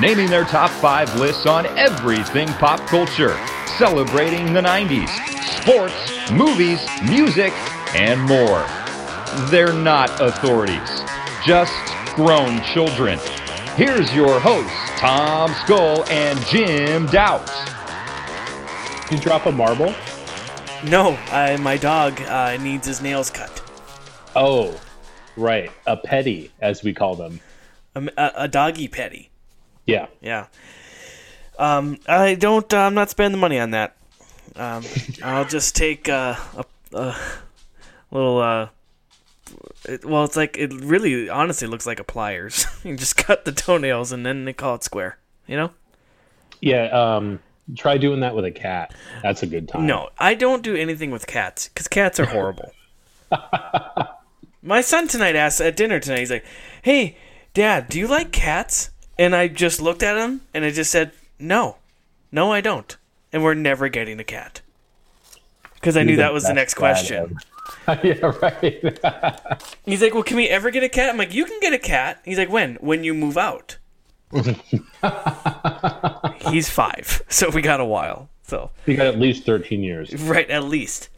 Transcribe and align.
naming 0.00 0.30
their 0.30 0.44
top 0.44 0.70
5 0.70 1.20
lists 1.20 1.44
on 1.46 1.66
everything 1.78 2.48
pop 2.54 2.80
culture, 2.88 3.36
celebrating 3.78 4.52
the 4.52 4.60
90s, 4.60 5.08
sports, 5.60 6.30
movies, 6.30 6.80
music, 7.08 7.52
and 7.94 8.20
more. 8.22 8.64
They're 9.50 9.74
not 9.74 10.08
authorities, 10.20 11.02
just 11.44 11.74
grown 12.14 12.62
children. 12.62 13.18
Here's 13.76 14.12
your 14.14 14.40
hosts, 14.40 14.72
Tom 14.98 15.52
Skull 15.64 16.04
and 16.10 16.38
Jim 16.46 17.06
Doubt. 17.06 17.48
You 19.10 19.18
drop 19.18 19.46
a 19.46 19.52
marble? 19.52 19.94
No, 20.84 21.18
I, 21.30 21.56
my 21.60 21.76
dog 21.76 22.20
uh, 22.22 22.56
needs 22.56 22.86
his 22.86 23.02
nails 23.02 23.30
cut. 23.30 23.62
Oh, 24.34 24.80
right. 25.36 25.70
A 25.86 25.96
petty, 25.96 26.50
as 26.60 26.82
we 26.82 26.94
call 26.94 27.16
them. 27.16 27.40
A, 27.94 28.08
a, 28.16 28.32
a 28.36 28.48
doggy 28.48 28.88
petty. 28.88 29.29
Yeah. 29.90 30.06
Yeah. 30.20 30.46
Um, 31.58 31.98
I 32.08 32.34
don't. 32.34 32.72
Uh, 32.72 32.78
I'm 32.78 32.94
not 32.94 33.10
spending 33.10 33.32
the 33.32 33.40
money 33.40 33.58
on 33.58 33.72
that. 33.72 33.96
Um, 34.56 34.84
I'll 35.22 35.44
just 35.44 35.76
take 35.76 36.08
uh, 36.08 36.36
a, 36.56 36.64
a 36.96 37.16
little. 38.10 38.38
Uh, 38.38 38.68
it, 39.88 40.04
well, 40.04 40.24
it's 40.24 40.36
like 40.36 40.56
it 40.56 40.72
really, 40.72 41.28
honestly, 41.28 41.68
looks 41.68 41.86
like 41.86 42.00
a 42.00 42.04
pliers. 42.04 42.66
you 42.84 42.96
just 42.96 43.16
cut 43.16 43.44
the 43.44 43.52
toenails 43.52 44.12
and 44.12 44.24
then 44.24 44.44
they 44.44 44.52
call 44.52 44.74
it 44.74 44.84
square. 44.84 45.18
You 45.46 45.56
know? 45.56 45.70
Yeah. 46.60 46.84
Um, 46.86 47.40
try 47.76 47.98
doing 47.98 48.20
that 48.20 48.34
with 48.34 48.44
a 48.44 48.50
cat. 48.50 48.94
That's 49.22 49.42
a 49.42 49.46
good 49.46 49.68
time. 49.68 49.86
No, 49.86 50.10
I 50.18 50.34
don't 50.34 50.62
do 50.62 50.76
anything 50.76 51.10
with 51.10 51.26
cats 51.26 51.68
because 51.68 51.88
cats 51.88 52.20
are 52.20 52.26
horrible. 52.26 52.72
My 54.62 54.80
son 54.80 55.08
tonight 55.08 55.36
asked 55.36 55.60
at 55.60 55.76
dinner 55.76 56.00
tonight. 56.00 56.18
He's 56.18 56.30
like, 56.30 56.44
"Hey, 56.82 57.16
Dad, 57.54 57.88
do 57.88 57.98
you 57.98 58.06
like 58.06 58.32
cats?" 58.32 58.90
And 59.20 59.36
I 59.36 59.48
just 59.48 59.82
looked 59.82 60.02
at 60.02 60.16
him 60.16 60.40
and 60.54 60.64
I 60.64 60.70
just 60.70 60.90
said, 60.90 61.12
"No, 61.38 61.76
no, 62.32 62.50
I 62.52 62.62
don't." 62.62 62.96
And 63.34 63.44
we're 63.44 63.52
never 63.52 63.90
getting 63.90 64.18
a 64.18 64.24
cat 64.24 64.62
because 65.74 65.94
I 65.94 66.04
knew 66.04 66.16
that 66.16 66.32
was 66.32 66.44
the 66.44 66.54
next 66.54 66.72
question. 66.72 67.36
yeah, 68.02 68.32
right. 68.40 69.62
He's 69.84 70.00
like, 70.00 70.14
"Well, 70.14 70.22
can 70.22 70.38
we 70.38 70.48
ever 70.48 70.70
get 70.70 70.82
a 70.82 70.88
cat?" 70.88 71.10
I'm 71.10 71.18
like, 71.18 71.34
"You 71.34 71.44
can 71.44 71.60
get 71.60 71.74
a 71.74 71.78
cat." 71.78 72.22
He's 72.24 72.38
like, 72.38 72.48
"When? 72.48 72.76
When 72.76 73.04
you 73.04 73.12
move 73.12 73.36
out." 73.36 73.76
He's 76.50 76.70
five, 76.70 77.22
so 77.28 77.50
we 77.50 77.60
got 77.60 77.78
a 77.78 77.84
while. 77.84 78.30
So 78.42 78.70
you 78.86 78.96
got 78.96 79.06
at 79.06 79.18
least 79.18 79.44
13 79.44 79.82
years. 79.82 80.14
right, 80.22 80.48
at 80.48 80.64
least. 80.64 81.10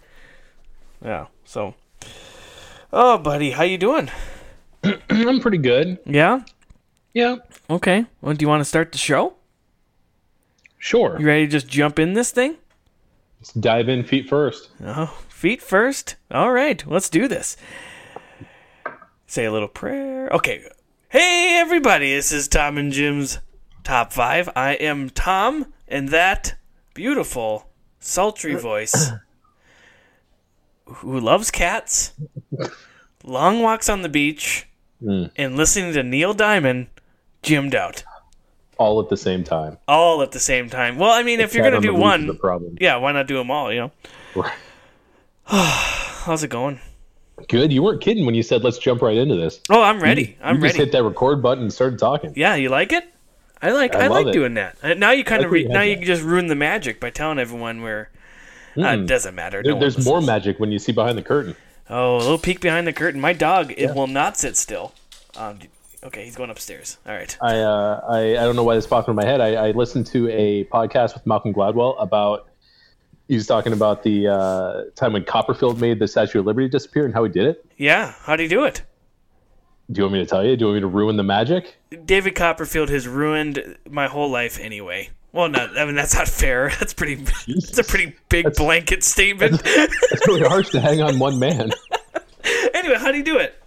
Yeah. 1.04 1.26
So. 1.44 1.76
Oh, 2.92 3.16
buddy, 3.16 3.52
how 3.52 3.62
you 3.62 3.78
doing? 3.78 4.10
I'm 5.08 5.38
pretty 5.38 5.58
good. 5.58 6.00
Yeah. 6.04 6.40
Yeah. 7.14 7.36
Okay. 7.72 8.04
Well, 8.20 8.34
do 8.34 8.44
you 8.44 8.48
want 8.50 8.60
to 8.60 8.66
start 8.66 8.92
the 8.92 8.98
show? 8.98 9.32
Sure. 10.76 11.18
You 11.18 11.26
ready 11.26 11.46
to 11.46 11.50
just 11.50 11.68
jump 11.68 11.98
in 11.98 12.12
this 12.12 12.30
thing? 12.30 12.56
Let's 13.40 13.54
dive 13.54 13.88
in 13.88 14.04
feet 14.04 14.28
first. 14.28 14.68
Oh, 14.84 15.18
feet 15.30 15.62
first. 15.62 16.16
All 16.30 16.52
right, 16.52 16.86
let's 16.86 17.08
do 17.08 17.26
this. 17.26 17.56
Say 19.26 19.46
a 19.46 19.52
little 19.52 19.68
prayer. 19.68 20.28
Okay. 20.28 20.66
Hey, 21.08 21.56
everybody, 21.58 22.14
this 22.14 22.30
is 22.30 22.46
Tom 22.46 22.76
and 22.76 22.92
Jim's 22.92 23.38
Top 23.84 24.12
5. 24.12 24.50
I 24.54 24.74
am 24.74 25.08
Tom, 25.08 25.72
and 25.88 26.10
that 26.10 26.56
beautiful, 26.92 27.70
sultry 28.00 28.54
uh, 28.54 28.58
voice 28.58 29.12
who 30.84 31.18
loves 31.18 31.50
cats, 31.50 32.12
long 33.24 33.62
walks 33.62 33.88
on 33.88 34.02
the 34.02 34.10
beach, 34.10 34.68
hmm. 35.02 35.24
and 35.36 35.56
listening 35.56 35.94
to 35.94 36.02
Neil 36.02 36.34
Diamond, 36.34 36.88
Jim 37.42 37.70
Doubt. 37.70 38.04
All 38.78 39.00
at 39.00 39.08
the 39.08 39.16
same 39.16 39.44
time. 39.44 39.78
All 39.86 40.22
at 40.22 40.32
the 40.32 40.40
same 40.40 40.68
time. 40.70 40.96
Well, 40.98 41.10
I 41.12 41.22
mean, 41.22 41.40
if 41.40 41.54
you're 41.54 41.62
going 41.68 41.72
to 41.72 41.76
on 41.76 41.82
do 41.82 41.88
the 41.92 42.32
leash 42.34 42.36
is 42.36 42.40
one, 42.70 42.78
yeah, 42.80 42.96
why 42.96 43.12
not 43.12 43.26
do 43.26 43.36
them 43.36 43.50
all, 43.50 43.72
you 43.72 43.80
know? 43.80 43.92
How's 45.44 46.42
it 46.42 46.48
going? 46.48 46.80
Good. 47.48 47.72
You 47.72 47.82
weren't 47.82 48.00
kidding 48.00 48.24
when 48.26 48.34
you 48.34 48.42
said 48.42 48.62
let's 48.62 48.78
jump 48.78 49.02
right 49.02 49.16
into 49.16 49.36
this. 49.36 49.60
Oh, 49.68 49.82
I'm 49.82 50.00
ready. 50.00 50.36
I'm 50.42 50.56
you 50.56 50.62
ready. 50.62 50.72
just 50.74 50.78
hit 50.78 50.92
that 50.92 51.02
record 51.02 51.42
button 51.42 51.64
and 51.64 51.72
started 51.72 51.98
talking. 51.98 52.32
Yeah, 52.36 52.54
you 52.54 52.68
like 52.68 52.92
it? 52.92 53.04
I 53.60 53.70
like 53.72 53.94
I 53.94 54.04
I, 54.04 54.08
like 54.08 54.26
it. 54.28 54.32
doing 54.32 54.54
that. 54.54 54.76
Uh, 54.82 54.94
Now 54.94 55.10
you 55.12 55.24
kind 55.24 55.44
of 55.44 55.50
re- 55.50 55.64
now 55.64 55.80
had 55.80 55.88
you 55.88 55.96
can 55.96 56.04
just 56.04 56.22
ruin 56.22 56.46
the 56.48 56.54
magic 56.54 56.98
by 57.00 57.10
telling 57.10 57.38
everyone 57.38 57.82
where 57.82 58.10
uh, 58.76 58.82
it 58.86 59.06
doesn't 59.06 59.34
matter. 59.34 59.62
There- 59.62 59.74
No 59.74 59.80
there's 59.80 60.04
more 60.04 60.20
magic 60.20 60.58
when 60.58 60.72
you 60.72 60.78
see 60.78 60.92
behind 60.92 61.16
the 61.18 61.22
curtain. 61.22 61.54
Oh, 61.90 62.16
a 62.16 62.18
little 62.18 62.38
peek 62.38 62.60
behind 62.60 62.86
the 62.86 62.92
curtain. 62.92 63.20
My 63.20 63.32
dog 63.32 63.72
it 63.76 63.94
will 63.94 64.06
not 64.06 64.36
sit 64.36 64.56
still. 64.56 64.92
Um, 65.36 65.58
okay, 66.04 66.24
he's 66.24 66.36
going 66.36 66.50
upstairs. 66.50 66.98
All 67.06 67.14
right. 67.14 67.36
I, 67.40 67.58
uh, 67.58 68.00
I 68.08 68.20
I 68.30 68.44
don't 68.44 68.56
know 68.56 68.64
why 68.64 68.74
this 68.74 68.86
popped 68.86 69.08
in 69.08 69.14
my 69.14 69.24
head. 69.24 69.40
I, 69.40 69.68
I 69.68 69.70
listened 69.70 70.06
to 70.08 70.28
a 70.28 70.64
podcast 70.64 71.14
with 71.14 71.26
Malcolm 71.26 71.52
Gladwell 71.52 72.00
about 72.00 72.48
he 73.28 73.34
was 73.34 73.46
talking 73.46 73.72
about 73.72 74.02
the 74.02 74.28
uh, 74.28 74.82
time 74.94 75.12
when 75.12 75.24
Copperfield 75.24 75.80
made 75.80 75.98
the 75.98 76.08
Statue 76.08 76.40
of 76.40 76.46
Liberty 76.46 76.68
disappear 76.68 77.04
and 77.04 77.14
how 77.14 77.24
he 77.24 77.30
did 77.30 77.46
it. 77.46 77.64
Yeah, 77.76 78.14
how 78.22 78.36
do 78.36 78.42
you 78.42 78.48
do 78.48 78.64
it? 78.64 78.82
Do 79.90 79.98
you 79.98 80.04
want 80.04 80.14
me 80.14 80.18
to 80.20 80.26
tell 80.26 80.44
you? 80.44 80.56
Do 80.56 80.62
you 80.62 80.66
want 80.68 80.76
me 80.76 80.80
to 80.82 80.86
ruin 80.86 81.16
the 81.16 81.22
magic? 81.22 81.76
David 82.04 82.34
Copperfield 82.34 82.88
has 82.88 83.06
ruined 83.06 83.76
my 83.88 84.06
whole 84.06 84.30
life 84.30 84.58
anyway. 84.58 85.10
Well, 85.32 85.48
not 85.48 85.78
I 85.78 85.86
mean 85.86 85.94
that's 85.94 86.14
not 86.14 86.28
fair. 86.28 86.68
That's 86.78 86.92
pretty. 86.92 87.14
That's 87.14 87.78
a 87.78 87.84
pretty 87.84 88.14
big 88.28 88.54
blanket 88.54 89.02
statement. 89.02 89.62
It's 89.64 90.28
really 90.28 90.42
harsh 90.46 90.68
to 90.70 90.80
hang 90.80 91.00
on 91.00 91.18
one 91.18 91.38
man. 91.38 91.70
anyway, 92.74 92.96
how 92.98 93.10
do 93.10 93.16
you 93.16 93.24
do 93.24 93.38
it? 93.38 93.61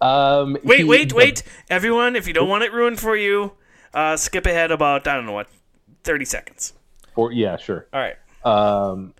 Um, 0.00 0.56
Wait, 0.62 0.78
he- 0.80 0.84
wait, 0.84 1.12
wait, 1.12 1.42
everyone! 1.70 2.16
If 2.16 2.26
you 2.28 2.34
don't 2.34 2.48
want 2.48 2.64
it 2.64 2.72
ruined 2.72 3.00
for 3.00 3.16
you, 3.16 3.52
uh, 3.94 4.16
skip 4.16 4.44
ahead 4.46 4.70
about 4.70 5.06
I 5.06 5.14
don't 5.14 5.24
know 5.26 5.32
what, 5.32 5.48
thirty 6.04 6.24
seconds. 6.24 6.74
Or, 7.14 7.32
yeah, 7.32 7.56
sure. 7.56 7.86
All 7.94 8.00
right. 8.00 8.16
um, 8.44 9.14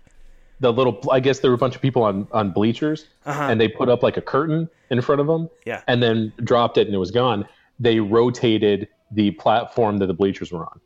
the 0.59 0.71
little 0.71 1.01
I 1.11 1.19
guess 1.19 1.39
there 1.39 1.49
were 1.49 1.55
a 1.55 1.57
bunch 1.57 1.75
of 1.75 1.81
people 1.81 2.03
on 2.03 2.27
on 2.31 2.51
bleachers 2.51 3.07
and 3.25 3.59
they 3.59 3.67
put 3.67 3.89
up 3.89 4.03
like 4.03 4.17
a 4.17 4.21
curtain 4.21 4.69
in 4.91 5.01
front 5.01 5.19
of 5.21 5.27
them 5.27 5.43
Uh-huh. 5.45 5.55
Yeah. 5.65 5.81
and 5.87 6.01
then 6.01 6.31
dropped 6.43 6.77
it 6.77 6.85
and 6.87 6.95
it 6.95 6.99
was 6.99 7.11
gone. 7.11 7.47
They 7.79 7.99
rotated 7.99 8.87
the 9.11 9.31
platform 9.31 9.97
that 9.97 10.05
the 10.07 10.13
bleachers 10.13 10.51
were 10.51 10.65
on. 10.65 10.79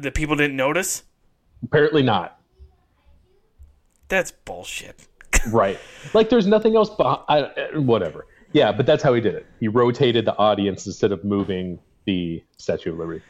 The 0.00 0.10
people 0.10 0.36
didn't 0.36 0.56
notice. 0.56 1.02
Apparently 1.64 2.02
not. 2.02 2.38
That's 4.08 4.30
bullshit. 4.32 5.06
Right. 5.50 5.78
like 6.14 6.28
there's 6.30 6.46
nothing 6.46 6.76
else 6.76 6.90
behind, 6.90 7.20
I, 7.28 7.76
whatever. 7.78 8.26
Yeah, 8.52 8.72
but 8.72 8.86
that's 8.86 9.02
how 9.02 9.14
he 9.14 9.20
did 9.20 9.34
it. 9.34 9.46
He 9.60 9.68
rotated 9.68 10.24
the 10.24 10.36
audience 10.36 10.86
instead 10.86 11.12
of 11.12 11.24
moving 11.24 11.78
the 12.04 12.42
Statue 12.58 12.92
of 12.92 12.98
Liberty. 12.98 13.22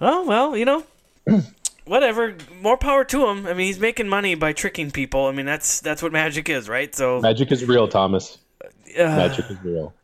Oh 0.00 0.26
well, 0.26 0.56
you 0.56 0.64
know, 0.64 0.84
whatever. 1.84 2.34
More 2.60 2.76
power 2.76 3.04
to 3.04 3.26
him. 3.28 3.46
I 3.46 3.50
mean, 3.54 3.66
he's 3.66 3.78
making 3.80 4.08
money 4.08 4.34
by 4.34 4.52
tricking 4.52 4.90
people. 4.90 5.26
I 5.26 5.32
mean, 5.32 5.46
that's 5.46 5.80
that's 5.80 6.02
what 6.02 6.12
magic 6.12 6.48
is, 6.48 6.68
right? 6.68 6.94
So, 6.94 7.20
Magic 7.20 7.50
is 7.52 7.64
real, 7.64 7.88
Thomas. 7.88 8.38
uh, 8.64 8.68
Magic 9.04 9.50
is 9.50 9.56
real. 9.62 9.94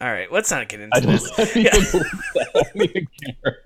all 0.00 0.08
right, 0.12 0.30
let's 0.32 0.50
not 0.50 0.68
get 0.68 0.80
into 0.80 1.00
this. 1.00 1.30
I 1.38 1.44
don't 1.44 1.56
even 1.56 1.72
believe 1.92 2.04
that. 2.34 2.48
I 2.56 2.62
don't 2.62 2.82
even 2.90 3.08
care. 3.42 3.58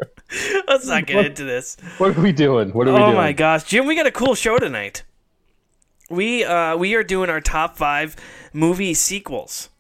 Let's 0.69 0.87
not 0.87 1.07
get 1.07 1.25
into 1.27 1.45
this. 1.45 1.77
What 1.99 2.17
are 2.17 2.21
we 2.21 2.33
doing? 2.33 2.71
What 2.71 2.87
are 2.87 2.93
we 2.93 2.99
Oh 3.01 3.07
doing? 3.07 3.17
my 3.17 3.33
gosh, 3.33 3.65
Jim, 3.65 3.87
we 3.87 3.97
got 3.97 4.07
a 4.07 4.13
cool 4.13 4.35
show 4.35 4.59
tonight. 4.59 5.03
We 6.11 6.45
uh 6.45 6.77
we 6.77 6.95
are 6.95 7.03
doing 7.03 7.31
our 7.31 7.41
top 7.41 7.77
five 7.77 8.17
movie 8.53 8.95
sequels, 8.95 9.71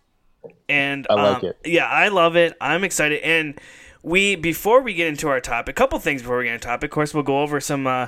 and 0.68 1.06
I 1.10 1.14
like 1.14 1.42
um, 1.42 1.50
it. 1.50 1.58
Yeah, 1.64 1.86
I 1.86 2.08
love 2.08 2.36
it. 2.36 2.56
I'm 2.60 2.84
excited, 2.84 3.20
and 3.22 3.60
we 4.02 4.36
before 4.36 4.80
we 4.80 4.94
get 4.94 5.08
into 5.08 5.28
our 5.28 5.40
topic, 5.40 5.72
a 5.72 5.78
couple 5.78 5.98
things 5.98 6.22
before 6.22 6.38
we 6.38 6.44
get 6.44 6.54
into 6.54 6.66
topic. 6.66 6.90
Of 6.90 6.94
course, 6.94 7.12
we'll 7.12 7.22
go 7.22 7.42
over 7.42 7.60
some 7.60 7.86
uh, 7.86 8.06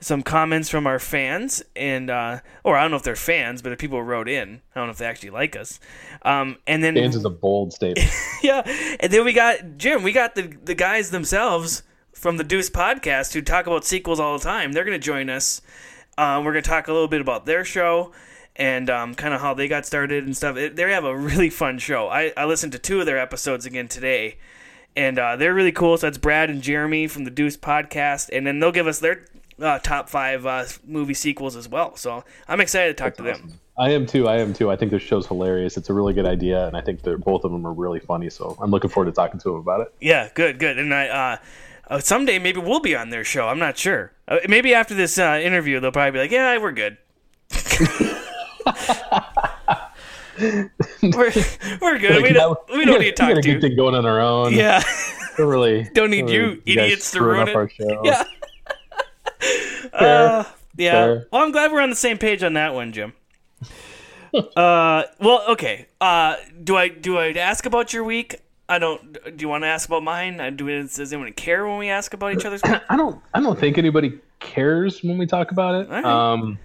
some 0.00 0.22
comments 0.22 0.68
from 0.68 0.86
our 0.86 0.98
fans, 0.98 1.62
and 1.74 2.10
uh, 2.10 2.40
or 2.64 2.76
I 2.76 2.82
don't 2.82 2.90
know 2.90 2.96
if 2.96 3.02
they're 3.02 3.16
fans, 3.16 3.62
but 3.62 3.72
if 3.72 3.78
people 3.78 4.02
wrote 4.02 4.28
in, 4.28 4.60
I 4.74 4.80
don't 4.80 4.86
know 4.86 4.92
if 4.92 4.98
they 4.98 5.06
actually 5.06 5.30
like 5.30 5.56
us. 5.56 5.80
Um, 6.22 6.58
and 6.66 6.82
then 6.82 6.94
Fans 6.94 7.16
is 7.16 7.24
a 7.24 7.30
bold 7.30 7.72
statement. 7.72 8.10
yeah, 8.42 8.62
and 9.00 9.12
then 9.12 9.24
we 9.24 9.32
got 9.32 9.78
Jim. 9.78 10.02
We 10.02 10.12
got 10.12 10.34
the 10.34 10.56
the 10.64 10.74
guys 10.74 11.10
themselves 11.10 11.82
from 12.12 12.36
the 12.36 12.44
Deuce 12.44 12.70
podcast 12.70 13.32
who 13.34 13.42
talk 13.42 13.66
about 13.66 13.84
sequels 13.84 14.20
all 14.20 14.38
the 14.38 14.44
time. 14.44 14.72
They're 14.72 14.84
going 14.84 14.98
to 14.98 15.04
join 15.04 15.28
us. 15.28 15.60
Um, 16.18 16.44
we're 16.44 16.52
going 16.52 16.62
to 16.64 16.70
talk 16.70 16.88
a 16.88 16.92
little 16.92 17.08
bit 17.08 17.20
about 17.20 17.44
their 17.46 17.64
show 17.64 18.12
and 18.56 18.88
um, 18.88 19.14
kind 19.14 19.34
of 19.34 19.40
how 19.40 19.54
they 19.54 19.68
got 19.68 19.84
started 19.84 20.24
and 20.24 20.36
stuff. 20.36 20.56
It, 20.56 20.76
they 20.76 20.90
have 20.90 21.04
a 21.04 21.16
really 21.16 21.50
fun 21.50 21.78
show. 21.78 22.08
I, 22.08 22.32
I 22.36 22.46
listened 22.46 22.72
to 22.72 22.78
two 22.78 23.00
of 23.00 23.06
their 23.06 23.18
episodes 23.18 23.66
again 23.66 23.88
today, 23.88 24.38
and 24.96 25.18
uh, 25.18 25.36
they're 25.36 25.54
really 25.54 25.72
cool. 25.72 25.96
So 25.98 26.06
that's 26.06 26.18
Brad 26.18 26.48
and 26.48 26.62
Jeremy 26.62 27.06
from 27.06 27.24
the 27.24 27.30
Deuce 27.30 27.56
podcast, 27.56 28.30
and 28.32 28.46
then 28.46 28.60
they'll 28.60 28.72
give 28.72 28.86
us 28.86 28.98
their 28.98 29.26
uh, 29.60 29.78
top 29.80 30.08
five 30.08 30.46
uh, 30.46 30.64
movie 30.86 31.14
sequels 31.14 31.54
as 31.54 31.68
well. 31.68 31.96
So 31.96 32.24
I'm 32.48 32.60
excited 32.60 32.96
to 32.96 33.02
talk 33.02 33.16
to 33.16 33.22
them. 33.22 33.52
I 33.78 33.90
am 33.90 34.06
too. 34.06 34.26
I 34.26 34.38
am 34.38 34.54
too. 34.54 34.70
I 34.70 34.76
think 34.76 34.90
this 34.90 35.02
show's 35.02 35.26
hilarious. 35.26 35.76
It's 35.76 35.90
a 35.90 35.92
really 35.92 36.14
good 36.14 36.24
idea, 36.24 36.66
and 36.66 36.76
I 36.76 36.80
think 36.80 37.02
they're 37.02 37.18
both 37.18 37.44
of 37.44 37.52
them 37.52 37.66
are 37.66 37.74
really 37.74 38.00
funny. 38.00 38.30
So 38.30 38.56
I'm 38.58 38.70
looking 38.70 38.88
forward 38.88 39.10
to 39.10 39.12
talking 39.12 39.38
to 39.40 39.50
them 39.50 39.58
about 39.58 39.82
it. 39.82 39.94
Yeah, 40.00 40.30
good, 40.34 40.58
good. 40.58 40.78
And 40.78 40.94
I 40.94 41.38
uh, 41.88 42.00
someday 42.00 42.38
maybe 42.38 42.60
we'll 42.60 42.80
be 42.80 42.94
on 42.96 43.10
their 43.10 43.24
show. 43.24 43.48
I'm 43.48 43.58
not 43.58 43.78
sure. 43.78 44.12
Uh, 44.28 44.38
maybe 44.48 44.74
after 44.74 44.94
this 44.94 45.18
uh, 45.18 45.40
interview, 45.42 45.80
they'll 45.80 45.92
probably 45.92 46.12
be 46.12 46.18
like, 46.18 46.30
"Yeah, 46.30 46.58
we're 46.58 46.72
good." 46.72 46.98
we're, 50.38 51.32
we're 51.80 51.98
good. 51.98 52.22
We 52.22 52.32
don't, 52.32 52.58
we 52.74 52.84
don't 52.84 53.00
need 53.00 53.16
to 53.16 53.22
talk 53.34 53.42
to 53.42 53.50
you. 53.50 53.60
thing 53.60 53.76
going 53.76 53.94
on 53.94 54.06
our 54.06 54.20
own. 54.20 54.52
Yeah. 54.52 54.82
We're 55.38 55.46
really 55.46 55.86
Don't 55.92 56.10
need 56.10 56.24
we're 56.24 56.54
you 56.54 56.62
idiots 56.64 57.10
to 57.10 57.22
ruin 57.22 57.48
it. 57.48 57.54
our 57.54 57.68
show. 57.68 58.00
Yeah. 58.02 58.22
Fair. 59.90 60.28
Uh, 60.28 60.44
yeah. 60.76 60.92
Fair. 60.92 61.26
Well, 61.30 61.42
I'm 61.42 61.52
glad 61.52 61.72
we're 61.72 61.82
on 61.82 61.90
the 61.90 61.96
same 61.96 62.16
page 62.16 62.42
on 62.42 62.54
that 62.54 62.72
one, 62.72 62.92
Jim. 62.92 63.12
uh, 64.34 65.02
well, 65.20 65.44
okay. 65.50 65.88
Uh, 66.00 66.36
do 66.64 66.74
I 66.74 66.88
do 66.88 67.18
I 67.18 67.32
ask 67.32 67.66
about 67.66 67.92
your 67.92 68.04
week? 68.04 68.36
I 68.68 68.78
don't. 68.78 69.12
Do 69.12 69.42
you 69.42 69.48
want 69.48 69.62
to 69.64 69.68
ask 69.68 69.88
about 69.88 70.02
mine? 70.02 70.40
Uh, 70.40 70.50
Do 70.50 70.66
does 70.66 71.12
anyone 71.12 71.32
care 71.32 71.66
when 71.66 71.78
we 71.78 71.88
ask 71.88 72.14
about 72.14 72.34
each 72.34 72.44
other's? 72.44 72.62
I 72.64 72.96
don't. 72.96 73.20
I 73.32 73.40
don't 73.40 73.58
think 73.58 73.78
anybody 73.78 74.18
cares 74.40 75.02
when 75.02 75.18
we 75.18 75.26
talk 75.26 75.52
about 75.52 75.82
it. 75.82 75.88
Right. 75.88 76.04
Um, 76.04 76.58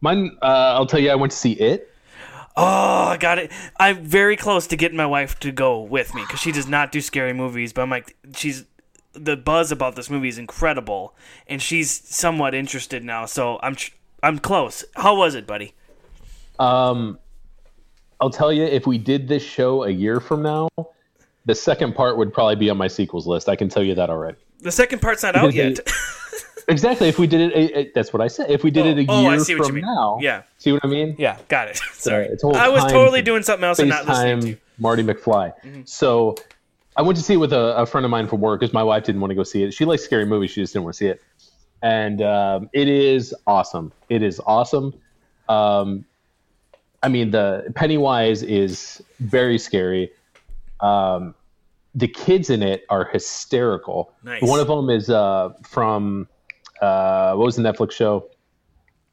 mine. 0.00 0.36
Uh, 0.42 0.74
I'll 0.76 0.86
tell 0.86 1.00
you. 1.00 1.10
I 1.10 1.14
went 1.14 1.32
to 1.32 1.38
see 1.38 1.52
it. 1.52 1.88
Oh, 2.54 2.64
I 2.64 3.16
got 3.16 3.38
it. 3.38 3.50
I'm 3.78 4.04
very 4.04 4.36
close 4.36 4.66
to 4.66 4.76
getting 4.76 4.96
my 4.96 5.06
wife 5.06 5.38
to 5.40 5.50
go 5.52 5.80
with 5.80 6.14
me 6.14 6.22
because 6.22 6.40
she 6.40 6.52
does 6.52 6.68
not 6.68 6.92
do 6.92 7.00
scary 7.00 7.32
movies. 7.32 7.72
But 7.72 7.82
I'm 7.82 7.90
like, 7.90 8.14
she's 8.34 8.66
the 9.14 9.36
buzz 9.36 9.72
about 9.72 9.96
this 9.96 10.10
movie 10.10 10.28
is 10.28 10.38
incredible, 10.38 11.14
and 11.46 11.62
she's 11.62 11.90
somewhat 11.90 12.54
interested 12.54 13.04
now. 13.04 13.24
So 13.24 13.58
I'm 13.62 13.76
I'm 14.22 14.38
close. 14.38 14.84
How 14.96 15.16
was 15.16 15.34
it, 15.34 15.46
buddy? 15.46 15.74
Um, 16.58 17.18
I'll 18.22 18.30
tell 18.30 18.52
you. 18.52 18.62
If 18.64 18.86
we 18.86 18.98
did 18.98 19.26
this 19.26 19.42
show 19.42 19.82
a 19.82 19.90
year 19.90 20.20
from 20.20 20.42
now, 20.42 20.68
the 21.44 21.54
second 21.56 21.94
part 21.96 22.16
would 22.16 22.32
probably 22.32 22.54
be 22.56 22.70
on 22.70 22.76
my 22.78 22.86
sequels 22.86 23.26
list. 23.26 23.48
I 23.48 23.56
can 23.56 23.68
tell 23.68 23.82
you 23.82 23.96
that 23.96 24.08
already. 24.10 24.38
The 24.60 24.70
second 24.70 25.02
part's 25.02 25.24
not 25.24 25.34
out 25.34 25.52
Because 25.52 25.78
they- 25.78 25.82
yet. 25.84 25.92
Exactly. 26.68 27.08
If 27.08 27.18
we 27.18 27.26
did 27.26 27.40
it, 27.40 27.52
it, 27.56 27.76
it- 27.76 27.94
that's 27.94 28.12
what 28.12 28.22
I 28.22 28.28
said. 28.28 28.48
If 28.48 28.62
we 28.62 28.70
did 28.70 28.86
Oh, 28.86 28.90
it 28.90 28.98
a 29.08 29.10
oh, 29.10 29.26
I 29.26 29.30
year 29.34 29.40
see 29.40 29.54
what 29.56 29.62
you 29.62 29.64
from 29.66 29.74
mean. 29.74 29.84
now, 29.84 30.18
Yeah. 30.22 30.42
See 30.58 30.70
what 30.70 30.84
I 30.84 30.86
mean? 30.86 31.16
yeah, 31.18 31.36
got 31.48 31.66
it. 31.66 31.76
Sorry, 31.92 32.28
whole 32.40 32.54
I 32.54 32.68
was 32.68 32.84
totally 32.90 33.20
doing 33.20 33.42
something 33.42 33.64
else 33.64 33.80
and 33.80 33.88
not 33.88 34.06
listening 34.06 34.40
to 34.40 34.48
you. 34.50 34.54
Mm-hmm. 34.54 34.82
Marty 34.82 35.02
McFly. 35.02 35.88
So 35.88 36.36
I 36.96 37.02
went 37.02 37.18
to 37.18 37.24
see 37.24 37.34
it 37.34 37.38
with 37.38 37.52
a, 37.52 37.76
a 37.78 37.84
friend 37.84 38.04
of 38.04 38.12
mine 38.12 38.28
from 38.28 38.40
work 38.40 38.60
because 38.60 38.72
my 38.72 38.84
wife 38.84 39.02
didn't 39.02 39.20
want 39.20 39.32
to 39.32 39.34
go 39.34 39.42
see 39.42 39.64
it. 39.64 39.74
She 39.74 39.84
likes 39.84 40.04
scary 40.04 40.24
movies. 40.24 40.52
She 40.52 40.60
just 40.62 40.72
didn't 40.72 40.84
want 40.84 40.94
to 40.94 40.98
see 40.98 41.06
it. 41.08 41.20
And 41.82 42.22
um, 42.22 42.70
it 42.72 42.86
is 42.86 43.34
awesome. 43.48 43.92
It 44.08 44.22
is 44.22 44.40
awesome. 44.46 44.94
Um, 45.48 46.04
I 47.02 47.08
mean, 47.08 47.30
the 47.30 47.72
Pennywise 47.74 48.42
is 48.42 49.02
very 49.20 49.58
scary. 49.58 50.10
Um, 50.80 51.34
the 51.94 52.08
kids 52.08 52.48
in 52.50 52.62
it 52.62 52.84
are 52.88 53.04
hysterical. 53.04 54.12
Nice. 54.22 54.42
One 54.42 54.60
of 54.60 54.66
them 54.68 54.88
is 54.88 55.10
uh, 55.10 55.50
from 55.68 56.28
uh, 56.80 57.34
what 57.34 57.44
was 57.44 57.56
the 57.56 57.62
Netflix 57.62 57.92
show? 57.92 58.28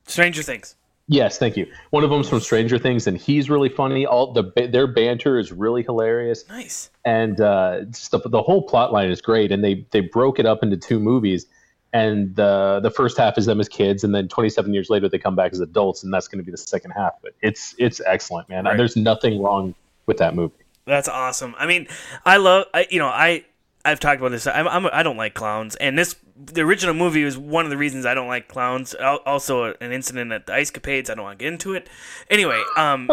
Stranger 0.08 0.44
Things. 0.44 0.76
Yes, 1.12 1.40
thank 1.40 1.58
you. 1.58 1.66
One 1.90 2.04
of 2.04 2.12
them's 2.12 2.30
from 2.30 2.40
Stranger 2.40 2.78
Things, 2.78 3.08
and 3.08 3.18
he's 3.18 3.50
really 3.50 3.70
funny. 3.70 4.06
All 4.06 4.32
the 4.32 4.44
their 4.72 4.86
banter 4.86 5.40
is 5.40 5.52
really 5.52 5.82
hilarious, 5.82 6.48
Nice. 6.48 6.92
and 7.04 7.42
uh, 7.42 7.82
just 7.86 8.12
the, 8.12 8.20
the 8.20 8.44
whole 8.44 8.62
plot 8.62 8.94
line 8.94 9.10
is 9.10 9.20
great. 9.20 9.52
And 9.52 9.64
they 9.64 9.88
they 9.90 10.02
broke 10.02 10.38
it 10.38 10.46
up 10.46 10.62
into 10.62 10.78
two 10.78 11.00
movies, 11.00 11.48
and 11.94 12.36
the 12.36 12.80
the 12.82 12.92
first 12.92 13.18
half 13.18 13.38
is 13.38 13.46
them 13.46 13.60
as 13.60 13.68
kids, 13.68 14.04
and 14.04 14.14
then 14.14 14.28
27 14.28 14.74
years 14.74 14.90
later 14.90 15.10
they 15.10 15.18
come 15.18 15.36
back 15.36 15.52
as 15.54 15.60
adults, 15.60 16.04
and 16.04 16.14
that's 16.14 16.28
going 16.28 16.40
to 16.40 16.44
be 16.44 16.52
the 16.52 16.58
second 16.58 16.92
half. 16.92 17.14
But 17.22 17.34
it's 17.42 17.76
it's 17.78 18.02
excellent, 18.06 18.50
man. 18.50 18.66
Right. 18.66 18.78
There's 18.78 18.96
nothing 18.96 19.42
wrong 19.42 19.74
with 20.06 20.18
that 20.18 20.36
movie. 20.36 20.54
That's 20.86 21.08
awesome. 21.08 21.56
I 21.58 21.68
mean, 21.68 21.88
I 22.26 22.38
love. 22.38 22.66
I, 22.74 22.88
you 22.90 23.00
know, 23.00 23.08
I 23.08 23.46
I've 23.86 24.00
talked 24.00 24.20
about 24.20 24.32
this. 24.32 24.46
I'm, 24.46 24.68
I'm 24.68 24.88
I 24.88 25.04
don't 25.04 25.18
like 25.18 25.34
clowns, 25.34 25.76
and 25.76 25.98
this 25.98 26.16
the 26.36 26.62
original 26.62 26.94
movie 26.94 27.24
was 27.24 27.38
one 27.38 27.66
of 27.66 27.72
the 27.72 27.78
reasons 27.78 28.06
I 28.06 28.14
don't 28.14 28.28
like 28.28 28.48
clowns. 28.48 28.94
Also, 28.94 29.74
an 29.82 29.92
incident 29.92 30.32
at 30.32 30.48
the 30.48 30.54
Ice 30.54 30.72
Capades. 30.72 31.10
I 31.10 31.16
don't 31.16 31.24
want 31.24 31.40
to 31.40 31.44
get 31.44 31.52
into 31.54 31.74
it. 31.74 31.90
Anyway, 32.30 32.62
um, 32.78 33.10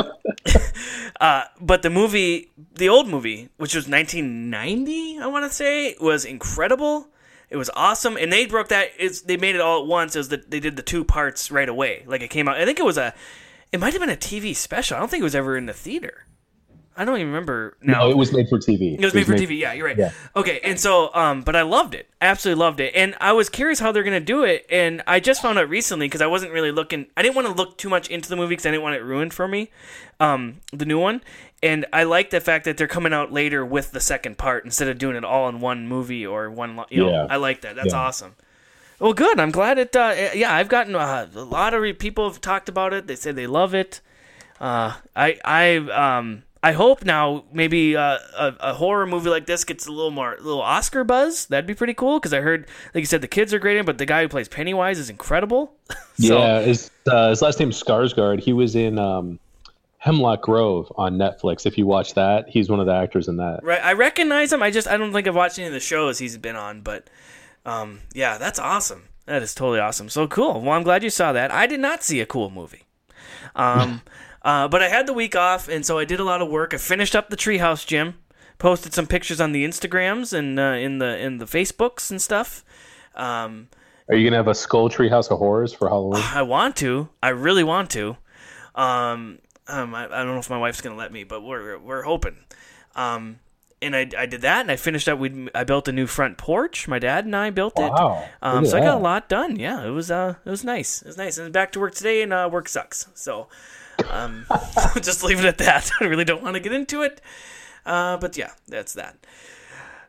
uh, 1.20 1.44
but 1.60 1.82
the 1.82 1.90
movie, 1.90 2.50
the 2.74 2.88
old 2.88 3.08
movie, 3.08 3.48
which 3.56 3.74
was 3.74 3.88
1990, 3.88 5.18
I 5.18 5.26
want 5.26 5.50
to 5.50 5.54
say, 5.54 5.96
was 6.00 6.24
incredible. 6.24 7.08
It 7.48 7.56
was 7.56 7.70
awesome, 7.74 8.16
and 8.16 8.32
they 8.32 8.46
broke 8.46 8.68
that. 8.68 8.90
It's 8.98 9.20
they 9.20 9.36
made 9.36 9.54
it 9.54 9.60
all 9.60 9.80
at 9.80 9.86
once. 9.86 10.16
It 10.16 10.18
was 10.18 10.28
that 10.30 10.50
they 10.50 10.60
did 10.60 10.76
the 10.76 10.82
two 10.82 11.04
parts 11.04 11.50
right 11.50 11.68
away. 11.68 12.02
Like 12.06 12.22
it 12.22 12.28
came 12.28 12.48
out. 12.48 12.56
I 12.56 12.64
think 12.64 12.78
it 12.80 12.84
was 12.84 12.98
a. 12.98 13.14
It 13.72 13.80
might 13.80 13.92
have 13.92 14.00
been 14.00 14.10
a 14.10 14.16
TV 14.16 14.54
special. 14.54 14.96
I 14.96 15.00
don't 15.00 15.10
think 15.10 15.20
it 15.20 15.24
was 15.24 15.34
ever 15.34 15.56
in 15.56 15.66
the 15.66 15.72
theater. 15.72 16.26
I 16.98 17.04
don't 17.04 17.16
even 17.16 17.26
remember 17.26 17.76
now. 17.82 18.00
No, 18.00 18.10
it 18.10 18.16
was 18.16 18.32
made 18.32 18.48
for 18.48 18.58
TV. 18.58 18.94
It 18.94 19.04
was 19.04 19.12
made 19.12 19.26
for 19.26 19.34
TV. 19.34 19.58
Yeah, 19.58 19.74
you're 19.74 19.86
right. 19.86 19.98
Yeah. 19.98 20.12
Okay, 20.34 20.60
and 20.64 20.80
so, 20.80 21.14
um, 21.14 21.42
but 21.42 21.54
I 21.54 21.60
loved 21.62 21.94
it. 21.94 22.08
Absolutely 22.22 22.58
loved 22.58 22.80
it. 22.80 22.94
And 22.96 23.14
I 23.20 23.32
was 23.32 23.50
curious 23.50 23.78
how 23.78 23.92
they're 23.92 24.02
gonna 24.02 24.18
do 24.18 24.44
it. 24.44 24.64
And 24.70 25.02
I 25.06 25.20
just 25.20 25.42
found 25.42 25.58
out 25.58 25.68
recently 25.68 26.06
because 26.06 26.22
I 26.22 26.26
wasn't 26.26 26.52
really 26.52 26.72
looking. 26.72 27.06
I 27.16 27.22
didn't 27.22 27.34
want 27.34 27.48
to 27.48 27.54
look 27.54 27.76
too 27.76 27.90
much 27.90 28.08
into 28.08 28.30
the 28.30 28.36
movie 28.36 28.50
because 28.50 28.64
I 28.64 28.70
didn't 28.70 28.82
want 28.82 28.96
it 28.96 29.02
ruined 29.02 29.34
for 29.34 29.46
me. 29.46 29.70
Um, 30.20 30.62
the 30.72 30.86
new 30.86 30.98
one. 30.98 31.20
And 31.66 31.86
I 31.92 32.04
like 32.04 32.30
the 32.30 32.40
fact 32.40 32.64
that 32.64 32.76
they're 32.76 32.86
coming 32.86 33.12
out 33.12 33.32
later 33.32 33.64
with 33.64 33.90
the 33.92 34.00
second 34.00 34.38
part 34.38 34.64
instead 34.64 34.88
of 34.88 34.98
doing 34.98 35.16
it 35.16 35.24
all 35.24 35.48
in 35.48 35.60
one 35.60 35.88
movie 35.88 36.26
or 36.26 36.50
one. 36.50 36.84
You 36.90 37.04
know, 37.04 37.10
Yeah. 37.10 37.26
I 37.28 37.36
like 37.36 37.62
that. 37.62 37.76
That's 37.76 37.92
Yeah. 37.92 38.00
awesome. 38.00 38.34
Well, 38.98 39.12
good. 39.12 39.38
I'm 39.38 39.50
glad 39.50 39.78
it. 39.78 39.94
Uh, 39.94 40.14
yeah, 40.34 40.54
I've 40.54 40.68
gotten 40.68 40.94
uh, 40.94 41.26
a 41.34 41.40
lot 41.44 41.74
of 41.74 41.82
re- 41.82 41.92
people 41.92 42.28
have 42.30 42.40
talked 42.40 42.68
about 42.68 42.92
it. 42.94 43.06
They 43.06 43.16
say 43.16 43.32
they 43.32 43.46
love 43.46 43.74
it. 43.74 44.00
Uh, 44.60 44.94
I 45.14 45.38
I 45.44 45.76
um 45.76 46.44
I 46.62 46.72
hope 46.72 47.04
now 47.04 47.44
maybe 47.52 47.94
uh, 47.94 48.18
a, 48.38 48.54
a 48.60 48.74
horror 48.74 49.06
movie 49.06 49.28
like 49.28 49.44
this 49.46 49.64
gets 49.64 49.86
a 49.86 49.92
little 49.92 50.10
more 50.10 50.34
a 50.34 50.40
little 50.40 50.62
Oscar 50.62 51.04
buzz. 51.04 51.44
That'd 51.46 51.66
be 51.66 51.74
pretty 51.74 51.92
cool 51.94 52.18
because 52.18 52.32
I 52.32 52.40
heard, 52.40 52.66
like 52.94 53.02
you 53.02 53.06
said, 53.06 53.20
the 53.20 53.28
kids 53.28 53.52
are 53.52 53.58
great 53.58 53.76
in, 53.76 53.84
but 53.84 53.98
the 53.98 54.06
guy 54.06 54.22
who 54.22 54.28
plays 54.28 54.48
Pennywise 54.48 54.98
is 54.98 55.10
incredible. 55.10 55.74
so, 56.18 56.38
yeah, 56.38 56.62
his, 56.62 56.90
uh, 57.06 57.28
his 57.28 57.42
last 57.42 57.60
name's 57.60 57.80
Skarsgård. 57.80 58.40
He 58.40 58.52
was 58.54 58.74
in 58.74 58.98
um, 58.98 59.38
Hemlock 60.06 60.40
Grove 60.40 60.92
on 60.96 61.18
Netflix. 61.18 61.66
If 61.66 61.76
you 61.76 61.84
watch 61.84 62.14
that, 62.14 62.48
he's 62.48 62.70
one 62.70 62.78
of 62.78 62.86
the 62.86 62.94
actors 62.94 63.26
in 63.26 63.38
that. 63.38 63.58
Right, 63.64 63.84
I 63.84 63.94
recognize 63.94 64.52
him. 64.52 64.62
I 64.62 64.70
just 64.70 64.86
I 64.86 64.96
don't 64.96 65.12
think 65.12 65.26
I've 65.26 65.34
watched 65.34 65.58
any 65.58 65.66
of 65.66 65.72
the 65.72 65.80
shows 65.80 66.20
he's 66.20 66.38
been 66.38 66.54
on, 66.54 66.82
but 66.82 67.10
um, 67.64 68.02
yeah, 68.14 68.38
that's 68.38 68.60
awesome. 68.60 69.08
That 69.24 69.42
is 69.42 69.52
totally 69.52 69.80
awesome. 69.80 70.08
So 70.08 70.28
cool. 70.28 70.60
Well, 70.60 70.70
I'm 70.70 70.84
glad 70.84 71.02
you 71.02 71.10
saw 71.10 71.32
that. 71.32 71.50
I 71.50 71.66
did 71.66 71.80
not 71.80 72.04
see 72.04 72.20
a 72.20 72.26
cool 72.26 72.50
movie. 72.50 72.84
Um, 73.56 74.00
uh, 74.42 74.68
but 74.68 74.80
I 74.80 74.88
had 74.88 75.08
the 75.08 75.12
week 75.12 75.34
off, 75.34 75.68
and 75.68 75.84
so 75.84 75.98
I 75.98 76.04
did 76.04 76.20
a 76.20 76.24
lot 76.24 76.40
of 76.40 76.48
work. 76.48 76.72
I 76.72 76.76
finished 76.76 77.16
up 77.16 77.28
the 77.28 77.36
treehouse 77.36 77.84
gym, 77.84 78.14
posted 78.58 78.94
some 78.94 79.08
pictures 79.08 79.40
on 79.40 79.50
the 79.50 79.64
Instagrams 79.64 80.32
and 80.32 80.60
uh, 80.60 80.76
in 80.78 80.98
the 80.98 81.18
in 81.18 81.38
the 81.38 81.46
Facebooks 81.46 82.12
and 82.12 82.22
stuff. 82.22 82.64
Um, 83.16 83.66
Are 84.08 84.14
you 84.14 84.24
gonna 84.24 84.36
have 84.36 84.46
a 84.46 84.54
Skull 84.54 84.88
Tree 84.88 85.08
House 85.08 85.26
of 85.32 85.38
Horrors 85.38 85.72
for 85.72 85.88
Halloween? 85.88 86.22
I 86.32 86.42
want 86.42 86.76
to. 86.76 87.08
I 87.20 87.30
really 87.30 87.64
want 87.64 87.90
to. 87.90 88.16
Um, 88.76 89.40
um, 89.68 89.94
I, 89.94 90.04
I 90.04 90.24
don't 90.24 90.34
know 90.34 90.38
if 90.38 90.50
my 90.50 90.58
wife's 90.58 90.80
gonna 90.80 90.96
let 90.96 91.12
me, 91.12 91.24
but 91.24 91.42
we're 91.42 91.78
we're 91.78 92.02
hoping. 92.02 92.36
Um, 92.94 93.40
and 93.82 93.94
I, 93.94 94.08
I 94.16 94.24
did 94.26 94.40
that, 94.40 94.62
and 94.62 94.70
I 94.70 94.76
finished 94.76 95.06
up. 95.08 95.18
We 95.18 95.48
I 95.54 95.64
built 95.64 95.86
a 95.88 95.92
new 95.92 96.06
front 96.06 96.38
porch. 96.38 96.88
My 96.88 96.98
dad 96.98 97.24
and 97.26 97.36
I 97.36 97.50
built 97.50 97.78
it. 97.78 97.92
Wow, 97.92 98.26
Um, 98.40 98.64
so 98.64 98.78
I 98.78 98.80
got 98.80 98.94
a 98.96 99.00
lot 99.00 99.28
done. 99.28 99.56
Yeah, 99.56 99.84
it 99.84 99.90
was 99.90 100.10
uh 100.10 100.34
it 100.44 100.50
was 100.50 100.64
nice. 100.64 101.02
It 101.02 101.08
was 101.08 101.18
nice. 101.18 101.36
And 101.38 101.52
back 101.52 101.72
to 101.72 101.80
work 101.80 101.94
today, 101.94 102.22
and 102.22 102.32
uh, 102.32 102.48
work 102.50 102.68
sucks. 102.68 103.06
So, 103.14 103.48
um, 104.10 104.46
just 104.96 105.22
leave 105.22 105.38
it 105.40 105.44
at 105.44 105.58
that. 105.58 105.90
I 106.00 106.04
really 106.06 106.24
don't 106.24 106.42
want 106.42 106.54
to 106.54 106.60
get 106.60 106.72
into 106.72 107.02
it. 107.02 107.20
Uh, 107.84 108.16
but 108.16 108.36
yeah, 108.38 108.52
that's 108.66 108.94
that. 108.94 109.16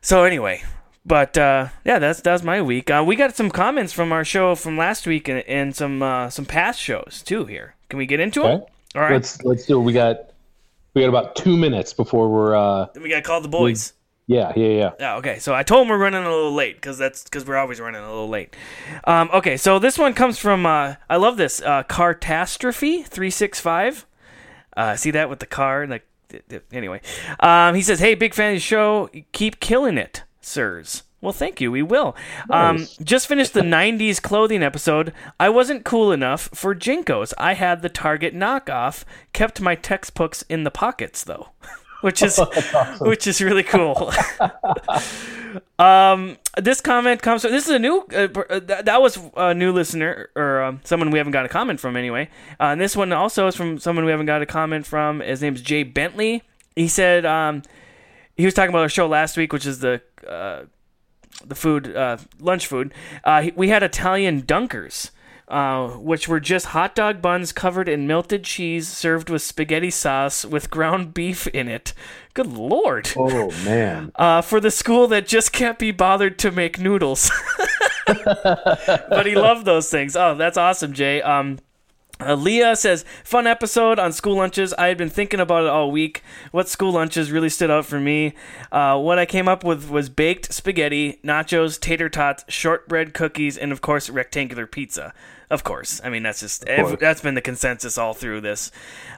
So 0.01 0.23
anyway, 0.23 0.63
but 1.05 1.37
uh, 1.37 1.67
yeah, 1.83 1.99
that's 1.99 2.21
that's 2.21 2.43
my 2.43 2.61
week. 2.61 2.89
Uh, 2.89 3.03
we 3.05 3.15
got 3.17 3.35
some 3.35 3.49
comments 3.51 3.91
from 3.91 4.11
our 4.13 4.23
show 4.23 4.55
from 4.55 4.77
last 4.77 5.05
week 5.05 5.27
and, 5.27 5.39
and 5.41 5.75
some 5.75 6.01
uh, 6.01 6.29
some 6.29 6.45
past 6.45 6.79
shows 6.79 7.21
too. 7.25 7.45
Here, 7.45 7.75
can 7.89 7.99
we 7.99 8.05
get 8.05 8.21
into 8.21 8.43
Okay. 8.43 8.63
it? 8.63 8.69
All 8.95 9.01
right. 9.01 9.13
Let's 9.13 9.43
let's 9.43 9.65
do. 9.65 9.79
it. 9.79 9.83
We 9.83 9.93
got 9.93 10.31
we 10.93 11.01
got 11.01 11.09
about 11.09 11.35
two 11.35 11.57
minutes 11.57 11.93
before 11.93 12.29
we're. 12.29 12.55
uh 12.55 12.87
Then 12.93 13.03
we 13.03 13.09
got 13.09 13.17
to 13.17 13.21
call 13.21 13.41
the 13.41 13.47
boys. 13.47 13.93
Yeah, 14.29 14.51
yeah, 14.57 14.67
yeah. 14.67 14.91
Yeah, 14.99 15.15
okay. 15.17 15.39
So 15.39 15.53
I 15.55 15.63
told 15.63 15.83
him 15.83 15.89
we're 15.89 15.97
running 15.97 16.23
a 16.25 16.29
little 16.29 16.53
late 16.53 16.75
because 16.75 16.97
that's 16.97 17.23
because 17.23 17.45
we're 17.45 17.55
always 17.55 17.79
running 17.79 18.01
a 18.01 18.09
little 18.09 18.27
late. 18.27 18.53
Um, 19.05 19.29
okay, 19.33 19.55
so 19.55 19.79
this 19.79 19.97
one 19.97 20.13
comes 20.13 20.37
from 20.37 20.65
uh, 20.65 20.95
I 21.09 21.15
love 21.15 21.37
this 21.37 21.61
uh, 21.61 21.83
Cartastrophe 21.83 23.03
three 23.03 23.29
six 23.29 23.61
five. 23.61 24.05
Uh, 24.75 24.95
see 24.97 25.11
that 25.11 25.29
with 25.29 25.39
the 25.39 25.45
car 25.45 25.81
and 25.81 25.91
like 25.91 26.05
anyway. 26.73 26.99
Um, 27.39 27.73
he 27.75 27.81
says, 27.81 27.99
"Hey, 27.99 28.15
big 28.15 28.33
fan 28.33 28.51
of 28.51 28.55
the 28.57 28.59
show. 28.59 29.09
Keep 29.31 29.61
killing 29.61 29.97
it, 29.97 30.23
sirs." 30.41 31.03
Well, 31.19 31.33
thank 31.33 31.59
you. 31.59 31.71
We 31.71 31.81
will. 31.81 32.15
Um, 32.49 32.87
just 33.03 33.27
finished 33.27 33.53
the 33.53 33.61
'90s 33.61 34.21
clothing 34.21 34.61
episode. 34.61 35.13
I 35.39 35.49
wasn't 35.49 35.83
cool 35.83 36.11
enough 36.11 36.49
for 36.53 36.75
JNCOs. 36.75 37.33
I 37.37 37.53
had 37.53 37.81
the 37.81 37.89
Target 37.89 38.35
knockoff. 38.35 39.03
Kept 39.33 39.59
my 39.59 39.75
textbooks 39.75 40.43
in 40.47 40.63
the 40.63 40.71
pockets 40.71 41.23
though. 41.23 41.49
which 42.01 42.21
is 42.21 42.39
which 42.99 43.27
is 43.27 43.41
really 43.41 43.63
cool. 43.63 44.11
um, 45.79 46.37
this 46.57 46.81
comment 46.81 47.21
comes 47.21 47.41
from 47.41 47.51
this 47.51 47.65
is 47.65 47.71
a 47.71 47.79
new 47.79 48.05
uh, 48.13 48.27
uh, 48.49 48.59
that, 48.59 48.85
that 48.85 49.01
was 49.01 49.19
a 49.35 49.53
new 49.53 49.71
listener 49.71 50.29
or 50.35 50.61
um, 50.61 50.81
someone 50.83 51.11
we 51.11 51.17
haven't 51.17 51.33
got 51.33 51.45
a 51.45 51.49
comment 51.49 51.79
from 51.79 51.95
anyway. 51.95 52.29
Uh, 52.59 52.65
and 52.65 52.81
this 52.81 52.95
one 52.95 53.11
also 53.11 53.47
is 53.47 53.55
from 53.55 53.79
someone 53.79 54.05
we 54.05 54.11
haven't 54.11 54.25
got 54.25 54.41
a 54.41 54.45
comment 54.45 54.85
from. 54.85 55.19
His 55.19 55.41
name's 55.41 55.61
Jay 55.61 55.83
Bentley. 55.83 56.43
He 56.75 56.87
said 56.87 57.25
um, 57.25 57.63
he 58.35 58.45
was 58.45 58.53
talking 58.53 58.69
about 58.69 58.81
our 58.81 58.89
show 58.89 59.07
last 59.07 59.37
week, 59.37 59.51
which 59.51 59.65
is 59.65 59.79
the 59.79 60.01
uh, 60.27 60.63
the 61.45 61.55
food 61.55 61.95
uh, 61.95 62.17
lunch 62.39 62.67
food. 62.67 62.93
Uh, 63.23 63.47
we 63.55 63.69
had 63.69 63.83
Italian 63.83 64.41
dunkers. 64.43 65.11
Uh, 65.49 65.91
which 65.91 66.27
were 66.27 66.41
just 66.41 66.65
hot 66.65 66.93
dog 66.93 67.21
buns 67.21 67.53
covered 67.53 67.87
in 67.87 68.05
melted 68.05 68.43
cheese 68.43 68.85
served 68.85 69.29
with 69.29 69.41
spaghetti 69.41 69.89
sauce 69.89 70.43
with 70.43 70.69
ground 70.69 71.13
beef 71.13 71.47
in 71.47 71.69
it. 71.69 71.93
Good 72.33 72.47
lord. 72.47 73.09
Oh 73.15 73.49
man. 73.63 74.11
Uh, 74.15 74.41
for 74.41 74.59
the 74.59 74.69
school 74.71 75.07
that 75.07 75.25
just 75.25 75.53
can't 75.53 75.79
be 75.79 75.91
bothered 75.91 76.37
to 76.39 76.51
make 76.51 76.79
noodles. 76.79 77.31
but 78.07 79.23
he 79.25 79.35
loved 79.35 79.63
those 79.63 79.89
things. 79.89 80.17
Oh, 80.17 80.35
that's 80.35 80.57
awesome, 80.57 80.91
Jay. 80.91 81.21
Um, 81.21 81.59
uh, 82.19 82.35
Leah 82.35 82.75
says, 82.75 83.05
fun 83.23 83.47
episode 83.47 83.99
on 83.99 84.11
school 84.11 84.35
lunches. 84.35 84.73
I 84.73 84.87
had 84.87 84.97
been 84.97 85.09
thinking 85.09 85.39
about 85.39 85.63
it 85.63 85.69
all 85.69 85.91
week. 85.91 86.23
What 86.51 86.67
school 86.67 86.91
lunches 86.91 87.31
really 87.31 87.49
stood 87.49 87.71
out 87.71 87.85
for 87.85 87.99
me? 87.99 88.33
Uh, 88.71 88.99
what 88.99 89.19
I 89.19 89.25
came 89.25 89.47
up 89.47 89.63
with 89.63 89.89
was 89.89 90.09
baked 90.09 90.53
spaghetti, 90.53 91.19
nachos, 91.23 91.79
tater 91.79 92.09
tots, 92.09 92.43
shortbread 92.47 93.13
cookies, 93.13 93.57
and 93.57 93.71
of 93.71 93.81
course, 93.81 94.09
rectangular 94.09 94.65
pizza. 94.65 95.13
Of 95.49 95.63
course. 95.63 96.01
I 96.03 96.09
mean, 96.09 96.23
that's 96.23 96.41
just, 96.41 96.65
ev- 96.65 96.99
that's 96.99 97.21
been 97.21 97.35
the 97.35 97.41
consensus 97.41 97.97
all 97.97 98.13
through 98.13 98.41
this. 98.41 98.69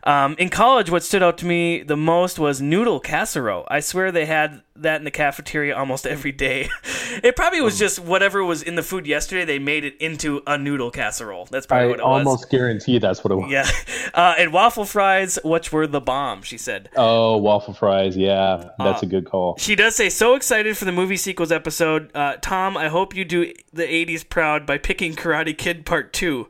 Um, 0.04 0.36
in 0.38 0.50
college, 0.50 0.92
what 0.92 1.04
stood 1.04 1.24
out 1.24 1.38
to 1.40 1.46
me 1.46 1.82
the 1.82 1.98
most 1.98 2.38
was 2.38 2.62
noodle 2.62 3.00
casserole. 3.00 3.66
I 3.68 3.80
swear 3.80 4.12
they 4.12 4.26
had 4.28 4.62
that 4.76 4.98
in 5.02 5.04
the 5.06 5.12
cafeteria 5.12 5.76
almost 5.76 6.06
every 6.08 6.32
day. 6.32 6.70
it 7.24 7.36
probably 7.36 7.62
was 7.62 7.78
just 7.80 8.00
whatever 8.00 8.44
was 8.44 8.62
in 8.62 8.76
the 8.76 8.84
food 8.84 9.08
yesterday, 9.08 9.44
they 9.44 9.60
made 9.60 9.84
it 9.84 9.98
into 9.98 10.42
a 10.48 10.58
noodle 10.58 10.92
casserole. 10.92 11.48
That's 11.52 11.66
probably 11.66 11.86
I 11.86 11.90
what 11.90 12.00
it 12.00 12.04
was. 12.06 12.10
I 12.10 12.30
almost 12.30 12.50
guarantee 12.50 13.00
that's 13.00 13.24
what 13.24 13.32
it 13.32 13.36
was. 13.36 13.52
Yeah. 13.52 13.68
Uh, 14.12 14.34
and 14.40 14.52
waffle 14.52 14.86
fries, 14.86 15.38
which 15.44 15.72
were 15.72 15.86
the 15.86 16.02
bomb, 16.02 16.42
she 16.42 16.58
said. 16.58 16.90
Oh, 16.96 17.38
waffle 17.38 17.76
fries. 17.76 18.18
Yeah, 18.18 18.72
Uh, 18.80 18.84
that's 18.84 19.04
a 19.04 19.06
good 19.06 19.26
call. 19.30 19.56
She 19.60 19.76
does 19.76 19.96
say, 19.96 20.10
so 20.10 20.34
excited 20.34 20.76
for 20.78 20.86
the 20.86 20.92
movie 20.92 21.16
sequels 21.16 21.52
episode. 21.52 22.10
Uh, 22.16 22.38
Tom, 22.42 22.76
I 22.76 22.88
hope 22.88 23.16
you 23.16 23.24
do 23.24 23.54
the 23.72 23.84
80s 23.84 24.28
proud 24.28 24.66
by 24.66 24.80
picking 24.80 25.14
Karate 25.16 25.56
Kid 25.56 25.86
Part 25.86 26.12
2. 26.20 26.48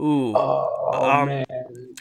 Ooh. 0.00 0.32
Oh 0.36 1.10
Um, 1.10 1.28
man. 1.28 1.44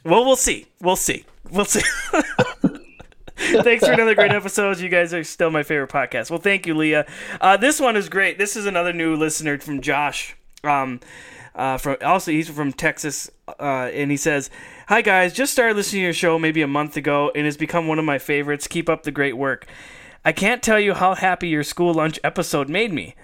Well, 0.04 0.26
we'll 0.26 0.36
see. 0.36 0.66
We'll 0.82 0.96
see. 0.96 1.24
We'll 1.52 1.66
see. 1.66 1.82
Thanks 3.38 3.86
for 3.86 3.92
another 3.92 4.16
great 4.16 4.32
episode. 4.32 4.80
You 4.80 4.90
guys 4.90 5.14
are 5.14 5.24
still 5.24 5.52
my 5.52 5.62
favorite 5.62 5.92
podcast. 5.92 6.30
Well, 6.32 6.40
thank 6.40 6.66
you, 6.66 6.74
Leah. 6.74 7.06
Uh, 7.40 7.58
this 7.58 7.80
one 7.80 7.96
is 7.96 8.10
great. 8.10 8.38
This 8.38 8.56
is 8.56 8.66
another 8.66 8.92
new 8.94 9.16
listener 9.16 9.60
from 9.60 9.82
Josh. 9.82 10.36
Um, 10.64 11.00
uh, 11.54 11.78
from 11.78 11.98
also 12.04 12.32
he's 12.32 12.50
from 12.50 12.74
Texas, 12.74 13.30
uh, 13.60 13.90
and 13.94 14.10
he 14.10 14.18
says, 14.18 14.50
"Hi 14.88 15.02
guys, 15.02 15.32
just 15.32 15.54
started 15.54 15.76
listening 15.76 16.00
to 16.02 16.04
your 16.06 16.14
show 16.14 16.40
maybe 16.40 16.62
a 16.62 16.68
month 16.68 16.98
ago, 16.98 17.32
and 17.36 17.46
has 17.46 17.56
become 17.58 17.88
one 17.88 18.00
of 18.00 18.06
my 18.06 18.18
favorites. 18.18 18.68
Keep 18.68 18.90
up 18.90 19.04
the 19.04 19.12
great 19.12 19.38
work. 19.38 19.66
I 20.24 20.32
can't 20.32 20.64
tell 20.64 20.80
you 20.80 20.94
how 20.96 21.14
happy 21.14 21.48
your 21.50 21.64
school 21.64 21.94
lunch 21.94 22.20
episode 22.24 22.68
made 22.70 22.92
me. 22.92 23.16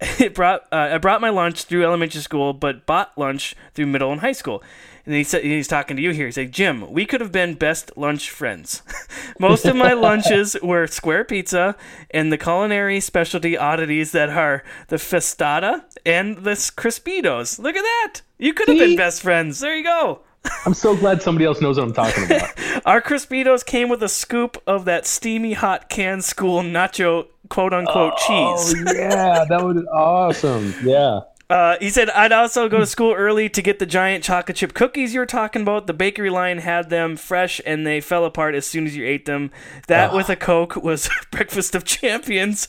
It 0.20 0.34
brought 0.34 0.62
uh, 0.72 0.90
I 0.92 0.98
brought 0.98 1.20
my 1.20 1.30
lunch 1.30 1.64
through 1.64 1.84
elementary 1.84 2.20
school, 2.20 2.52
but 2.52 2.86
bought 2.86 3.16
lunch 3.18 3.56
through 3.74 3.86
middle 3.86 4.12
and 4.12 4.20
high 4.20 4.32
school. 4.32 4.62
And 5.04 5.14
he 5.14 5.24
said 5.24 5.42
he's 5.42 5.66
talking 5.66 5.96
to 5.96 6.02
you 6.02 6.10
here. 6.10 6.26
He's 6.26 6.36
like, 6.36 6.50
Jim, 6.50 6.92
we 6.92 7.06
could 7.06 7.20
have 7.20 7.32
been 7.32 7.54
best 7.54 7.90
lunch 7.96 8.30
friends. 8.30 8.82
Most 9.40 9.64
of 9.64 9.74
my 9.74 9.94
lunches 9.94 10.56
were 10.62 10.86
square 10.86 11.24
pizza 11.24 11.76
and 12.10 12.30
the 12.30 12.36
culinary 12.38 13.00
specialty 13.00 13.56
oddities 13.56 14.12
that 14.12 14.28
are 14.28 14.62
the 14.88 14.96
fiestada 14.96 15.84
and 16.04 16.38
the 16.38 16.52
crispitos. 16.52 17.58
Look 17.58 17.74
at 17.74 17.82
that! 17.82 18.20
You 18.38 18.52
could 18.52 18.68
have 18.68 18.78
been 18.78 18.96
best 18.96 19.22
friends. 19.22 19.60
There 19.60 19.74
you 19.74 19.82
go. 19.82 20.20
I'm 20.64 20.74
so 20.74 20.96
glad 20.96 21.22
somebody 21.22 21.44
else 21.44 21.60
knows 21.60 21.78
what 21.78 21.84
I'm 21.84 21.92
talking 21.92 22.24
about. 22.24 22.50
Our 22.86 23.00
crispitos 23.00 23.64
came 23.64 23.88
with 23.88 24.02
a 24.02 24.08
scoop 24.08 24.62
of 24.66 24.84
that 24.86 25.06
steamy 25.06 25.54
hot 25.54 25.88
canned 25.88 26.24
school 26.24 26.62
nacho 26.62 27.26
quote 27.48 27.72
unquote 27.72 28.14
oh, 28.16 28.56
cheese. 28.56 28.74
Oh 28.86 28.92
yeah, 28.94 29.44
that 29.48 29.62
would 29.62 29.76
be 29.76 29.86
awesome. 29.88 30.74
Yeah. 30.82 31.20
Uh, 31.50 31.76
he 31.80 31.88
said, 31.88 32.10
I'd 32.10 32.32
also 32.32 32.68
go 32.68 32.78
to 32.78 32.86
school 32.86 33.14
early 33.14 33.48
to 33.48 33.62
get 33.62 33.78
the 33.78 33.86
giant 33.86 34.22
chocolate 34.22 34.58
chip 34.58 34.74
cookies 34.74 35.14
you 35.14 35.20
were 35.20 35.26
talking 35.26 35.62
about. 35.62 35.86
The 35.86 35.94
bakery 35.94 36.28
line 36.28 36.58
had 36.58 36.90
them 36.90 37.16
fresh 37.16 37.58
and 37.64 37.86
they 37.86 38.02
fell 38.02 38.26
apart 38.26 38.54
as 38.54 38.66
soon 38.66 38.86
as 38.86 38.94
you 38.94 39.06
ate 39.06 39.24
them. 39.24 39.50
That 39.86 40.12
with 40.12 40.28
a 40.28 40.36
Coke 40.36 40.76
was 40.76 41.08
breakfast 41.30 41.74
of 41.74 41.84
champions. 41.84 42.68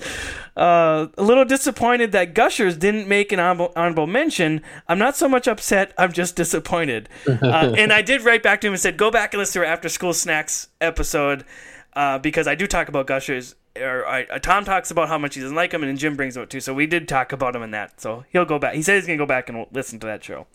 Uh, 0.55 1.07
a 1.17 1.23
little 1.23 1.43
disappointed 1.43 2.13
that 2.13 2.33
Gushers 2.33 2.77
didn't 2.77 3.09
make 3.09 3.33
an 3.33 3.39
honorable, 3.39 3.73
honorable 3.75 4.07
mention. 4.07 4.61
I'm 4.87 4.99
not 4.99 5.17
so 5.17 5.27
much 5.27 5.47
upset, 5.47 5.93
I'm 5.97 6.13
just 6.13 6.37
disappointed. 6.37 7.09
Uh, 7.27 7.73
and 7.77 7.91
I 7.91 8.01
did 8.01 8.21
write 8.21 8.43
back 8.43 8.61
to 8.61 8.67
him 8.67 8.73
and 8.73 8.81
said, 8.81 8.95
go 8.95 9.11
back 9.11 9.33
and 9.33 9.39
listen 9.39 9.61
to 9.61 9.67
our 9.67 9.73
after 9.73 9.89
school 9.89 10.13
snacks 10.13 10.69
episode 10.79 11.43
uh, 11.93 12.17
because 12.19 12.47
I 12.47 12.55
do 12.55 12.65
talk 12.65 12.87
about 12.87 13.07
Gushers. 13.07 13.55
Or 13.77 14.05
I, 14.05 14.23
uh, 14.23 14.39
Tom 14.39 14.65
talks 14.65 14.91
about 14.91 15.07
how 15.07 15.17
much 15.17 15.35
he 15.35 15.41
doesn't 15.41 15.55
like 15.55 15.71
them, 15.71 15.83
and 15.83 15.89
then 15.89 15.97
Jim 15.97 16.15
brings 16.15 16.33
them 16.33 16.43
up 16.43 16.49
too. 16.49 16.59
So 16.59 16.73
we 16.73 16.87
did 16.87 17.07
talk 17.07 17.31
about 17.31 17.55
him 17.55 17.61
in 17.63 17.71
that. 17.71 18.01
So 18.01 18.25
he'll 18.31 18.45
go 18.45 18.59
back. 18.59 18.73
He 18.73 18.81
said 18.81 18.95
he's 18.95 19.05
gonna 19.05 19.17
go 19.17 19.25
back 19.25 19.47
and 19.49 19.65
listen 19.71 19.99
to 19.99 20.07
that 20.07 20.23
show. 20.23 20.47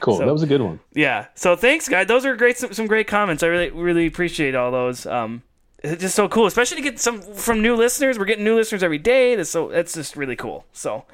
Cool. 0.00 0.18
So- 0.18 0.26
that 0.26 0.32
was 0.32 0.42
a 0.42 0.46
good 0.46 0.62
one. 0.62 0.80
Yeah. 0.94 1.26
So 1.34 1.54
thanks, 1.54 1.88
guys. 1.88 2.06
Those 2.06 2.24
are 2.24 2.34
great. 2.36 2.56
Some, 2.58 2.72
some 2.72 2.86
great 2.86 3.06
comments. 3.06 3.42
I 3.42 3.46
really 3.48 3.70
really 3.70 4.06
appreciate 4.06 4.54
all 4.54 4.70
those. 4.70 5.06
Um, 5.06 5.42
it's 5.84 6.00
just 6.02 6.14
so 6.14 6.28
cool, 6.28 6.46
especially 6.46 6.76
to 6.76 6.82
get 6.82 6.98
some 7.00 7.20
from 7.20 7.60
new 7.60 7.74
listeners. 7.76 8.18
We're 8.18 8.24
getting 8.24 8.44
new 8.44 8.54
listeners 8.56 8.82
every 8.82 8.98
day. 8.98 9.34
That's 9.36 9.50
so 9.50 9.68
that's 9.68 9.92
just 9.94 10.16
really 10.16 10.36
cool. 10.36 10.64
So 10.72 11.04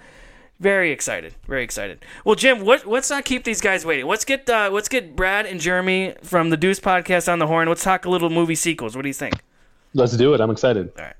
very 0.60 0.90
excited, 0.90 1.34
very 1.46 1.62
excited. 1.64 2.04
Well, 2.24 2.34
Jim, 2.34 2.64
what, 2.64 2.86
let's 2.86 3.10
not 3.10 3.24
keep 3.24 3.44
these 3.44 3.60
guys 3.60 3.84
waiting. 3.86 4.06
Let's 4.06 4.24
get 4.24 4.48
uh, 4.48 4.70
let's 4.72 4.88
get 4.88 5.16
Brad 5.16 5.46
and 5.46 5.60
Jeremy 5.60 6.14
from 6.22 6.50
the 6.50 6.56
Deuce 6.56 6.80
podcast 6.80 7.30
on 7.32 7.38
the 7.38 7.46
horn. 7.46 7.68
Let's 7.68 7.82
talk 7.84 8.04
a 8.04 8.10
little 8.10 8.30
movie 8.30 8.54
sequels. 8.54 8.94
What 8.96 9.02
do 9.02 9.08
you 9.08 9.14
think? 9.14 9.34
Let's 9.94 10.16
do 10.16 10.34
it. 10.34 10.40
I'm 10.40 10.50
excited. 10.50 10.92
All 10.98 11.04
right. 11.04 11.14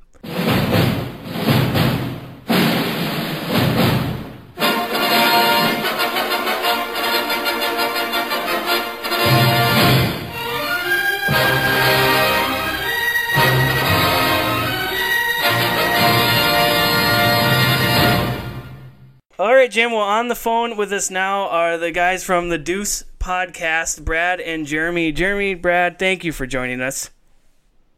Right, 19.68 19.74
Jim. 19.74 19.92
Well, 19.92 20.00
on 20.00 20.28
the 20.28 20.34
phone 20.34 20.78
with 20.78 20.90
us 20.94 21.10
now 21.10 21.46
are 21.48 21.76
the 21.76 21.90
guys 21.90 22.24
from 22.24 22.48
the 22.48 22.56
Deuce 22.56 23.04
podcast, 23.18 24.02
Brad 24.02 24.40
and 24.40 24.64
Jeremy. 24.66 25.12
Jeremy, 25.12 25.54
Brad, 25.54 25.98
thank 25.98 26.24
you 26.24 26.32
for 26.32 26.46
joining 26.46 26.80
us. 26.80 27.10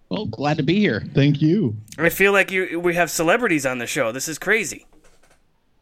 Well, 0.09 0.27
glad 0.27 0.57
to 0.57 0.65
be 0.65 0.81
here. 0.81 1.05
Thank 1.15 1.41
you. 1.41 1.77
I 1.97 2.09
feel 2.09 2.33
like 2.33 2.51
you 2.51 2.81
we 2.81 2.97
have 2.97 3.09
celebrities 3.09 3.65
on 3.65 3.79
the 3.79 3.87
show. 3.87 4.11
This 4.11 4.27
is 4.27 4.37
crazy. 4.37 4.85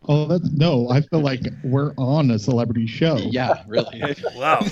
Oh, 0.06 0.26
that's 0.26 0.50
no. 0.50 0.90
I 0.90 1.00
feel 1.00 1.20
like 1.20 1.40
we're 1.64 1.94
on 1.96 2.30
a 2.30 2.38
celebrity 2.38 2.86
show. 2.86 3.16
Yeah, 3.16 3.62
really. 3.66 4.14
Wow. 4.36 4.66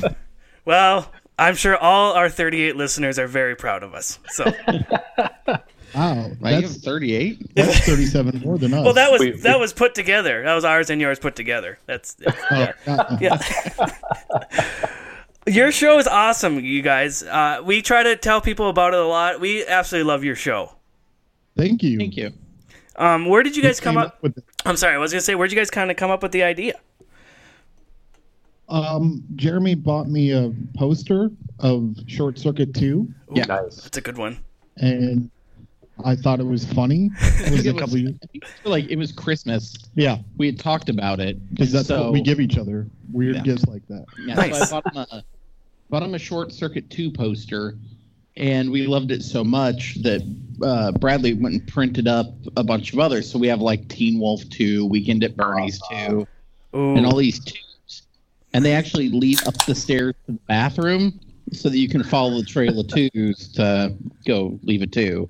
well, 0.67 1.11
I'm 1.39 1.55
sure 1.55 1.79
all 1.79 2.13
our 2.13 2.29
38 2.29 2.77
listeners 2.77 3.19
are 3.19 3.27
very 3.27 3.57
proud 3.57 3.83
of 3.83 3.95
us. 3.95 4.19
So, 4.29 4.45
Wow, 5.97 6.31
Right, 6.41 6.61
that's 6.61 6.77
38. 6.85 7.55
that's 7.55 7.79
thirty-seven 7.87 8.41
more 8.41 8.59
than 8.59 8.75
us. 8.75 8.85
well, 8.85 8.93
that 8.95 9.11
was 9.11 9.21
We- 9.21 9.31
that 9.41 9.59
was 9.59 9.73
put 9.73 9.95
together. 9.95 10.43
That 10.45 10.55
was 10.55 10.65
ours 10.65 10.91
and 10.91 11.01
yours 11.01 11.19
put 11.19 11.35
together. 11.37 11.79
That's 11.87 12.17
Oh, 12.27 12.33
yeah. 12.51 12.73
God. 12.85 13.19
yeah. 13.23 14.77
your 15.47 15.73
show 15.73 15.99
is 15.99 16.07
awesome, 16.07 16.61
you 16.61 16.83
guys. 16.83 17.23
Uh, 17.23 17.63
we 17.65 17.81
try 17.81 18.03
to 18.03 18.15
tell 18.17 18.41
people 18.43 18.69
about 18.69 18.93
it 18.93 19.01
a 19.01 19.07
lot. 19.07 19.41
We 19.41 19.67
absolutely 19.67 20.07
love 20.09 20.23
your 20.23 20.35
show. 20.37 20.73
Thank 21.57 21.83
you. 21.83 21.99
Thank 21.99 22.17
you. 22.17 22.33
Um, 22.97 23.27
where 23.27 23.43
did 23.43 23.57
you 23.57 23.63
guys 23.63 23.81
come 23.81 23.95
Came 23.95 24.05
up? 24.05 24.23
with 24.23 24.37
it. 24.37 24.45
I'm 24.67 24.77
sorry, 24.77 24.95
I 24.95 24.99
was 24.99 25.13
gonna 25.13 25.21
say, 25.23 25.35
where'd 25.35 25.51
you 25.51 25.57
guys 25.57 25.71
kind 25.71 25.91
of 25.91 25.97
come 25.97 26.11
up 26.11 26.23
with 26.23 26.33
the 26.33 26.43
idea? 26.43 26.75
Um, 28.69 29.23
Jeremy 29.37 29.75
bought 29.77 30.09
me 30.09 30.33
a 30.33 30.53
poster 30.77 31.31
of 31.61 31.97
Short 32.07 32.39
Circuit 32.39 32.75
Two, 32.75 33.09
Yeah. 33.33 33.45
Nice. 33.45 33.83
That's 33.83 33.97
a 33.97 34.01
good 34.01 34.19
one. 34.19 34.39
and 34.79 35.31
I 36.05 36.15
thought 36.15 36.41
it 36.41 36.47
was 36.47 36.65
funny. 36.65 37.11
It 37.47 37.51
was 37.53 37.67
It 37.67 37.71
a 37.71 37.75
was- 37.85 37.95
years. 37.95 38.15
I 38.23 38.27
think 38.27 38.45
it 38.45 38.65
was 38.65 38.71
like 38.71 38.89
it 38.91 38.97
was 38.97 39.13
Christmas. 39.13 39.75
Yeah, 39.95 40.19
We 40.37 40.47
had 40.47 40.59
talked 40.59 40.89
about 40.89 41.21
it 41.21 41.39
because 41.51 41.73
that's 41.73 41.89
so, 41.89 42.05
what 42.05 42.13
we 42.13 42.21
give 42.23 42.41
each 42.41 42.59
other. 42.59 42.87
Weird 43.13 43.37
Yeah. 43.37 43.43
gifts 43.43 43.67
like 43.67 43.87
that. 43.89 44.05
Yeah, 44.27 44.35
Nice. 44.35 44.69
so 44.69 44.77
I 44.77 44.81
bought 44.81 44.95
him 44.95 45.07
a 45.19 45.25
bought 45.89 46.03
him 46.03 46.15
a 46.15 46.19
short 46.19 46.53
circuit 46.53 46.91
two 46.91 47.11
poster, 47.11 47.77
and 48.37 48.71
we 48.71 48.87
loved 48.87 49.11
it 49.13 49.23
so 49.23 49.43
much 49.45 49.95
that 50.03 50.23
uh, 50.63 50.93
Bradley 50.93 51.35
went 51.35 51.55
and 51.55 51.67
printed 51.69 52.09
up 52.09 52.35
a 52.57 52.65
bunch 52.65 52.93
of 52.93 52.99
others. 52.99 53.31
So 53.31 53.39
we 53.39 53.47
have 53.49 53.61
like 53.61 53.89
Teen 53.89 54.19
Wolf 54.19 54.47
two, 54.51 54.85
Weekend 54.87 55.23
at 55.25 55.37
Bernie's 55.37 55.81
two, 55.91 56.27
Ooh. 56.75 56.97
and 56.97 57.07
all 57.07 57.17
these 57.17 57.39
twos, 57.39 58.03
and 58.53 58.65
they 58.65 58.73
actually 58.75 59.09
lead 59.09 59.47
up 59.47 59.55
the 59.67 59.75
stairs 59.75 60.15
to 60.27 60.33
the 60.33 60.39
bathroom 60.49 61.21
so 61.53 61.69
that 61.69 61.79
you 61.79 61.89
can 61.89 62.03
follow 62.03 62.37
the 62.39 62.45
trail 62.45 62.81
of 62.81 62.89
twos 62.89 63.49
to 63.53 63.95
go 64.27 64.59
leave 64.65 64.83
a 64.83 64.87
two. 64.87 65.29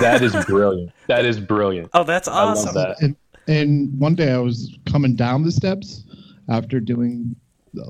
That 0.00 0.22
is 0.22 0.32
brilliant. 0.46 0.92
That 1.08 1.24
is 1.24 1.40
brilliant. 1.40 1.90
Oh, 1.94 2.04
that's 2.04 2.28
I 2.28 2.44
love 2.44 2.58
awesome. 2.58 2.74
that. 2.74 2.96
And, 3.02 3.16
and 3.48 3.98
one 3.98 4.14
day 4.14 4.32
I 4.32 4.38
was 4.38 4.76
coming 4.86 5.14
down 5.16 5.42
the 5.42 5.52
steps 5.52 6.04
after 6.48 6.80
doing 6.80 7.34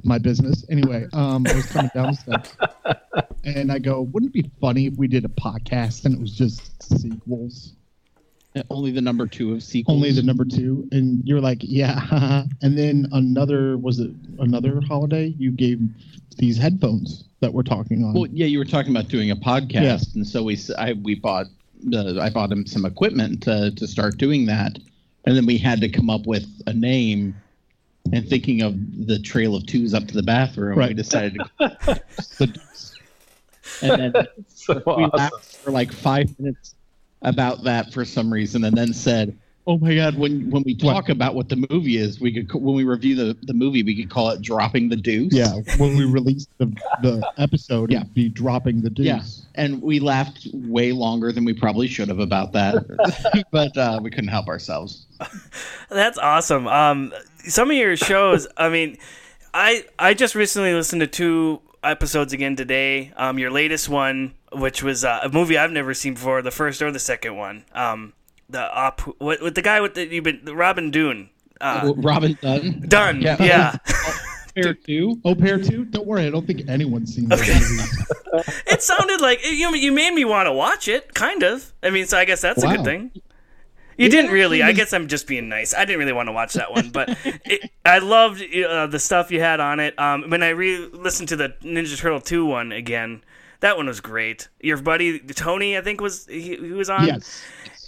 my 0.02 0.18
business. 0.18 0.64
Anyway, 0.70 1.06
um, 1.12 1.46
I 1.46 1.54
was 1.54 1.66
coming 1.66 1.90
down 1.94 2.12
the 2.12 2.14
steps, 2.42 2.56
and 3.44 3.70
I 3.70 3.78
go, 3.78 4.00
"Wouldn't 4.02 4.34
it 4.34 4.42
be 4.44 4.50
funny 4.60 4.86
if 4.86 4.94
we 4.96 5.08
did 5.08 5.24
a 5.24 5.28
podcast 5.28 6.06
and 6.06 6.14
it 6.14 6.20
was 6.20 6.32
just 6.34 6.82
sequels, 6.82 7.74
Only 8.70 8.90
the 8.92 9.02
number 9.02 9.26
two 9.26 9.52
of 9.52 9.62
sequels. 9.62 9.94
only 9.96 10.10
the 10.12 10.22
number 10.22 10.44
two? 10.46 10.88
And 10.92 11.22
you're 11.26 11.40
like, 11.42 11.58
"Yeah." 11.60 12.44
and 12.62 12.78
then 12.78 13.08
another 13.12 13.76
was 13.76 14.00
it 14.00 14.10
another 14.38 14.80
holiday? 14.80 15.34
You 15.38 15.50
gave 15.52 15.80
these 16.38 16.56
headphones 16.56 17.24
that 17.40 17.52
we're 17.52 17.62
talking 17.62 18.02
on. 18.04 18.14
Well, 18.14 18.26
yeah, 18.32 18.46
you 18.46 18.58
were 18.58 18.64
talking 18.64 18.90
about 18.96 19.08
doing 19.08 19.30
a 19.30 19.36
podcast, 19.36 19.72
Yeah. 19.82 19.98
and 20.14 20.26
so 20.26 20.42
we 20.42 20.54
s- 20.54 20.70
I 20.78 20.94
we 20.94 21.14
bought 21.14 21.46
the 21.82 22.18
I 22.20 22.30
bought 22.30 22.52
him 22.52 22.66
some 22.66 22.84
equipment 22.84 23.42
to 23.44 23.72
to 23.74 23.86
start 23.86 24.16
doing 24.18 24.46
that, 24.46 24.78
and 25.26 25.36
then 25.36 25.46
we 25.46 25.58
had 25.58 25.80
to 25.80 25.88
come 25.88 26.10
up 26.10 26.26
with 26.26 26.46
a 26.66 26.72
name. 26.72 27.40
And 28.12 28.28
thinking 28.28 28.60
of 28.60 28.74
the 29.06 29.18
trail 29.18 29.56
of 29.56 29.66
twos 29.66 29.94
up 29.94 30.06
to 30.08 30.14
the 30.14 30.22
bathroom, 30.22 30.76
we 30.76 30.94
decided 30.94 31.40
to. 31.58 32.52
And 33.82 34.14
then 34.14 34.26
So 34.48 34.74
we 34.74 35.04
awesome. 35.04 35.10
laughed 35.18 35.56
for 35.62 35.72
like 35.72 35.92
five 35.92 36.28
minutes 36.38 36.74
about 37.22 37.64
that 37.64 37.92
for 37.92 38.04
some 38.04 38.32
reason, 38.32 38.64
and 38.64 38.76
then 38.76 38.92
said, 38.92 39.38
"Oh 39.66 39.78
my 39.78 39.94
god!" 39.94 40.16
When 40.16 40.50
when 40.50 40.62
we 40.64 40.74
talk 40.74 41.08
about 41.08 41.34
what 41.34 41.48
the 41.48 41.64
movie 41.70 41.96
is, 41.96 42.20
we 42.20 42.32
could 42.32 42.52
when 42.60 42.74
we 42.74 42.84
review 42.84 43.14
the, 43.16 43.36
the 43.42 43.54
movie, 43.54 43.82
we 43.82 43.94
could 43.96 44.10
call 44.10 44.30
it 44.30 44.42
"Dropping 44.42 44.88
the 44.88 44.96
Deuce." 44.96 45.32
yeah, 45.32 45.54
when 45.78 45.96
we 45.96 46.04
release 46.04 46.46
the 46.58 46.66
the 47.02 47.26
episode, 47.38 47.90
Yeah. 47.92 48.00
it'd 48.00 48.14
be 48.14 48.28
dropping 48.28 48.82
the 48.82 48.90
deuce. 48.90 49.06
Yeah, 49.06 49.22
and 49.54 49.80
we 49.82 50.00
laughed 50.00 50.48
way 50.52 50.92
longer 50.92 51.32
than 51.32 51.44
we 51.44 51.52
probably 51.54 51.88
should 51.88 52.08
have 52.08 52.18
about 52.20 52.52
that, 52.52 53.44
but 53.50 53.76
uh, 53.76 54.00
we 54.02 54.10
couldn't 54.10 54.28
help 54.28 54.48
ourselves. 54.48 55.06
That's 55.90 56.18
awesome. 56.18 56.66
Um, 56.66 57.12
some 57.46 57.70
of 57.70 57.76
your 57.76 57.96
shows, 57.96 58.46
I 58.56 58.68
mean, 58.68 58.98
I 59.52 59.84
I 59.98 60.14
just 60.14 60.34
recently 60.34 60.72
listened 60.74 61.00
to 61.00 61.06
two 61.06 61.60
episodes 61.82 62.32
again 62.32 62.56
today. 62.56 63.12
Um, 63.16 63.38
your 63.38 63.50
latest 63.50 63.88
one, 63.88 64.34
which 64.52 64.82
was 64.82 65.04
uh, 65.04 65.20
a 65.22 65.28
movie 65.28 65.56
I've 65.58 65.70
never 65.70 65.94
seen 65.94 66.14
before, 66.14 66.42
the 66.42 66.50
first 66.50 66.80
or 66.82 66.90
the 66.90 66.98
second 66.98 67.36
one. 67.36 67.64
Um, 67.74 68.12
the 68.48 68.70
op 68.72 69.20
with, 69.20 69.40
with 69.40 69.54
the 69.54 69.62
guy 69.62 69.80
with 69.80 69.94
the 69.94 70.06
you've 70.06 70.24
been 70.24 70.44
Robin 70.44 70.90
Dunne. 70.90 71.30
Uh, 71.60 71.92
Robin 71.96 72.36
Dunne, 72.42 72.84
Dunn, 72.88 73.22
Yeah. 73.22 73.36
yeah. 73.42 73.76
Pair 74.54 74.74
two. 74.74 75.20
Oh, 75.24 75.34
pair 75.34 75.58
two? 75.58 75.84
Don't 75.86 76.06
worry, 76.06 76.26
I 76.26 76.30
don't 76.30 76.46
think 76.46 76.68
anyone's 76.68 77.12
seen 77.14 77.28
those 77.28 77.40
movies. 77.40 78.06
it 78.68 78.82
sounded 78.82 79.20
like 79.20 79.44
you 79.44 79.74
you 79.74 79.90
made 79.90 80.14
me 80.14 80.24
want 80.24 80.46
to 80.46 80.52
watch 80.52 80.86
it, 80.86 81.12
kind 81.14 81.42
of. 81.42 81.72
I 81.82 81.90
mean, 81.90 82.06
so 82.06 82.18
I 82.18 82.24
guess 82.24 82.40
that's 82.40 82.62
a 82.62 82.68
good 82.68 82.84
thing. 82.84 83.10
You 83.96 84.08
didn't 84.08 84.30
really. 84.30 84.62
I 84.62 84.70
guess 84.72 84.92
I'm 84.92 85.08
just 85.08 85.26
being 85.26 85.48
nice. 85.48 85.74
I 85.74 85.84
didn't 85.84 85.98
really 85.98 86.12
want 86.12 86.28
to 86.28 86.32
watch 86.32 86.52
that 86.54 86.70
one, 86.72 86.90
but 86.90 87.16
it, 87.44 87.68
I 87.84 87.98
loved 87.98 88.42
uh, 88.54 88.86
the 88.86 88.98
stuff 89.00 89.32
you 89.32 89.40
had 89.40 89.58
on 89.58 89.80
it. 89.80 89.98
Um, 89.98 90.30
when 90.30 90.42
I 90.44 90.50
re-listened 90.50 91.28
to 91.30 91.36
the 91.36 91.48
Ninja 91.62 91.96
Turtle 91.98 92.20
two 92.20 92.44
one 92.46 92.70
again, 92.70 93.24
that 93.58 93.76
one 93.76 93.86
was 93.86 94.00
great. 94.00 94.48
Your 94.60 94.76
buddy 94.76 95.18
Tony, 95.18 95.76
I 95.76 95.80
think, 95.80 96.00
was 96.00 96.26
he, 96.26 96.56
he 96.56 96.72
was 96.72 96.90
on. 96.90 97.06
yes. 97.06 97.42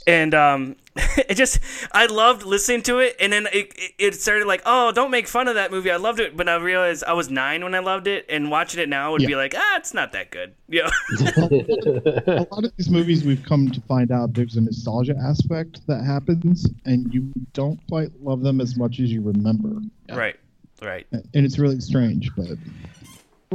And 0.07 0.35
um, 0.35 0.77
it 0.97 1.35
just 1.35 1.59
I 1.93 2.07
loved 2.07 2.45
listening 2.45 2.83
to 2.85 2.99
it, 3.01 3.17
and 3.21 3.33
then 3.33 3.47
it, 3.53 3.73
it 3.77 3.93
it 3.99 4.15
started 4.15 4.47
like, 4.47 4.63
oh, 4.65 4.93
don't 4.93 5.11
make 5.11 5.27
fun 5.29 5.49
of 5.49 5.55
that 5.57 5.71
movie. 5.71 5.91
I 5.91 5.97
loved 5.97 6.21
it, 6.21 6.37
but 6.37 6.49
I 6.49 6.57
realized 6.57 7.05
I 7.05 7.13
was 7.13 7.31
nine 7.31 7.63
when 7.65 7.75
I 7.75 7.81
loved 7.81 8.07
it, 8.07 8.25
and 8.29 8.51
watching 8.51 8.81
it 8.81 8.89
now 8.89 9.13
would 9.13 9.23
Yeah. 9.23 9.29
be 9.29 9.37
like, 9.37 9.55
ah, 9.57 9.77
it's 9.77 9.93
not 9.95 10.13
that 10.13 10.31
good. 10.31 10.55
Yeah, 10.69 10.91
a 11.11 12.47
lot 12.51 12.65
of 12.65 12.73
these 12.77 12.91
movies 12.91 13.25
we've 13.25 13.43
come 13.45 13.71
to 13.71 13.81
find 13.83 14.11
out 14.11 14.35
there's 14.35 14.57
a 14.57 14.61
nostalgia 14.61 15.15
aspect 15.23 15.87
that 15.87 16.03
happens 16.05 16.69
and 16.85 17.13
you 17.15 17.31
don't 17.53 17.79
quite 17.89 18.11
love 18.21 18.43
them 18.43 18.61
as 18.61 18.77
much 18.77 18.99
as 19.01 19.13
you 19.13 19.21
remember 19.23 19.81
right, 20.13 20.37
right. 20.83 21.07
and 21.13 21.27
it's 21.35 21.59
really 21.59 21.79
strange 21.81 22.31
but 22.37 22.59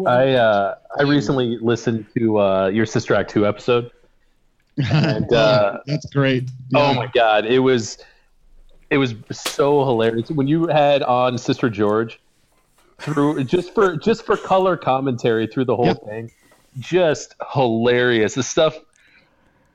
I 0.08 0.32
uh, 0.36 0.76
I 0.98 1.04
recently 1.04 1.58
listened 1.62 2.06
to 2.18 2.40
uh, 2.40 2.68
your 2.68 2.86
Sister 2.86 3.14
Act 3.14 3.30
two 3.30 3.46
episode. 3.46 3.92
And, 4.78 5.32
uh, 5.34 5.80
that's 5.86 6.06
great 6.08 6.50
Oh 6.74 6.94
my 6.94 7.08
god, 7.14 7.46
it 7.46 7.60
was 7.60 7.98
it 8.90 8.98
was 8.98 9.16
so 9.32 9.84
hilarious 9.86 10.30
when 10.32 10.48
you 10.48 10.68
had 10.68 11.04
on 11.04 11.38
Sister 11.38 11.70
George 11.70 12.20
through 13.02 13.44
just 13.46 13.74
for 13.74 13.96
just 13.98 14.26
for 14.26 14.38
color 14.38 14.78
commentary 14.78 15.48
through 15.48 15.66
the 15.66 15.76
whole 15.76 15.86
Yep. 15.86 15.98
thing. 16.06 16.32
Just 16.80 17.36
hilarious. 17.54 18.36
The 18.36 18.44
stuff 18.44 18.78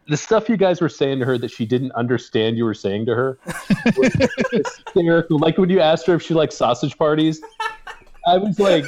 the 0.09 0.17
stuff 0.17 0.49
you 0.49 0.57
guys 0.57 0.81
were 0.81 0.89
saying 0.89 1.19
to 1.19 1.25
her 1.27 1.37
that 1.39 1.51
she 1.51 1.67
didn't 1.67 1.93
understand 1.93 2.57
you 2.57 2.65
were 2.65 2.75
saying 2.75 3.07
to 3.07 3.15
her 3.15 3.39
was 3.97 4.17
hysterical. 4.53 5.39
Like 5.39 5.59
when 5.59 5.69
you 5.69 5.81
asked 5.81 6.07
her 6.07 6.15
if 6.15 6.23
she 6.23 6.33
liked 6.35 6.53
sausage 6.53 6.97
parties, 6.97 7.41
I 8.27 8.39
was 8.39 8.59
like 8.59 8.85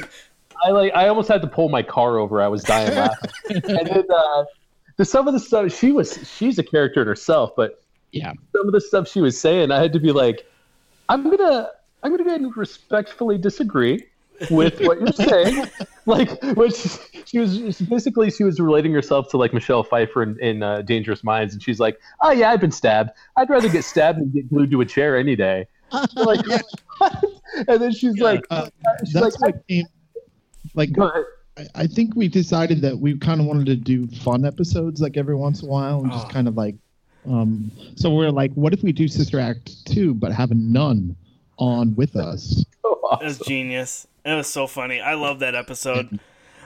I 0.65 0.71
like 0.71 0.93
I 0.95 1.07
almost 1.07 1.27
had 1.27 1.41
to 1.41 1.47
pull 1.47 1.69
my 1.69 1.83
car 1.83 2.17
over. 2.17 2.41
I 2.41 2.47
was 2.47 2.63
dying 2.63 2.95
laughing. 2.95 3.31
and 3.49 3.87
then 3.87 4.03
uh, 4.13 4.43
some 5.03 5.27
of 5.27 5.33
the 5.33 5.39
stuff 5.39 5.71
she 5.77 5.91
was 5.91 6.17
she's 6.35 6.57
a 6.59 6.63
character 6.63 7.01
in 7.01 7.07
herself, 7.07 7.51
but 7.55 7.81
Yeah, 8.11 8.33
some 8.55 8.67
of 8.67 8.73
the 8.73 8.81
stuff 8.81 9.07
she 9.07 9.21
was 9.21 9.39
saying, 9.39 9.71
I 9.71 9.79
had 9.79 9.93
to 9.93 9.99
be 9.99 10.11
like, 10.11 10.45
I'm 11.09 11.23
gonna 11.29 11.69
I'm 12.03 12.11
gonna 12.11 12.23
go 12.23 12.29
ahead 12.29 12.41
and 12.41 12.55
respectfully 12.55 13.37
disagree 13.37 14.05
with 14.49 14.79
what 14.81 14.99
you're 14.99 15.11
saying. 15.13 15.65
like, 16.05 16.41
which 16.55 16.87
she 17.25 17.39
was 17.39 17.79
basically 17.81 18.31
she 18.31 18.43
was 18.43 18.59
relating 18.59 18.93
herself 18.93 19.29
to 19.29 19.37
like 19.37 19.53
Michelle 19.53 19.83
Pfeiffer 19.83 20.23
in, 20.23 20.39
in 20.39 20.63
uh, 20.63 20.81
Dangerous 20.81 21.23
Minds, 21.23 21.53
and 21.53 21.61
she's 21.61 21.79
like, 21.79 21.99
Oh 22.21 22.31
yeah, 22.31 22.49
I've 22.51 22.61
been 22.61 22.71
stabbed. 22.71 23.11
I'd 23.37 23.49
rather 23.49 23.69
get 23.69 23.83
stabbed 23.83 24.19
than 24.19 24.31
get 24.31 24.49
glued 24.49 24.71
to 24.71 24.81
a 24.81 24.85
chair 24.85 25.17
any 25.17 25.35
day. 25.35 25.67
like, 26.15 26.39
and 27.67 27.81
then 27.81 27.91
she's 27.91 28.17
like, 28.19 28.45
Uh, 28.49 28.69
she's 29.03 29.13
that's 29.13 29.39
like, 29.39 29.55
came 29.67 29.85
like 30.75 30.91
Go 30.93 31.07
ahead. 31.07 31.23
I, 31.59 31.83
I 31.83 31.87
think 31.87 32.15
we 32.15 32.27
decided 32.27 32.81
that 32.81 32.97
we 32.97 33.17
kind 33.17 33.39
of 33.41 33.45
wanted 33.47 33.65
to 33.67 33.75
do 33.75 34.07
fun 34.07 34.45
episodes 34.45 35.01
like 35.01 35.17
every 35.17 35.35
once 35.35 35.61
in 35.61 35.67
a 35.67 35.71
while 35.71 36.01
and 36.01 36.11
just 36.11 36.27
Oh. 36.27 36.29
kind 36.29 36.47
of 36.47 36.55
like 36.55 36.75
um 37.29 37.69
so 37.95 38.09
we're 38.13 38.29
like 38.31 38.51
what 38.53 38.73
if 38.73 38.81
we 38.81 38.91
do 38.93 39.07
sister 39.07 39.39
act 39.39 39.85
2 39.87 40.13
but 40.13 40.31
have 40.31 40.51
a 40.51 40.55
nun 40.55 41.15
on 41.57 41.93
with 41.95 42.15
us 42.15 42.63
So 42.81 43.17
It 43.21 43.23
was 43.25 43.39
genius. 43.39 44.07
It 44.23 44.33
was 44.35 44.47
so 44.47 44.67
funny. 44.67 45.01
I 45.01 45.15
love 45.15 45.39
that 45.39 45.55
episode. 45.55 46.19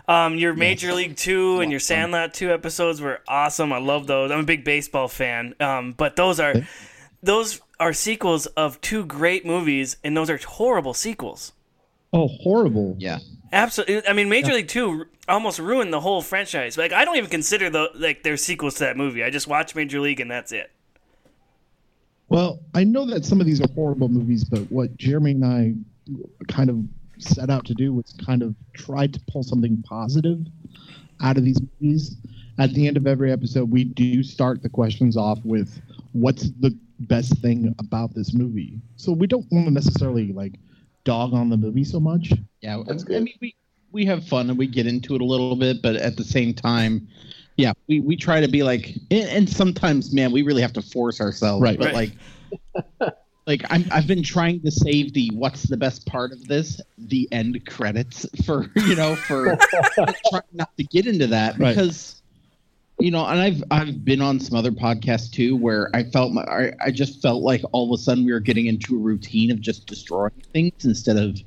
Um, 0.07 0.35
your 0.37 0.53
Major 0.53 0.93
League 0.93 1.15
Two 1.15 1.61
and 1.61 1.71
your 1.71 1.79
Sandlot 1.79 2.33
Two 2.33 2.51
episodes 2.51 2.99
were 2.99 3.21
awesome. 3.27 3.71
I 3.71 3.77
love 3.77 4.05
those. 4.07 4.31
I'm 4.31 4.39
a 4.39 4.43
big 4.43 4.65
baseball 4.65 5.07
fan. 5.07 5.55
Um, 5.61 5.93
but 5.93 6.15
those 6.17 6.39
are 6.41 6.55
those 7.21 7.61
are 7.79 7.93
sequels 7.93 8.45
of 8.47 8.81
two 8.81 9.05
great 9.05 9.45
movies, 9.45 9.95
and 10.03 10.17
those 10.17 10.29
are 10.29 10.37
horrible 10.37 10.93
sequels. 10.93 11.53
oh 12.11 12.27
horrible 12.27 12.95
yeah. 12.99 13.19
Absolutely. 13.53 14.07
I 14.07 14.13
mean, 14.13 14.29
Major 14.29 14.51
League 14.51 14.67
Two 14.67 15.05
almost 15.29 15.59
ruined 15.59 15.93
the 15.93 16.01
whole 16.01 16.23
franchise. 16.23 16.75
Like, 16.75 16.91
I 16.91 17.05
don't 17.05 17.17
even 17.17 17.29
consider 17.29 17.69
the 17.69 17.89
like 17.93 18.23
their 18.23 18.35
sequels 18.35 18.73
to 18.75 18.79
that 18.85 18.97
movie. 18.97 19.23
I 19.23 19.29
just 19.29 19.47
watch 19.47 19.75
Major 19.75 19.99
League, 19.99 20.19
and 20.19 20.29
that's 20.29 20.51
it. 20.51 20.71
Well, 22.29 22.59
I 22.73 22.83
know 22.83 23.05
that 23.05 23.25
some 23.25 23.39
of 23.39 23.45
these 23.45 23.61
are 23.61 23.71
horrible 23.75 24.09
movies, 24.09 24.43
but 24.43 24.61
what 24.71 24.97
Jeremy 24.97 25.31
and 25.31 25.45
I 25.45 25.73
kind 26.51 26.71
of 26.71 26.79
set 27.19 27.51
out 27.51 27.63
to 27.65 27.75
do 27.75 27.93
was 27.93 28.15
kind 28.25 28.41
of 28.41 28.55
try 28.73 29.05
to 29.05 29.19
pull 29.31 29.43
something 29.43 29.83
positive 29.83 30.39
out 31.21 31.37
of 31.37 31.45
these 31.45 31.61
movies. 31.79 32.15
At 32.57 32.73
the 32.73 32.87
end 32.87 32.97
of 32.97 33.05
every 33.05 33.31
episode, 33.31 33.69
we 33.69 33.83
do 33.83 34.23
start 34.23 34.63
the 34.63 34.69
questions 34.69 35.15
off 35.15 35.39
with 35.43 35.79
what's 36.13 36.49
the 36.59 36.75
best 37.01 37.37
thing 37.37 37.75
about 37.77 38.15
this 38.15 38.33
movie. 38.33 38.79
So 38.95 39.11
we 39.11 39.27
don't 39.27 39.45
want 39.51 39.67
to 39.67 39.71
necessarily 39.71 40.33
like 40.33 40.53
dog 41.05 41.33
on 41.33 41.49
the 41.49 41.57
movie 41.57 41.83
so 41.83 41.99
much. 41.99 42.31
Yeah, 42.61 42.81
That's 42.87 43.03
I 43.03 43.07
good. 43.07 43.23
mean, 43.23 43.35
we 43.41 43.55
we 43.91 44.05
have 44.05 44.25
fun 44.27 44.49
and 44.49 44.57
we 44.57 44.65
get 44.67 44.87
into 44.87 45.13
it 45.15 45.21
a 45.21 45.25
little 45.25 45.55
bit, 45.55 45.81
but 45.83 45.95
at 45.95 46.17
the 46.17 46.23
same 46.23 46.53
time, 46.53 47.07
yeah, 47.57 47.73
we, 47.87 47.99
we 47.99 48.15
try 48.15 48.41
to 48.41 48.47
be 48.47 48.63
like, 48.63 48.95
and, 49.11 49.29
and 49.29 49.49
sometimes, 49.49 50.11
man, 50.13 50.31
we 50.31 50.41
really 50.41 50.63
have 50.63 50.73
to 50.73 50.81
force 50.81 51.21
ourselves. 51.21 51.61
Right. 51.61 51.77
But 51.77 51.93
Right. 51.93 52.11
like, 52.73 53.13
like 53.45 53.63
I'm 53.69 53.85
I've 53.91 54.07
been 54.07 54.23
trying 54.23 54.61
to 54.61 54.71
save 54.71 55.13
the 55.13 55.29
what's 55.33 55.63
the 55.63 55.77
best 55.77 56.05
part 56.07 56.31
of 56.31 56.47
this, 56.47 56.79
the 56.97 57.27
end 57.31 57.63
credits 57.67 58.25
for 58.45 58.65
you 58.77 58.95
know 58.95 59.15
for 59.15 59.57
trying 60.29 60.41
not 60.53 60.75
to 60.77 60.83
get 60.85 61.05
into 61.05 61.27
that 61.27 61.59
Right. 61.59 61.75
because. 61.75 62.21
You 62.99 63.11
know, 63.11 63.25
and 63.25 63.39
I've 63.39 63.63
I've 63.71 64.05
been 64.05 64.21
on 64.21 64.39
some 64.39 64.57
other 64.57 64.71
podcasts 64.71 65.29
too 65.31 65.55
where 65.57 65.89
I 65.95 66.03
felt 66.03 66.31
my 66.31 66.43
I, 66.43 66.71
I 66.85 66.91
just 66.91 67.21
felt 67.21 67.41
like 67.43 67.61
all 67.71 67.91
of 67.91 67.99
a 67.99 68.01
sudden 68.01 68.23
we 68.23 68.31
were 68.31 68.39
getting 68.39 68.67
into 68.67 68.95
a 68.95 68.99
routine 68.99 69.51
of 69.51 69.59
just 69.59 69.87
destroying 69.87 70.31
things 70.53 70.85
instead 70.85 71.17
of 71.17 71.37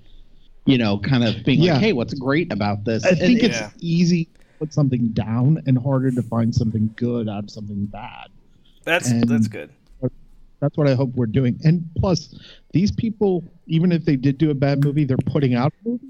you 0.66 0.76
know, 0.76 0.98
kind 0.98 1.22
of 1.22 1.44
being 1.44 1.60
Yeah. 1.62 1.74
like, 1.74 1.82
"Hey, 1.82 1.92
what's 1.92 2.12
great 2.14 2.52
about 2.52 2.84
this?" 2.84 3.04
I 3.04 3.10
And 3.10 3.18
think 3.18 3.42
it's- 3.44 3.60
it's 3.72 3.74
easy 3.80 4.24
to 4.24 4.30
put 4.58 4.72
something 4.74 5.08
down 5.10 5.62
and 5.66 5.78
harder 5.78 6.10
to 6.10 6.22
find 6.22 6.52
something 6.52 6.90
good 6.96 7.28
out 7.28 7.44
of 7.44 7.50
something 7.50 7.86
bad. 7.86 8.28
That's 8.82 9.08
And- 9.08 9.22
that's 9.28 9.46
good. 9.46 9.70
That's 10.58 10.76
what 10.76 10.88
I 10.88 10.94
hope 10.94 11.14
we're 11.14 11.26
doing. 11.26 11.60
And 11.64 11.86
plus, 11.98 12.34
these 12.72 12.90
people, 12.90 13.44
even 13.68 13.92
if 13.92 14.04
they 14.04 14.16
did 14.16 14.38
do 14.38 14.50
a 14.50 14.54
bad 14.54 14.82
movie, 14.82 15.04
they're 15.04 15.16
putting 15.18 15.54
out 15.54 15.72
a 15.84 15.88
movie. 15.90 16.06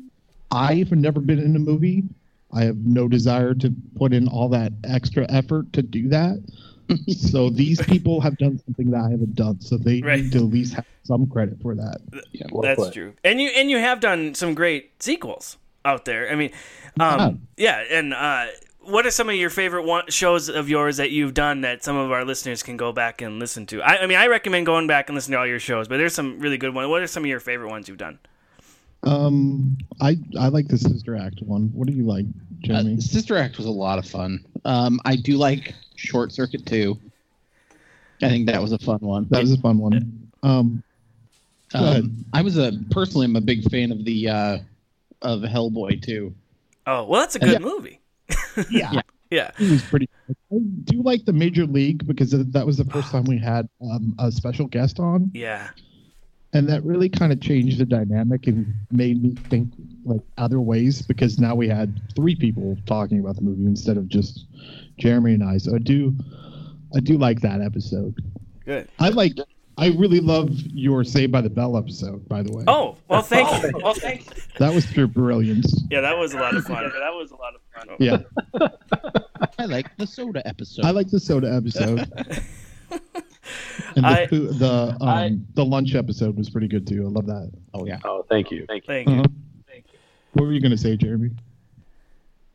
I've 0.50 0.90
never 0.92 1.20
been 1.20 1.38
in 1.40 1.54
a 1.56 1.58
movie. 1.58 2.04
I 2.52 2.64
have 2.64 2.76
no 2.78 3.08
desire 3.08 3.54
to 3.54 3.72
put 3.96 4.12
in 4.12 4.28
all 4.28 4.48
that 4.50 4.72
extra 4.84 5.26
effort 5.30 5.72
to 5.74 5.82
do 5.82 6.08
that. 6.08 6.42
so 7.08 7.50
these 7.50 7.82
people 7.82 8.20
have 8.20 8.38
done 8.38 8.58
something 8.64 8.90
that 8.92 9.00
I 9.00 9.10
haven't 9.10 9.34
done, 9.34 9.60
so 9.60 9.76
they 9.76 10.00
Right. 10.00 10.22
need 10.22 10.32
to 10.32 10.38
at 10.38 10.44
least 10.44 10.74
have 10.74 10.84
some 11.02 11.26
credit 11.26 11.60
for 11.60 11.74
that. 11.74 11.98
Well 12.52 12.62
That's 12.62 12.80
put. 12.80 12.92
true. 12.94 13.12
And 13.24 13.40
you 13.40 13.48
and 13.50 13.70
you 13.70 13.78
have 13.78 13.98
done 14.00 14.34
some 14.34 14.54
great 14.54 15.02
sequels 15.02 15.58
out 15.84 16.04
there. 16.04 16.30
I 16.30 16.36
mean, 16.36 16.52
um, 17.00 17.42
yeah. 17.56 17.82
And 17.90 18.14
uh, 18.14 18.46
what 18.80 19.04
are 19.04 19.10
some 19.10 19.28
of 19.28 19.34
your 19.34 19.50
favorite 19.50 19.84
one- 19.84 20.08
shows 20.08 20.48
of 20.48 20.68
yours 20.68 20.96
that 20.98 21.10
you've 21.10 21.34
done 21.34 21.62
that 21.62 21.82
some 21.82 21.96
of 21.96 22.12
our 22.12 22.24
listeners 22.24 22.62
can 22.62 22.76
go 22.76 22.92
back 22.92 23.20
and 23.20 23.40
listen 23.40 23.66
to? 23.66 23.82
I, 23.82 24.02
I 24.02 24.06
mean, 24.06 24.18
I 24.18 24.28
recommend 24.28 24.66
going 24.66 24.86
back 24.86 25.08
and 25.08 25.16
listening 25.16 25.34
to 25.34 25.40
all 25.40 25.46
your 25.46 25.58
shows, 25.60 25.88
but 25.88 25.96
there's 25.96 26.14
some 26.14 26.38
really 26.38 26.56
good 26.58 26.72
ones. 26.74 26.88
What 26.88 27.02
are 27.02 27.06
some 27.08 27.24
of 27.24 27.28
your 27.28 27.40
favorite 27.40 27.68
ones 27.68 27.88
you've 27.88 27.98
done? 27.98 28.20
Um, 29.02 29.76
I 30.00 30.16
I 30.38 30.48
like 30.48 30.68
the 30.68 30.78
Sister 30.78 31.16
Act 31.16 31.40
one. 31.42 31.68
What 31.72 31.86
do 31.86 31.92
you 31.94 32.04
like, 32.04 32.26
Uh, 32.26 32.66
Jeremy? 32.66 33.00
Sister 33.00 33.36
Act 33.36 33.56
was 33.58 33.66
a 33.66 33.70
lot 33.70 33.98
of 33.98 34.06
fun. 34.06 34.44
Um, 34.64 35.00
I 35.04 35.16
do 35.16 35.36
like 35.36 35.74
Short 35.96 36.32
Circuit 36.32 36.66
too. 36.66 36.98
I 38.22 38.28
think 38.30 38.46
that 38.46 38.60
was 38.60 38.72
a 38.72 38.78
fun 38.78 38.98
one. 39.00 39.26
that 39.30 39.40
was 39.42 39.52
a 39.52 39.58
fun 39.58 39.78
one. 39.78 40.30
Um. 40.42 40.82
Um, 41.74 42.24
I 42.32 42.42
was 42.42 42.56
a 42.56 42.72
personally, 42.90 43.26
I'm 43.26 43.34
a 43.36 43.40
big 43.40 43.68
fan 43.70 43.90
of 43.92 44.04
the 44.04 44.28
uh, 44.28 44.58
of 45.22 45.40
Hellboy 45.40 46.00
too. 46.00 46.34
Oh, 46.86 47.04
well, 47.04 47.20
that's 47.20 47.34
a 47.34 47.40
good 47.40 47.52
Yeah. 47.52 47.58
movie. 47.58 48.00
yeah, 48.70 49.00
Yeah. 49.30 49.50
it 49.58 49.70
was 49.70 49.82
pretty. 49.82 50.08
I 50.30 50.58
do 50.84 51.02
like 51.02 51.24
the 51.24 51.32
Major 51.32 51.66
League 51.66 52.06
because 52.06 52.30
that 52.30 52.64
was 52.64 52.76
the 52.76 52.84
first 52.86 53.10
time 53.10 53.24
we 53.24 53.36
had 53.38 53.68
um, 53.82 54.14
a 54.20 54.30
special 54.30 54.66
guest 54.68 55.00
on, 55.00 55.30
Yeah. 55.34 55.68
And 56.56 56.66
that 56.70 56.82
really 56.84 57.08
kind 57.10 57.32
of 57.32 57.40
changed 57.40 57.78
the 57.78 57.84
dynamic 57.84 58.46
and 58.46 58.74
made 58.90 59.22
me 59.22 59.34
think 59.50 59.70
like 60.04 60.22
other 60.38 60.58
ways 60.60 61.02
because 61.02 61.38
now 61.38 61.54
we 61.54 61.68
had 61.68 62.00
three 62.14 62.34
people 62.34 62.78
talking 62.86 63.20
about 63.20 63.36
the 63.36 63.42
movie 63.42 63.66
instead 63.66 63.98
of 63.98 64.08
just 64.08 64.46
Jeremy 64.98 65.34
and 65.34 65.44
I. 65.44 65.58
So 65.58 65.74
I 65.74 65.78
do, 65.78 66.14
I 66.94 67.00
do 67.00 67.18
like 67.18 67.42
that 67.42 67.60
episode. 67.60 68.14
Good. 68.64 68.88
I 68.98 69.10
like. 69.10 69.34
I 69.78 69.88
really 69.88 70.20
love 70.20 70.48
your 70.72 71.04
Saved 71.04 71.30
by 71.30 71.42
the 71.42 71.50
Bell 71.50 71.76
episode, 71.76 72.26
by 72.30 72.42
the 72.42 72.50
way. 72.50 72.64
Oh, 72.66 72.96
well, 73.08 73.20
thank 73.20 73.62
you. 73.62 73.72
Well, 73.82 73.92
thank 73.92 74.24
you. 74.24 74.42
That 74.58 74.74
was 74.74 74.86
pure 74.86 75.06
brilliance. 75.06 75.82
Yeah, 75.90 76.00
that 76.00 76.16
was 76.16 76.32
a 76.32 76.38
lot 76.38 76.56
of 76.56 76.64
fun. 76.64 76.82
that 76.84 77.12
was 77.12 77.30
a 77.30 77.36
lot 77.36 77.52
of 77.54 77.60
fun. 77.74 77.96
Yeah, 77.98 78.70
I 79.58 79.66
like 79.66 79.94
the 79.98 80.06
soda 80.06 80.40
episode. 80.48 80.86
I 80.86 80.92
like 80.92 81.10
the 81.10 81.20
soda 81.20 81.52
episode. 81.52 82.10
and 83.96 84.04
the 84.04 84.08
I- 84.08 84.26
food, 84.26 84.58
the 84.58 84.96
um, 85.00 85.08
I- 85.08 85.38
the 85.54 85.64
lunch 85.64 85.94
episode 85.94 86.36
was 86.36 86.50
pretty 86.50 86.68
good 86.68 86.86
too. 86.86 87.04
I 87.06 87.08
love 87.10 87.26
that. 87.26 87.50
oh 87.74 87.86
yeah, 87.86 87.98
Oh, 88.04 88.24
thank 88.28 88.50
you. 88.50 88.64
Thank 88.66 88.84
you. 88.84 88.94
Thank 88.94 89.08
you. 89.08 89.14
Uh-huh. 89.14 89.24
What 90.32 90.44
were 90.46 90.52
you 90.52 90.60
gonna 90.60 90.76
say, 90.76 90.96
Jeremy? 90.96 91.30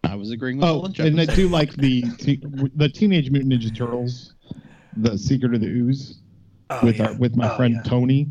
I 0.04 0.15
was 0.15 0.32
agreeing 0.32 0.58
with 0.58 0.65
the 0.67 0.73
Oh, 0.73 0.80
lunch 0.80 0.99
and 0.99 1.19
I 1.21 1.25
do 1.25 1.47
like 1.47 1.73
the 1.75 2.01
te- 2.17 2.43
the 2.75 2.89
Teenage 2.89 3.30
Mutant 3.32 3.54
Ninja 3.54 3.75
Turtles, 3.75 4.34
the 4.97 5.17
Secret 5.17 5.54
of 5.54 5.62
the 5.62 5.67
Ooze, 5.67 6.19
Oh, 6.69 6.80
with 6.84 6.97
yeah. 6.97 7.08
our, 7.08 7.13
with 7.15 7.36
my 7.36 7.51
Oh, 7.51 7.56
friend 7.58 7.75
yeah. 7.75 7.82
Tony, 7.89 8.27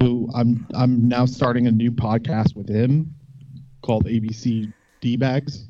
who 0.00 0.28
I'm 0.34 0.66
I'm 0.74 1.08
now 1.08 1.24
starting 1.26 1.66
a 1.66 1.72
new 1.72 1.90
podcast 1.90 2.54
with 2.56 2.68
him 2.68 3.14
called 3.82 4.06
ABC 4.06 4.72
D 5.00 5.16
Bags, 5.16 5.68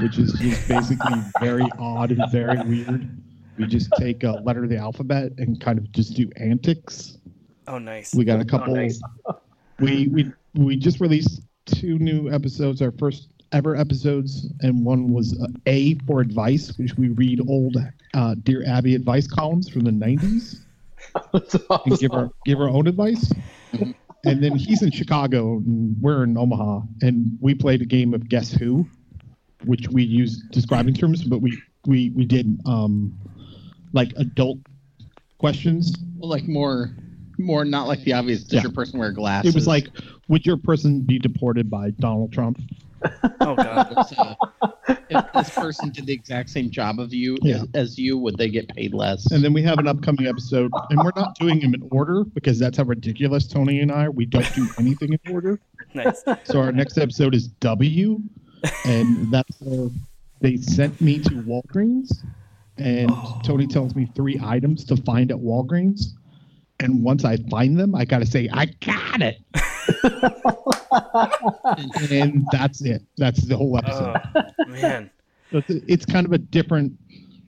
which 0.00 0.18
is 0.18 0.32
just 0.34 0.66
basically 0.68 1.18
very 1.40 1.68
odd 1.78 2.10
and 2.10 2.30
very 2.32 2.58
weird. 2.62 3.08
We 3.58 3.66
just 3.66 3.90
take 3.98 4.24
a 4.24 4.32
letter 4.44 4.64
of 4.64 4.70
the 4.70 4.76
alphabet 4.76 5.32
and 5.38 5.60
kind 5.60 5.78
of 5.78 5.90
just 5.92 6.14
do 6.14 6.30
antics. 6.36 7.18
Oh, 7.66 7.78
nice. 7.78 8.14
We 8.14 8.24
got 8.24 8.40
a 8.40 8.44
couple. 8.44 8.74
nice. 8.74 9.00
We 9.80 10.08
we 10.08 10.32
we 10.54 10.76
just 10.76 11.00
released 11.00 11.40
two 11.66 12.00
new 12.00 12.28
episodes, 12.32 12.82
our 12.82 12.90
first 12.90 13.28
ever 13.52 13.76
episodes, 13.76 14.48
and 14.60 14.84
one 14.84 15.12
was 15.12 15.40
uh, 15.40 15.46
A 15.66 15.94
for 16.06 16.20
advice, 16.20 16.76
which 16.78 16.96
we 16.96 17.10
read 17.10 17.40
old 17.48 17.76
uh, 18.12 18.34
Dear 18.42 18.64
Abby 18.66 18.96
advice 18.96 19.28
columns 19.28 19.68
from 19.68 19.82
the 19.82 19.92
'90s 19.92 20.56
That's 21.32 21.54
and 21.54 21.62
give 21.98 22.10
awesome. 22.10 22.12
our 22.12 22.30
give 22.44 22.58
our 22.60 22.68
own 22.68 22.88
advice. 22.88 23.32
and 24.24 24.42
then 24.42 24.56
he's 24.56 24.82
in 24.82 24.90
Chicago 24.90 25.58
and 25.58 25.96
we're 26.00 26.24
in 26.24 26.36
Omaha, 26.36 26.80
and 27.02 27.38
we 27.40 27.54
played 27.54 27.80
a 27.80 27.86
game 27.86 28.14
of 28.14 28.28
Guess 28.28 28.52
Who, 28.52 28.84
which 29.64 29.88
we 29.88 30.02
used 30.02 30.50
describing 30.50 30.94
terms, 30.94 31.22
but 31.24 31.40
we 31.40 31.56
we 31.86 32.10
we 32.10 32.24
did 32.24 32.58
um 32.66 33.16
like 33.92 34.12
adult 34.16 34.58
questions. 35.38 35.94
Well, 36.16 36.30
like 36.30 36.46
more, 36.48 36.90
more 37.38 37.64
not 37.64 37.86
like 37.88 38.02
the 38.04 38.12
obvious. 38.12 38.42
Does 38.44 38.54
Yeah. 38.54 38.62
your 38.62 38.72
person 38.72 38.98
wear 38.98 39.12
glasses? 39.12 39.50
It 39.50 39.54
was 39.54 39.66
like, 39.66 39.88
would 40.28 40.44
your 40.44 40.56
person 40.56 41.00
be 41.02 41.18
deported 41.18 41.70
by 41.70 41.90
Donald 41.90 42.32
Trump? 42.32 42.60
Oh, 43.40 43.54
God. 43.54 43.94
So, 44.08 44.34
if 45.10 45.24
this 45.32 45.50
person 45.50 45.90
did 45.90 46.06
the 46.06 46.12
exact 46.12 46.50
same 46.50 46.70
job 46.70 46.98
of 46.98 47.14
you 47.14 47.38
Yeah. 47.42 47.62
as, 47.62 47.68
as 47.74 47.98
you, 47.98 48.18
would 48.18 48.36
they 48.36 48.48
get 48.50 48.68
paid 48.68 48.92
less? 48.92 49.30
And 49.30 49.42
then 49.44 49.52
we 49.52 49.62
have 49.62 49.78
an 49.78 49.86
upcoming 49.86 50.26
episode, 50.26 50.70
and 50.90 50.98
we're 50.98 51.12
not 51.16 51.34
doing 51.38 51.60
them 51.60 51.74
in 51.74 51.86
order 51.90 52.24
because 52.24 52.58
that's 52.58 52.76
how 52.78 52.84
ridiculous 52.84 53.46
Tony 53.46 53.80
and 53.80 53.92
I 53.92 54.06
are. 54.06 54.10
We 54.10 54.26
don't 54.26 54.52
do 54.54 54.66
anything 54.78 55.12
in 55.24 55.32
order. 55.32 55.60
Nice. 55.94 56.22
So 56.44 56.60
our 56.60 56.70
next 56.70 56.98
episode 56.98 57.34
is 57.34 57.48
W, 57.48 58.20
and 58.84 59.32
that's 59.32 59.58
where 59.60 59.88
they 60.42 60.58
sent 60.58 61.00
me 61.00 61.18
to 61.20 61.30
Walgreens, 61.30 62.22
and 62.78 63.10
Tony 63.44 63.66
tells 63.66 63.94
me 63.94 64.10
three 64.14 64.40
items 64.42 64.84
to 64.86 64.96
find 64.96 65.30
at 65.30 65.38
Walgreens, 65.38 66.12
and 66.80 67.02
once 67.02 67.24
I 67.24 67.36
find 67.50 67.78
them, 67.78 67.94
I 67.94 68.04
gotta 68.04 68.26
say 68.26 68.48
I 68.52 68.66
got 68.66 69.22
it, 69.22 69.38
and, 71.64 72.10
and 72.10 72.46
that's 72.52 72.82
it. 72.82 73.02
That's 73.16 73.42
the 73.42 73.56
whole 73.56 73.78
episode. 73.78 74.16
Oh, 74.34 74.42
man. 74.68 75.10
It's, 75.50 75.70
it's 75.86 76.06
kind 76.06 76.26
of 76.26 76.32
a 76.32 76.38
different 76.38 76.92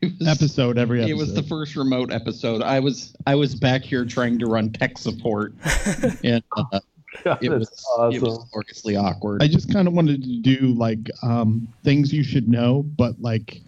was- 0.02 0.28
episode 0.28 0.78
every 0.78 1.00
episode. 1.00 1.10
It 1.10 1.16
was 1.16 1.34
the 1.34 1.42
first 1.42 1.76
remote 1.76 2.12
episode. 2.12 2.62
I 2.62 2.80
was 2.80 3.14
I 3.26 3.34
was 3.34 3.54
back 3.54 3.82
here 3.82 4.04
trying 4.04 4.38
to 4.38 4.46
run 4.46 4.70
tech 4.70 4.98
support, 4.98 5.54
and 6.24 6.42
uh, 6.56 6.80
God, 7.24 7.38
it 7.42 7.50
was 7.50 7.68
awesome. 7.96 8.16
it 8.16 8.22
was 8.22 8.44
gloriously 8.50 8.96
awkward. 8.96 9.42
I 9.42 9.48
just 9.48 9.72
kind 9.72 9.86
of 9.86 9.94
wanted 9.94 10.22
to 10.22 10.40
do 10.40 10.74
like 10.74 11.10
um, 11.22 11.68
things 11.84 12.12
you 12.12 12.22
should 12.22 12.48
know, 12.48 12.82
but 12.82 13.20
like 13.20 13.60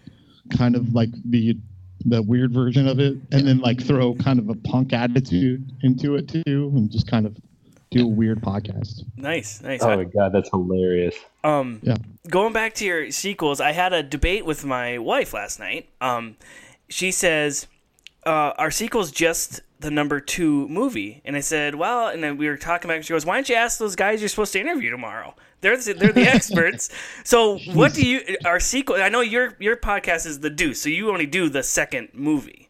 kind 0.53 0.75
of 0.75 0.93
like 0.93 1.09
the 1.25 1.57
the 2.05 2.21
weird 2.21 2.51
version 2.51 2.87
of 2.87 2.99
it, 2.99 3.15
and 3.31 3.47
then 3.47 3.59
like 3.59 3.81
throw 3.81 4.13
kind 4.15 4.37
of 4.39 4.49
a 4.49 4.55
punk 4.55 4.91
attitude 4.93 5.71
into 5.83 6.15
it 6.15 6.27
too, 6.27 6.71
and 6.75 6.91
just 6.91 7.07
kind 7.07 7.25
of 7.25 7.37
do 7.91 8.03
a 8.05 8.07
weird 8.07 8.41
podcast. 8.41 9.03
Nice. 9.15 9.61
Nice. 9.61 9.81
Oh 9.83 9.95
my 9.95 10.03
god, 10.03 10.33
that's 10.33 10.49
hilarious. 10.49 11.15
Um, 11.43 11.79
Yeah. 11.83 11.95
going 12.29 12.51
back 12.51 12.73
to 12.75 12.85
your 12.85 13.11
sequels, 13.11 13.61
I 13.61 13.71
had 13.71 13.93
a 13.93 14.01
debate 14.03 14.45
with 14.45 14.65
my 14.65 14.97
wife 14.97 15.33
last 15.33 15.59
night. 15.59 15.87
Um, 16.01 16.35
she 16.89 17.11
says, 17.11 17.67
uh, 18.25 18.53
"Are 18.57 18.71
sequels 18.71 19.11
just 19.11 19.61
the 19.79 19.91
number 19.91 20.19
two 20.19 20.67
movie?" 20.67 21.21
And 21.25 21.35
I 21.35 21.39
said, 21.41 21.75
"Well," 21.75 22.07
and 22.07 22.23
then 22.23 22.37
we 22.37 22.47
were 22.47 22.57
talking 22.57 22.89
about. 22.89 22.99
it. 22.99 23.05
She 23.05 23.13
goes, 23.13 23.25
"Why 23.25 23.35
don't 23.35 23.49
you 23.49 23.55
ask 23.55 23.79
those 23.79 23.95
guys 23.95 24.21
you're 24.21 24.29
supposed 24.29 24.53
to 24.53 24.59
interview 24.59 24.89
tomorrow? 24.89 25.35
They're 25.61 25.77
the, 25.77 25.93
they're 25.93 26.13
the 26.13 26.27
experts." 26.27 26.89
so, 27.23 27.57
what 27.73 27.93
do 27.93 28.05
you? 28.05 28.37
Our 28.45 28.59
sequel? 28.59 28.95
I 28.95 29.09
know 29.09 29.21
your 29.21 29.55
your 29.59 29.77
podcast 29.77 30.25
is 30.25 30.39
the 30.39 30.49
Deuce, 30.49 30.81
so 30.81 30.89
you 30.89 31.09
only 31.09 31.25
do 31.25 31.49
the 31.49 31.63
second 31.63 32.09
movie. 32.13 32.69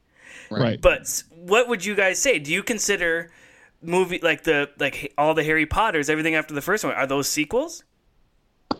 Right. 0.49 0.79
But 0.79 1.23
what 1.31 1.67
would 1.67 1.83
you 1.83 1.95
guys 1.95 2.19
say? 2.19 2.39
Do 2.39 2.51
you 2.51 2.63
consider 2.63 3.31
movie 3.81 4.19
like 4.21 4.43
the 4.43 4.69
like 4.79 5.13
all 5.17 5.33
the 5.33 5.43
Harry 5.43 5.65
Potters, 5.65 6.09
everything 6.09 6.35
after 6.35 6.53
the 6.53 6.61
first 6.61 6.83
one, 6.83 6.93
are 6.93 7.07
those 7.07 7.27
sequels? 7.27 7.83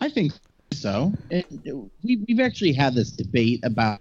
I 0.00 0.08
think 0.08 0.32
so. 0.72 1.12
It, 1.30 1.46
we, 2.02 2.24
we've 2.26 2.40
actually 2.40 2.72
had 2.72 2.94
this 2.94 3.10
debate 3.10 3.60
about 3.62 4.00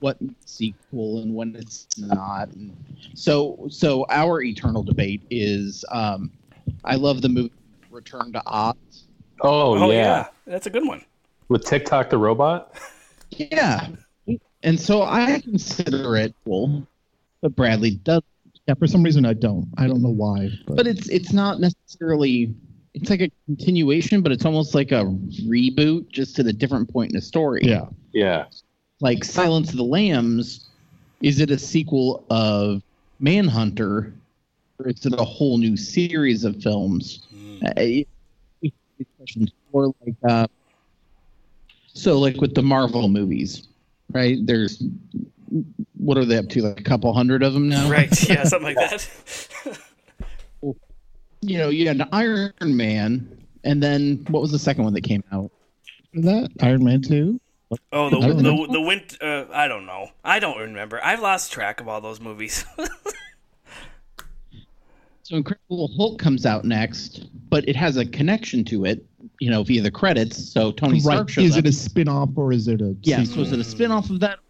what 0.00 0.18
sequel 0.44 1.22
and 1.22 1.34
when 1.34 1.54
it's 1.56 1.86
not. 1.98 2.48
And 2.48 2.76
so, 3.14 3.66
so 3.70 4.04
our 4.10 4.42
eternal 4.42 4.82
debate 4.82 5.22
is: 5.30 5.84
um, 5.90 6.30
I 6.84 6.96
love 6.96 7.22
the 7.22 7.28
movie 7.28 7.52
Return 7.90 8.32
to 8.32 8.42
Oz. 8.46 8.76
Oh, 9.42 9.90
yeah. 9.90 10.28
that's 10.46 10.66
a 10.66 10.70
good 10.70 10.86
one. 10.86 11.02
with 11.48 11.64
Tik-Tok 11.64 12.10
the 12.10 12.18
robot. 12.18 12.78
Yeah, 13.30 13.88
and 14.62 14.78
so 14.78 15.02
I 15.02 15.40
consider 15.40 16.16
it 16.16 16.34
cool, 16.44 16.86
but 17.40 17.54
Bradley 17.54 17.92
does. 17.92 18.22
Yeah, 18.66 18.74
for 18.74 18.86
some 18.86 19.02
reason 19.02 19.24
I 19.24 19.32
don't. 19.34 19.68
I 19.78 19.86
don't 19.86 20.02
know 20.02 20.10
why. 20.10 20.50
But, 20.66 20.76
But 20.76 20.86
it's 20.86 21.08
it's 21.08 21.32
not 21.32 21.60
necessarily. 21.60 22.54
It's 22.92 23.08
like 23.08 23.20
a 23.20 23.30
continuation, 23.46 24.20
but 24.20 24.32
it's 24.32 24.44
almost 24.44 24.74
like 24.74 24.90
a 24.90 25.04
reboot, 25.46 26.08
just 26.10 26.40
at 26.40 26.46
a 26.46 26.52
different 26.52 26.92
point 26.92 27.12
in 27.12 27.16
the 27.16 27.22
story. 27.22 27.60
yeah, 27.62 27.86
Yeah. 28.12 28.46
Like 29.00 29.24
Silence 29.24 29.70
of 29.70 29.76
the 29.76 29.84
Lambs, 29.84 30.68
is 31.22 31.40
it 31.40 31.50
a 31.50 31.58
sequel 31.58 32.24
of 32.30 32.82
Manhunter, 33.18 34.14
or 34.78 34.88
is 34.88 35.04
it 35.06 35.14
a 35.18 35.24
whole 35.24 35.58
new 35.58 35.76
series 35.76 36.44
of 36.44 36.60
films? 36.62 37.26
Uh, 37.66 37.70
it- 37.76 38.08
it's 38.62 39.08
questions 39.16 39.50
or 39.72 39.94
like 40.04 40.14
uh, 40.28 40.46
so 41.86 42.18
like 42.18 42.38
with 42.40 42.54
the 42.54 42.62
Marvel 42.62 43.08
movies, 43.08 43.66
right? 44.12 44.36
There's 44.44 44.82
what 45.96 46.18
are 46.18 46.24
they 46.26 46.36
up 46.36 46.48
to? 46.50 46.62
Like 46.62 46.78
a 46.80 46.82
couple 46.82 47.10
hundred 47.14 47.42
of 47.42 47.54
them 47.54 47.68
now, 47.68 47.88
Right. 47.90 48.10
Yeah, 48.28 48.44
something 48.44 48.74
like 48.74 48.76
that. 48.76 49.08
You 51.42 51.56
know, 51.58 51.70
you 51.70 51.88
had 51.88 52.06
Iron 52.12 52.52
Man, 52.60 53.26
and 53.64 53.82
then 53.82 54.24
what 54.28 54.42
was 54.42 54.50
the 54.52 54.58
second 54.58 54.84
one 54.84 54.92
that 54.92 55.02
came 55.04 55.24
out? 55.32 55.50
that 56.14 56.50
Iron 56.60 56.84
Man 56.84 57.00
two. 57.00 57.40
Oh, 57.92 58.10
the 58.10 58.18
I 58.18 58.28
the 58.32 58.68
the 58.72 58.80
winter. 58.80 59.16
Uh, 59.20 59.44
I 59.52 59.68
don't 59.68 59.86
know. 59.86 60.08
I 60.24 60.40
don't 60.40 60.58
remember. 60.58 61.00
I've 61.04 61.20
lost 61.20 61.52
track 61.52 61.80
of 61.80 61.88
all 61.88 62.00
those 62.00 62.20
movies. 62.20 62.64
So 65.30 65.36
Incredible 65.36 65.88
Hulk 65.96 66.18
comes 66.18 66.44
out 66.44 66.64
next, 66.64 67.28
but 67.50 67.68
it 67.68 67.76
has 67.76 67.96
a 67.96 68.04
connection 68.04 68.64
to 68.64 68.84
it, 68.84 69.06
you 69.38 69.48
know, 69.48 69.62
via 69.62 69.80
the 69.80 69.90
credits. 69.90 70.52
So 70.52 70.72
Tony 70.72 70.98
Stark 70.98 71.20
right. 71.20 71.30
shows 71.30 71.44
Is 71.44 71.52
up. 71.52 71.58
it 71.60 71.68
a 71.68 71.72
spin-off 71.72 72.30
or 72.34 72.52
is 72.52 72.66
it 72.66 72.80
a 72.80 72.96
yeah, 73.02 73.22
sequel? 73.22 73.34
so 73.36 73.40
is 73.42 73.52
it 73.52 73.60
a 73.60 73.64
spin-off 73.64 74.10
of 74.10 74.18
that? 74.18 74.40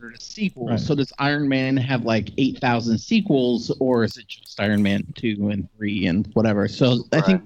Or 0.00 0.10
a 0.10 0.20
sequel? 0.20 0.68
Right. 0.68 0.78
So 0.78 0.94
does 0.94 1.12
Iron 1.18 1.48
Man 1.48 1.76
have 1.76 2.04
like 2.04 2.30
eight 2.38 2.60
thousand 2.60 2.98
sequels, 2.98 3.76
or 3.80 4.04
is 4.04 4.16
it 4.16 4.28
just 4.28 4.60
Iron 4.60 4.80
Man 4.80 5.04
two 5.16 5.48
and 5.48 5.68
three 5.76 6.06
and 6.06 6.30
whatever? 6.34 6.68
So 6.68 7.02
I 7.12 7.20
think 7.20 7.42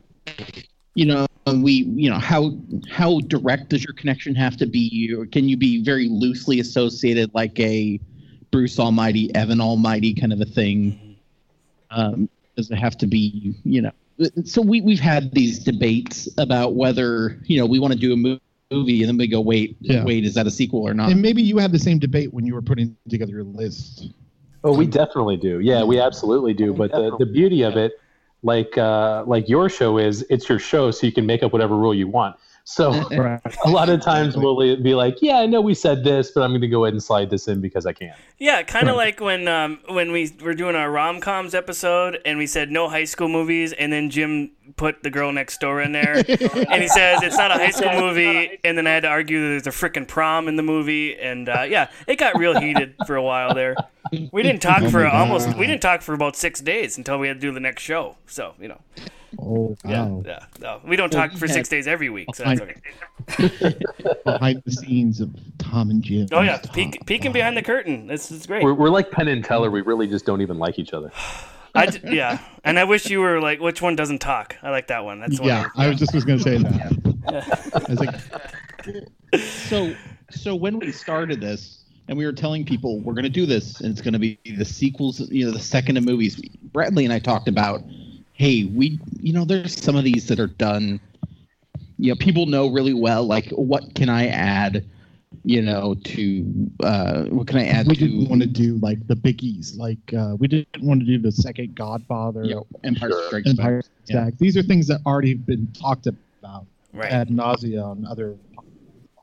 you 0.95 1.07
know 1.07 1.27
we 1.47 1.73
you 1.73 2.09
know 2.11 2.19
how 2.19 2.57
how 2.91 3.21
direct 3.27 3.71
does 3.71 3.85
your 3.85 3.95
connection 3.95 4.35
have 4.35 4.57
to 4.59 4.67
be, 4.67 5.13
or 5.17 5.27
can 5.27 5.49
you 5.49 5.57
be 5.57 5.83
very 5.83 6.09
loosely 6.09 6.61
associated, 6.61 7.31
like 7.35 7.59
a 7.59 7.99
Bruce 8.51 8.79
Almighty, 8.79 9.35
Evan 9.35 9.61
Almighty 9.61 10.15
kind 10.15 10.33
of 10.33 10.41
a 10.41 10.45
thing? 10.45 11.17
Um, 11.91 12.29
does 12.57 12.71
it 12.71 12.77
have 12.77 12.97
to 12.99 13.07
be 13.07 13.55
you 13.65 13.83
know? 13.83 13.93
So 14.45 14.63
we 14.63 14.81
we've 14.83 15.01
had 15.01 15.33
these 15.33 15.59
debates 15.59 16.29
about 16.39 16.75
whether 16.75 17.39
you 17.45 17.59
know 17.59 17.67
we 17.67 17.79
want 17.79 17.93
to 17.95 17.99
do 17.99 18.13
a 18.13 18.17
mo- 18.17 18.39
movie 18.71 19.01
and 19.03 19.09
then 19.09 19.17
we 19.17 19.27
go 19.27 19.41
wait 19.41 19.77
Yeah. 19.81 20.05
wait 20.05 20.25
is 20.25 20.35
that 20.35 20.47
a 20.47 20.51
sequel 20.51 20.83
or 20.87 20.95
not? 20.95 21.11
and 21.11 21.21
maybe 21.21 21.43
you 21.43 21.59
had 21.59 21.73
the 21.73 21.79
same 21.79 21.99
debate 21.99 22.33
when 22.33 22.47
you 22.47 22.55
were 22.55 22.63
putting 22.63 22.97
together 23.09 23.33
your 23.33 23.45
list. 23.45 24.11
Oh, 24.65 24.73
we 24.73 24.87
definitely 24.87 25.37
do. 25.37 25.59
Yeah, 25.59 25.83
we 25.83 25.99
absolutely 25.99 26.55
do. 26.55 26.73
But 26.73 26.93
the, 26.93 27.17
the 27.19 27.27
beauty 27.27 27.63
of 27.63 27.77
it, 27.77 27.99
like 28.43 28.77
uh, 28.77 29.25
like 29.27 29.49
your 29.49 29.69
show 29.69 29.99
is, 29.99 30.25
it's 30.29 30.49
your 30.49 30.59
show, 30.59 30.91
so 30.91 31.07
you 31.07 31.13
can 31.13 31.27
make 31.27 31.43
up 31.43 31.53
whatever 31.53 31.77
rule 31.77 31.95
you 31.95 32.09
want. 32.09 32.37
So 32.65 32.93
Right. 33.11 33.41
a 33.65 33.71
lot 33.71 33.89
of 33.89 34.01
times 34.03 34.37
we'll 34.37 34.57
be 34.77 34.95
like, 34.95 35.17
yeah, 35.21 35.39
I 35.39 35.47
know 35.47 35.61
we 35.61 35.75
said 35.75 36.05
this, 36.05 36.31
but 36.31 36.43
I'm 36.43 36.51
going 36.51 36.61
to 36.61 36.69
go 36.69 36.85
ahead 36.85 36.95
and 36.95 37.03
slide 37.03 37.29
this 37.31 37.49
in 37.49 37.61
because 37.61 37.87
I 37.87 37.93
can. 37.93 38.15
yeah, 38.39 38.63
kind 38.63 38.89
of 38.89 38.97
like 38.97 39.21
when 39.21 39.49
um, 39.49 39.81
when 39.89 40.13
we 40.13 40.33
were 40.43 40.55
doing 40.55 40.77
our 40.77 40.91
rom 40.91 41.21
coms 41.21 41.55
episode 41.55 42.21
and 42.25 42.39
we 42.39 42.47
said 42.47 42.71
no 42.71 42.89
high 42.89 43.05
school 43.05 43.29
movies, 43.29 43.73
and 43.73 43.93
then 43.93 44.11
Jim 44.11 44.53
put 44.77 45.03
the 45.03 45.11
girl 45.11 45.33
next 45.33 45.61
door 45.61 45.83
in 45.83 45.93
there, 45.93 46.15
and 46.29 46.83
he 46.83 46.89
says 46.89 47.23
it's 47.23 47.37
not 47.37 47.51
a 47.51 47.55
high 47.55 47.71
school 47.71 47.93
movie, 48.01 48.59
and 48.65 48.79
then 48.79 48.87
I 48.87 48.91
had 48.91 49.03
to 49.03 49.09
argue 49.09 49.41
that 49.43 49.65
there's 49.65 49.67
a 49.67 49.71
freaking 49.71 50.07
prom 50.07 50.47
in 50.49 50.57
the 50.57 50.63
movie, 50.63 51.19
and 51.19 51.49
uh, 51.49 51.63
yeah, 51.69 51.91
it 52.07 52.17
got 52.17 52.39
real 52.39 52.59
heated 52.59 52.95
for 53.07 53.17
a 53.17 53.23
while 53.23 53.55
there. 53.55 53.75
We 54.31 54.43
didn't 54.43 54.63
talk 54.63 54.83
Oh 54.83 54.91
for 54.91 55.07
almost 55.07 55.57
we 55.57 55.67
didn't 55.67 55.83
talk 55.83 56.03
for 56.03 56.13
about 56.15 56.37
six 56.37 56.61
days 56.61 56.97
until 56.97 57.19
we 57.19 57.29
had 57.29 57.39
to 57.39 57.41
do 57.41 57.51
the 57.53 57.61
next 57.61 57.83
show. 57.83 58.17
So 58.27 58.55
you 58.61 58.69
know, 58.69 58.81
Oh 59.39 59.77
yeah, 59.85 60.05
wow! 60.05 60.23
yeah, 60.27 60.45
no, 60.61 60.81
we 60.85 60.97
don't 60.97 61.11
talk 61.11 61.33
for 61.33 61.49
six 61.49 61.69
days 61.69 61.87
every 61.87 62.11
week. 62.11 62.35
So 62.35 62.45
that's 62.45 62.61
okay. 62.61 63.79
Behind 64.25 64.63
the 64.65 64.73
scenes 64.73 65.21
of 65.21 65.31
Tom 65.59 65.91
and 65.91 66.03
Jim. 66.03 66.29
Oh 66.33 66.41
yeah, 66.41 66.59
peek, 66.59 67.05
peeking 67.07 67.33
behind 67.33 67.57
the 67.57 67.63
curtain. 67.63 68.07
This 68.07 68.31
is 68.31 68.47
great. 68.47 68.63
We're, 68.63 68.75
we're 68.75 68.91
like 68.91 69.11
Penn 69.11 69.29
and 69.29 69.45
Teller. 69.45 69.71
We 69.71 69.81
really 69.81 70.07
just 70.07 70.27
don't 70.27 70.41
even 70.41 70.59
like 70.59 70.79
each 70.79 70.93
other. 70.93 71.11
I 71.75 71.87
d- 71.87 72.01
yeah, 72.05 72.39
and 72.65 72.79
I 72.79 72.85
wish 72.85 73.09
you 73.09 73.21
were 73.21 73.41
like, 73.41 73.59
which 73.59 73.81
one 73.81 73.97
doesn't 73.97 74.19
talk? 74.19 74.57
I 74.63 74.69
like 74.69 74.89
that 74.89 75.05
one. 75.05 75.21
That's 75.21 75.37
the 75.37 75.43
one. 75.43 75.49
Yeah, 75.49 75.69
I 75.75 75.89
was 75.89 75.99
just 75.99 76.15
was 76.15 76.25
going 76.25 76.39
to 76.39 76.45
say 76.45 76.59
that. 76.59 77.63
I 77.75 77.91
was 77.91 77.99
like, 77.99 79.41
so 79.41 79.95
so 80.31 80.55
when 80.55 80.79
we 80.79 80.93
started 80.93 81.41
this 81.41 81.85
and 82.09 82.19
we 82.19 82.25
were 82.25 82.33
telling 82.33 82.65
people 82.65 83.01
we're 83.01 83.15
going 83.15 83.25
to 83.25 83.31
do 83.31 83.47
this 83.47 83.81
and 83.81 83.91
it's 83.91 84.01
going 84.01 84.13
to 84.13 84.19
be 84.19 84.39
the 84.57 84.65
sequels 84.65 85.21
you 85.31 85.45
know 85.45 85.51
the 85.51 85.59
second 85.61 85.97
of 85.97 86.05
movies 86.05 86.37
bradley 86.73 87.05
and 87.05 87.13
i 87.13 87.19
talked 87.19 87.49
about 87.49 87.83
hey 88.43 88.65
we 88.65 88.99
you 89.21 89.33
know 89.33 89.45
there's 89.45 89.81
some 89.81 89.95
of 89.95 90.03
these 90.03 90.27
that 90.27 90.41
are 90.41 90.49
done 90.49 90.99
you 91.97 92.11
know 92.11 92.17
people 92.17 92.47
know 92.47 92.67
really 92.67 92.93
well 92.93 93.25
like 93.25 93.49
what 93.51 93.95
can 93.95 94.09
i 94.09 94.27
add 94.27 94.85
you 95.45 95.63
know 95.63 95.95
to 96.03 96.45
uh 96.83 97.23
what 97.27 97.47
can 97.47 97.59
i 97.59 97.67
add 97.67 97.87
we 97.87 97.95
to 97.95 98.01
didn't 98.01 98.29
want 98.29 98.41
to 98.41 98.49
do 98.49 98.79
like 98.83 98.99
the 99.07 99.15
biggies. 99.15 99.77
Like 99.79 99.99
uh, 100.13 100.35
we 100.41 100.49
didn't 100.49 100.83
want 100.83 100.99
to 101.01 101.07
do 101.07 101.19
the 101.21 101.31
second 101.31 101.77
Godfather, 101.77 102.43
you 102.45 102.55
know 102.57 102.67
empire 102.83 103.11
Sure. 103.11 103.23
strikes 103.29 103.51
Empire 103.51 103.77
back 103.77 103.85
Strikes 104.07 104.25
Back. 104.25 104.39
These 104.39 104.57
are 104.57 104.63
things 104.65 104.89
that 104.89 105.01
already 105.07 105.35
been 105.35 105.69
talked 105.81 106.09
about 106.09 106.67
Right. 106.93 107.13
ad 107.13 107.31
nausea 107.31 107.81
on 107.81 108.05
other. 108.07 108.37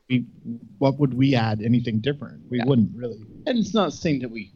We, 0.10 0.26
what 0.78 0.98
would 0.98 1.14
we 1.14 1.36
add? 1.36 1.62
Anything 1.62 2.00
different? 2.00 2.42
We 2.50 2.58
Yeah. 2.60 2.66
wouldn't 2.68 2.96
really. 2.96 3.20
and 3.48 3.58
it's 3.60 3.74
not 3.74 3.92
saying 3.94 4.20
that 4.20 4.32
we 4.32 4.54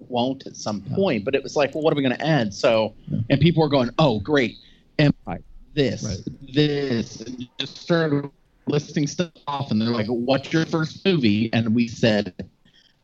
won't 0.00 0.46
at 0.46 0.56
some 0.56 0.80
point, 0.80 1.24
but 1.24 1.34
it 1.34 1.42
was 1.42 1.56
like, 1.56 1.74
well, 1.74 1.82
what 1.82 1.92
are 1.92 1.96
we 1.96 2.02
going 2.02 2.16
to 2.16 2.26
add? 2.26 2.54
So, 2.54 2.94
and 3.30 3.40
people 3.40 3.62
were 3.62 3.68
going, 3.68 3.90
oh, 3.98 4.20
great, 4.20 4.56
Empire, 4.98 5.42
this, 5.74 6.04
Right. 6.04 6.54
this, 6.54 7.20
and 7.20 7.48
just 7.58 7.76
started 7.78 8.30
listing 8.66 9.06
stuff 9.06 9.30
off, 9.46 9.70
and 9.70 9.80
they're 9.80 9.88
like, 9.88 10.06
what's 10.06 10.52
your 10.52 10.66
first 10.66 11.04
movie? 11.04 11.50
And 11.52 11.74
we 11.74 11.88
said, 11.88 12.32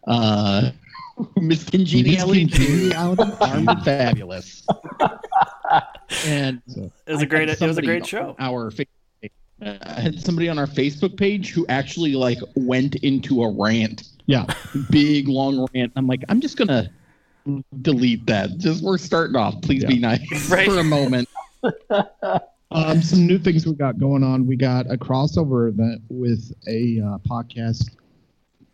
uh, 0.07 0.71
Miss 1.37 1.69
Congeniality, 1.69 2.47
Miss 2.47 2.95
Armed 2.95 3.21
and 3.41 3.85
Fabulous, 3.85 4.67
and 6.27 6.61
So, 6.69 6.91
It 7.07 7.13
was 7.13 7.23
a 7.23 7.27
great. 7.27 7.49
It 7.49 7.61
was 7.61 7.79
a 7.79 7.83
great 7.83 8.07
show. 8.07 8.35
Our 8.39 8.71
Facebook 8.71 8.87
page- 9.23 9.31
uh, 9.65 9.77
I 9.83 10.01
had 10.01 10.21
somebody 10.21 10.49
on 10.49 10.59
our 10.59 10.67
Facebook 10.67 11.17
page 11.17 11.51
who 11.51 11.65
actually 11.69 12.15
like 12.15 12.39
went 12.57 12.97
into 12.97 13.43
a 13.43 13.51
rant 13.51 14.09
yeah, 14.27 14.47
big 14.91 15.29
long 15.29 15.67
rant. 15.75 15.93
I'm 15.97 16.07
like, 16.07 16.23
I'm 16.29 16.41
just 16.41 16.57
gonna 16.57 16.91
delete 17.83 18.27
that. 18.27 18.57
Just 18.59 18.83
we're 18.83 18.99
starting 18.99 19.37
off. 19.37 19.61
Please 19.63 19.85
be 19.85 19.99
nice 19.99 20.49
Right. 20.51 20.67
for 20.69 20.79
a 20.79 20.85
moment. 20.85 21.29
Um, 22.71 23.03
some 23.03 23.27
new 23.27 23.39
things 23.39 23.67
we 23.67 23.75
got 23.75 23.99
going 23.99 24.25
on. 24.25 24.47
We 24.47 24.57
got 24.57 24.91
a 24.91 24.97
crossover 24.97 25.69
event 25.69 26.03
with 26.09 26.53
a 26.67 27.01
uh, 27.01 27.19
podcast 27.19 27.91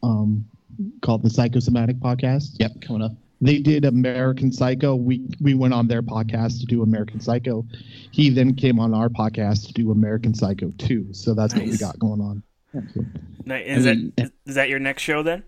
um, 0.02 0.46
called 1.02 1.22
the 1.22 1.28
Psychosomatic 1.30 1.96
Podcast. 1.96 2.56
Yep, 2.58 2.80
coming 2.80 3.02
up. 3.02 3.12
They 3.42 3.58
did 3.58 3.84
American 3.84 4.52
Psycho. 4.52 4.94
We 4.94 5.26
we 5.40 5.54
went 5.54 5.74
on 5.74 5.88
their 5.88 6.02
podcast 6.02 6.60
to 6.60 6.66
do 6.66 6.82
American 6.82 7.20
Psycho. 7.20 7.66
He 8.10 8.30
then 8.30 8.54
came 8.54 8.78
on 8.78 8.94
our 8.94 9.08
podcast 9.08 9.66
to 9.66 9.72
do 9.72 9.90
American 9.92 10.34
Psycho 10.34 10.72
2. 10.78 11.12
So 11.12 11.34
that's 11.34 11.54
what 11.54 11.64
we 11.64 11.76
got 11.78 11.98
going 11.98 12.20
on. 12.20 12.42
Ni- 12.72 13.54
Is 13.62 13.87
I 13.87 13.94
mean, 13.94 14.12
that 14.16 14.24
is, 14.24 14.30
is 14.46 14.54
that 14.54 14.68
your 14.68 14.78
next 14.78 15.02
show 15.02 15.22
then? 15.22 15.42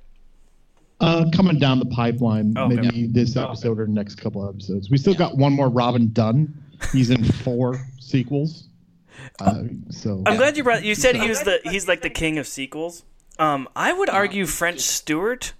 Uh, 1.00 1.28
coming 1.34 1.58
down 1.58 1.78
the 1.80 1.86
pipeline, 1.86 2.54
Oh, 2.56 2.66
okay. 2.66 2.76
maybe 2.76 3.06
this 3.08 3.36
episode 3.36 3.80
or 3.80 3.86
next 3.88 4.16
couple 4.16 4.48
episodes. 4.48 4.88
We 4.88 4.98
still 4.98 5.14
got 5.14 5.36
one 5.36 5.52
more 5.52 5.68
Robin 5.68 6.12
Dunne. 6.12 6.54
He's 6.92 7.10
in 7.10 7.24
four 7.24 7.84
sequels. 7.98 8.68
Uh, 9.40 9.64
so 9.90 10.22
I'm 10.26 10.36
glad 10.36 10.56
you 10.56 10.62
brought. 10.64 10.84
You 10.84 10.94
said 10.94 11.16
he 11.16 11.28
was 11.28 11.42
the. 11.42 11.60
He's 11.64 11.86
like 11.88 12.02
the 12.02 12.10
king 12.10 12.38
of 12.38 12.46
sequels. 12.46 13.04
Um, 13.38 13.68
I 13.74 13.92
would 13.92 14.08
argue 14.10 14.46
French 14.46 14.80
Stewart, 14.80 15.52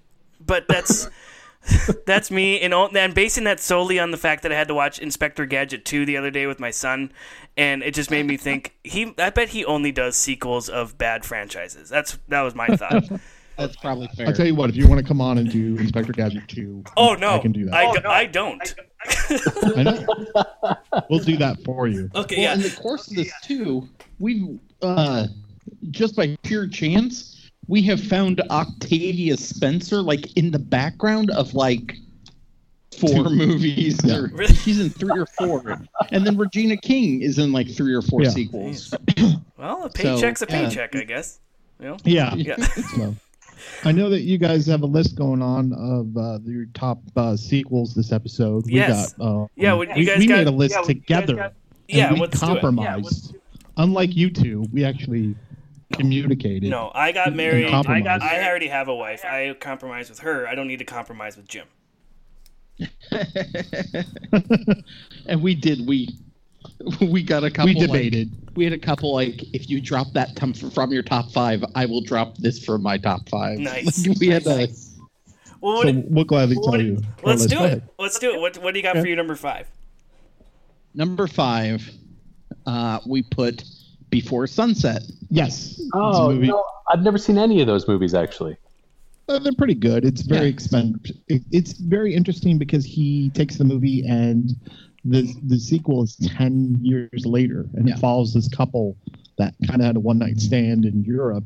but 0.45 0.67
that's 0.69 1.09
that's 2.07 2.31
me, 2.31 2.61
and 2.61 2.75
all- 2.75 2.97
and 2.97 3.15
basing 3.15 3.45
that 3.45 3.61
solely 3.61 3.99
on 3.99 4.11
the 4.11 4.17
fact 4.17 4.43
that 4.43 4.53
I 4.53 4.57
had 4.57 4.69
to 4.69 4.75
watch 4.75 4.99
Inspector 4.99 5.45
Gadget 5.47 5.85
2 5.85 6.05
the 6.07 6.17
other 6.17 6.31
day 6.31 6.47
with 6.47 6.59
my 6.59 6.71
son, 6.71 7.13
and 7.57 7.83
it 7.83 7.95
just 7.95 8.11
made 8.11 8.27
me 8.27 8.37
think 8.37 8.75
he. 8.83 9.15
I 9.19 9.31
bet 9.31 9.51
he 9.51 9.65
only 9.65 9.93
does 9.93 10.17
sequels 10.17 10.69
of 10.69 10.99
bad 10.99 11.25
franchises. 11.25 11.89
That's 11.89 12.19
that 12.29 12.43
was 12.43 12.55
my 12.55 12.67
thought. 12.69 13.05
That's 13.59 13.77
probably 13.77 14.09
fair. 14.17 14.27
I'll 14.29 14.33
tell 14.33 14.47
you 14.47 14.55
what, 14.55 14.71
if 14.71 14.77
you 14.77 14.89
want 14.89 15.01
to 15.03 15.07
come 15.07 15.21
on 15.21 15.37
and 15.39 15.49
do 15.51 15.77
Inspector 15.77 16.11
Gadget 16.15 16.49
2, 16.49 16.85
Oh 16.97 17.15
no, 17.15 17.35
I 17.35 17.39
can 17.39 17.53
do 17.53 17.67
that. 17.67 17.75
I, 17.75 17.93
do- 17.93 18.09
I 18.09 18.25
don't. 18.27 18.75
I 19.77 19.83
know. 19.83 21.05
we'll 21.11 21.19
do 21.21 21.37
that 21.37 21.59
for 21.65 21.87
you. 21.87 22.11
Okay, 22.15 22.37
well, 22.37 22.45
yeah. 22.45 22.55
in 22.55 22.63
the 22.63 22.71
course 22.81 23.09
of 23.09 23.15
this 23.17 23.31
too, 23.43 23.87
we 24.19 24.59
uh, 24.81 25.27
just 25.91 26.17
by 26.17 26.37
pure 26.43 26.67
chance, 26.67 27.42
we 27.73 27.81
have 27.81 27.99
found 28.05 28.39
Octavia 28.51 29.35
Spencer 29.35 30.03
like 30.03 30.37
in 30.37 30.51
the 30.51 30.59
background 30.59 31.31
of 31.31 31.55
like 31.55 31.97
four 32.99 33.31
movies. 33.31 33.99
Yeah. 34.05 34.17
Or, 34.17 34.27
Really? 34.27 34.55
She's 34.57 34.79
in 34.79 34.91
three 34.91 35.19
or 35.19 35.25
four, 35.25 35.81
and 36.11 36.27
then 36.27 36.37
Regina 36.37 36.77
King 36.77 37.23
is 37.23 37.39
in 37.39 37.51
like 37.51 37.71
three 37.75 37.95
or 37.95 38.03
four 38.03 38.25
Yeah. 38.25 38.29
sequels. 38.29 38.93
Well, 39.57 39.85
a 39.85 39.89
paycheck's 39.89 40.43
a 40.43 40.47
yeah. 40.51 40.69
paycheck, 40.69 40.95
I 40.95 41.05
guess. 41.05 41.41
You 41.81 41.87
know? 41.87 41.97
Yeah. 42.05 42.35
Yeah. 42.35 42.57
So, 42.97 43.15
I 43.85 43.93
know 43.93 44.11
that 44.11 44.21
you 44.23 44.37
guys 44.37 44.67
have 44.67 44.83
a 44.83 44.87
list 44.87 45.15
going 45.15 45.41
on 45.41 45.73
of 45.73 46.15
uh, 46.17 46.41
your 46.45 46.67
top 46.75 46.99
uh, 47.17 47.37
sequels 47.37 47.95
this 47.95 48.13
episode. 48.13 48.67
We 48.67 48.81
got, 48.81 49.15
uh, 49.19 49.47
Yeah, 49.57 49.73
what- 49.75 49.89
you 49.91 49.95
we, 50.01 50.05
guys 50.05 50.19
we 50.19 50.27
got- 50.27 50.39
made 50.39 50.47
a 50.49 50.51
list 50.51 50.75
yeah, 50.75 50.81
what 50.81 50.89
you 50.89 50.95
guys 50.97 51.21
together. 51.21 51.35
got- 51.37 51.55
and 51.89 51.99
Yeah, 51.99 52.13
we 52.13 52.21
let's 52.21 52.39
do 52.39 52.45
it. 52.45 52.49
Yeah, 52.49 52.53
compromised. 52.61 53.37
Unlike 53.79 54.15
you 54.17 54.31
two, 54.31 54.67
we 54.73 54.85
actually 54.85 55.35
communicated. 55.93 56.69
No, 56.71 56.91
I 56.95 57.13
got 57.13 57.35
married. 57.35 57.67
I 57.67 58.01
got. 58.01 58.23
I 58.23 58.47
already 58.49 58.69
have 58.69 58.89
a 58.89 58.95
wife. 58.95 59.25
I 59.25 59.55
compromise 59.55 60.09
with 60.11 60.21
her. 60.21 60.47
I 60.47 60.55
don't 60.55 60.67
need 60.69 60.79
to 60.79 60.85
compromise 60.85 61.37
with 61.37 61.47
Jim. 61.49 61.67
and 65.27 65.43
we 65.43 65.55
did. 65.55 65.87
We 65.87 66.09
we 67.01 67.23
got 67.23 67.45
a 67.45 67.51
couple. 67.51 67.67
We 67.67 67.75
like- 67.75 67.87
debated. 67.87 68.31
we 68.57 68.65
had 68.65 68.73
a 68.73 68.79
couple 68.79 69.15
like, 69.15 69.43
if 69.55 69.69
you 69.71 69.81
drop 69.81 70.13
that 70.13 70.37
tom- 70.37 70.55
from 70.55 70.93
your 70.93 71.03
top 71.03 71.31
five, 71.31 71.65
I 71.75 71.87
will 71.87 72.03
drop 72.03 72.37
this 72.39 72.65
from 72.65 72.83
my 72.83 72.99
top 72.99 73.29
five. 73.29 73.59
Nice. 73.59 74.07
Like, 74.07 74.19
we 74.21 74.29
had 74.29 74.47
a. 74.47 74.69
Well, 75.61 75.77
what, 75.77 75.87
so 75.87 76.03
we'll 76.09 76.25
gladly 76.25 76.57
what- 76.57 76.73
tell 76.73 76.83
you. 76.83 77.01
let's 77.23 77.47
do 77.47 77.63
it. 77.65 77.83
Let's 77.99 78.19
do 78.19 78.33
it. 78.33 78.41
What 78.41 78.59
What 78.59 78.73
do 78.75 78.81
you 78.81 78.83
got 78.83 78.97
for 78.97 79.07
your 79.07 79.17
number 79.17 79.37
five? 79.37 79.69
Number 80.95 81.27
five, 81.27 81.89
uh, 82.67 83.01
we 83.07 83.23
put 83.23 83.65
Before 84.13 84.47
Sunset. 84.47 85.03
Yes. 85.31 85.81
Oh, 85.95 86.31
no, 86.33 86.63
I've 86.91 87.01
never 87.01 87.17
seen 87.17 87.39
any 87.39 87.63
of 87.63 87.67
those 87.67 87.89
movies 87.89 88.13
actually. 88.13 88.57
Uh, 89.27 89.39
they're 89.39 89.55
pretty 89.57 89.75
good. 89.75 90.05
It's 90.05 90.21
very 90.21 90.55
Yeah. 90.71 91.39
it's 91.51 91.73
very 91.73 92.15
interesting 92.15 92.59
because 92.59 92.85
he 92.85 93.31
takes 93.31 93.57
the 93.57 93.65
movie 93.65 94.05
and 94.07 94.55
the 95.07 95.35
the 95.47 95.59
sequel 95.59 96.03
is 96.03 96.17
ten 96.17 96.79
years 96.83 97.25
later, 97.25 97.67
and 97.75 97.89
Yeah. 97.89 97.95
it 97.95 98.01
follows 98.01 98.35
this 98.35 98.49
couple 98.49 98.97
that 99.39 99.55
kind 99.67 99.81
of 99.81 99.87
had 99.87 99.97
a 99.97 100.01
one 100.01 100.19
night 100.19 100.39
stand 100.41 100.85
in 100.85 101.03
Europe, 101.05 101.45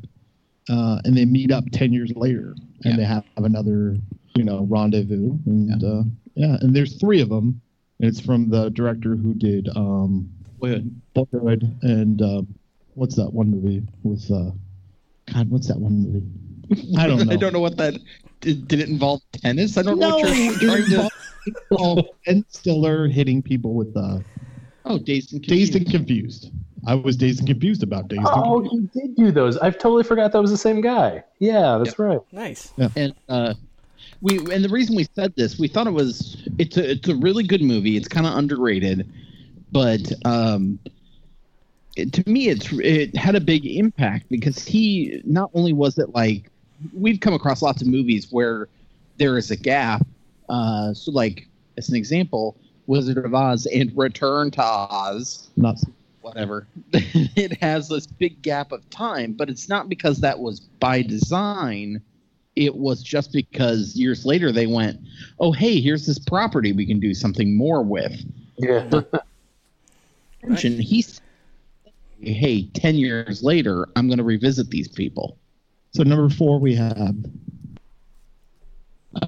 uh, 0.68 1.00
and 1.04 1.16
they 1.16 1.24
meet 1.24 1.52
up 1.52 1.64
ten 1.70 1.92
years 1.92 2.10
later, 2.16 2.56
and 2.82 2.92
Yeah. 2.94 2.96
they 2.96 3.04
have 3.04 3.24
another 3.36 3.96
you 4.34 4.42
know 4.42 4.64
rendezvous, 4.64 5.38
and 5.46 5.80
yeah. 5.80 5.88
Uh, 5.88 6.02
yeah, 6.34 6.56
and 6.60 6.74
there's 6.74 6.94
three 6.96 7.20
of 7.20 7.28
them. 7.28 7.60
And 8.00 8.08
it's 8.10 8.20
from 8.20 8.50
the 8.50 8.68
director 8.70 9.14
who 9.16 9.32
did 9.32 9.68
um, 9.74 10.28
Boyhood. 10.58 11.00
Boyhood 11.14 11.76
and 11.82 12.22
uh, 12.22 12.42
what's 12.94 13.14
that 13.16 13.32
one 13.32 13.50
movie 13.50 13.82
with 14.02 14.30
uh, 14.30 14.50
God? 15.32 15.50
What's 15.50 15.68
that 15.68 15.78
one 15.78 16.02
movie? 16.10 16.96
I 16.98 17.06
don't 17.06 17.18
know. 17.26 17.32
I 17.32 17.36
don't 17.36 17.52
know 17.52 17.60
what 17.60 17.76
that 17.78 17.94
did. 18.40 18.68
Did 18.68 18.80
it 18.80 18.88
involve 18.88 19.20
tennis? 19.32 19.76
I 19.76 19.82
don't 19.82 19.98
know 19.98 20.10
No, 20.10 20.16
what 20.18 20.36
you're 20.36 20.54
it 20.54 20.60
trying 20.60 20.84
to. 20.90 21.10
involved- 21.70 22.08
Ben 22.26 22.44
Stiller 22.48 23.06
hitting 23.08 23.42
people 23.42 23.74
with 23.74 23.96
uh, 23.96 24.18
Oh, 24.84 24.98
dazed 24.98 25.32
and 25.32 25.42
dazed 25.42 25.72
confused. 25.72 25.74
and 25.76 25.90
confused. 25.90 26.50
I 26.86 26.94
was 26.94 27.16
dazed 27.16 27.40
and 27.40 27.48
confused 27.48 27.82
about 27.82 28.06
dazed 28.08 28.22
Oh, 28.26 28.60
and 28.60 28.68
confused. 28.70 28.90
he 28.94 29.00
did 29.00 29.16
do 29.16 29.30
those. 29.32 29.56
I've 29.58 29.78
totally 29.78 30.04
forgot 30.04 30.30
that 30.32 30.40
was 30.40 30.50
the 30.52 30.56
same 30.56 30.80
guy. 30.80 31.24
Yeah, 31.40 31.78
that's 31.82 31.98
right. 31.98 32.20
Nice. 32.32 32.72
Yeah. 32.76 32.88
and 32.96 33.14
uh, 33.28 33.54
we 34.20 34.38
and 34.38 34.64
the 34.64 34.68
reason 34.68 34.94
we 34.96 35.06
said 35.16 35.34
this, 35.36 35.58
we 35.58 35.66
thought 35.68 35.86
it 35.88 35.92
was 35.92 36.36
it's 36.58 36.76
a 36.76 36.90
it's 36.92 37.08
a 37.08 37.16
really 37.16 37.42
good 37.42 37.62
movie. 37.62 37.96
It's 37.96 38.06
kind 38.08 38.26
of 38.26 38.34
underrated, 38.36 39.12
but 39.76 40.10
um, 40.24 40.78
it, 41.96 42.10
to 42.14 42.26
me, 42.26 42.48
it's 42.48 42.72
it 42.72 43.14
had 43.14 43.34
a 43.34 43.40
big 43.40 43.66
impact 43.66 44.24
because 44.30 44.64
he 44.66 45.20
not 45.26 45.50
only 45.52 45.74
was 45.74 45.98
it 45.98 46.14
like 46.14 46.50
we've 46.94 47.20
come 47.20 47.34
across 47.34 47.60
lots 47.60 47.82
of 47.82 47.88
movies 47.88 48.28
where 48.30 48.68
there 49.18 49.36
is 49.36 49.50
a 49.50 49.56
gap. 49.56 50.06
Uh, 50.48 50.94
so 50.94 51.10
like 51.10 51.46
as 51.76 51.90
an 51.90 51.94
example, 51.94 52.56
Wizard 52.86 53.18
of 53.18 53.34
Oz 53.34 53.66
and 53.66 53.92
Return 53.94 54.50
to 54.52 54.62
Oz 54.62 55.50
Not 55.58 55.76
whatever. 56.22 56.66
it 56.92 57.62
has 57.62 57.90
this 57.90 58.06
big 58.06 58.40
gap 58.40 58.72
of 58.72 58.88
time, 58.88 59.34
but 59.34 59.50
it's 59.50 59.68
not 59.68 59.90
because 59.90 60.20
that 60.20 60.38
was 60.38 60.60
by 60.60 61.02
design. 61.02 62.00
It 62.54 62.76
was 62.76 63.02
just 63.02 63.30
because 63.30 63.94
years 63.94 64.24
later 64.24 64.52
they 64.52 64.66
went, 64.66 65.00
"Oh, 65.38 65.52
hey, 65.52 65.82
here's 65.82 66.06
this 66.06 66.18
property 66.18 66.72
we 66.72 66.86
can 66.86 66.98
do 66.98 67.12
something 67.12 67.54
more 67.54 67.82
with." 67.82 68.18
Yeah. 68.56 69.02
And 70.46 70.80
he's, 70.80 71.20
"Hey, 72.20 72.66
ten 72.74 72.94
years 72.96 73.42
later, 73.42 73.88
I'm 73.96 74.06
going 74.08 74.18
to 74.18 74.24
revisit 74.24 74.70
these 74.70 74.88
people." 74.88 75.38
so. 75.92 76.02
Number 76.02 76.28
four, 76.28 76.58
we 76.60 76.74
have 76.74 77.16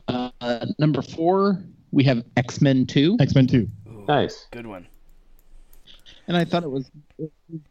Uh, 0.08 0.66
number 0.78 1.00
four, 1.02 1.62
we 1.92 2.04
have 2.04 2.22
X 2.36 2.60
Men 2.60 2.86
Two, 2.86 3.16
X 3.20 3.34
Men 3.34 3.46
Two. 3.46 3.68
nice. 4.06 4.46
Good 4.50 4.66
one. 4.66 4.86
and 6.26 6.36
I 6.36 6.44
thought 6.44 6.62
it 6.62 6.70
was 6.70 6.90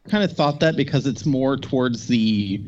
kind 0.10 0.24
of 0.24 0.32
thought 0.36 0.60
that 0.62 0.76
because 0.76 1.06
it's 1.06 1.26
more 1.26 1.58
towards 1.58 2.08
the 2.08 2.60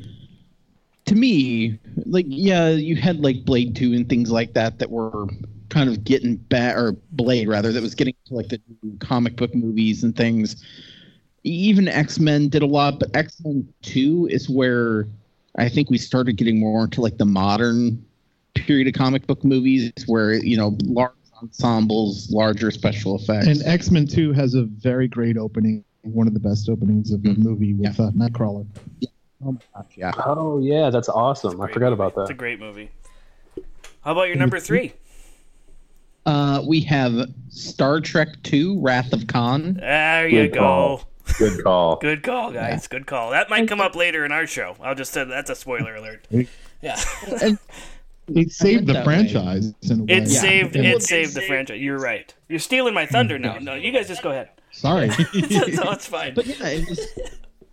to 1.06 1.15
me 1.15 1.80
like 2.06 2.26
yeah 2.30 2.70
you 2.70 2.96
had 2.96 3.20
like 3.22 3.44
blade 3.44 3.76
2 3.76 3.94
and 3.94 4.08
things 4.08 4.30
like 4.30 4.54
that 4.54 4.78
that 4.78 4.92
were 4.92 5.28
kind 5.70 5.90
of 5.90 6.04
getting 6.04 6.36
back 6.36 6.76
or 6.76 6.94
blade 7.12 7.48
rather 7.48 7.72
that 7.72 7.82
was 7.82 7.96
getting 7.96 8.14
to 8.26 8.34
like 8.34 8.48
the 8.50 8.60
new 8.84 8.98
comic 9.00 9.36
book 9.36 9.54
movies 9.54 10.04
and 10.04 10.16
things 10.16 10.64
even 11.44 11.88
x-men 11.88 12.50
did 12.50 12.62
a 12.62 12.66
lot 12.66 13.00
but 13.00 13.10
x-men 13.16 13.68
2 13.84 14.28
is 14.32 14.50
where 14.50 15.08
i 15.58 15.70
think 15.70 15.90
we 15.90 15.98
started 15.98 16.34
getting 16.38 16.60
more 16.60 16.84
into 16.84 17.02
like 17.02 17.18
the 17.18 17.26
modern 17.26 18.04
period 18.56 18.88
of 18.88 18.94
comic 18.94 19.26
book 19.28 19.44
movies 19.46 19.92
where 20.08 20.34
you 20.34 20.58
know 20.58 20.76
large 20.84 21.12
ensembles 21.42 22.30
larger 22.32 22.70
special 22.72 23.16
effects 23.16 23.48
And 23.48 23.62
X 23.66 23.90
Men 23.92 24.06
Two 24.06 24.34
has 24.34 24.56
a 24.56 24.64
very 24.64 25.08
great 25.08 25.38
opening. 25.38 25.86
One 26.02 26.28
of 26.28 26.34
the 26.34 26.40
best 26.42 26.68
openings 26.68 27.12
of 27.14 27.24
the 27.24 27.30
Mm-hmm. 27.30 27.42
movie 27.44 27.74
with 27.74 27.98
uh, 27.98 28.12
Nightcrawler. 28.12 28.66
oh 29.46 29.54
my 29.54 29.60
gosh 29.74 29.86
yeah 29.96 30.12
Oh 30.26 30.60
yeah, 30.60 30.90
that's 30.90 31.08
awesome. 31.08 31.62
I 31.62 31.72
forgot 31.72 31.92
movie. 31.92 31.94
about 31.94 32.16
that. 32.16 32.22
It's 32.24 32.32
a 32.32 32.34
great 32.34 32.60
movie. 32.60 32.92
How 34.02 34.12
about 34.12 34.24
your 34.28 34.36
number 34.36 34.60
three? 34.60 34.92
Uh, 36.26 36.62
we 36.68 36.82
have 36.82 37.30
Star 37.50 38.00
Trek 38.02 38.30
Two: 38.44 38.80
Wrath 38.82 39.14
of 39.14 39.28
Khan. 39.28 39.76
There 39.76 40.28
you 40.28 40.44
Good 40.48 40.54
go. 40.54 40.60
call. 40.60 41.04
Good 41.38 41.64
call. 41.64 41.96
Good 42.02 42.24
call, 42.24 42.52
guys. 42.52 42.88
Good 42.88 43.06
call. 43.08 43.32
That 43.32 43.50
might 43.50 43.68
come 43.68 43.82
up 43.82 43.96
later 43.96 44.26
in 44.26 44.32
our 44.32 44.46
show. 44.48 44.76
I'll 44.82 44.96
just 44.96 45.12
say 45.14 45.24
that's 45.24 45.50
a 45.50 45.56
spoiler 45.56 45.96
alert. 45.96 46.28
Yeah. 46.82 47.00
It 48.36 48.52
saved 48.52 48.86
the 48.86 49.04
franchise 49.04 49.74
in 49.82 50.02
a 50.02 50.04
way. 50.04 50.14
It 50.18 50.28
saved 50.28 50.76
Yeah. 50.76 50.84
it 50.84 51.02
saved 51.02 51.34
the 51.34 51.42
franchise. 51.42 51.82
You're 51.82 51.98
right. 51.98 52.32
You're 52.48 52.60
stealing 52.60 52.94
my 52.94 53.08
thunder 53.08 53.40
now. 53.40 53.58
No, 53.58 53.74
you 53.74 53.92
guys 53.92 54.08
just 54.08 54.22
go 54.22 54.30
ahead. 54.30 54.50
Sorry. 54.72 55.08
no, 55.08 55.16
it's 55.34 56.06
fine. 56.06 56.36
But 56.36 56.46
yeah, 56.46 56.68
it 56.68 56.88
was, 56.88 57.08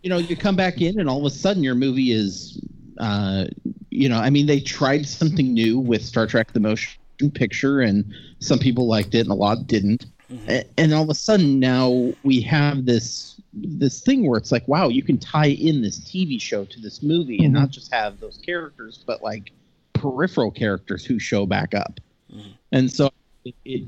you 0.03 0.09
know, 0.09 0.17
you 0.17 0.35
come 0.35 0.57
back 0.57 0.81
in 0.81 0.99
and 0.99 1.11
all 1.11 1.19
of 1.19 1.25
a 1.31 1.35
sudden 1.37 1.63
your 1.63 1.75
movie 1.75 2.11
is, 2.13 2.59
uh, 2.99 3.45
you 3.91 4.09
know, 4.09 4.17
I 4.17 4.31
mean, 4.31 4.47
they 4.47 4.61
tried 4.61 5.07
something 5.07 5.53
new 5.53 5.79
with 5.79 6.03
Star 6.03 6.27
Trek: 6.27 6.53
The 6.55 6.61
Motion 6.61 6.99
Picture, 7.35 7.81
and 7.81 8.05
some 8.41 8.59
people 8.59 8.87
liked 8.87 9.15
it 9.15 9.21
and 9.21 9.31
a 9.31 9.35
lot 9.35 9.67
didn't. 9.67 10.07
Mm-hmm. 10.31 10.51
A- 10.51 10.65
And 10.79 10.95
all 10.95 11.05
of 11.05 11.11
a 11.11 11.15
sudden 11.15 11.59
now 11.59 12.13
we 12.23 12.41
have 12.43 12.87
this 12.87 13.41
this 13.53 14.01
thing 14.03 14.27
where 14.27 14.39
it's 14.39 14.53
like, 14.53 14.67
wow, 14.69 14.89
you 14.89 15.03
can 15.03 15.17
tie 15.17 15.49
in 15.49 15.81
this 15.81 15.99
TV 16.01 16.41
show 16.41 16.67
to 16.67 16.81
this 16.81 17.03
movie 17.03 17.43
and 17.43 17.55
not 17.55 17.65
mm-hmm. 17.65 17.71
just 17.71 17.93
have 17.93 18.21
those 18.21 18.37
characters, 18.37 19.03
but 19.07 19.23
like 19.23 19.51
peripheral 19.95 20.51
characters 20.51 21.07
who 21.07 21.19
show 21.19 21.47
back 21.47 21.75
up. 21.75 21.99
Mm-hmm. 22.31 22.51
And 22.73 22.93
so 22.93 23.11
it, 23.45 23.55
it 23.65 23.83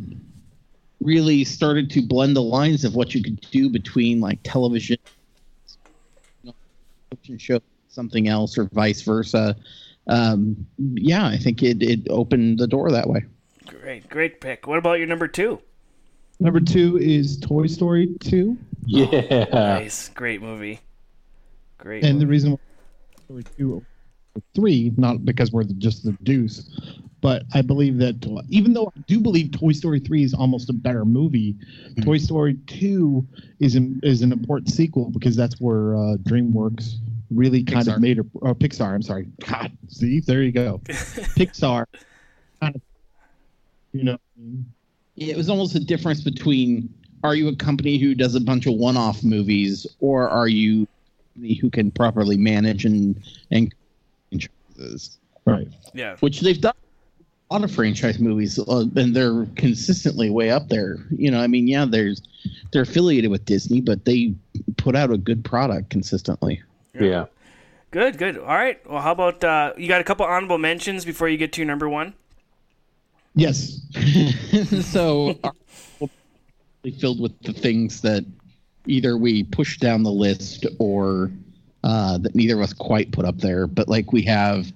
really 1.01 1.45
started 1.45 1.91
to 1.91 2.03
blend 2.03 2.35
the 2.35 2.43
lines 2.43 2.85
of 2.85 2.95
what 2.95 3.15
you 3.15 3.23
could 3.23 3.41
do 3.51 3.69
between 3.69 4.21
like 4.21 4.39
television, 4.43 4.97
you 6.43 6.51
know, 6.51 6.55
television 7.11 7.39
show, 7.39 7.61
something 7.89 8.29
else, 8.29 8.57
or 8.57 8.65
vice 8.73 9.03
versa. 9.03 9.57
Um, 10.09 10.67
yeah, 10.79 11.27
I 11.27 11.37
think 11.37 11.63
it, 11.63 11.83
it 11.83 12.01
opened 12.11 12.59
the 12.59 12.67
door 12.67 12.91
that 12.91 13.09
way. 13.09 13.25
Great, 13.67 14.09
great 14.09 14.41
pick. 14.41 14.67
What 14.67 14.79
about 14.79 14.99
your 14.99 15.07
number 15.07 15.29
two? 15.29 15.61
Number 16.41 16.61
two 16.61 16.97
is 16.99 17.39
Toy 17.39 17.67
Story 17.67 18.09
Two, 18.21 18.57
Yeah. 18.87 19.45
Nice, 19.53 20.09
great 20.11 20.41
movie. 20.41 20.81
Great. 21.79 22.05
and 22.05 22.21
the 22.21 22.27
reason 22.27 22.53
why 22.53 22.59
Toy 23.17 23.23
Story 23.25 23.45
Two 23.57 23.75
over 23.75 23.87
three, 24.55 24.93
not 24.97 25.25
because 25.25 25.51
we're 25.53 25.65
just 25.65 26.05
the 26.05 26.13
deuce, 26.23 26.71
but 27.21 27.43
I 27.55 27.63
believe 27.63 27.99
that 27.99 28.25
even 28.49 28.73
though 28.73 28.87
I 28.97 29.01
do 29.09 29.19
believe 29.21 29.51
Toy 29.51 29.73
Story 29.73 29.99
Three 29.99 30.23
is 30.23 30.33
almost 30.33 30.71
a 30.71 30.73
better 30.73 31.05
movie, 31.05 31.57
Toy 32.05 32.19
Story 32.19 32.57
Two 32.69 33.27
is 33.59 33.75
an, 33.75 34.01
is 34.05 34.23
an 34.23 34.31
important 34.33 34.71
sequel 34.71 35.11
because 35.11 35.35
that's 35.35 35.61
where 35.61 35.97
uh, 35.97 36.17
DreamWorks 36.23 36.95
really 37.31 37.63
kind 37.63 37.87
Pixar. 37.87 37.95
of 37.97 38.01
made 38.01 38.19
a 38.19 38.25
or 38.35 38.55
Pixar. 38.55 38.95
I'm 38.95 39.03
sorry. 39.03 39.29
God, 39.47 39.73
see, 39.89 40.21
there 40.21 40.43
you 40.43 40.53
go. 40.53 40.81
Pixar, 40.87 41.87
kind 42.61 42.75
of, 42.77 42.83
you 43.93 44.05
know. 44.05 44.19
It 45.17 45.37
was 45.37 45.51
almost 45.51 45.75
a 45.75 45.81
difference 45.81 46.21
between 46.23 46.93
are 47.25 47.35
you 47.35 47.49
a 47.49 47.57
company 47.57 47.99
who 47.99 48.15
does 48.15 48.35
a 48.37 48.41
bunch 48.41 48.67
of 48.67 48.75
one-off 48.75 49.25
movies, 49.25 49.87
or 50.01 50.29
are 50.29 50.47
you 50.49 50.87
who 51.61 51.71
can 51.71 51.91
properly 51.91 52.37
manage 52.37 52.85
and 52.85 53.21
and 53.51 53.75
franchises, 54.31 55.19
Right. 55.45 55.69
yeah. 55.95 56.17
which 56.21 56.41
they've 56.41 56.61
done. 56.61 56.75
A 57.51 57.55
lot 57.55 57.65
of 57.65 57.71
franchise 57.73 58.19
movies, 58.19 58.59
uh, 58.59 58.85
and 58.97 59.17
they're 59.17 59.47
consistently 59.57 60.29
way 60.29 60.51
up 60.51 60.69
there. 60.69 60.99
You 61.11 61.31
know, 61.31 61.41
I 61.41 61.47
mean, 61.47 61.67
yeah, 61.67 61.87
there's 61.87 62.21
they're 62.73 62.83
affiliated 62.83 63.31
with 63.31 63.47
Disney, 63.47 63.81
but 63.81 64.05
they 64.05 64.35
put 64.77 64.95
out 64.95 65.11
a 65.11 65.17
good 65.17 65.43
product 65.45 65.89
consistently. 65.89 66.61
Yeah. 67.01 67.27
Good, 67.91 68.19
good. 68.19 68.39
All 68.39 68.47
right. 68.47 68.79
Well, 68.89 69.01
how 69.01 69.13
about 69.13 69.43
uh, 69.43 69.73
you 69.79 69.89
got 69.89 70.01
a 70.01 70.05
couple 70.05 70.27
honorable 70.27 70.59
mentions 70.59 71.05
before 71.05 71.29
you 71.29 71.37
get 71.39 71.53
to 71.55 71.61
your 71.61 71.67
number 71.67 71.89
one? 71.89 72.15
Yes. 73.35 73.81
so 74.85 75.39
our- 75.45 75.53
we'll 76.01 76.11
be 76.83 76.91
filled 76.91 77.21
with 77.21 77.39
the 77.43 77.53
things 77.53 78.01
that 78.03 78.25
either 78.87 79.17
we 79.17 79.45
push 79.45 79.79
down 79.79 80.03
the 80.03 80.11
list 80.13 80.67
or 80.79 81.31
uh, 81.85 82.19
that 82.19 82.35
neither 82.35 82.55
of 82.57 82.61
us 82.63 82.73
quite 82.73 83.11
put 83.13 83.25
up 83.25 83.39
there. 83.39 83.67
But 83.67 83.89
like 83.89 84.13
we 84.13 84.23
have 84.23 84.71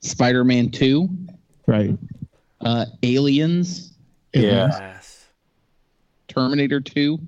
Spider-Man 0.00 0.70
Two, 0.70 1.08
Right. 1.66 1.96
uh, 2.62 2.86
Aliens, 3.02 3.92
Yeah. 4.34 4.68
Yes. 4.70 5.26
Terminator 6.28 6.80
2. 6.80 7.18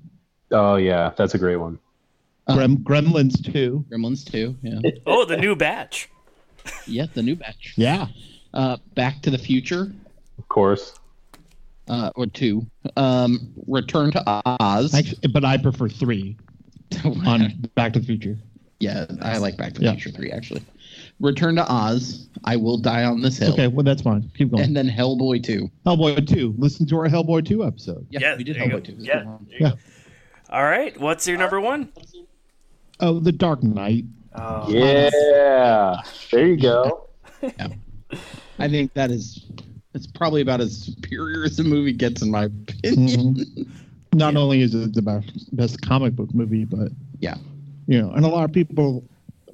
Oh, 0.51 0.75
yeah, 0.75 1.11
that's 1.17 1.33
a 1.33 1.37
great 1.37 1.55
one. 1.57 1.77
Grem- 2.49 2.77
Gremlins 2.83 3.41
Two. 3.51 3.85
Gremlins 3.89 4.29
Two, 4.29 4.55
yeah, 4.61 4.79
Oh, 5.05 5.25
the 5.25 5.37
new 5.37 5.55
batch. 5.55 6.09
yeah, 6.87 7.05
the 7.13 7.23
new 7.23 7.35
batch, 7.35 7.73
Yeah. 7.77 8.07
uh, 8.53 8.77
Back 8.95 9.21
to 9.23 9.29
the 9.31 9.37
Future, 9.37 9.93
Of 10.37 10.47
course. 10.49 10.93
uh, 11.87 12.11
or 12.15 12.25
two, 12.27 12.65
um, 12.97 13.53
Return 13.67 14.11
to 14.11 14.23
Oz. 14.59 14.93
Actually, 14.93 15.27
but 15.31 15.43
I 15.45 15.57
prefer 15.57 15.87
three 15.89 16.37
on 17.05 17.69
Back 17.75 17.93
to 17.93 17.99
the 17.99 18.05
Future. 18.05 18.37
Yeah, 18.79 19.05
I 19.21 19.37
like 19.37 19.55
Back 19.55 19.73
to 19.73 19.79
the 19.79 19.85
Yeah. 19.85 19.91
Future 19.93 20.09
3, 20.11 20.31
actually. 20.31 20.61
Return 21.21 21.55
to 21.55 21.65
Oz, 21.71 22.27
I 22.43 22.57
Will 22.57 22.77
Die 22.77 23.03
on 23.05 23.21
This 23.21 23.37
Hill. 23.37 23.53
Okay, 23.53 23.67
well 23.67 23.83
that's 23.83 24.01
fine. 24.01 24.29
Keep 24.37 24.51
going. 24.51 24.63
And 24.63 24.75
then 24.75 24.89
Hellboy 24.89 25.41
2. 25.43 25.69
Hellboy 25.85 26.27
two. 26.27 26.53
Listen 26.57 26.85
to 26.87 26.97
our 26.97 27.07
Hellboy 27.07 27.45
two 27.45 27.63
episode. 27.65 28.05
Yeah, 28.09 28.19
Yeah, 28.21 28.35
we 28.35 28.43
did 28.43 28.57
there 28.57 28.65
you 28.65 28.69
Hellboy 28.71 28.73
go. 28.73 28.79
2. 28.79 28.91
It 28.91 28.99
Yeah. 28.99 29.13
good 29.19 29.25
one. 29.27 29.45
There 29.49 29.57
you 29.59 29.65
Yeah. 29.67 29.71
go. 29.71 29.77
All 30.49 30.63
right. 30.63 30.99
What's 30.99 31.25
your 31.27 31.37
number 31.37 31.61
one? 31.61 31.89
Oh, 32.99 33.19
The 33.19 33.31
Dark 33.31 33.63
Knight. 33.63 34.05
Oh, 34.35 34.69
Yeah. 34.69 36.01
There 36.31 36.47
you 36.47 36.57
go. 36.57 37.07
I 38.59 38.67
think 38.69 38.93
that 38.93 39.11
is 39.11 39.45
it's 39.93 40.07
probably 40.07 40.41
about 40.41 40.59
as 40.61 40.75
superior 40.77 41.43
as 41.43 41.57
the 41.57 41.63
movie 41.63 41.93
gets 41.93 42.21
in 42.21 42.31
my 42.31 42.45
opinion. 42.45 43.35
Mhm. 43.35 43.67
Not 44.13 44.35
only 44.35 44.61
is 44.61 44.73
it 44.75 44.93
the 44.93 45.01
best, 45.01 45.55
best 45.55 45.81
comic 45.81 46.15
book 46.15 46.33
movie, 46.33 46.65
but 46.65 46.91
Yeah. 47.19 47.35
you 47.87 47.99
know, 48.01 48.11
and 48.11 48.25
a 48.25 48.27
lot 48.27 48.43
of 48.45 48.51
people 48.51 49.03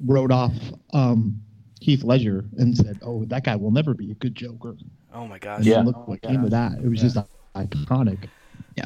wrote 0.06 0.30
off 0.30 0.52
um, 0.92 1.40
Heath 1.80 2.04
Ledger 2.04 2.44
and 2.58 2.76
said, 2.76 2.98
"Oh, 3.02 3.24
that 3.26 3.44
guy 3.44 3.56
will 3.56 3.70
never 3.70 3.94
be 3.94 4.10
a 4.10 4.14
good 4.14 4.34
Joker." 4.34 4.76
oh 5.14 5.26
my 5.26 5.34
And 5.34 5.40
gosh. 5.40 5.64
Yeah. 5.64 5.76
then 5.76 5.86
look 5.86 6.06
what 6.08 6.20
came 6.22 6.44
of 6.44 6.50
that. 6.50 6.72
It 6.78 6.88
was 6.88 7.00
just 7.00 7.16
iconic. 7.54 8.28
Yeah, 8.76 8.84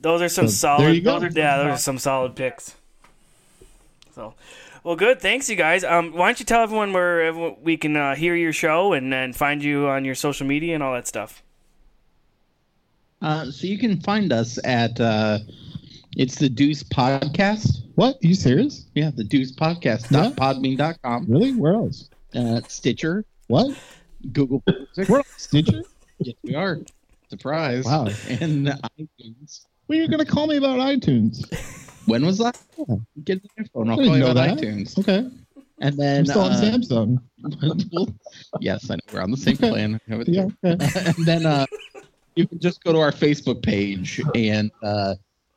those 0.00 0.22
are 0.22 0.28
some 0.30 0.48
So, 0.48 0.68
there 0.68 0.78
solid. 0.78 0.94
you 0.96 1.02
go. 1.02 1.20
Those 1.20 1.34
are, 1.34 1.38
yeah, 1.38 1.56
those 1.58 1.66
are 1.74 1.78
some 1.78 1.98
solid 1.98 2.34
picks. 2.34 2.74
So, 4.14 4.34
well, 4.84 4.94
good. 4.96 5.20
Thanks, 5.20 5.50
you 5.50 5.56
guys. 5.56 5.82
Um, 5.82 6.12
why 6.12 6.28
don't 6.28 6.38
you 6.38 6.46
tell 6.46 6.62
everyone 6.62 6.92
where 6.92 7.32
we 7.62 7.76
can 7.76 7.96
uh, 7.96 8.14
hear 8.14 8.36
your 8.36 8.52
show 8.52 8.92
and 8.92 9.12
then 9.12 9.32
find 9.32 9.62
you 9.62 9.88
on 9.88 10.04
your 10.04 10.14
social 10.14 10.46
media 10.46 10.74
and 10.74 10.82
all 10.82 10.92
that 10.94 11.08
stuff. 11.08 11.42
Uh, 13.20 13.50
so 13.50 13.66
you 13.66 13.78
can 13.78 14.00
find 14.00 14.32
us 14.32 14.58
at 14.64 15.00
uh, 15.00 15.38
it's 16.16 16.36
the 16.36 16.48
Deuce 16.48 16.82
Podcast. 16.84 17.82
What? 17.96 18.16
Are 18.22 18.26
you 18.26 18.34
serious? 18.34 18.86
Yeah, 18.94 19.10
the 19.14 19.24
Deuce 19.24 19.50
Podcast. 19.50 20.10
Yeah. 20.12 20.30
Podbean.com. 20.30 21.26
Really? 21.28 21.52
Where 21.54 21.74
else? 21.74 22.08
Uh, 22.34 22.60
Stitcher, 22.68 23.24
What? 23.48 23.76
Google 24.32 24.62
Music. 24.66 25.08
Where 25.08 25.18
else? 25.20 25.28
Stitcher? 25.38 25.82
yes, 26.18 26.36
we 26.44 26.54
are. 26.54 26.78
Surprise. 27.30 27.84
Wow. 27.84 28.06
And 28.28 28.68
iTunes. 28.98 29.66
Well, 29.88 29.98
you're 29.98 30.08
gonna 30.08 30.24
call 30.24 30.46
me 30.46 30.56
about 30.56 30.78
iTunes. 30.78 31.44
When 32.06 32.24
was 32.26 32.38
that? 32.38 32.58
Yeah. 32.76 32.96
Get 33.24 33.42
the 33.42 33.64
phone. 33.72 33.90
I'll 33.90 34.00
I 34.00 34.04
call 34.06 34.18
you 34.18 34.24
that. 34.34 34.58
iTunes. 34.58 34.98
Okay. 34.98 35.28
And 35.80 35.92
I'm 35.94 35.96
then 35.96 36.26
still 36.26 36.42
on 36.42 36.52
uh, 36.52 36.60
Samsung. 36.60 37.18
yes, 38.60 38.90
I 38.90 38.94
know 38.94 39.00
we're 39.12 39.20
on 39.20 39.30
the 39.30 39.36
same 39.36 39.56
plan. 39.56 40.00
I 40.08 40.22
Yeah. 40.26 40.46
Okay. 40.64 41.00
and 41.16 41.26
then 41.26 41.46
uh, 41.46 41.66
you 42.36 42.46
can 42.46 42.58
just 42.60 42.82
go 42.84 42.92
to 42.92 42.98
our 43.00 43.10
Facebook 43.12 43.62
page, 43.62 44.20
and 44.34 44.70
uh, 44.82 45.14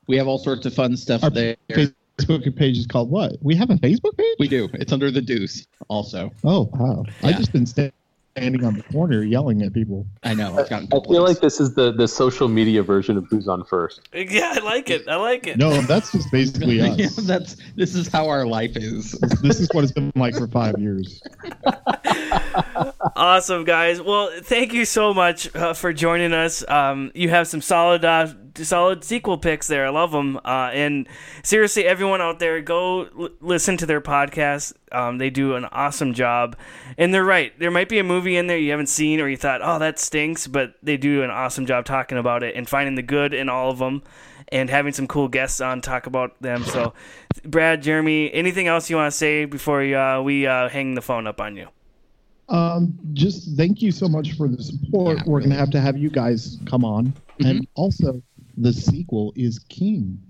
we 0.08 0.18
have 0.18 0.28
all 0.28 0.40
sorts 0.40 0.66
of 0.66 0.74
fun 0.74 0.98
stuff 0.98 1.24
Our 1.24 1.30
there. 1.30 1.56
Facebook 1.70 2.56
page 2.56 2.78
is 2.78 2.88
called 2.88 3.12
what? 3.12 3.34
We 3.42 3.56
have 3.56 3.70
a 3.70 3.76
Facebook 3.76 4.18
page? 4.18 4.36
We 4.40 4.48
do. 4.48 4.70
It's 4.74 4.92
under 4.92 5.12
the 5.12 5.22
Deuce. 5.22 5.68
Also, 5.88 6.32
Oh 6.44 6.70
wow! 6.74 7.06
I 7.24 7.30
Yeah. 7.30 7.38
just 7.38 7.52
been 7.52 7.66
sta- 7.66 7.92
standing 8.38 8.64
on 8.64 8.76
the 8.76 8.84
corner 8.84 9.24
yelling 9.24 9.62
at 9.64 9.74
people. 9.74 10.06
I 10.24 10.34
know 10.34 10.58
it's 10.58 10.70
gotten. 10.70 10.88
I 10.94 11.00
feel 11.08 11.24
like 11.24 11.40
this 11.40 11.60
is 11.60 11.74
the, 11.74 11.92
the 11.92 12.08
social 12.08 12.48
media 12.48 12.84
version 12.84 13.18
of 13.18 13.26
Who's 13.30 13.48
on 13.48 13.64
First. 13.64 14.02
Yeah, 14.14 14.54
I 14.56 14.60
like 14.60 14.90
it. 14.90 15.08
I 15.08 15.16
like 15.16 15.48
it. 15.48 15.58
No, 15.58 15.82
that's 15.82 16.12
just 16.12 16.32
basically 16.32 16.82
us. 16.82 16.98
yeah, 16.98 17.08
that's 17.24 17.58
this 17.76 17.96
is 17.96 18.08
how 18.08 18.30
our 18.30 18.46
life 18.46 18.76
is. 18.76 19.12
this 19.42 19.60
is 19.60 19.70
what 19.74 19.84
it's 19.84 19.94
been 19.94 20.12
like 20.16 20.36
for 20.36 20.48
five 20.48 20.76
years. 20.78 21.22
Awesome, 23.16 23.64
guys. 23.64 24.02
Well, 24.02 24.30
thank 24.42 24.74
you 24.74 24.86
so 24.86 25.14
much 25.14 25.54
uh, 25.56 25.74
for 25.74 25.94
joining 25.94 26.34
us. 26.34 26.68
Um, 26.68 27.12
you 27.16 27.30
have 27.30 27.48
some 27.48 27.62
solid, 27.62 28.06
uh, 28.06 28.34
solid 28.66 29.04
sequel 29.04 29.38
picks 29.38 29.68
there. 29.68 29.86
I 29.86 29.90
love 29.90 30.12
them. 30.12 30.38
Uh, 30.38 30.70
and 30.74 31.08
seriously, 31.44 31.86
everyone 31.86 32.22
out 32.22 32.40
there, 32.40 32.62
go 32.62 33.04
l- 33.20 33.30
listen 33.42 33.78
to 33.78 33.86
their 33.86 34.02
podcast. 34.02 34.74
Um, 34.92 35.18
they 35.18 35.30
do 35.30 35.56
an 35.56 35.66
awesome 35.66 36.14
job. 36.14 36.56
And 36.98 37.14
they're 37.14 37.26
right. 37.26 37.58
There 37.60 37.72
might 37.72 37.90
be 37.90 38.00
a 38.00 38.04
movie 38.04 38.38
in 38.38 38.48
there 38.48 38.58
you 38.58 38.72
haven't 38.72 38.88
seen, 38.90 39.20
or 39.20 39.28
you 39.28 39.38
thought, 39.38 39.62
"Oh, 39.64 39.80
that 39.80 40.00
stinks," 40.00 40.48
but 40.48 40.76
they 40.82 40.98
do 40.98 41.24
an 41.24 41.30
awesome 41.30 41.66
job 41.66 41.86
talking 41.86 42.18
about 42.18 42.44
it 42.44 42.56
and 42.56 42.68
finding 42.68 42.96
the 42.96 43.02
good 43.02 43.34
in 43.34 43.50
all 43.50 43.70
of 43.70 43.80
them. 43.80 44.04
And 44.50 44.70
having 44.70 44.94
some 44.94 45.08
cool 45.08 45.28
guests 45.28 45.60
on 45.60 45.82
talk 45.82 46.06
about 46.06 46.42
them. 46.42 46.64
So, 46.64 46.94
Brad, 47.44 47.84
Jeremy, 47.84 48.34
anything 48.34 48.68
else 48.68 48.90
you 48.90 48.96
want 48.96 49.12
to 49.12 49.18
say 49.18 49.44
before 49.44 49.82
uh, 49.84 50.22
we 50.22 50.48
uh, 50.48 50.70
hang 50.70 50.96
the 50.96 51.02
phone 51.02 51.28
up 51.28 51.42
on 51.42 51.58
you? 51.58 51.68
Um, 52.50 52.98
just 53.14 53.58
thank 53.58 53.82
you 53.82 53.92
so 53.92 54.08
much 54.08 54.34
for 54.38 54.48
the 54.48 54.64
support. 54.64 55.18
Yeah, 55.18 55.24
We're 55.26 55.42
gonna 55.42 55.56
have 55.56 55.70
to 55.72 55.82
have 55.82 55.98
you 55.98 56.10
guys 56.10 56.60
come 56.66 56.86
on, 56.86 57.14
and 57.40 57.68
also 57.76 58.22
the 58.58 58.74
sequel 58.74 59.34
is 59.38 59.60
King. 59.60 60.27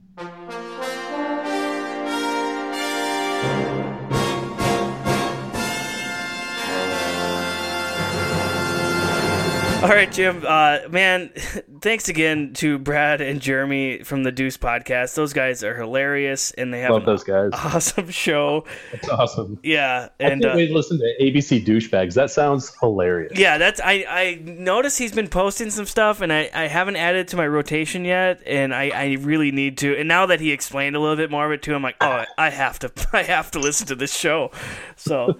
All 9.83 9.89
right, 9.89 10.11
Jim. 10.11 10.43
Uh, 10.43 10.79
man, 10.89 11.29
thanks 11.81 12.09
again 12.09 12.53
to 12.55 12.79
Brad 12.79 13.21
and 13.21 13.39
Jeremy 13.39 14.01
from 14.01 14.23
the 14.23 14.31
Deuce 14.31 14.57
podcast. 14.57 15.13
Those 15.13 15.33
guys 15.33 15.63
are 15.63 15.75
hilarious, 15.75 16.49
and 16.49 16.73
they 16.73 16.79
have 16.79 16.89
Love 16.89 17.03
an 17.03 17.05
those 17.05 17.23
guys. 17.23 17.51
awesome 17.53 18.09
show. 18.09 18.65
That's 18.91 19.07
awesome. 19.07 19.59
Yeah, 19.61 20.09
and 20.19 20.41
can't 20.41 20.53
uh, 20.53 20.57
wait 20.57 20.69
to 20.69 20.73
listen 20.73 20.97
to 20.97 21.13
ABC 21.21 21.63
douchebags. 21.63 22.15
That 22.15 22.31
sounds 22.31 22.75
hilarious. 22.79 23.37
yeah, 23.37 23.59
that's 23.59 23.79
I. 23.79 24.03
I 24.09 24.41
noticed 24.43 24.97
he's 24.97 25.11
been 25.11 25.27
posting 25.27 25.69
some 25.69 25.85
stuff, 25.85 26.21
and 26.21 26.33
I, 26.33 26.49
I 26.55 26.65
haven't 26.65 26.95
added 26.95 27.19
it 27.19 27.27
to 27.29 27.37
my 27.37 27.47
rotation 27.47 28.03
yet, 28.03 28.41
and 28.47 28.73
I, 28.73 28.89
I 28.89 29.17
really 29.19 29.51
need 29.51 29.77
to. 29.79 29.95
And 29.95 30.07
now 30.07 30.25
that 30.25 30.39
he 30.39 30.53
explained 30.53 30.95
a 30.95 30.99
little 30.99 31.17
bit 31.17 31.29
more 31.29 31.45
of 31.45 31.51
it 31.51 31.61
too, 31.61 31.75
I'm 31.75 31.83
like, 31.83 31.97
oh, 32.01 32.25
I 32.35 32.49
have 32.49 32.79
to 32.79 32.91
I 33.13 33.21
have 33.21 33.51
to 33.51 33.59
listen 33.59 33.85
to 33.87 33.95
this 33.95 34.15
show. 34.15 34.49
So. 34.95 35.37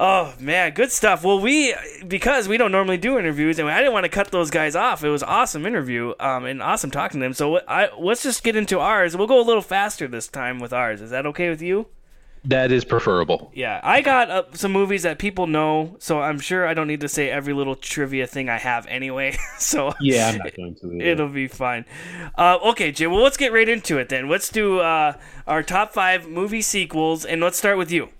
Oh 0.00 0.32
man, 0.38 0.74
good 0.74 0.92
stuff. 0.92 1.24
Well, 1.24 1.40
we 1.40 1.74
because 2.06 2.46
we 2.46 2.56
don't 2.56 2.70
normally 2.70 2.98
do 2.98 3.18
interviews, 3.18 3.58
and 3.58 3.68
I 3.68 3.78
didn't 3.78 3.92
want 3.94 4.04
to 4.04 4.08
cut 4.08 4.30
those 4.30 4.48
guys 4.48 4.76
off. 4.76 5.02
It 5.02 5.08
was 5.08 5.24
awesome 5.24 5.66
interview, 5.66 6.14
um, 6.20 6.44
and 6.44 6.62
awesome 6.62 6.92
talking 6.92 7.18
to 7.18 7.24
them. 7.26 7.34
So 7.34 7.60
I 7.66 7.90
let's 7.98 8.22
just 8.22 8.44
get 8.44 8.54
into 8.54 8.78
ours. 8.78 9.16
We'll 9.16 9.26
go 9.26 9.40
a 9.40 9.42
little 9.42 9.60
faster 9.60 10.06
this 10.06 10.28
time 10.28 10.60
with 10.60 10.72
ours. 10.72 11.00
Is 11.00 11.10
that 11.10 11.26
okay 11.26 11.50
with 11.50 11.60
you? 11.60 11.88
That 12.44 12.70
is 12.70 12.84
preferable. 12.84 13.50
Yeah, 13.52 13.80
I 13.82 14.00
got 14.00 14.30
uh, 14.30 14.44
some 14.52 14.70
movies 14.70 15.02
that 15.02 15.18
people 15.18 15.48
know, 15.48 15.96
so 15.98 16.20
I'm 16.20 16.38
sure 16.38 16.64
I 16.68 16.72
don't 16.74 16.86
need 16.86 17.00
to 17.00 17.08
say 17.08 17.28
every 17.28 17.52
little 17.52 17.74
trivia 17.74 18.28
thing 18.28 18.48
I 18.48 18.58
have 18.58 18.86
anyway. 18.86 19.36
so 19.58 19.92
Yeah, 20.00 20.28
I'm 20.28 20.38
not 20.38 20.54
going 20.54 20.76
to. 20.76 20.92
either. 20.94 21.04
It'll 21.04 21.28
be 21.28 21.48
fine. 21.48 21.84
Uh, 22.36 22.58
okay, 22.66 22.92
Jim. 22.92 23.10
Well, 23.10 23.22
let's 23.22 23.36
get 23.36 23.52
right 23.52 23.68
into 23.68 23.98
it 23.98 24.08
then. 24.08 24.28
Let's 24.28 24.48
do 24.50 24.78
uh, 24.78 25.14
our 25.48 25.64
top 25.64 25.92
five 25.92 26.28
movie 26.28 26.62
sequels, 26.62 27.24
and 27.24 27.40
let's 27.42 27.58
start 27.58 27.76
with 27.76 27.90
you. 27.90 28.10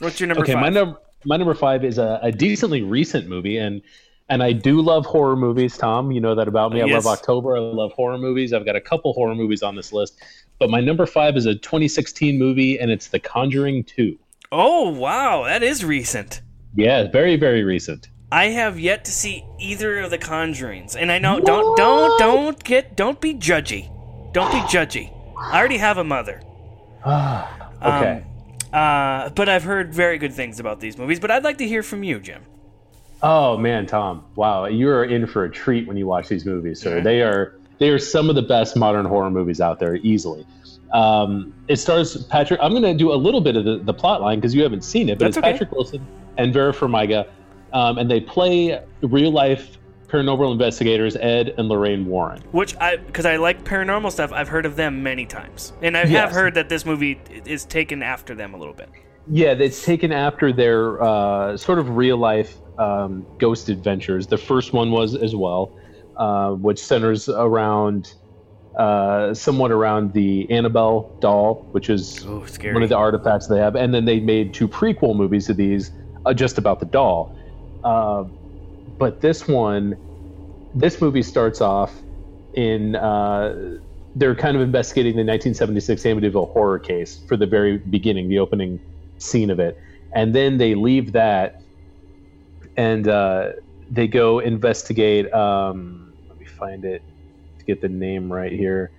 What's 0.00 0.18
your 0.18 0.26
number 0.26 0.42
okay, 0.42 0.54
five? 0.54 0.62
my 0.62 0.68
number 0.70 0.98
my 1.24 1.36
number 1.36 1.54
five 1.54 1.84
is 1.84 1.98
a, 1.98 2.18
a 2.22 2.30
decently 2.32 2.82
recent 2.82 3.28
movie, 3.28 3.56
and 3.58 3.82
and 4.28 4.42
I 4.42 4.52
do 4.52 4.80
love 4.80 5.04
horror 5.06 5.36
movies. 5.36 5.76
Tom, 5.76 6.10
you 6.10 6.20
know 6.20 6.34
that 6.34 6.48
about 6.48 6.72
me. 6.72 6.80
I 6.82 6.86
Yes. 6.86 7.04
love 7.04 7.18
October. 7.18 7.56
I 7.56 7.60
love 7.60 7.92
horror 7.92 8.16
movies. 8.18 8.52
I've 8.52 8.64
got 8.64 8.76
a 8.76 8.80
couple 8.80 9.12
horror 9.12 9.34
movies 9.34 9.62
on 9.62 9.76
this 9.76 9.92
list, 9.92 10.18
but 10.58 10.70
my 10.70 10.80
number 10.80 11.04
five 11.06 11.36
is 11.36 11.44
a 11.46 11.54
2016 11.54 12.38
movie, 12.38 12.78
and 12.78 12.90
it's 12.90 13.08
The 13.08 13.18
Conjuring 13.20 13.84
2. 13.84 14.18
oh 14.52 14.88
wow, 14.90 15.44
that 15.44 15.62
is 15.62 15.84
recent. 15.84 16.40
Yeah, 16.74 17.08
very 17.10 17.36
very 17.36 17.62
recent. 17.64 18.08
I 18.32 18.46
have 18.46 18.80
yet 18.80 19.04
to 19.04 19.12
see 19.12 19.44
either 19.60 20.00
of 20.00 20.10
the 20.10 20.18
Conjurings, 20.18 20.96
and 20.96 21.12
I 21.12 21.18
know 21.18 21.38
don't 21.40 21.76
don't 21.76 22.18
don't 22.18 22.64
get 22.64 22.96
don't 22.96 23.20
be 23.20 23.34
judgy, 23.34 23.88
don't 24.32 24.50
be 24.50 24.58
judgy. 24.60 25.12
I 25.38 25.58
already 25.58 25.76
have 25.78 25.98
a 25.98 26.04
mother. 26.04 26.40
Okay. 27.84 28.22
Um, 28.24 28.33
Uh, 28.74 29.30
but 29.30 29.48
I've 29.48 29.62
heard 29.62 29.94
very 29.94 30.18
good 30.18 30.32
things 30.32 30.58
about 30.58 30.80
these 30.80 30.98
movies. 30.98 31.20
But 31.20 31.30
I'd 31.30 31.44
like 31.44 31.58
to 31.58 31.66
hear 31.66 31.82
from 31.82 32.02
you, 32.02 32.18
Jim. 32.18 32.42
Oh 33.22 33.56
man, 33.56 33.86
Tom! 33.86 34.24
Wow, 34.34 34.66
you 34.66 34.88
are 34.88 35.04
in 35.04 35.26
for 35.26 35.44
a 35.44 35.50
treat 35.50 35.86
when 35.86 35.96
you 35.96 36.06
watch 36.06 36.28
these 36.28 36.44
movies, 36.44 36.80
sir. 36.80 37.00
They 37.00 37.22
are 37.22 37.56
they 37.78 37.88
are 37.88 37.98
some 37.98 38.28
of 38.28 38.34
the 38.34 38.42
best 38.42 38.76
modern 38.76 39.06
horror 39.06 39.30
movies 39.30 39.60
out 39.60 39.78
there, 39.78 39.96
easily. 39.96 40.44
Um, 40.92 41.54
it 41.68 41.76
stars 41.76 42.24
Patrick. 42.24 42.58
I'm 42.62 42.72
going 42.72 42.82
to 42.82 42.94
do 42.94 43.12
a 43.12 43.14
little 43.14 43.40
bit 43.40 43.56
of 43.56 43.64
the, 43.64 43.78
the 43.78 43.94
plot 43.94 44.20
line 44.20 44.38
because 44.38 44.54
you 44.54 44.62
haven't 44.62 44.82
seen 44.82 45.08
it, 45.08 45.18
but 45.18 45.26
That's 45.26 45.36
it's 45.36 45.44
okay. 45.44 45.52
Patrick 45.52 45.72
Wilson 45.72 46.06
and 46.36 46.52
Vera 46.52 46.72
Farmiga, 46.72 47.28
um, 47.72 47.98
and 47.98 48.10
they 48.10 48.20
play 48.20 48.80
real 49.02 49.30
life 49.30 49.78
paranormal 50.08 50.52
investigators 50.52 51.16
Ed 51.16 51.54
and 51.58 51.68
Lorraine 51.68 52.06
Warren. 52.06 52.42
Which 52.52 52.76
I, 52.76 52.96
because 52.96 53.26
I 53.26 53.36
like 53.36 53.64
paranormal 53.64 54.12
stuff, 54.12 54.32
I've 54.32 54.48
heard 54.48 54.66
of 54.66 54.76
them 54.76 55.02
many 55.02 55.26
times, 55.26 55.72
and 55.82 55.96
I 55.96 56.06
have 56.06 56.30
heard 56.30 56.54
that 56.54 56.68
this 56.68 56.84
movie 56.86 57.20
is 57.46 57.64
taken 57.64 58.02
after 58.02 58.34
them 58.34 58.54
a 58.54 58.56
little 58.56 58.74
bit. 58.74 58.88
Yeah, 59.26 59.52
it's 59.52 59.84
taken 59.84 60.12
after 60.12 60.52
their 60.52 61.02
uh, 61.02 61.56
sort 61.56 61.78
of 61.78 61.96
real 61.96 62.18
life 62.18 62.56
um, 62.78 63.24
ghost 63.38 63.68
adventures. 63.70 64.26
The 64.26 64.36
first 64.36 64.72
one 64.72 64.90
was 64.90 65.14
as 65.14 65.34
well, 65.34 65.72
uh, 66.16 66.50
which 66.50 66.78
centers 66.78 67.28
around 67.28 68.12
uh, 68.76 69.32
somewhat 69.32 69.70
around 69.70 70.12
the 70.12 70.50
Annabelle 70.50 71.16
doll, 71.20 71.66
which 71.72 71.88
is 71.88 72.26
Oh, 72.26 72.44
scary. 72.44 72.74
one 72.74 72.82
of 72.82 72.88
the 72.88 72.96
artifacts 72.96 73.46
they 73.46 73.58
have. 73.58 73.76
And 73.76 73.94
then 73.94 74.04
they 74.04 74.18
made 74.20 74.52
two 74.52 74.66
prequel 74.68 75.16
movies 75.16 75.48
of 75.48 75.56
these 75.56 75.92
uh, 76.26 76.34
just 76.34 76.58
about 76.58 76.80
the 76.80 76.86
doll. 76.86 77.34
But 78.98 79.20
this 79.20 79.48
one, 79.48 79.96
this 80.74 81.00
movie 81.00 81.22
starts 81.22 81.60
off 81.60 82.02
in 82.54 82.96
uh, 82.96 83.78
they're 84.14 84.34
kind 84.34 84.56
of 84.56 84.62
investigating 84.62 85.12
the 85.12 85.24
1976 85.24 86.02
Amityville 86.02 86.52
horror 86.52 86.78
case 86.78 87.20
for 87.26 87.36
the 87.36 87.46
very 87.46 87.78
beginning, 87.78 88.28
the 88.28 88.38
opening 88.38 88.80
scene 89.18 89.50
of 89.50 89.58
it, 89.58 89.76
and 90.14 90.34
then 90.34 90.58
they 90.58 90.74
leave 90.74 91.12
that 91.12 91.62
and 92.76 93.08
uh, 93.08 93.50
they 93.90 94.06
go 94.06 94.38
investigate. 94.38 95.32
Um, 95.32 96.12
let 96.28 96.38
me 96.38 96.46
find 96.46 96.84
it 96.84 97.02
to 97.58 97.64
get 97.64 97.80
the 97.80 97.88
name 97.88 98.32
right 98.32 98.52
here. 98.52 98.92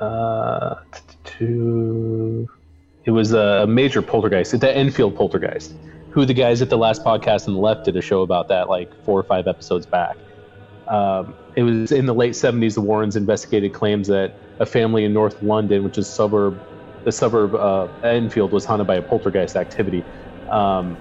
Uh, 0.00 0.74
to 1.24 2.48
it 3.04 3.10
was 3.10 3.32
a 3.32 3.66
major 3.66 4.02
poltergeist, 4.02 4.58
the 4.58 4.76
Enfield 4.76 5.14
poltergeist. 5.14 5.74
Who 6.14 6.24
the 6.24 6.32
guys 6.32 6.62
at 6.62 6.70
the 6.70 6.78
last 6.78 7.04
podcast 7.04 7.48
on 7.48 7.54
the 7.54 7.60
left 7.60 7.86
did 7.86 7.96
a 7.96 8.00
show 8.00 8.22
about 8.22 8.46
that 8.48 8.68
like 8.68 8.94
four 9.04 9.18
or 9.18 9.24
five 9.24 9.48
episodes 9.48 9.84
back. 9.84 10.16
Um, 10.86 11.34
it 11.56 11.64
was 11.64 11.90
in 11.90 12.06
the 12.06 12.14
late 12.14 12.34
70s. 12.34 12.74
The 12.74 12.82
Warrens 12.82 13.16
investigated 13.16 13.72
claims 13.72 14.06
that 14.06 14.38
a 14.60 14.66
family 14.66 15.04
in 15.04 15.12
North 15.12 15.42
London, 15.42 15.82
which 15.82 15.98
is 15.98 16.06
suburb, 16.06 16.60
the 17.04 17.10
suburb 17.10 17.56
uh, 17.56 17.88
Enfield, 18.06 18.52
was 18.52 18.64
haunted 18.64 18.86
by 18.86 18.94
a 18.94 19.02
poltergeist 19.02 19.56
activity. 19.56 20.04
Um, 20.52 20.96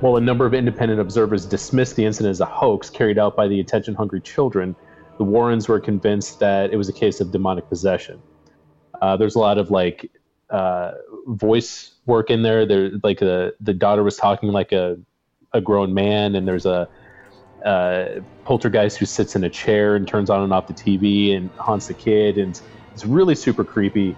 while 0.00 0.16
a 0.16 0.20
number 0.22 0.46
of 0.46 0.54
independent 0.54 0.98
observers 0.98 1.44
dismissed 1.44 1.96
the 1.96 2.06
incident 2.06 2.30
as 2.30 2.40
a 2.40 2.46
hoax 2.46 2.88
carried 2.88 3.18
out 3.18 3.36
by 3.36 3.48
the 3.48 3.60
attention-hungry 3.60 4.22
children, 4.22 4.74
the 5.18 5.24
Warrens 5.24 5.68
were 5.68 5.78
convinced 5.78 6.38
that 6.40 6.72
it 6.72 6.76
was 6.76 6.88
a 6.88 6.92
case 6.94 7.20
of 7.20 7.32
demonic 7.32 7.68
possession. 7.68 8.22
Uh, 9.02 9.18
there's 9.18 9.34
a 9.34 9.38
lot 9.38 9.58
of 9.58 9.70
like 9.70 10.10
uh, 10.48 10.92
voice 11.26 11.95
work 12.06 12.30
in 12.30 12.42
there. 12.42 12.64
There, 12.66 12.90
like 13.02 13.18
the 13.18 13.54
the 13.60 13.74
daughter 13.74 14.02
was 14.02 14.16
talking 14.16 14.50
like 14.50 14.72
a 14.72 14.98
a 15.52 15.60
grown 15.60 15.94
man, 15.94 16.34
and 16.34 16.46
there's 16.46 16.66
a 16.66 16.88
uh, 17.64 18.06
poltergeist 18.44 18.98
who 18.98 19.06
sits 19.06 19.36
in 19.36 19.44
a 19.44 19.50
chair 19.50 19.96
and 19.96 20.06
turns 20.06 20.30
on 20.30 20.42
and 20.42 20.52
off 20.52 20.66
the 20.66 20.74
TV 20.74 21.36
and 21.36 21.50
haunts 21.58 21.88
the 21.88 21.94
kid, 21.94 22.38
and 22.38 22.60
it's 22.94 23.04
really 23.04 23.34
super 23.34 23.64
creepy. 23.64 24.16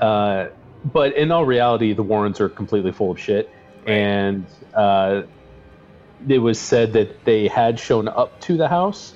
Uh, 0.00 0.48
but 0.84 1.16
in 1.16 1.30
all 1.30 1.44
reality, 1.44 1.92
the 1.94 2.02
Warrens 2.02 2.40
are 2.40 2.48
completely 2.48 2.92
full 2.92 3.10
of 3.12 3.20
shit, 3.20 3.50
and 3.86 4.46
uh, 4.74 5.22
it 6.28 6.38
was 6.38 6.60
said 6.60 6.92
that 6.94 7.24
they 7.24 7.48
had 7.48 7.78
shown 7.78 8.08
up 8.08 8.40
to 8.42 8.56
the 8.56 8.68
house 8.68 9.14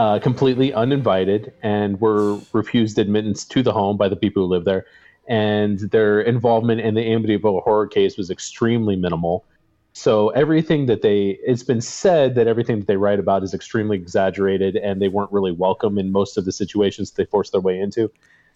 uh, 0.00 0.18
completely 0.18 0.72
uninvited 0.72 1.52
and 1.62 2.00
were 2.00 2.38
refused 2.54 2.98
admittance 2.98 3.44
to 3.44 3.62
the 3.62 3.72
home 3.72 3.98
by 3.98 4.08
the 4.08 4.16
people 4.16 4.42
who 4.42 4.48
live 4.48 4.64
there. 4.64 4.86
And 5.28 5.78
their 5.78 6.20
involvement 6.20 6.80
in 6.80 6.94
the 6.94 7.02
Amityville 7.02 7.62
horror 7.62 7.86
case 7.86 8.16
was 8.16 8.30
extremely 8.30 8.96
minimal. 8.96 9.44
So 9.92 10.30
everything 10.30 10.86
that 10.86 11.02
they, 11.02 11.38
it's 11.44 11.62
been 11.62 11.80
said 11.80 12.34
that 12.36 12.46
everything 12.46 12.78
that 12.78 12.86
they 12.86 12.96
write 12.96 13.18
about 13.18 13.42
is 13.42 13.54
extremely 13.54 13.96
exaggerated, 13.96 14.76
and 14.76 15.02
they 15.02 15.08
weren't 15.08 15.32
really 15.32 15.52
welcome 15.52 15.98
in 15.98 16.12
most 16.12 16.38
of 16.38 16.44
the 16.44 16.52
situations 16.52 17.10
they 17.10 17.24
forced 17.24 17.52
their 17.52 17.60
way 17.60 17.78
into. 17.78 18.10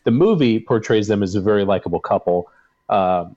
The 0.04 0.10
movie 0.10 0.60
portrays 0.60 1.08
them 1.08 1.22
as 1.22 1.34
a 1.34 1.40
very 1.40 1.64
likable 1.64 2.00
couple, 2.00 2.50
um, 2.88 3.36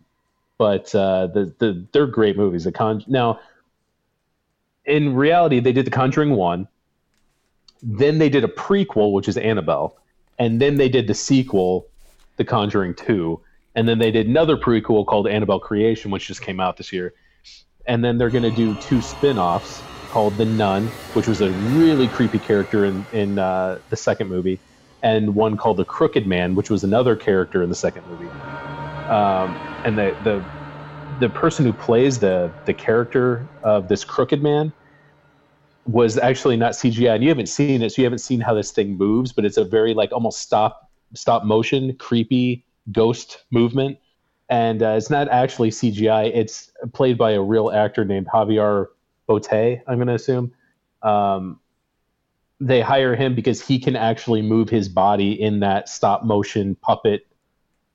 but 0.57 0.93
uh, 0.93 1.27
the, 1.27 1.53
the 1.59 1.85
they're 1.91 2.07
great 2.07 2.37
movies. 2.37 2.65
The 2.65 2.71
Con- 2.71 3.03
now, 3.07 3.39
in 4.85 5.15
reality, 5.15 5.59
they 5.59 5.71
did 5.71 5.85
The 5.85 5.91
Conjuring 5.91 6.31
one, 6.31 6.67
then 7.81 8.17
they 8.17 8.29
did 8.29 8.43
a 8.43 8.47
prequel, 8.47 9.11
which 9.11 9.27
is 9.27 9.37
Annabelle, 9.37 9.97
and 10.37 10.61
then 10.61 10.77
they 10.77 10.89
did 10.89 11.07
the 11.07 11.13
sequel, 11.13 11.87
The 12.37 12.45
Conjuring 12.45 12.95
Two, 12.95 13.41
and 13.75 13.87
then 13.87 13.99
they 13.99 14.11
did 14.11 14.27
another 14.27 14.57
prequel 14.57 15.05
called 15.05 15.27
Annabelle 15.27 15.59
Creation, 15.59 16.11
which 16.11 16.27
just 16.27 16.41
came 16.41 16.59
out 16.59 16.77
this 16.77 16.93
year, 16.93 17.13
and 17.87 18.03
then 18.03 18.17
they're 18.17 18.31
going 18.31 18.43
to 18.43 18.51
do 18.51 18.75
two 18.75 19.01
spin-offs 19.01 19.85
called 20.07 20.37
The 20.37 20.45
Nun, 20.45 20.93
which 21.13 21.27
was 21.27 21.41
a 21.41 21.51
really 21.51 22.07
creepy 22.07 22.39
character 22.39 22.85
in 22.85 23.07
in 23.11 23.39
uh, 23.39 23.79
the 23.89 23.97
second 23.97 24.29
movie, 24.29 24.61
and 25.03 25.35
one 25.35 25.57
called 25.57 25.77
The 25.77 25.85
Crooked 25.85 26.25
Man, 26.27 26.55
which 26.55 26.69
was 26.69 26.83
another 26.83 27.15
character 27.15 27.63
in 27.63 27.69
the 27.69 27.75
second 27.75 28.05
movie. 28.05 28.33
Um, 29.09 29.59
and 29.83 29.97
the 29.97 30.17
the 30.21 30.47
the 31.19 31.29
person 31.29 31.65
who 31.65 31.73
plays 31.73 32.19
the 32.19 32.53
the 32.65 32.73
character 32.73 33.49
of 33.63 33.87
this 33.87 34.03
crooked 34.03 34.43
man 34.43 34.73
was 35.85 36.17
actually 36.17 36.57
not 36.57 36.73
CGI, 36.73 37.15
and 37.15 37.23
you 37.23 37.29
haven't 37.29 37.47
seen 37.47 37.81
it, 37.81 37.91
so 37.91 38.01
you 38.01 38.05
haven't 38.05 38.19
seen 38.19 38.41
how 38.41 38.53
this 38.53 38.71
thing 38.71 38.97
moves, 38.97 39.31
but 39.31 39.45
it's 39.45 39.57
a 39.57 39.63
very 39.63 39.93
like 39.93 40.11
almost 40.11 40.41
stop 40.41 40.86
stop 41.13 41.43
motion, 41.43 41.95
creepy 41.97 42.65
ghost 42.91 43.43
movement, 43.51 43.97
and 44.49 44.81
uh, 44.81 44.95
it's 44.97 45.09
not 45.09 45.27
actually 45.29 45.69
CGI. 45.71 46.31
It's 46.33 46.71
played 46.93 47.17
by 47.17 47.31
a 47.31 47.41
real 47.41 47.71
actor 47.71 48.05
named 48.05 48.27
Javier 48.27 48.87
Botet. 49.27 49.81
I'm 49.87 49.95
going 49.97 50.07
to 50.07 50.13
assume. 50.15 50.53
Um, 51.01 51.59
they 52.59 52.81
hire 52.81 53.15
him 53.15 53.35
because 53.35 53.61
he 53.61 53.77
can 53.77 53.95
actually 53.95 54.41
move 54.41 54.69
his 54.69 54.89
body 54.89 55.39
in 55.39 55.59
that 55.59 55.89
stop 55.89 56.23
motion 56.23 56.75
puppet 56.75 57.27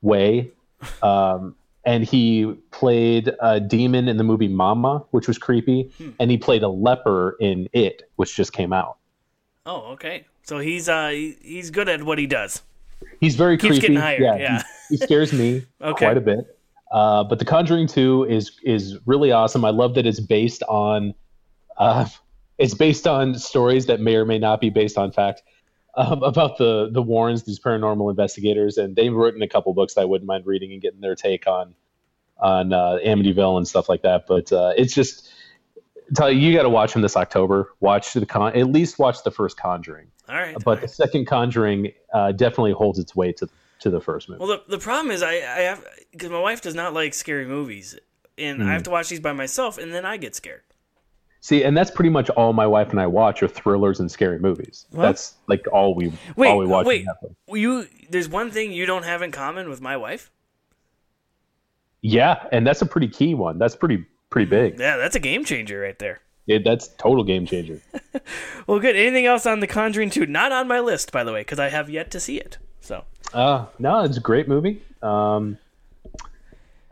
way. 0.02 0.50
Um, 1.02 1.54
and 1.84 2.02
he 2.02 2.56
played 2.72 3.32
a 3.40 3.60
demon 3.60 4.08
in 4.08 4.16
the 4.16 4.24
movie 4.24 4.48
Mama, 4.48 5.04
which 5.12 5.28
was 5.28 5.38
creepy, 5.38 5.92
Hmm. 5.98 6.10
and 6.18 6.28
he 6.30 6.36
played 6.38 6.64
a 6.64 6.68
leper 6.68 7.36
in 7.40 7.68
It, 7.72 8.02
which 8.16 8.34
just 8.34 8.52
came 8.52 8.72
out. 8.72 8.98
Oh, 9.64 9.92
okay. 9.92 10.26
So 10.42 10.58
he's 10.58 10.88
uh 10.88 11.08
he's 11.10 11.70
good 11.70 11.88
at 11.88 12.02
what 12.02 12.18
he 12.18 12.26
does. 12.26 12.62
He's 13.20 13.34
very 13.36 13.56
Keeps 13.56 13.72
creepy. 13.72 13.80
getting 13.82 13.96
hired, 13.96 14.20
Yeah, 14.22 14.36
yeah. 14.36 14.62
He, 14.88 14.96
he 14.96 15.04
scares 15.04 15.32
me 15.32 15.64
Okay. 15.80 16.04
quite 16.06 16.16
a 16.16 16.20
bit. 16.20 16.58
Uh, 16.90 17.24
but 17.24 17.38
The 17.38 17.44
Conjuring 17.44 17.86
Two 17.86 18.24
is 18.24 18.52
is 18.64 18.98
really 19.06 19.32
awesome. 19.32 19.64
I 19.64 19.70
love 19.70 19.94
that 19.94 20.06
it's 20.06 20.20
based 20.20 20.62
on 20.64 21.14
uh, 21.78 22.06
it's 22.58 22.74
based 22.74 23.06
on 23.06 23.34
stories 23.38 23.86
that 23.86 24.00
may 24.00 24.16
or 24.16 24.24
may 24.24 24.38
not 24.38 24.60
be 24.60 24.70
based 24.70 24.98
on 24.98 25.10
fact 25.12 25.42
um, 25.94 26.22
about 26.22 26.58
the 26.58 26.90
the 26.90 27.02
Warrens, 27.02 27.44
these 27.44 27.58
paranormal 27.60 28.10
investigators, 28.10 28.76
and 28.78 28.94
they've 28.96 29.12
written 29.14 29.42
a 29.42 29.48
couple 29.48 29.72
books 29.74 29.94
that 29.94 30.02
I 30.02 30.04
wouldn't 30.04 30.26
mind 30.28 30.46
reading 30.46 30.72
and 30.72 30.80
getting 30.82 31.00
their 31.00 31.14
take 31.14 31.46
on 31.46 31.74
on 32.38 32.72
uh, 32.72 32.98
Amityville 33.04 33.56
and 33.56 33.66
stuff 33.68 33.88
like 33.88 34.02
that. 34.02 34.26
But 34.26 34.52
uh, 34.52 34.72
it's 34.76 34.94
just 34.94 35.30
tell 36.14 36.30
you, 36.30 36.38
you 36.40 36.56
got 36.56 36.62
to 36.62 36.68
watch 36.70 36.92
them 36.92 37.02
this 37.02 37.16
October. 37.16 37.72
Watch 37.80 38.12
the 38.12 38.24
con, 38.26 38.54
at 38.56 38.68
least 38.68 38.98
watch 38.98 39.22
the 39.24 39.30
first 39.30 39.56
Conjuring. 39.56 40.06
All 40.28 40.36
right. 40.36 40.56
But 40.64 40.80
the 40.80 40.88
second 40.88 41.26
Conjuring 41.26 41.92
uh, 42.12 42.32
definitely 42.32 42.72
holds 42.72 42.98
its 42.98 43.14
way 43.16 43.32
to 43.32 43.48
to 43.80 43.90
the 43.90 44.00
first 44.00 44.28
movie. 44.28 44.38
Well, 44.38 44.48
the 44.48 44.76
the 44.76 44.78
problem 44.78 45.10
is 45.10 45.22
I 45.22 45.32
I 45.34 45.60
have 45.62 45.84
because 46.12 46.30
my 46.30 46.38
wife 46.40 46.60
does 46.60 46.74
not 46.74 46.94
like 46.94 47.14
scary 47.14 47.46
movies, 47.46 47.98
and 48.38 48.60
Mm. 48.60 48.66
I 48.68 48.72
have 48.72 48.82
to 48.84 48.90
watch 48.90 49.08
these 49.08 49.20
by 49.20 49.32
myself, 49.32 49.78
and 49.78 49.92
then 49.92 50.04
I 50.04 50.16
get 50.16 50.34
scared. 50.36 50.62
See, 51.40 51.64
and 51.64 51.76
that's 51.76 51.90
pretty 51.90 52.10
much 52.10 52.30
all 52.30 52.52
my 52.52 52.68
wife 52.68 52.90
and 52.90 53.00
I 53.00 53.08
watch 53.08 53.42
are 53.42 53.48
thrillers 53.48 53.98
and 53.98 54.08
scary 54.08 54.38
movies. 54.38 54.86
What? 54.90 55.02
That's 55.02 55.34
like 55.48 55.66
all 55.72 55.92
we 55.96 56.12
Wait, 56.36 56.48
all 56.50 56.58
we 56.58 56.66
watch. 56.66 56.86
wait. 56.86 57.04
You 57.48 57.88
there's 58.10 58.28
one 58.28 58.52
thing 58.52 58.70
you 58.70 58.86
don't 58.86 59.02
have 59.02 59.22
in 59.22 59.32
common 59.32 59.68
with 59.68 59.80
my 59.80 59.96
wife. 59.96 60.30
Yeah, 62.00 62.46
and 62.52 62.66
that's 62.66 62.82
a 62.82 62.86
pretty 62.86 63.08
key 63.08 63.34
one. 63.34 63.58
That's 63.58 63.76
pretty 63.76 64.04
pretty 64.32 64.50
big. 64.50 64.80
Yeah, 64.80 64.96
that's 64.96 65.14
a 65.14 65.20
game 65.20 65.44
changer 65.44 65.78
right 65.80 65.98
there. 65.98 66.20
It, 66.48 66.64
that's 66.64 66.88
total 66.88 67.22
game 67.24 67.46
changer. 67.46 67.80
Well, 68.66 68.78
good. 68.78 68.94
Anything 68.94 69.26
else 69.26 69.46
on 69.46 69.58
The 69.60 69.66
Conjuring 69.66 70.10
2? 70.10 70.26
Not 70.26 70.52
on 70.52 70.68
my 70.68 70.78
list, 70.80 71.10
by 71.12 71.24
the 71.24 71.32
way, 71.32 71.40
because 71.40 71.58
I 71.58 71.68
have 71.70 71.90
yet 71.90 72.10
to 72.12 72.20
see 72.20 72.38
it. 72.38 72.58
So 72.80 73.04
Uh, 73.34 73.66
no, 73.80 74.04
it's 74.04 74.16
a 74.16 74.20
great 74.20 74.46
movie. 74.48 74.82
Um, 75.02 75.58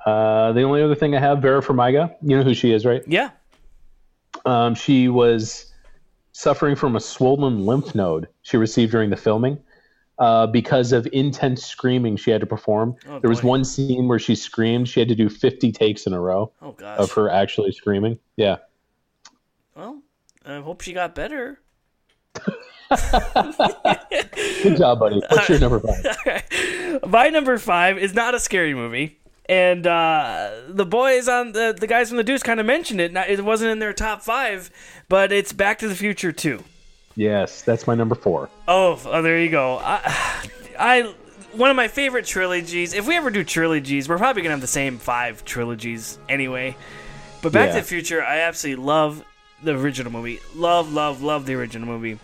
uh, 0.04 0.52
the 0.52 0.62
only 0.62 0.82
other 0.82 0.94
thing 0.94 1.14
I 1.14 1.20
have, 1.20 1.40
Vera 1.42 1.62
Farmiga. 1.62 2.14
You 2.22 2.38
know 2.38 2.42
who 2.42 2.54
she 2.54 2.72
is, 2.72 2.84
right? 2.84 3.02
yeah, 3.06 3.30
Um, 4.44 4.74
she 4.74 5.08
was 5.08 5.72
suffering 6.32 6.74
from 6.74 6.96
a 6.96 7.00
swollen 7.00 7.66
lymph 7.66 7.94
node 7.94 8.28
she 8.42 8.56
received 8.56 8.92
during 8.92 9.10
the 9.10 9.16
filming 9.16 9.58
uh, 10.20 10.46
because 10.46 10.92
of 10.92 11.08
intense 11.12 11.64
screaming 11.64 12.16
she 12.16 12.30
had 12.30 12.40
to 12.40 12.46
perform. 12.46 12.94
Oh, 13.08 13.18
there 13.18 13.30
was 13.30 13.40
boy. 13.40 13.48
one 13.48 13.64
scene 13.64 14.06
where 14.06 14.18
she 14.18 14.34
screamed. 14.34 14.88
She 14.88 15.00
had 15.00 15.08
to 15.08 15.14
do 15.14 15.28
50 15.28 15.72
takes 15.72 16.06
in 16.06 16.12
a 16.12 16.20
row 16.20 16.52
Oh 16.62 16.76
of 16.80 17.10
her 17.12 17.30
actually 17.30 17.72
screaming. 17.72 18.18
Yeah. 18.36 18.58
Well, 19.74 20.02
I 20.44 20.60
hope 20.60 20.82
she 20.82 20.92
got 20.92 21.14
better. 21.14 21.60
Good 24.62 24.76
job, 24.76 25.00
buddy. 25.00 25.22
What's 25.28 25.48
your 25.48 25.58
number 25.58 25.80
five? 25.80 27.02
My 27.06 27.30
number 27.30 27.56
five 27.58 27.96
is 27.98 28.12
not 28.14 28.34
a 28.34 28.40
scary 28.40 28.74
movie. 28.74 29.18
And 29.48 29.86
uh, 29.86 30.50
the 30.68 30.86
boys 30.86 31.28
on 31.28 31.52
the 31.52 31.74
the 31.76 31.86
guys 31.88 32.08
from 32.08 32.18
the 32.18 32.24
Deuce 32.24 32.42
kind 32.42 32.60
of 32.60 32.66
mentioned 32.66 33.00
it. 33.00 33.16
It 33.16 33.44
wasn't 33.44 33.72
in 33.72 33.78
their 33.80 33.92
top 33.92 34.22
five, 34.22 34.70
but 35.08 35.32
it's 35.32 35.52
Back 35.52 35.78
to 35.80 35.88
the 35.88 35.96
Future 35.96 36.30
two. 36.30 36.62
Yes, 37.20 37.60
that's 37.60 37.86
my 37.86 37.94
number 37.94 38.14
four. 38.14 38.48
Oh, 38.66 38.98
oh 39.04 39.20
there 39.20 39.38
you 39.38 39.50
go. 39.50 39.76
I, 39.76 40.48
I 40.78 41.14
one 41.52 41.68
of 41.68 41.76
my 41.76 41.86
favorite 41.86 42.24
trilogies. 42.24 42.94
If 42.94 43.06
we 43.06 43.14
ever 43.14 43.28
do 43.28 43.44
trilogies, 43.44 44.08
we're 44.08 44.16
probably 44.16 44.40
gonna 44.40 44.54
have 44.54 44.62
the 44.62 44.66
same 44.66 44.96
five 44.96 45.44
trilogies 45.44 46.18
anyway. 46.30 46.78
But 47.42 47.52
Back 47.52 47.68
Yeah. 47.68 47.74
to 47.74 47.80
the 47.82 47.86
Future, 47.86 48.24
I 48.24 48.38
absolutely 48.38 48.82
love 48.82 49.22
the 49.62 49.76
original 49.78 50.10
movie. 50.10 50.40
Love, 50.54 50.94
love, 50.94 51.22
love 51.22 51.44
the 51.44 51.52
original 51.56 51.86
movie. 51.86 52.18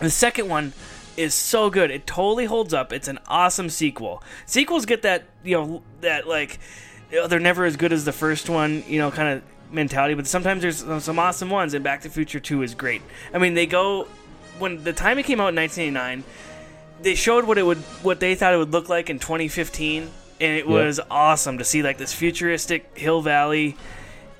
The 0.00 0.10
second 0.10 0.48
one 0.48 0.72
is 1.16 1.32
so 1.32 1.70
good. 1.70 1.92
It 1.92 2.04
totally 2.04 2.46
holds 2.46 2.74
up. 2.74 2.92
It's 2.92 3.06
an 3.06 3.20
awesome 3.28 3.70
sequel. 3.70 4.20
Sequels 4.46 4.84
get 4.84 5.02
that, 5.02 5.26
you 5.44 5.56
know, 5.56 5.82
that 6.00 6.26
like 6.26 6.58
they're 7.10 7.38
never 7.38 7.64
as 7.64 7.76
good 7.76 7.92
as 7.92 8.04
the 8.04 8.12
first 8.12 8.50
one, 8.50 8.82
you 8.88 8.98
know, 8.98 9.12
kind 9.12 9.38
of 9.38 9.42
mentality, 9.70 10.14
but 10.14 10.26
sometimes 10.26 10.62
there's 10.62 11.02
some 11.04 11.18
awesome 11.18 11.50
ones 11.50 11.74
and 11.74 11.84
Back 11.84 12.02
to 12.02 12.08
the 12.08 12.14
Future 12.14 12.40
2 12.40 12.62
is 12.62 12.74
great. 12.74 13.02
I 13.32 13.38
mean, 13.38 13.54
they 13.54 13.66
go 13.66 14.06
when 14.58 14.82
the 14.84 14.92
time 14.92 15.18
it 15.18 15.24
came 15.24 15.40
out 15.40 15.50
in 15.50 15.56
1989, 15.56 16.24
they 17.02 17.14
showed 17.14 17.44
what 17.44 17.58
it 17.58 17.62
would 17.64 17.78
what 18.02 18.20
they 18.20 18.34
thought 18.34 18.54
it 18.54 18.58
would 18.58 18.72
look 18.72 18.88
like 18.88 19.08
in 19.10 19.18
2015 19.18 20.10
and 20.40 20.56
it 20.56 20.66
Yeah. 20.66 20.72
was 20.72 21.00
awesome 21.10 21.58
to 21.58 21.64
see 21.64 21.82
like 21.82 21.98
this 21.98 22.12
futuristic 22.12 22.96
hill 22.98 23.22
valley 23.22 23.76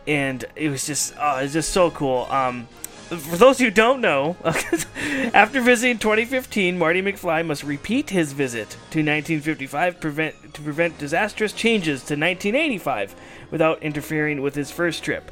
and 0.07 0.45
it 0.57 0.69
was 0.71 0.87
just 0.87 1.15
oh, 1.21 1.39
it's 1.39 1.53
just 1.53 1.71
so 1.71 1.91
cool 1.91 2.27
um 2.31 2.67
for 3.09 3.39
those 3.39 3.59
who 3.59 3.71
don't 3.71 4.03
know, 4.03 4.37
after 4.45 5.63
visiting 5.63 5.97
2015, 5.97 6.79
Marty 6.79 7.01
McFly 7.01 7.43
must 7.47 7.63
repeat 7.63 8.11
his 8.11 8.35
visit 8.35 8.69
to 8.91 8.99
1955 8.99 9.99
prevent, 9.99 10.53
to 10.53 10.61
prevent 10.61 10.99
disastrous 10.99 11.55
changes 11.55 12.01
to 12.01 12.15
1985 12.17 13.15
without 13.51 13.83
interfering 13.83 14.43
with 14.43 14.55
his 14.55 14.71
first 14.71 15.03
trip. 15.03 15.31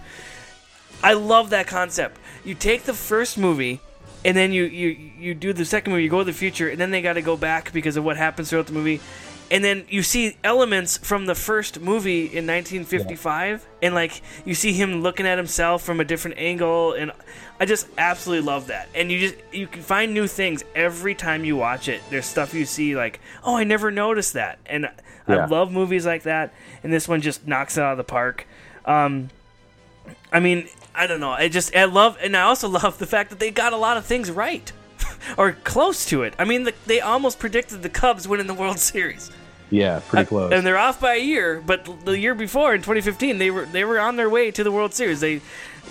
I 1.02 1.12
love 1.12 1.50
that 1.50 1.66
concept. 1.66 2.18
You 2.44 2.54
take 2.54 2.84
the 2.84 2.94
first 2.94 3.36
movie, 3.36 3.80
and 4.24 4.36
then 4.36 4.52
you 4.52 4.64
you 4.64 4.88
you 5.18 5.34
do 5.34 5.52
the 5.52 5.64
second 5.64 5.92
movie. 5.92 6.04
You 6.04 6.10
go 6.10 6.18
to 6.20 6.24
the 6.24 6.32
future, 6.32 6.68
and 6.68 6.80
then 6.80 6.90
they 6.90 7.02
got 7.02 7.14
to 7.14 7.22
go 7.22 7.36
back 7.36 7.72
because 7.72 7.96
of 7.96 8.04
what 8.04 8.16
happens 8.16 8.50
throughout 8.50 8.66
the 8.66 8.72
movie. 8.72 9.00
And 9.48 9.62
then 9.62 9.84
you 9.88 10.02
see 10.02 10.36
elements 10.42 10.96
from 10.98 11.26
the 11.26 11.36
first 11.36 11.78
movie 11.78 12.22
in 12.22 12.46
1955, 12.48 13.64
and 13.80 13.94
like 13.94 14.20
you 14.44 14.54
see 14.54 14.72
him 14.72 15.02
looking 15.02 15.26
at 15.26 15.38
himself 15.38 15.82
from 15.82 16.00
a 16.00 16.04
different 16.04 16.38
angle, 16.38 16.94
and 16.94 17.12
I 17.60 17.66
just 17.66 17.86
absolutely 17.96 18.44
love 18.44 18.66
that. 18.68 18.88
And 18.94 19.12
you 19.12 19.20
just 19.20 19.34
you 19.52 19.68
can 19.68 19.82
find 19.82 20.12
new 20.12 20.26
things 20.26 20.64
every 20.74 21.14
time 21.14 21.44
you 21.44 21.56
watch 21.56 21.88
it. 21.88 22.02
There's 22.10 22.26
stuff 22.26 22.54
you 22.54 22.64
see 22.64 22.96
like, 22.96 23.20
oh, 23.44 23.56
I 23.56 23.62
never 23.62 23.92
noticed 23.92 24.32
that, 24.32 24.58
and 24.66 24.88
I 25.28 25.44
love 25.46 25.72
movies 25.72 26.06
like 26.06 26.22
that. 26.24 26.52
And 26.82 26.92
this 26.92 27.08
one 27.08 27.20
just 27.20 27.46
knocks 27.46 27.76
it 27.76 27.82
out 27.82 27.92
of 27.92 27.98
the 27.98 28.04
park. 28.04 28.46
Um, 28.84 29.30
I 30.32 30.40
mean, 30.40 30.68
I 30.94 31.06
don't 31.06 31.20
know. 31.20 31.30
I 31.32 31.48
just 31.48 31.74
I 31.74 31.84
love, 31.84 32.16
and 32.22 32.36
I 32.36 32.42
also 32.42 32.68
love 32.80 32.98
the 32.98 33.06
fact 33.06 33.30
that 33.30 33.38
they 33.38 33.50
got 33.50 33.72
a 33.72 33.76
lot 33.76 33.96
of 33.96 34.04
things 34.04 34.30
right, 34.30 34.70
or 35.38 35.52
close 35.52 36.04
to 36.06 36.22
it. 36.22 36.34
I 36.38 36.44
mean, 36.44 36.64
the, 36.64 36.74
they 36.86 37.00
almost 37.00 37.38
predicted 37.38 37.82
the 37.82 37.88
Cubs 37.88 38.28
winning 38.28 38.46
the 38.46 38.54
World 38.54 38.78
Series, 38.78 39.30
Yeah, 39.70 40.00
pretty 40.08 40.26
close. 40.26 40.52
and 40.52 40.64
they're 40.66 40.78
off 40.78 41.00
by 41.00 41.14
a 41.16 41.22
year. 41.22 41.60
But 41.64 42.04
the 42.04 42.18
year 42.18 42.34
before, 42.34 42.74
in 42.74 42.82
2015, 42.82 43.38
they 43.38 43.50
were 43.50 43.64
they 43.66 43.84
were 43.84 43.98
on 43.98 44.14
their 44.16 44.30
way 44.30 44.50
to 44.52 44.62
the 44.62 44.70
World 44.70 44.94
Series. 44.94 45.20
They 45.20 45.40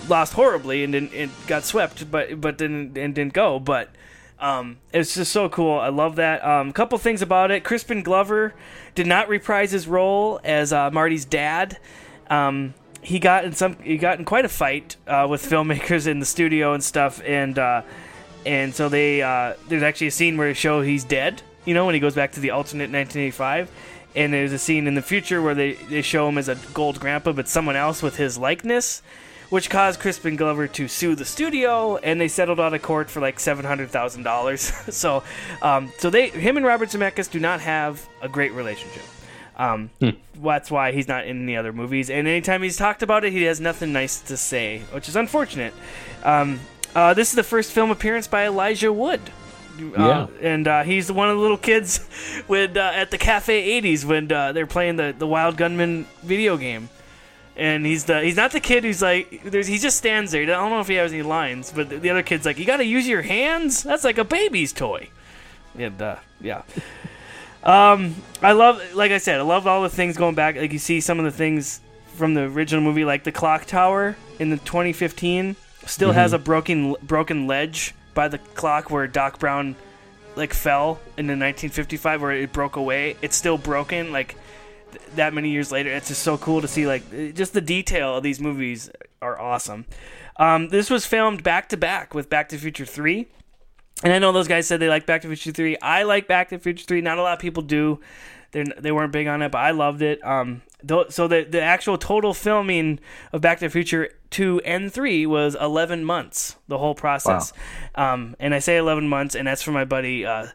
lost 0.08 0.32
horribly 0.34 0.82
and 0.84 0.92
didn't 0.94 1.12
and 1.12 1.30
got 1.46 1.64
swept, 1.64 2.10
but 2.10 2.40
but 2.40 2.56
didn't 2.56 2.96
and 2.96 3.14
didn't 3.14 3.34
go. 3.34 3.58
But 3.58 3.90
um, 4.38 4.78
it's 4.92 5.14
just 5.14 5.32
so 5.32 5.48
cool. 5.48 5.78
I 5.78 5.88
love 5.88 6.16
that. 6.16 6.44
Um, 6.44 6.68
a 6.68 6.72
couple 6.72 6.98
things 6.98 7.22
about 7.22 7.50
it. 7.50 7.64
Crispin 7.64 8.02
Glover 8.02 8.54
did 8.94 9.06
not 9.06 9.28
reprise 9.28 9.70
his 9.70 9.88
role 9.88 10.40
as 10.44 10.72
uh, 10.72 10.90
Marty's 10.90 11.24
dad. 11.24 11.78
Um, 12.28 12.74
he 13.00 13.18
got 13.18 13.44
in 13.44 13.52
some 13.52 13.76
he 13.82 13.96
got 13.96 14.18
in 14.18 14.24
quite 14.24 14.44
a 14.44 14.48
fight 14.48 14.96
uh, 15.06 15.26
with 15.28 15.42
filmmakers 15.50 16.06
in 16.06 16.20
the 16.20 16.26
studio 16.26 16.74
and 16.74 16.84
stuff, 16.84 17.22
and 17.24 17.58
uh, 17.58 17.82
and 18.44 18.74
so 18.74 18.88
they 18.88 19.22
uh, 19.22 19.54
there's 19.68 19.82
actually 19.82 20.08
a 20.08 20.12
scene 20.12 20.36
where 20.36 20.48
they 20.48 20.54
show 20.54 20.82
he's 20.82 21.04
dead. 21.04 21.42
You 21.64 21.74
know, 21.74 21.86
when 21.86 21.94
he 21.94 22.00
goes 22.00 22.14
back 22.14 22.32
to 22.32 22.40
the 22.40 22.50
alternate 22.50 22.90
1985. 22.90 23.70
And 24.14 24.32
there's 24.32 24.52
a 24.52 24.58
scene 24.58 24.86
in 24.86 24.94
the 24.94 25.02
future 25.02 25.42
where 25.42 25.54
they, 25.54 25.72
they 25.72 26.00
show 26.00 26.26
him 26.26 26.38
as 26.38 26.48
a 26.48 26.54
gold 26.72 26.98
grandpa, 26.98 27.32
but 27.32 27.48
someone 27.48 27.76
else 27.76 28.02
with 28.02 28.16
his 28.16 28.38
likeness 28.38 29.02
which 29.50 29.70
caused 29.70 30.00
Crispin 30.00 30.36
Glover 30.36 30.66
to 30.68 30.88
sue 30.88 31.14
the 31.14 31.24
studio, 31.24 31.96
and 31.96 32.20
they 32.20 32.28
settled 32.28 32.60
out 32.60 32.74
of 32.74 32.82
court 32.82 33.10
for 33.10 33.20
like 33.20 33.40
seven 33.40 33.64
hundred 33.64 33.90
thousand 33.90 34.22
dollars. 34.22 34.60
so, 34.94 35.22
um, 35.62 35.92
so 35.98 36.10
they, 36.10 36.28
him 36.30 36.56
and 36.56 36.66
Robert 36.66 36.88
Zemeckis 36.88 37.30
do 37.30 37.40
not 37.40 37.60
have 37.60 38.06
a 38.20 38.28
great 38.28 38.52
relationship. 38.52 39.02
Um, 39.56 39.90
That's 40.34 40.70
why 40.70 40.92
he's 40.92 41.08
not 41.08 41.26
in 41.26 41.46
the 41.46 41.56
other 41.56 41.72
movies, 41.72 42.10
and 42.10 42.28
anytime 42.28 42.62
he's 42.62 42.76
talked 42.76 43.02
about 43.02 43.24
it, 43.24 43.32
he 43.32 43.44
has 43.44 43.60
nothing 43.60 43.92
nice 43.92 44.20
to 44.22 44.36
say, 44.36 44.82
which 44.92 45.08
is 45.08 45.16
unfortunate. 45.16 45.72
Um, 46.24 46.60
uh, 46.94 47.14
this 47.14 47.30
is 47.30 47.36
the 47.36 47.42
first 47.42 47.72
film 47.72 47.90
appearance 47.90 48.26
by 48.26 48.46
Elijah 48.46 48.92
Wood. 48.92 49.20
Uh, 49.94 50.26
and 50.40 50.66
uh, 50.66 50.82
he's 50.84 51.12
one 51.12 51.28
of 51.28 51.36
the 51.36 51.42
little 51.42 51.58
kids 51.58 51.98
when 52.46 52.76
uh, 52.78 52.92
at 52.94 53.10
the 53.10 53.18
Cafe 53.18 53.82
80s 53.82 54.06
when 54.06 54.32
uh, 54.32 54.52
they're 54.52 54.66
playing 54.66 54.96
the, 54.96 55.14
the 55.16 55.26
Wild 55.26 55.58
Gunman 55.58 56.06
video 56.22 56.56
game 56.56 56.88
and 57.56 57.86
he's 57.86 58.04
the 58.04 58.22
he's 58.22 58.36
not 58.36 58.52
the 58.52 58.60
kid 58.60 58.84
who's 58.84 59.02
like 59.02 59.42
there's 59.44 59.66
he 59.66 59.78
just 59.78 59.96
stands 59.96 60.32
there. 60.32 60.42
I 60.42 60.46
don't 60.46 60.70
know 60.70 60.80
if 60.80 60.88
he 60.88 60.94
has 60.94 61.12
any 61.12 61.22
lines, 61.22 61.72
but 61.74 61.88
the, 61.88 61.96
the 61.96 62.10
other 62.10 62.22
kid's 62.22 62.44
like, 62.44 62.58
you 62.58 62.64
got 62.64 62.78
to 62.78 62.84
use 62.84 63.08
your 63.08 63.22
hands. 63.22 63.82
That's 63.82 64.04
like 64.04 64.18
a 64.18 64.24
baby's 64.24 64.72
toy. 64.72 65.08
And 65.78 66.00
uh, 66.00 66.16
yeah, 66.40 66.62
um, 67.62 68.14
I 68.42 68.52
love 68.52 68.94
like 68.94 69.10
I 69.10 69.18
said, 69.18 69.40
I 69.40 69.42
love 69.42 69.66
all 69.66 69.82
the 69.82 69.88
things 69.88 70.16
going 70.16 70.34
back. 70.34 70.56
Like 70.56 70.72
you 70.72 70.78
see 70.78 71.00
some 71.00 71.18
of 71.18 71.24
the 71.24 71.30
things 71.30 71.80
from 72.14 72.34
the 72.34 72.42
original 72.42 72.82
movie, 72.82 73.04
like 73.04 73.24
the 73.24 73.32
clock 73.32 73.64
tower 73.66 74.16
in 74.38 74.50
the 74.50 74.56
2015, 74.58 75.56
still 75.86 76.12
has 76.12 76.32
a 76.32 76.38
broken 76.38 76.94
broken 77.02 77.46
ledge 77.46 77.94
by 78.14 78.28
the 78.28 78.38
clock 78.38 78.90
where 78.90 79.06
Doc 79.06 79.38
Brown 79.38 79.76
like 80.34 80.52
fell 80.52 81.00
in 81.16 81.26
the 81.26 81.32
1955 81.32 82.22
where 82.22 82.32
it 82.32 82.52
broke 82.52 82.76
away. 82.76 83.16
It's 83.22 83.36
still 83.36 83.58
broken. 83.58 84.12
Like 84.12 84.36
th- 84.98 85.10
that 85.16 85.34
many 85.34 85.50
years 85.50 85.70
later, 85.70 85.90
it's 85.90 86.08
just 86.08 86.22
so 86.22 86.38
cool 86.38 86.60
to 86.60 86.68
see. 86.68 86.86
Like 86.86 87.34
just 87.34 87.52
the 87.52 87.60
detail 87.60 88.16
of 88.16 88.22
these 88.22 88.40
movies 88.40 88.90
are 89.22 89.40
awesome. 89.40 89.86
Um, 90.38 90.68
this 90.68 90.90
was 90.90 91.06
filmed 91.06 91.42
back 91.42 91.68
to 91.70 91.76
back 91.76 92.14
with 92.14 92.28
Back 92.28 92.48
to 92.50 92.56
the 92.56 92.62
Future 92.62 92.86
Three. 92.86 93.28
And 94.02 94.12
I 94.12 94.18
know 94.18 94.32
those 94.32 94.48
guys 94.48 94.66
said 94.66 94.80
they 94.80 94.88
like 94.88 95.06
Back 95.06 95.22
to 95.22 95.28
the 95.28 95.36
Future 95.36 95.54
3. 95.54 95.78
I 95.80 96.02
like 96.02 96.28
Back 96.28 96.50
to 96.50 96.58
the 96.58 96.62
Future 96.62 96.84
3. 96.84 97.00
Not 97.00 97.18
a 97.18 97.22
lot 97.22 97.32
of 97.32 97.38
people 97.38 97.62
do. 97.62 98.00
They're, 98.52 98.64
they 98.64 98.92
weren't 98.92 99.12
big 99.12 99.26
on 99.26 99.42
it, 99.42 99.50
but 99.50 99.58
I 99.58 99.70
loved 99.70 100.02
it. 100.02 100.24
Um, 100.24 100.62
though, 100.82 101.06
so 101.08 101.26
the, 101.26 101.44
the 101.44 101.62
actual 101.62 101.96
total 101.96 102.34
filming 102.34 103.00
of 103.32 103.40
Back 103.40 103.58
to 103.60 103.66
the 103.66 103.70
Future 103.70 104.10
2 104.30 104.60
and 104.64 104.92
3 104.92 105.26
was 105.26 105.54
11 105.54 106.04
months, 106.04 106.56
the 106.68 106.78
whole 106.78 106.94
process. 106.94 107.52
Wow. 107.96 108.14
Um, 108.14 108.36
and 108.38 108.54
I 108.54 108.58
say 108.58 108.76
11 108.76 109.08
months, 109.08 109.34
and 109.34 109.48
that's 109.48 109.62
for 109.62 109.72
my 109.72 109.84
buddy 109.86 110.26
uh, 110.26 110.48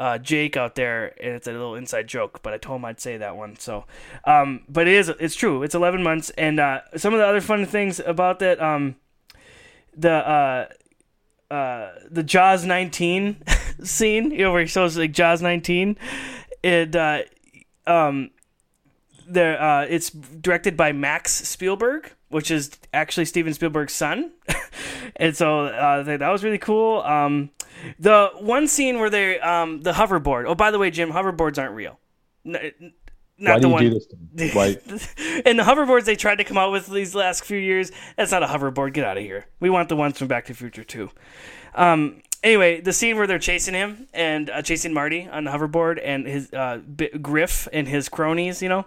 uh, 0.00 0.16
Jake 0.16 0.56
out 0.56 0.76
there, 0.76 1.14
and 1.22 1.34
it's 1.34 1.46
a 1.46 1.52
little 1.52 1.74
inside 1.74 2.08
joke, 2.08 2.40
but 2.42 2.54
I 2.54 2.58
told 2.58 2.80
him 2.80 2.86
I'd 2.86 3.00
say 3.00 3.18
that 3.18 3.36
one. 3.36 3.58
So, 3.58 3.84
um, 4.24 4.62
but 4.66 4.88
it 4.88 4.94
is, 4.94 5.10
it's 5.10 5.34
true. 5.34 5.62
It's 5.62 5.74
11 5.74 6.02
months. 6.02 6.30
And 6.30 6.58
uh, 6.58 6.80
some 6.96 7.12
of 7.12 7.20
the 7.20 7.26
other 7.26 7.42
fun 7.42 7.66
things 7.66 8.00
about 8.00 8.38
that, 8.38 8.62
um, 8.62 8.96
the, 9.94 10.10
uh, 10.10 10.68
uh, 11.52 11.90
the 12.10 12.22
Jaws 12.22 12.64
19 12.64 13.42
scene, 13.84 14.30
you 14.30 14.38
know, 14.38 14.52
where 14.52 14.62
he 14.62 14.66
shows 14.66 14.96
like 14.96 15.12
Jaws 15.12 15.42
19, 15.42 15.98
and 16.64 16.96
uh, 16.96 17.22
um, 17.86 18.30
there 19.28 19.60
uh, 19.60 19.82
it's 19.82 20.10
directed 20.10 20.76
by 20.76 20.92
Max 20.92 21.32
Spielberg, 21.32 22.12
which 22.28 22.50
is 22.50 22.70
actually 22.94 23.26
Steven 23.26 23.52
Spielberg's 23.52 23.92
son, 23.92 24.32
and 25.16 25.36
so 25.36 25.66
that 26.04 26.28
was 26.28 26.44
really 26.44 26.58
cool. 26.58 27.00
Um, 27.02 27.50
the 27.98 28.30
one 28.38 28.66
scene 28.68 28.98
where 28.98 29.10
they 29.10 29.38
um, 29.40 29.82
the 29.82 29.92
hoverboard. 29.92 30.44
Oh, 30.46 30.54
by 30.54 30.70
the 30.70 30.78
way, 30.78 30.90
Jim, 30.90 31.10
hoverboards 31.12 31.58
aren't 31.58 31.74
real. 31.74 31.98
Not 32.44 33.54
Why 33.54 33.54
the 33.54 33.60
do 33.60 33.68
you 33.68 33.72
one. 33.72 33.82
do 33.84 33.90
this 33.90 34.06
to 34.06 34.16
me? 34.34 34.50
Why? 34.52 34.66
and 35.46 35.58
the 35.58 35.62
hoverboards 35.62 36.04
they 36.04 36.16
tried 36.16 36.36
to 36.36 36.44
come 36.44 36.58
out 36.58 36.72
with 36.72 36.86
these 36.88 37.14
last 37.14 37.44
few 37.44 37.58
years, 37.58 37.90
that's 38.16 38.32
not 38.32 38.42
a 38.42 38.46
hoverboard. 38.46 38.92
Get 38.92 39.04
out 39.04 39.16
of 39.16 39.22
here. 39.22 39.46
We 39.60 39.70
want 39.70 39.88
the 39.88 39.96
ones 39.96 40.18
from 40.18 40.28
Back 40.28 40.44
to 40.46 40.52
the 40.52 40.56
Future 40.58 40.84
too. 40.84 41.10
Um, 41.74 42.20
anyway, 42.42 42.80
the 42.80 42.92
scene 42.92 43.16
where 43.16 43.26
they're 43.26 43.38
chasing 43.38 43.72
him 43.74 44.08
and 44.12 44.50
uh, 44.50 44.60
chasing 44.60 44.92
Marty 44.92 45.26
on 45.26 45.44
the 45.44 45.50
hoverboard 45.50 46.00
and 46.02 46.26
his 46.26 46.52
uh, 46.52 46.78
B- 46.78 47.08
Griff 47.22 47.66
and 47.72 47.88
his 47.88 48.08
cronies, 48.10 48.60
you 48.60 48.68
know, 48.68 48.84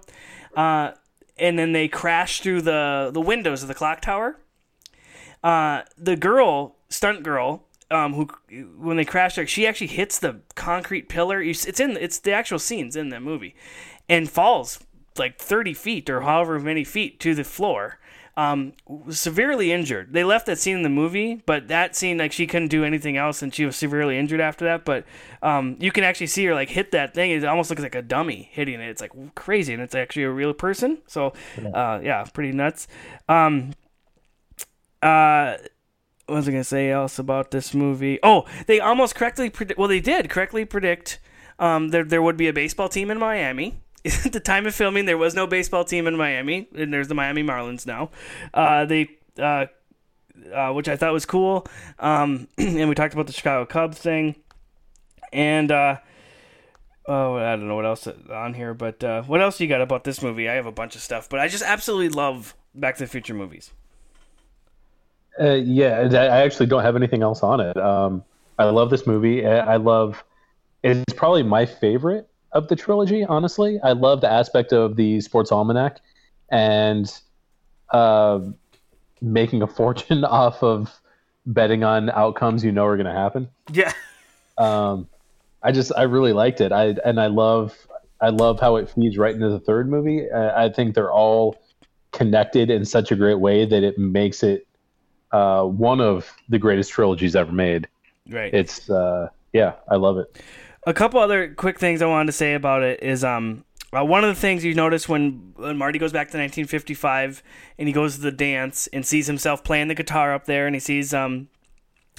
uh, 0.56 0.92
and 1.38 1.58
then 1.58 1.72
they 1.72 1.88
crash 1.88 2.42
through 2.42 2.62
the 2.62 3.10
the 3.12 3.22
windows 3.22 3.64
of 3.64 3.68
the 3.68 3.74
clock 3.74 4.02
tower. 4.02 4.38
Uh, 5.44 5.82
the 5.98 6.16
girl, 6.16 6.76
stunt 6.90 7.24
girl, 7.24 7.64
um, 7.94 8.14
who 8.16 8.28
when 8.78 8.98
they 8.98 9.06
crash 9.06 9.36
there, 9.36 9.46
she 9.46 9.68
actually 9.68 9.88
hits 9.88 10.18
the 10.18 10.42
concrete 10.56 11.08
pillar. 11.10 11.42
It's 11.42 11.80
in 11.80 11.96
it's 11.98 12.20
the 12.20 12.32
actual 12.32 12.60
scenes 12.60 12.96
in 12.96 13.10
the 13.10 13.20
movie, 13.20 13.56
and 14.10 14.30
falls 14.30 14.80
like 15.18 15.38
thirty 15.38 15.74
feet 15.74 16.10
or 16.10 16.22
however 16.22 16.60
many 16.60 16.84
feet 16.84 17.20
to 17.22 17.36
the 17.36 17.44
floor. 17.44 18.00
Um, 18.36 18.74
was 18.88 19.20
severely 19.20 19.72
injured. 19.72 20.12
They 20.12 20.24
left 20.24 20.48
that 20.48 20.58
scene 20.58 20.78
in 20.78 20.82
the 20.82 20.90
movie, 20.90 21.44
but 21.46 21.68
that 21.68 21.96
scene 21.96 22.18
like 22.18 22.32
she 22.32 22.48
couldn't 22.48 22.70
do 22.70 22.84
anything 22.84 23.16
else, 23.16 23.44
and 23.44 23.54
she 23.54 23.64
was 23.64 23.76
severely 23.76 24.18
injured 24.18 24.42
after 24.42 24.66
that. 24.66 24.86
But 24.86 25.06
um, 25.44 25.78
you 25.80 25.92
can 25.92 26.04
actually 26.04 26.26
see 26.26 26.44
her 26.46 26.56
like 26.56 26.70
hit 26.70 26.94
that 26.94 27.14
thing. 27.14 27.30
It 27.30 27.46
almost 27.46 27.70
looks 27.70 27.84
like 27.84 27.94
a 27.94 28.02
dummy 28.02 28.50
hitting 28.52 28.82
it. 28.82 28.90
It's 28.90 29.02
like 29.02 29.12
crazy, 29.36 29.72
and 29.72 29.84
it's 29.84 29.94
actually 29.94 30.24
a 30.24 30.32
real 30.32 30.56
person. 30.56 30.98
So, 31.06 31.34
uh, 31.76 32.00
yeah, 32.02 32.26
pretty 32.34 32.54
nuts. 32.54 32.88
Um, 33.30 33.74
uh, 35.04 35.58
what 36.26 36.36
was 36.36 36.48
I 36.48 36.52
gonna 36.52 36.64
say 36.64 36.90
else 36.90 37.20
about 37.20 37.52
this 37.52 37.74
movie? 37.74 38.20
Oh, 38.24 38.46
they 38.68 38.80
almost 38.80 39.16
correctly 39.16 39.50
predict. 39.50 39.78
Well, 39.78 39.88
they 39.88 40.00
did 40.00 40.30
correctly 40.30 40.66
predict 40.66 41.20
um, 41.60 41.90
there 41.90 42.04
there 42.04 42.22
would 42.22 42.38
be 42.38 42.48
a 42.48 42.54
baseball 42.54 42.90
team 42.90 43.12
in 43.12 43.20
Miami. 43.20 43.80
At 44.26 44.34
the 44.34 44.40
time 44.40 44.66
of 44.66 44.76
filming, 44.76 45.06
there 45.06 45.18
was 45.18 45.34
no 45.34 45.48
baseball 45.48 45.86
team 45.86 46.08
in 46.08 46.18
Miami, 46.18 46.68
and 46.76 46.94
there's 46.94 47.08
the 47.08 47.16
Miami 47.16 47.42
Marlins 47.42 47.86
now. 47.86 48.10
Uh, 48.54 48.84
they, 48.84 49.10
uh, 49.40 49.68
uh, 50.54 50.72
which 50.74 50.90
I 50.90 50.98
thought 50.98 51.14
was 51.14 51.26
cool. 51.26 51.66
Um, 52.00 52.50
and 52.58 52.90
we 52.90 52.96
talked 52.96 53.14
about 53.14 53.28
the 53.28 53.34
Chicago 53.34 53.66
Cubs 53.66 53.98
thing, 53.98 54.36
and 55.32 55.72
uh, 55.72 55.98
oh, 57.08 57.38
I 57.38 57.56
don't 57.56 57.68
know 57.68 57.76
what 57.76 57.86
else 57.86 58.08
on 58.30 58.54
here, 58.54 58.74
but 58.74 59.02
uh, 59.04 59.22
what 59.24 59.42
else 59.42 59.62
you 59.62 59.68
got 59.68 59.82
about 59.82 60.04
this 60.04 60.22
movie? 60.22 60.50
I 60.50 60.56
have 60.56 60.66
a 60.66 60.72
bunch 60.72 60.96
of 60.96 61.02
stuff, 61.02 61.30
but 61.30 61.40
I 61.40 61.48
just 61.48 61.64
absolutely 61.64 62.10
love 62.10 62.56
Back 62.76 62.98
to 62.98 63.04
the 63.04 63.10
Future 63.10 63.34
movies. 63.34 63.72
Uh, 65.40 65.54
yeah, 65.54 66.08
I 66.12 66.44
actually 66.44 66.68
don't 66.68 66.84
have 66.84 66.96
anything 66.96 67.24
else 67.24 67.42
on 67.42 67.60
it. 67.60 67.76
Um, 67.78 68.24
I 68.60 68.66
love 68.66 68.90
this 68.90 69.08
movie. 69.08 69.46
I 69.46 69.74
I 69.74 69.76
love 69.78 70.24
it's 70.84 71.14
probably 71.14 71.44
my 71.44 71.66
favorite 71.66 72.28
of 72.52 72.68
the 72.68 72.76
trilogy. 72.76 73.24
Honestly, 73.24 73.80
I 73.84 73.94
love 73.94 74.22
the 74.22 74.32
aspect 74.32 74.74
of 74.74 74.96
the 74.96 75.22
sports 75.22 75.52
almanac 75.52 76.02
and 76.50 77.12
uh, 77.92 78.42
making 79.22 79.62
a 79.62 79.68
fortune 79.80 80.24
off 80.24 80.62
of 80.62 81.00
betting 81.46 81.84
on 81.84 82.10
outcomes 82.12 82.64
you 82.64 82.72
know 82.72 82.86
are 82.86 82.96
going 82.96 83.08
to 83.08 83.12
happen. 83.12 83.50
Yeah. 83.72 83.92
Um, 84.58 85.08
I 85.62 85.72
just 85.72 85.92
I 85.98 86.04
really 86.04 86.34
liked 86.34 86.62
it. 86.62 86.72
I 86.72 86.96
and 87.06 87.20
I 87.20 87.28
love 87.28 87.76
I 88.22 88.30
love 88.30 88.60
how 88.60 88.76
it 88.76 88.90
feeds 88.90 89.18
right 89.18 89.34
into 89.34 89.50
the 89.50 89.60
third 89.60 89.90
movie. 89.90 90.30
I, 90.32 90.66
I 90.66 90.70
think 90.70 90.96
they're 90.96 91.12
all 91.12 91.58
connected 92.12 92.70
in 92.70 92.86
such 92.86 93.12
a 93.12 93.16
great 93.16 93.40
way 93.40 93.66
that 93.66 93.84
it 93.84 93.98
makes 93.98 94.44
it 94.44 94.68
uh, 95.34 95.64
one 95.64 96.00
of 96.00 96.32
the 96.48 96.60
greatest 96.60 96.92
trilogies 96.92 97.36
ever 97.36 97.52
made. 97.52 97.88
Right. 98.30 98.54
It's 98.54 98.90
uh, 98.90 99.30
yeah, 99.52 99.74
I 99.90 99.96
love 99.96 100.18
it. 100.18 100.42
A 100.86 100.94
couple 100.94 101.20
other 101.20 101.54
quick 101.54 101.80
things 101.80 102.02
I 102.02 102.06
wanted 102.06 102.28
to 102.28 102.34
say 102.34 102.54
about 102.54 102.84
it 102.84 103.02
is 103.04 103.24
um 103.24 103.66
uh, 103.92 104.06
one 104.06 104.24
of 104.24 104.34
the 104.34 104.40
things 104.40 104.64
you 104.64 104.74
notice 104.74 105.08
when, 105.08 105.54
when 105.56 105.78
Marty 105.78 106.00
goes 106.00 106.12
back 106.12 106.28
to 106.30 106.38
1955 106.38 107.44
and 107.78 107.88
he 107.88 107.94
goes 107.94 108.16
to 108.16 108.22
the 108.22 108.32
dance 108.32 108.88
and 108.88 109.06
sees 109.06 109.28
himself 109.28 109.64
playing 109.64 109.88
the 109.88 109.94
guitar 109.94 110.34
up 110.34 110.46
there 110.46 110.66
and 110.66 110.76
he 110.76 110.80
sees 110.80 111.14
um 111.14 111.50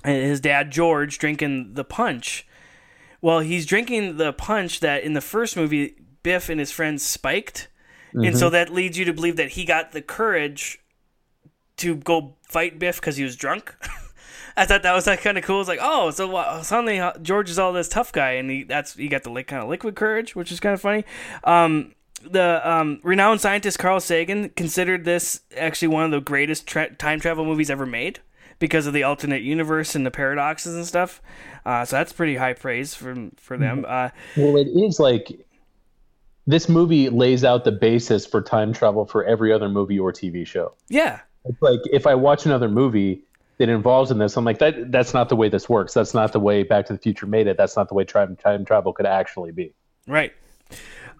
his 0.05 0.41
dad 0.41 0.71
George 0.71 1.19
drinking 1.19 1.75
the 1.75 1.85
punch. 1.85 2.47
Well, 3.23 3.41
he's 3.41 3.65
drinking 3.65 4.19
the 4.19 4.33
punch 4.35 4.81
that 4.81 5.03
in 5.03 5.15
the 5.15 5.23
first 5.23 5.57
movie 5.57 5.97
Biff 6.23 6.49
and 6.49 6.61
his 6.61 6.71
friends 6.71 7.03
spiked. 7.03 7.69
And 8.17 8.39
so 8.39 8.49
that 8.51 8.73
leads 8.73 8.97
you 8.97 9.05
to 9.07 9.12
believe 9.12 9.35
that 9.39 9.51
he 9.51 9.65
got 9.65 9.91
the 9.91 10.01
courage 10.01 10.79
to 11.79 11.97
go 11.97 12.35
fight 12.43 12.79
Biff 12.79 12.97
because 13.01 13.16
he 13.16 13.25
was 13.25 13.37
drunk. 13.37 13.75
I 14.57 14.66
thought 14.66 14.85
that 14.85 14.95
was 14.95 15.07
like 15.07 15.22
kind 15.22 15.37
of 15.37 15.43
cool. 15.45 15.61
It's 15.61 15.68
like, 15.68 15.81
oh, 15.83 16.11
so 16.12 16.29
wow, 16.29 16.62
suddenly 16.62 17.01
uh, 17.01 17.12
George 17.20 17.51
is 17.51 17.59
all 17.59 17.72
this 17.72 17.89
tough 17.89 18.12
guy, 18.12 18.33
and 18.33 18.49
he 18.51 18.62
that's 18.62 18.95
he 18.95 19.09
got 19.09 19.25
the 19.25 19.31
like 19.31 19.49
kind 19.49 19.62
of 19.62 19.68
liquid 19.68 19.97
courage, 19.97 20.37
which 20.37 20.53
is 20.53 20.61
kind 20.61 20.75
of 20.75 20.81
funny. 20.81 21.05
Um, 21.43 21.95
the 22.22 22.61
um, 22.68 23.01
renowned 23.03 23.41
scientist 23.41 23.79
Carl 23.79 24.01
Sagan 24.01 24.51
considered 24.51 25.05
this 25.05 25.41
actually 25.57 25.89
one 25.89 26.05
of 26.05 26.11
the 26.11 26.20
greatest 26.20 26.66
tra- 26.66 26.95
time 26.95 27.20
travel 27.20 27.45
movies 27.45 27.68
ever 27.68 27.85
made 27.85 28.20
because 28.61 28.87
of 28.87 28.95
the 28.95 29.03
alternate 29.03 29.43
universe 29.43 29.95
and 29.97 30.07
the 30.07 30.11
paradoxes 30.12 30.77
and 30.77 30.87
stuff. 30.87 31.20
Uh, 31.66 31.85
so 31.85 31.97
that's 31.97 32.12
pretty 32.12 32.37
high 32.37 32.53
praise 32.53 32.95
for 32.95 33.31
for 33.37 33.57
them. 33.59 33.85
Uh, 33.87 34.11
Well, 34.37 34.57
it 34.57 34.68
is 34.68 35.01
like 35.01 35.45
this 36.47 36.68
movie 36.68 37.09
lays 37.09 37.43
out 37.45 37.64
the 37.64 37.72
basis 37.72 38.25
for 38.25 38.41
time 38.41 38.72
travel 38.72 39.05
for 39.05 39.25
every 39.25 39.53
other 39.53 39.68
movie 39.68 39.99
or 39.99 40.12
TV 40.12 40.47
show. 40.47 40.75
yeah, 40.89 41.20
It's 41.45 41.61
like 41.61 41.80
if 41.92 42.07
I 42.07 42.14
watch 42.14 42.47
another 42.47 42.68
movie 42.68 43.22
that 43.59 43.68
involves 43.68 44.11
in 44.11 44.18
this, 44.18 44.36
I'm 44.36 44.45
like 44.45 44.59
that. 44.59 44.90
That's 44.90 45.14
not 45.14 45.28
the 45.28 45.36
way 45.36 45.49
this 45.49 45.68
works. 45.68 45.95
That's 45.95 46.14
not 46.14 46.32
the 46.32 46.40
way 46.40 46.62
Back 46.62 46.86
to 46.86 46.92
the 46.92 46.99
Future 46.99 47.26
made 47.26 47.47
it. 47.47 47.57
That's 47.57 47.76
not 47.76 47.88
the 47.88 47.95
way 47.95 48.05
time 48.05 48.36
time 48.36 48.64
travel 48.64 48.92
could 48.92 49.07
actually 49.07 49.53
be. 49.53 49.72
Right. 50.07 50.32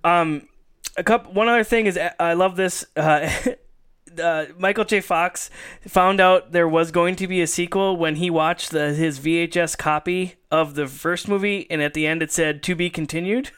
Um, 0.03 0.49
a 0.97 1.05
couple. 1.05 1.33
One 1.33 1.49
other 1.49 1.65
thing 1.65 1.87
is, 1.87 1.99
I 2.19 2.35
love 2.35 2.57
this. 2.57 2.85
Uh, 2.97 3.31
uh, 4.23 4.47
Michael 4.59 4.85
J. 4.85 5.01
Fox 5.01 5.51
found 5.87 6.21
out 6.21 6.53
there 6.53 6.69
was 6.69 6.91
going 6.91 7.17
to 7.17 7.27
be 7.27 7.43
a 7.43 7.47
sequel 7.47 7.97
when 7.97 8.17
he 8.17 8.31
watched 8.31 8.71
the, 8.71 8.93
his 8.93 9.19
VHS 9.19 9.77
copy 9.77 10.35
of 10.51 10.75
the 10.75 10.87
first 10.87 11.29
movie, 11.29 11.67
and 11.71 11.83
at 11.83 11.95
the 11.95 12.07
end 12.07 12.23
it 12.23 12.33
said 12.33 12.63
"to 12.65 12.75
be 12.75 12.91
continued." 12.91 13.51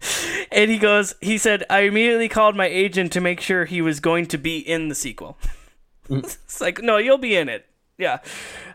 and 0.52 0.70
he 0.70 0.78
goes, 0.78 1.14
he 1.20 1.38
said, 1.38 1.64
"I 1.70 1.80
immediately 1.80 2.28
called 2.28 2.56
my 2.56 2.66
agent 2.66 3.12
to 3.12 3.20
make 3.20 3.40
sure 3.40 3.64
he 3.64 3.82
was 3.82 4.00
going 4.00 4.26
to 4.26 4.38
be 4.38 4.58
in 4.58 4.88
the 4.88 4.94
sequel." 4.94 5.38
it's 6.24 6.60
like, 6.60 6.82
no, 6.82 6.96
you'll 6.96 7.18
be 7.18 7.36
in 7.36 7.48
it. 7.48 7.66
Yeah, 7.98 8.20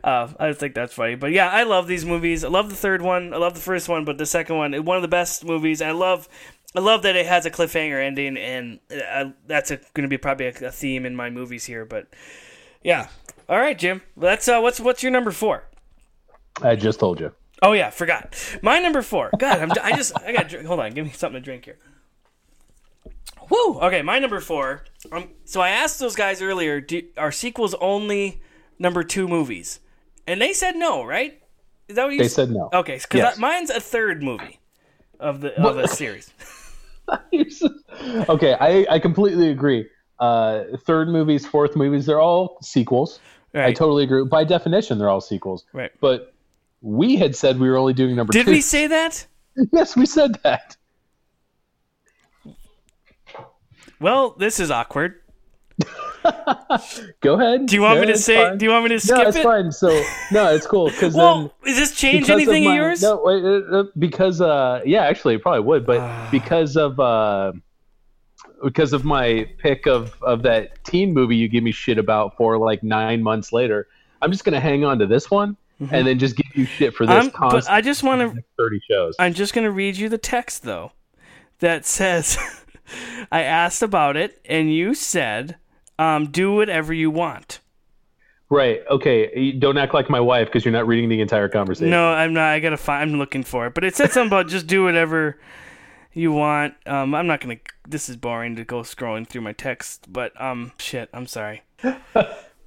uh, 0.03 0.31
I 0.39 0.53
think 0.53 0.75
that's 0.75 0.93
funny. 0.93 1.15
But 1.15 1.31
yeah, 1.31 1.49
I 1.49 1.63
love 1.63 1.88
these 1.88 2.05
movies. 2.05 2.43
I 2.43 2.47
love 2.47 2.69
the 2.69 2.75
third 2.75 3.01
one. 3.01 3.33
I 3.33 3.38
love 3.38 3.55
the 3.55 3.59
first 3.59 3.89
one, 3.89 4.05
but 4.05 4.19
the 4.19 4.25
second 4.25 4.55
one, 4.55 4.86
one 4.86 4.97
of 4.97 5.01
the 5.01 5.07
best 5.07 5.43
movies. 5.43 5.81
I 5.81 5.91
love, 5.91 6.29
I 6.75 6.79
love 6.79 7.01
that 7.01 7.15
it 7.15 7.25
has 7.25 7.47
a 7.47 7.51
cliffhanger 7.51 8.05
ending, 8.05 8.38
and 8.38 8.79
uh, 8.91 9.31
that's 9.47 9.71
going 9.71 10.03
to 10.03 10.07
be 10.07 10.19
probably 10.19 10.45
a, 10.45 10.67
a 10.67 10.71
theme 10.71 11.07
in 11.07 11.15
my 11.15 11.31
movies 11.31 11.65
here. 11.65 11.86
But 11.86 12.07
yeah, 12.83 13.07
all 13.49 13.57
right, 13.57 13.77
Jim. 13.77 14.03
That's 14.15 14.47
uh, 14.47 14.59
what's 14.59 14.79
what's 14.79 15.01
your 15.01 15.11
number 15.11 15.31
four? 15.31 15.63
I 16.61 16.75
just 16.75 16.99
told 16.99 17.19
you. 17.19 17.31
Oh 17.63 17.73
yeah, 17.73 17.89
forgot. 17.89 18.36
My 18.61 18.77
number 18.79 19.01
four. 19.01 19.31
God, 19.39 19.59
I'm, 19.59 19.71
I 19.81 19.95
just 19.95 20.15
I 20.19 20.33
got 20.33 20.51
hold 20.51 20.79
on. 20.79 20.91
Give 20.93 21.05
me 21.05 21.11
something 21.11 21.41
to 21.41 21.43
drink 21.43 21.65
here. 21.65 21.79
Woo. 23.55 23.79
Okay, 23.79 24.01
my 24.01 24.19
number 24.19 24.39
four. 24.39 24.83
Um, 25.11 25.29
so 25.45 25.61
I 25.61 25.69
asked 25.69 25.99
those 25.99 26.15
guys 26.15 26.41
earlier, 26.41 26.81
do, 26.81 27.03
are 27.17 27.31
sequels 27.31 27.73
only 27.75 28.41
number 28.79 29.03
two 29.03 29.27
movies? 29.27 29.79
And 30.27 30.41
they 30.41 30.53
said 30.53 30.75
no, 30.75 31.03
right? 31.05 31.41
Is 31.87 31.95
that 31.95 32.05
what 32.05 32.13
you 32.13 32.19
They 32.19 32.27
said 32.27 32.49
no. 32.49 32.69
Okay, 32.73 32.95
because 32.95 33.19
Yes. 33.19 33.37
mine's 33.37 33.69
a 33.69 33.79
third 33.79 34.23
movie 34.23 34.59
of 35.19 35.41
the 35.41 35.59
of 35.61 35.77
a 35.77 35.87
series. 35.87 36.31
okay, 38.29 38.55
I, 38.59 38.85
I 38.89 38.99
completely 38.99 39.51
agree. 39.51 39.87
Uh, 40.19 40.63
third 40.85 41.07
movies, 41.07 41.45
fourth 41.45 41.75
movies, 41.75 42.05
they're 42.05 42.19
all 42.21 42.57
sequels. 42.61 43.19
I 43.53 43.71
totally 43.71 44.03
agree. 44.03 44.25
By 44.25 44.43
definition, 44.43 44.97
they're 44.97 45.09
all 45.09 45.21
sequels. 45.21 45.63
Right. 45.71 45.91
But 46.01 46.33
we 46.81 47.15
had 47.15 47.35
said 47.37 47.57
we 47.57 47.69
were 47.69 47.77
only 47.77 47.93
doing 47.93 48.15
number 48.15 48.33
Did 48.33 48.47
two. 48.47 48.51
we 48.51 48.59
say 48.59 48.87
that? 48.87 49.25
yes, 49.71 49.95
we 49.95 50.05
said 50.05 50.37
that. 50.43 50.75
Well, 54.05 54.35
this 54.37 54.59
is 54.59 54.69
awkward. 54.69 55.15
Go 57.21 57.39
ahead. 57.39 57.65
Do 57.65 57.75
you 57.75 57.81
want 57.81 57.95
Yeah, 57.95 58.01
me 58.01 58.13
to 58.13 58.17
say? 58.19 58.35
fine. 58.35 58.59
Do 58.59 58.65
you 58.65 58.69
want 58.69 58.83
me 58.83 58.89
to 58.89 58.99
skip 58.99 59.17
no, 59.17 59.23
it's 59.23 59.37
it? 59.37 59.41
fine. 59.43 59.71
So 59.71 59.87
no, 60.31 60.53
it's 60.53 60.67
cool 60.67 60.91
because 60.91 61.15
Well, 61.15 61.51
does 61.65 61.75
this 61.75 61.95
change 61.95 62.29
anything 62.29 62.67
of, 62.67 62.69
of, 62.69 62.75
my- 62.75 62.75
yours? 62.75 63.01
No, 63.01 63.19
wait, 63.23 63.43
uh, 63.43 63.79
uh, 63.79 63.83
because 63.97 64.41
uh, 64.41 64.81
yeah, 64.85 65.05
actually, 65.05 65.33
it 65.33 65.41
probably 65.41 65.61
would, 65.61 65.87
but 65.87 66.29
because 66.31 66.77
of 66.77 66.99
uh, 66.99 67.53
because 68.63 68.93
of 68.93 69.05
my 69.05 69.49
pick 69.57 69.87
of 69.87 70.13
of 70.21 70.43
that 70.43 70.83
teen 70.83 71.11
movie 71.11 71.37
you 71.37 71.47
give 71.47 71.63
me 71.63 71.71
shit 71.71 71.97
about 71.97 72.37
for 72.37 72.59
like 72.59 72.83
nine 72.83 73.23
months 73.23 73.51
later, 73.51 73.87
I'm 74.21 74.31
just 74.31 74.45
gonna 74.45 74.61
hang 74.61 74.85
on 74.85 74.99
to 74.99 75.07
this 75.07 75.31
one 75.31 75.57
and 75.79 76.05
then 76.05 76.19
just 76.19 76.35
give 76.35 76.55
you 76.55 76.65
shit 76.65 76.93
for 76.93 77.07
this 77.07 77.25
I'm, 77.33 77.49
but 77.49 77.67
I 77.67 77.81
just 77.81 78.03
want 78.03 78.21
to. 78.21 78.43
thirty 78.55 78.79
shows. 78.87 79.15
I'm 79.17 79.33
just 79.33 79.55
going 79.55 79.65
to 79.65 79.71
read 79.71 79.97
you 79.97 80.09
the 80.09 80.19
text, 80.19 80.61
though, 80.61 80.91
that 81.57 81.87
says 81.87 82.37
I 83.31 83.41
asked 83.41 83.81
about 83.81 84.17
it, 84.17 84.39
and 84.45 84.73
you 84.73 84.93
said, 84.93 85.57
um, 85.97 86.31
do 86.31 86.53
whatever 86.53 86.93
you 86.93 87.09
want. 87.09 87.59
Right? 88.49 88.81
Okay. 88.89 89.38
you 89.39 89.53
Don't 89.53 89.77
act 89.77 89.93
like 89.93 90.09
my 90.09 90.19
wife 90.19 90.47
because 90.47 90.63
you're 90.63 90.71
not 90.71 90.88
reading 90.88 91.09
the 91.09 91.21
entire 91.21 91.49
conversation. 91.49 91.89
No, 91.89 92.09
I'm 92.09 92.33
not. 92.33 92.45
I 92.45 92.59
got 92.59 92.71
to 92.71 92.77
find. 92.77 93.09
I'm 93.09 93.17
looking 93.17 93.43
for 93.43 93.67
it. 93.67 93.73
But 93.73 93.83
it 93.83 93.95
said 93.95 94.11
something 94.11 94.27
about 94.27 94.47
just 94.47 94.67
do 94.67 94.83
whatever 94.83 95.39
you 96.13 96.31
want. 96.31 96.75
Um, 96.86 97.15
I'm 97.15 97.27
not 97.27 97.41
going 97.41 97.57
to. 97.57 97.63
This 97.88 98.07
is 98.07 98.17
boring 98.17 98.55
to 98.57 98.63
go 98.63 98.81
scrolling 98.81 99.27
through 99.27 99.41
my 99.41 99.53
text, 99.53 100.11
but 100.11 100.39
um, 100.39 100.73
shit. 100.77 101.09
I'm 101.13 101.27
sorry. 101.27 101.63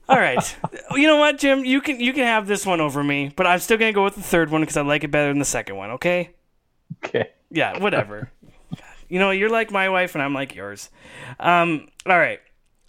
All 0.08 0.18
right. 0.18 0.56
You 0.92 1.06
know 1.06 1.16
what, 1.16 1.38
Jim? 1.38 1.64
You 1.64 1.80
can 1.80 2.00
you 2.00 2.12
can 2.12 2.24
have 2.24 2.46
this 2.46 2.64
one 2.64 2.80
over 2.80 3.04
me, 3.04 3.32
but 3.36 3.46
I'm 3.46 3.58
still 3.58 3.76
gonna 3.76 3.92
go 3.92 4.04
with 4.04 4.14
the 4.14 4.22
third 4.22 4.50
one 4.50 4.62
because 4.62 4.76
I 4.76 4.82
like 4.82 5.04
it 5.04 5.10
better 5.10 5.28
than 5.28 5.38
the 5.38 5.44
second 5.44 5.76
one. 5.76 5.90
Okay? 5.92 6.30
Okay. 7.04 7.30
Yeah, 7.50 7.78
whatever. 7.78 8.30
You 9.08 9.18
know, 9.18 9.30
you're 9.30 9.50
like 9.50 9.70
my 9.70 9.88
wife 9.88 10.14
and 10.14 10.22
I'm 10.22 10.34
like 10.34 10.54
yours. 10.54 10.90
Um, 11.40 11.88
all 12.06 12.18
right. 12.18 12.40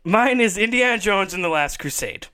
Mine 0.04 0.40
is 0.42 0.58
Indiana 0.58 0.98
Jones 0.98 1.34
and 1.34 1.44
the 1.44 1.50
Last 1.50 1.78
Crusade. 1.80 2.28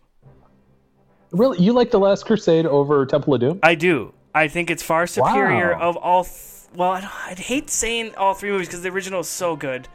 Really, 1.31 1.61
you 1.61 1.73
like 1.73 1.91
the 1.91 1.99
Last 1.99 2.25
Crusade 2.25 2.65
over 2.65 3.05
Temple 3.05 3.33
of 3.33 3.41
Doom? 3.41 3.59
I 3.63 3.75
do. 3.75 4.13
I 4.33 4.47
think 4.47 4.69
it's 4.69 4.83
far 4.83 5.07
superior 5.07 5.73
Wow. 5.73 5.81
of 5.89 5.97
all. 5.97 6.23
Th- 6.23 6.35
well, 6.75 6.91
I 6.91 7.01
don't, 7.01 7.11
I'd 7.27 7.39
hate 7.39 7.69
saying 7.69 8.15
all 8.15 8.33
three 8.33 8.51
movies 8.51 8.67
because 8.67 8.81
the 8.81 8.89
original 8.89 9.21
is 9.21 9.27
so 9.29 9.55
good. 9.55 9.87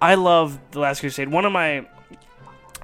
I 0.00 0.14
love 0.14 0.58
the 0.70 0.80
Last 0.80 1.00
Crusade. 1.00 1.28
One 1.28 1.44
of 1.44 1.52
my 1.52 1.86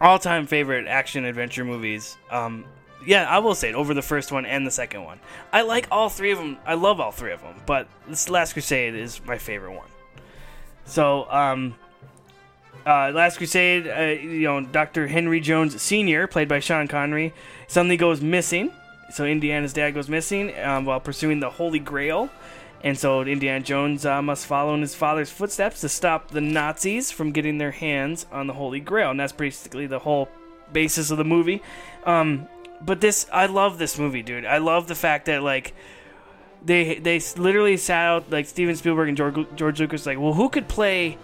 all-time 0.00 0.46
favorite 0.46 0.86
action 0.88 1.24
adventure 1.24 1.64
movies. 1.64 2.16
Um, 2.30 2.64
yeah, 3.06 3.24
I 3.28 3.38
will 3.38 3.54
say 3.54 3.68
it 3.68 3.74
over 3.76 3.94
the 3.94 4.02
first 4.02 4.32
one 4.32 4.44
and 4.46 4.66
the 4.66 4.70
second 4.72 5.04
one. 5.04 5.20
I 5.52 5.62
like 5.62 5.86
all 5.92 6.08
three 6.08 6.32
of 6.32 6.38
them. 6.38 6.58
I 6.66 6.74
love 6.74 6.98
all 7.00 7.12
three 7.12 7.32
of 7.32 7.40
them, 7.40 7.54
but 7.66 7.86
this 8.08 8.28
Last 8.28 8.54
Crusade 8.54 8.94
is 8.94 9.20
my 9.24 9.38
favorite 9.38 9.72
one. 9.72 9.86
So, 10.84 11.30
um, 11.30 11.74
uh, 12.86 13.10
Last 13.14 13.38
Crusade, 13.38 13.88
uh, 13.88 14.20
you 14.20 14.42
know, 14.42 14.60
Dr. 14.60 15.06
Henry 15.06 15.40
Jones 15.40 15.80
Sr., 15.80 16.26
played 16.26 16.48
by 16.48 16.60
Sean 16.60 16.88
Connery, 16.88 17.32
suddenly 17.66 17.96
goes 17.96 18.20
missing. 18.20 18.70
So 19.10 19.24
Indiana's 19.24 19.72
dad 19.72 19.92
goes 19.92 20.08
missing 20.08 20.52
um, 20.60 20.84
while 20.84 21.00
pursuing 21.00 21.40
the 21.40 21.50
Holy 21.50 21.78
Grail. 21.78 22.30
And 22.82 22.98
so 22.98 23.22
Indiana 23.22 23.64
Jones 23.64 24.04
uh, 24.04 24.20
must 24.20 24.46
follow 24.46 24.74
in 24.74 24.82
his 24.82 24.94
father's 24.94 25.30
footsteps 25.30 25.80
to 25.80 25.88
stop 25.88 26.28
the 26.28 26.40
Nazis 26.42 27.10
from 27.10 27.32
getting 27.32 27.56
their 27.56 27.70
hands 27.70 28.26
on 28.30 28.46
the 28.46 28.52
Holy 28.52 28.80
Grail. 28.80 29.10
And 29.10 29.18
that's 29.18 29.32
basically 29.32 29.86
the 29.86 30.00
whole 30.00 30.28
basis 30.72 31.10
of 31.10 31.16
the 31.16 31.24
movie. 31.24 31.62
Um, 32.04 32.46
but 32.82 33.00
this, 33.00 33.26
I 33.32 33.46
love 33.46 33.78
this 33.78 33.98
movie, 33.98 34.22
dude. 34.22 34.44
I 34.44 34.58
love 34.58 34.88
the 34.88 34.94
fact 34.94 35.26
that, 35.26 35.42
like, 35.42 35.74
they 36.64 36.98
they 36.98 37.20
literally 37.36 37.76
sat 37.76 38.06
out 38.06 38.30
like 38.30 38.46
Steven 38.46 38.76
Spielberg 38.76 39.08
and 39.08 39.16
George, 39.16 39.46
George 39.56 39.80
Lucas 39.80 40.06
like, 40.06 40.18
well, 40.18 40.34
who 40.34 40.48
could 40.48 40.68
play 40.68 41.18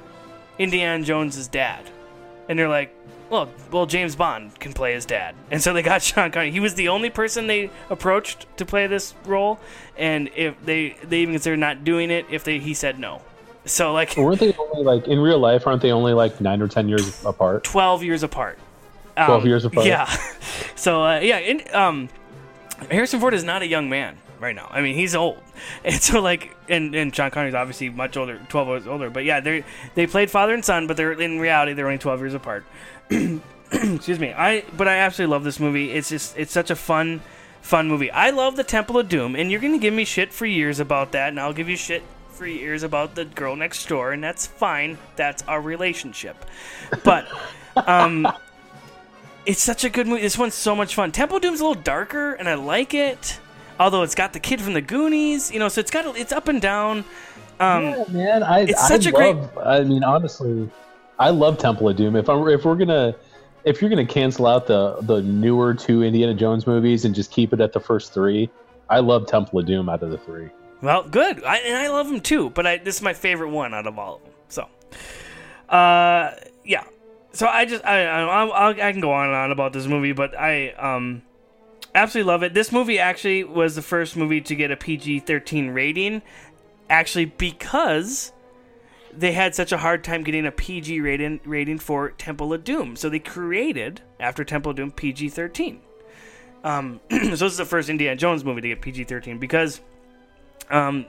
Indiana 0.59 1.05
Jones's 1.05 1.49
dad? 1.49 1.91
and 2.51 2.59
they're 2.59 2.69
like, 2.69 2.93
well, 3.31 3.49
well, 3.71 3.87
James 3.87 4.17
Bond 4.17 4.59
can 4.59 4.73
play 4.73 4.93
his 4.93 5.07
dad, 5.07 5.37
and 5.53 5.63
so 5.63 5.73
they 5.73 5.83
got 5.83 6.03
Sean 6.03 6.33
Connery. 6.33 6.51
He 6.51 6.59
was 6.59 6.75
the 6.75 6.89
only 6.89 7.09
person 7.09 7.47
they 7.47 7.71
approached 7.89 8.45
to 8.57 8.67
play 8.67 8.89
this 8.89 9.15
role, 9.25 9.61
and 9.97 10.29
if 10.35 10.61
they 10.65 10.97
they 11.05 11.21
even 11.21 11.35
considered 11.35 11.59
not 11.61 11.85
doing 11.85 12.11
it 12.11 12.27
if 12.29 12.43
they 12.43 12.59
he 12.59 12.75
said 12.75 12.99
no. 12.99 13.23
So 13.67 13.93
like, 13.93 14.17
weren't 14.17 14.41
they 14.41 14.53
only 14.55 14.83
like 14.83 15.07
in 15.07 15.21
real 15.21 15.39
life? 15.39 15.65
Aren't 15.69 15.81
they 15.81 15.93
only 15.93 16.13
like 16.13 16.41
nine 16.41 16.61
or 16.61 16.67
ten 16.67 16.89
years 16.89 17.25
apart? 17.25 17.63
twelve 17.63 18.03
years 18.03 18.23
apart. 18.25 18.59
12 19.17 19.45
years 19.45 19.65
apart? 19.65 19.87
Yeah. 19.87 20.17
So 20.77 21.05
uh, 21.05 21.21
yeah, 21.21 21.37
and, 21.37 21.75
um, 21.75 22.09
Harrison 22.91 23.21
Ford 23.21 23.35
is 23.35 23.45
not 23.45 23.61
a 23.61 23.67
young 23.67 23.91
man 23.91 24.17
right 24.41 24.55
now. 24.55 24.69
I 24.71 24.81
mean, 24.81 24.95
he's 24.95 25.15
old, 25.15 25.43
and 25.85 26.01
so 26.01 26.21
like, 26.21 26.57
and 26.69 26.95
and 26.95 27.15
Sean 27.15 27.31
Connery's 27.31 27.55
obviously 27.55 27.89
much 27.91 28.17
older, 28.17 28.41
twelve 28.49 28.69
years 28.69 28.87
older. 28.87 29.11
But 29.11 29.25
yeah, 29.25 29.41
they 29.41 29.65
they 29.95 30.07
played 30.07 30.31
father 30.31 30.55
and 30.55 30.65
son, 30.65 30.87
but 30.87 30.97
they're 30.97 31.13
in 31.13 31.39
reality 31.39 31.73
they're 31.73 31.87
only 31.87 31.99
twelve 31.99 32.21
years 32.21 32.35
apart. 32.35 32.65
Excuse 33.73 34.19
me. 34.19 34.33
I 34.33 34.65
but 34.77 34.89
I 34.89 34.97
absolutely 34.97 35.33
love 35.33 35.45
this 35.45 35.61
movie. 35.61 35.93
It's 35.93 36.09
just 36.09 36.37
it's 36.37 36.53
such 36.53 36.71
a 36.71 36.77
fun 36.77 37.21
fun 37.61 37.89
movie. 37.89 38.11
I 38.11 38.31
love 38.31 38.57
the 38.57 38.65
Temple 38.65 38.99
of 38.99 39.09
Doom, 39.09 39.37
and 39.37 39.51
you're 39.51 39.61
gonna 39.61 39.79
give 39.79 39.95
me 39.95 40.05
shit 40.05 40.33
for 40.33 40.47
years 40.47 40.81
about 40.81 41.13
that, 41.13 41.29
and 41.29 41.39
I'll 41.39 41.53
give 41.53 41.69
you 41.69 41.77
shit 41.77 42.03
for 42.31 42.47
years 42.47 42.83
about 42.83 43.15
the 43.15 43.27
girl 43.27 43.55
next 43.55 43.87
door, 43.87 44.13
and 44.13 44.25
that's 44.25 44.47
fine. 44.47 44.99
That's 45.17 45.43
our 45.43 45.61
relationship. 45.61 46.45
But 47.05 47.29
um, 47.77 48.27
it's 49.47 49.63
such 49.63 49.85
a 49.85 49.91
good 49.91 50.07
movie. 50.07 50.23
This 50.23 50.39
one's 50.39 50.55
so 50.55 50.75
much 50.75 50.95
fun. 50.95 51.13
Temple 51.13 51.37
of 51.37 51.43
Doom's 51.43 51.61
a 51.61 51.67
little 51.67 51.83
darker, 51.83 52.33
and 52.33 52.49
I 52.49 52.55
like 52.55 52.95
it. 52.95 53.39
Although 53.81 54.03
it's 54.03 54.15
got 54.15 54.35
the 54.35 54.41
kid 54.41 54.61
from 54.61 54.75
the 54.75 54.83
Goonies, 54.83 55.51
you 55.51 55.59
know, 55.59 55.69
so 55.69 55.81
it's 55.81 55.91
got 55.91 56.15
it's 56.17 56.33
up 56.33 56.49
and 56.49 56.61
down. 56.61 56.99
Um, 57.59 57.85
yeah, 57.85 58.05
man, 58.11 58.43
I, 58.43 58.61
it's 58.61 58.85
I 58.85 58.89
such 58.89 59.07
a 59.07 59.11
great- 59.11 59.37
I 59.65 59.83
mean, 59.85 60.05
honestly, 60.05 60.71
I 61.19 61.31
love 61.31 61.57
Temple 61.57 61.89
of 61.89 61.97
Doom. 61.97 62.15
If 62.15 62.29
I'm, 62.29 62.47
if 62.49 62.67
we're 62.67 62.77
gonna, 62.77 63.17
if 63.65 63.81
you're 63.81 63.89
gonna 63.89 64.05
cancel 64.07 64.47
out 64.47 64.67
the 64.67 64.97
the 65.01 65.23
newer 65.23 65.73
two 65.73 66.03
Indiana 66.03 66.35
Jones 66.35 66.67
movies 66.67 67.07
and 67.07 67.15
just 67.15 67.31
keep 67.31 67.55
it 67.55 67.61
at 67.61 67.73
the 67.73 67.81
first 67.81 68.13
three, 68.13 68.51
I 68.91 69.01
love 69.01 69.27
Temple 69.27 69.59
of 69.59 69.67
Doom 69.67 69.89
out 69.89 70.03
of 70.03 70.11
the 70.11 70.19
three. 70.19 70.51
Well, 70.83 71.03
good. 71.03 71.43
I, 71.45 71.59
and 71.59 71.77
I 71.77 71.89
love 71.89 72.07
them 72.07 72.21
too, 72.21 72.51
but 72.51 72.67
I, 72.67 72.77
this 72.77 72.97
is 72.97 73.03
my 73.03 73.15
favorite 73.15 73.49
one 73.51 73.73
out 73.73 73.87
of 73.87 73.99
all 73.99 74.17
of 74.17 74.23
them. 74.23 74.33
So, 74.49 75.75
uh, 75.75 76.33
yeah. 76.65 76.85
So 77.33 77.47
I 77.47 77.65
just 77.65 77.83
I 77.85 78.05
I, 78.05 78.45
I, 78.45 78.89
I 78.89 78.93
can 78.93 79.01
go 79.01 79.13
on 79.13 79.27
and 79.29 79.35
on 79.37 79.53
about 79.53 79.73
this 79.73 79.87
movie, 79.87 80.13
but 80.13 80.39
I 80.39 80.71
um 80.73 81.23
absolutely 81.95 82.31
love 82.31 82.43
it. 82.43 82.55
This 82.55 82.73
movie 82.73 82.99
actually 82.99 83.45
was 83.45 83.75
the 83.75 83.83
first 83.83 84.17
movie 84.17 84.41
to 84.43 84.55
get 84.55 84.71
a 84.71 84.77
PG-13 84.77 85.75
rating, 85.75 86.23
actually 86.89 87.27
because 87.27 88.33
they 89.13 89.33
had 89.33 89.55
such 89.55 89.73
a 89.73 89.79
hard 89.79 90.05
time 90.05 90.23
getting 90.23 90.47
a 90.47 90.53
PG 90.53 91.01
rating 91.01 91.41
rating 91.45 91.79
for 91.79 92.11
Temple 92.11 92.53
of 92.53 92.65
Doom. 92.65 92.97
So 92.97 93.09
they 93.09 93.19
created 93.19 94.01
after 94.19 94.45
Temple 94.45 94.71
of 94.71 94.77
Doom 94.77 94.93
PG-13. 94.93 95.79
Um, 96.63 97.01
so 97.11 97.17
this 97.19 97.43
is 97.43 97.57
the 97.57 97.65
first 97.65 97.89
Indiana 97.89 98.17
Jones 98.17 98.45
movie 98.45 98.61
to 98.61 98.69
get 98.69 98.81
PG-13 98.81 99.41
because 99.41 99.81
um, 100.71 101.07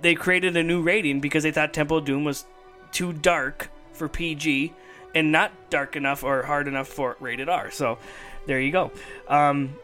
they 0.00 0.14
created 0.14 0.56
a 0.56 0.62
new 0.62 0.82
rating 0.82 1.20
because 1.20 1.42
they 1.42 1.52
thought 1.52 1.72
Temple 1.72 1.98
of 1.98 2.04
Doom 2.04 2.24
was 2.24 2.44
too 2.90 3.12
dark 3.12 3.70
for 3.92 4.08
PG 4.08 4.72
and 5.14 5.30
not 5.30 5.52
dark 5.70 5.94
enough 5.96 6.24
or 6.24 6.42
hard 6.42 6.66
enough 6.66 6.88
for 6.88 7.16
rated 7.20 7.48
R. 7.48 7.70
So 7.70 7.98
there 8.46 8.60
you 8.60 8.72
go. 8.72 8.90
Um, 9.28 9.76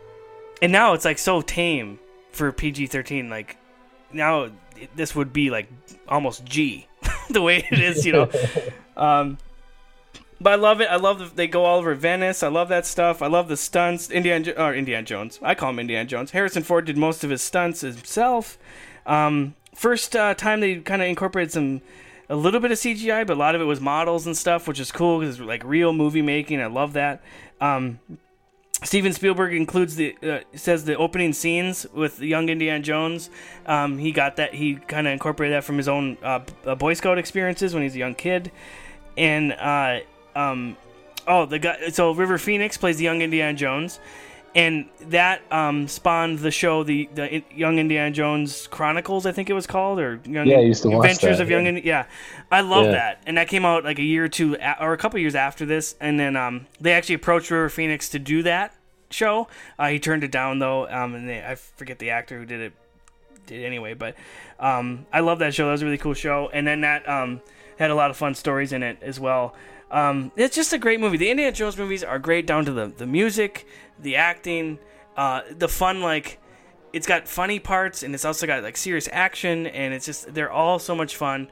and 0.63 0.73
now 0.73 0.93
it's 0.93 1.05
like 1.05 1.19
so 1.19 1.41
tame 1.41 1.99
for 2.33 2.53
PG 2.53 2.89
13. 2.89 3.29
Like 3.29 3.57
now 4.13 4.51
this 4.95 5.15
would 5.15 5.33
be 5.33 5.51
like 5.51 5.69
almost 6.09 6.45
G 6.45 6.87
the 7.31 7.43
way 7.43 7.67
it 7.71 7.79
is, 7.79 8.07
you 8.07 8.13
know. 8.13 8.31
um, 8.97 9.39
but 10.41 10.55
I 10.55 10.57
love 10.57 10.81
it. 10.81 10.89
I 10.89 10.97
love 10.97 11.19
that 11.19 11.37
they 11.37 11.47
go 11.47 11.65
all 11.65 11.79
over 11.79 11.95
Venice. 11.95 12.43
I 12.43 12.49
love 12.49 12.69
that 12.71 12.87
stuff. 12.87 13.21
I 13.21 13.27
love 13.27 13.49
the 13.49 13.57
stunts. 13.57 14.11
Indiana 14.11 14.53
or 14.57 14.75
Indiana 14.75 15.05
Jones. 15.05 15.39
I 15.43 15.55
call 15.55 15.71
him 15.71 15.79
Indiana 15.79 16.09
Jones. 16.09 16.31
Harrison 16.31 16.63
Ford 16.63 16.87
did 16.87 16.97
most 16.97 17.23
of 17.23 17.31
his 17.31 17.43
stunts 17.43 17.83
himself. 17.83 18.59
Um, 19.07 19.55
first 19.75 20.17
uh, 20.17 20.35
time 20.35 20.61
they 20.61 20.77
kind 20.77 21.03
of 21.03 21.09
incorporated 21.09 21.53
some 21.53 21.83
a 22.31 22.37
little 22.37 22.61
bit 22.61 22.71
of 22.71 22.79
CGI, 22.79 23.27
but 23.27 23.35
a 23.35 23.39
lot 23.39 23.55
of 23.55 23.61
it 23.61 23.65
was 23.65 23.81
models 23.81 24.25
and 24.27 24.37
stuff, 24.37 24.69
which 24.69 24.81
is 24.81 24.93
cool 24.93 25.19
because 25.19 25.39
it's 25.39 25.47
like 25.47 25.65
real 25.65 25.93
movie 25.93 26.23
making. 26.23 26.63
I 26.63 26.67
love 26.67 26.95
that. 26.95 27.23
Um, 27.61 27.99
Steven 28.83 29.13
Spielberg 29.13 29.53
includes 29.53 29.97
the 29.97 30.17
uh, 30.23 30.41
says 30.57 30.85
the 30.85 30.97
opening 30.97 31.33
scenes 31.33 31.87
with 31.93 32.21
young 32.21 32.49
Indiana 32.49 32.83
Jones. 32.83 33.29
Um, 33.67 33.99
he 33.99 34.11
got 34.11 34.37
that 34.37 34.55
he 34.55 34.77
kind 34.77 35.07
of 35.07 35.13
incorporated 35.13 35.57
that 35.57 35.65
from 35.65 35.77
his 35.77 35.87
own 35.87 36.17
uh, 36.23 36.41
uh, 36.65 36.75
Boy 36.75 36.95
Scout 36.95 37.19
experiences 37.19 37.75
when 37.75 37.83
he's 37.83 37.95
a 37.95 37.99
young 37.99 38.15
kid, 38.15 38.51
and 39.19 39.53
uh, 39.53 40.01
um, 40.35 40.77
oh 41.27 41.45
the 41.45 41.59
guy 41.59 41.91
so 41.91 42.13
River 42.13 42.39
Phoenix 42.39 42.79
plays 42.79 42.97
the 42.97 43.05
young 43.05 43.21
Indiana 43.21 43.57
Jones, 43.57 44.01
and 44.55 44.89
that 45.03 45.43
um, 45.53 45.87
spawned 45.87 46.41
the 46.41 46.51
show 46.51 46.83
the 46.83 47.09
the 47.15 47.45
Young 47.55 47.79
Indiana 47.79 48.11
Jones 48.11 48.67
Chronicles 48.67 49.25
I 49.27 49.33
think 49.33 49.49
it 49.49 49.53
was 49.53 49.67
called 49.67 50.01
or 50.01 50.21
Young 50.25 50.47
Yeah, 50.47 50.57
I 50.59 50.63
used 50.63 50.83
to 50.83 50.89
watch 50.91 51.05
Adventures 51.11 51.39
that, 51.39 51.45
of 51.45 51.51
Young 51.51 51.63
yeah. 51.65 51.69
Indi- 51.69 51.83
yeah. 51.83 52.07
I 52.51 52.61
love 52.63 52.87
Yeah. 52.87 52.93
that. 52.93 53.23
And 53.27 53.37
that 53.39 53.49
came 53.49 53.65
out 53.65 53.85
like 53.85 53.99
a 53.99 54.03
year 54.03 54.25
or 54.25 54.29
two 54.29 54.57
a- 54.61 54.83
or 54.83 54.93
a 54.93 54.97
couple 54.99 55.21
years 55.21 55.35
after 55.35 55.65
this 55.65 55.95
and 56.01 56.19
then 56.19 56.37
um, 56.37 56.67
they 56.81 56.93
actually 56.93 57.15
approached 57.17 57.51
River 57.51 57.69
Phoenix 57.69 58.09
to 58.11 58.19
do 58.19 58.43
that 58.43 58.75
show. 59.11 59.47
Uh, 59.79 59.89
he 59.89 59.99
turned 60.01 60.25
it 60.25 60.33
down 60.33 60.59
though 60.59 60.89
um, 60.89 61.15
and 61.15 61.29
they, 61.29 61.45
I 61.45 61.55
forget 61.55 61.99
the 62.01 62.11
actor 62.11 62.39
who 62.39 62.45
did 62.47 62.61
it 62.61 62.73
did 63.47 63.65
anyway 63.65 63.95
but 63.95 64.17
um, 64.59 65.07
I 65.13 65.21
love 65.21 65.39
that 65.39 65.55
show. 65.55 65.67
That 65.67 65.73
was 65.73 65.83
a 65.83 65.85
really 65.87 65.99
cool 65.99 66.15
show. 66.15 66.51
And 66.53 66.67
then 66.67 66.81
that 66.83 67.09
um, 67.09 67.41
had 67.79 67.91
a 67.91 67.95
lot 67.95 68.11
of 68.11 68.17
fun 68.17 68.35
stories 68.35 68.73
in 68.73 68.83
it 68.83 68.99
as 69.01 69.19
well. 69.19 69.55
Um, 69.91 70.31
it's 70.37 70.55
just 70.55 70.73
a 70.73 70.79
great 70.79 71.01
movie. 71.01 71.17
The 71.17 71.31
Indiana 71.31 71.51
Jones 71.51 71.77
movies 71.77 72.05
are 72.05 72.19
great 72.19 72.47
down 72.47 72.65
to 72.67 72.73
the, 72.73 72.87
the 72.87 73.07
music 73.07 73.67
the 74.03 74.17
acting 74.17 74.79
uh, 75.17 75.43
the 75.51 75.69
fun 75.69 76.01
like 76.01 76.39
it's 76.93 77.07
got 77.07 77.29
funny 77.29 77.59
parts 77.59 78.03
and 78.03 78.15
it's 78.15 78.25
also 78.25 78.47
got 78.47 78.63
like 78.63 78.77
serious 78.77 79.09
action 79.13 79.67
and 79.67 79.95
it's 79.95 80.07
just 80.07 80.33
they're 80.35 80.51
all 80.51 80.79
so 80.79 80.95
much 80.95 81.17
fun. 81.17 81.49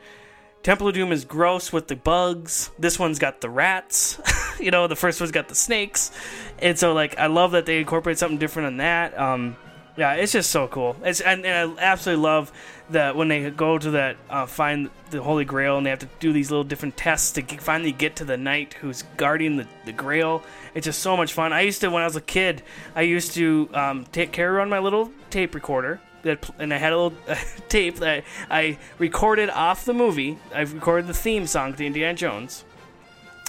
Temple 0.62 0.88
of 0.88 0.94
doom 0.94 1.12
is 1.12 1.24
gross 1.24 1.72
with 1.72 1.86
the 1.86 1.94
bugs. 1.94 2.70
This 2.78 2.98
one's 2.98 3.18
got 3.18 3.40
the 3.40 3.50
rats. 3.50 4.20
You 4.58 4.72
know 4.72 4.88
the 4.88 4.96
first 4.96 5.20
one's 5.20 5.30
got 5.30 5.46
the 5.46 5.54
snakes. 5.54 6.10
And 6.58 6.76
so 6.76 6.92
like 6.92 7.16
i 7.16 7.28
love 7.28 7.52
that 7.52 7.64
they 7.64 7.78
incorporate 7.78 8.18
something 8.18 8.38
different 8.38 8.66
on 8.66 8.76
that. 8.78 9.16
Um 9.16 9.56
yeah 9.98 10.14
it's 10.14 10.32
just 10.32 10.50
so 10.50 10.68
cool 10.68 10.96
it's 11.04 11.20
and, 11.20 11.44
and 11.44 11.78
i 11.78 11.82
absolutely 11.82 12.22
love 12.22 12.52
that 12.88 13.16
when 13.16 13.28
they 13.28 13.50
go 13.50 13.76
to 13.76 13.90
that 13.90 14.16
uh, 14.30 14.46
find 14.46 14.88
the 15.10 15.22
holy 15.22 15.44
grail 15.44 15.76
and 15.76 15.84
they 15.84 15.90
have 15.90 15.98
to 15.98 16.08
do 16.20 16.32
these 16.32 16.50
little 16.50 16.64
different 16.64 16.96
tests 16.96 17.32
to 17.32 17.42
get, 17.42 17.60
finally 17.60 17.92
get 17.92 18.16
to 18.16 18.24
the 18.24 18.36
knight 18.36 18.74
who's 18.74 19.02
guarding 19.16 19.56
the, 19.56 19.66
the 19.84 19.92
grail 19.92 20.42
it's 20.74 20.86
just 20.86 21.00
so 21.00 21.16
much 21.16 21.32
fun 21.34 21.52
i 21.52 21.60
used 21.60 21.80
to 21.80 21.90
when 21.90 22.02
i 22.02 22.06
was 22.06 22.16
a 22.16 22.22
kid 22.22 22.62
i 22.94 23.02
used 23.02 23.34
to 23.34 23.68
um, 23.74 24.06
take 24.12 24.32
carry 24.32 24.54
around 24.54 24.70
my 24.70 24.78
little 24.78 25.10
tape 25.30 25.54
recorder 25.54 26.00
that 26.22 26.50
and 26.58 26.74
I 26.74 26.78
had 26.78 26.92
a 26.92 26.98
little 26.98 27.18
tape 27.68 27.96
that 27.96 28.24
I 28.50 28.78
recorded 28.98 29.50
off 29.50 29.84
the 29.84 29.94
movie. 29.94 30.36
I 30.52 30.62
recorded 30.62 31.06
the 31.06 31.14
theme 31.14 31.46
song 31.46 31.74
to 31.74 31.86
Indiana 31.86 32.14
Jones, 32.14 32.64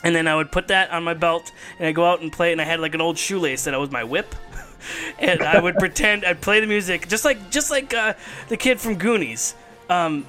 and 0.03 0.15
then 0.15 0.27
I 0.27 0.35
would 0.35 0.51
put 0.51 0.67
that 0.67 0.91
on 0.91 1.03
my 1.03 1.13
belt 1.13 1.51
and 1.77 1.87
I 1.87 1.91
go 1.91 2.05
out 2.05 2.21
and 2.21 2.31
play. 2.31 2.51
And 2.51 2.61
I 2.61 2.65
had 2.65 2.79
like 2.79 2.95
an 2.95 3.01
old 3.01 3.17
shoelace 3.17 3.63
that 3.63 3.77
was 3.79 3.91
my 3.91 4.03
whip, 4.03 4.35
and 5.19 5.41
I 5.43 5.59
would 5.59 5.75
pretend 5.75 6.25
I'd 6.25 6.41
play 6.41 6.59
the 6.59 6.67
music 6.67 7.07
just 7.07 7.25
like 7.25 7.49
just 7.49 7.71
like 7.71 7.93
uh, 7.93 8.13
the 8.47 8.57
kid 8.57 8.79
from 8.79 8.95
Goonies. 8.95 9.55
Um, 9.89 10.25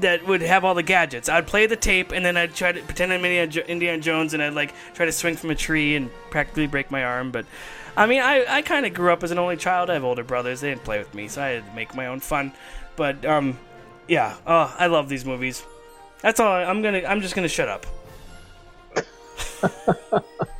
that 0.00 0.26
would 0.26 0.42
have 0.42 0.64
all 0.64 0.74
the 0.74 0.82
gadgets. 0.82 1.28
I'd 1.30 1.46
play 1.46 1.66
the 1.66 1.76
tape, 1.76 2.12
and 2.12 2.24
then 2.24 2.36
I'd 2.36 2.54
try 2.54 2.72
to 2.72 2.80
pretend 2.82 3.12
I'm 3.12 3.24
Indiana, 3.24 3.46
Jo- 3.50 3.62
Indiana 3.66 4.02
Jones, 4.02 4.34
and 4.34 4.42
I'd 4.42 4.52
like 4.52 4.74
try 4.94 5.06
to 5.06 5.12
swing 5.12 5.34
from 5.34 5.50
a 5.50 5.54
tree 5.54 5.96
and 5.96 6.10
practically 6.30 6.66
break 6.66 6.90
my 6.90 7.04
arm. 7.04 7.30
But 7.30 7.46
I 7.96 8.06
mean, 8.06 8.20
I, 8.20 8.44
I 8.48 8.62
kind 8.62 8.84
of 8.84 8.92
grew 8.92 9.12
up 9.12 9.22
as 9.22 9.30
an 9.30 9.38
only 9.38 9.56
child. 9.56 9.88
I 9.88 9.94
have 9.94 10.04
older 10.04 10.24
brothers; 10.24 10.60
they 10.60 10.68
didn't 10.68 10.84
play 10.84 10.98
with 10.98 11.14
me, 11.14 11.26
so 11.28 11.42
I 11.42 11.48
had 11.48 11.66
to 11.66 11.74
make 11.74 11.94
my 11.94 12.06
own 12.06 12.20
fun. 12.20 12.52
But 12.96 13.24
um, 13.24 13.58
yeah, 14.08 14.36
oh, 14.46 14.74
I 14.78 14.88
love 14.88 15.08
these 15.08 15.24
movies. 15.24 15.64
That's 16.20 16.38
all. 16.38 16.52
I- 16.52 16.64
I'm 16.64 16.82
gonna. 16.82 17.02
I'm 17.06 17.22
just 17.22 17.34
gonna 17.34 17.48
shut 17.48 17.68
up. 17.68 17.86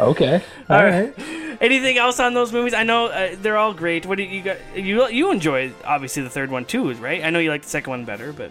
Okay, 0.00 0.42
All 0.68 0.76
all 0.78 0.84
right. 0.84 1.16
right. 1.16 1.58
Anything 1.60 1.98
else 1.98 2.18
on 2.20 2.32
those 2.34 2.52
movies? 2.52 2.72
I 2.72 2.84
know 2.84 3.06
uh, 3.06 3.36
they're 3.40 3.58
all 3.58 3.74
great. 3.74 4.06
What 4.06 4.16
do 4.16 4.22
you 4.24 4.42
got? 4.42 4.58
You 4.74 5.06
you 5.08 5.30
enjoy 5.30 5.72
obviously 5.84 6.22
the 6.22 6.30
third 6.30 6.50
one 6.50 6.64
too, 6.64 6.92
right? 6.94 7.22
I 7.22 7.30
know 7.30 7.38
you 7.38 7.50
like 7.50 7.62
the 7.62 7.68
second 7.68 7.90
one 7.90 8.04
better, 8.06 8.32
but 8.32 8.50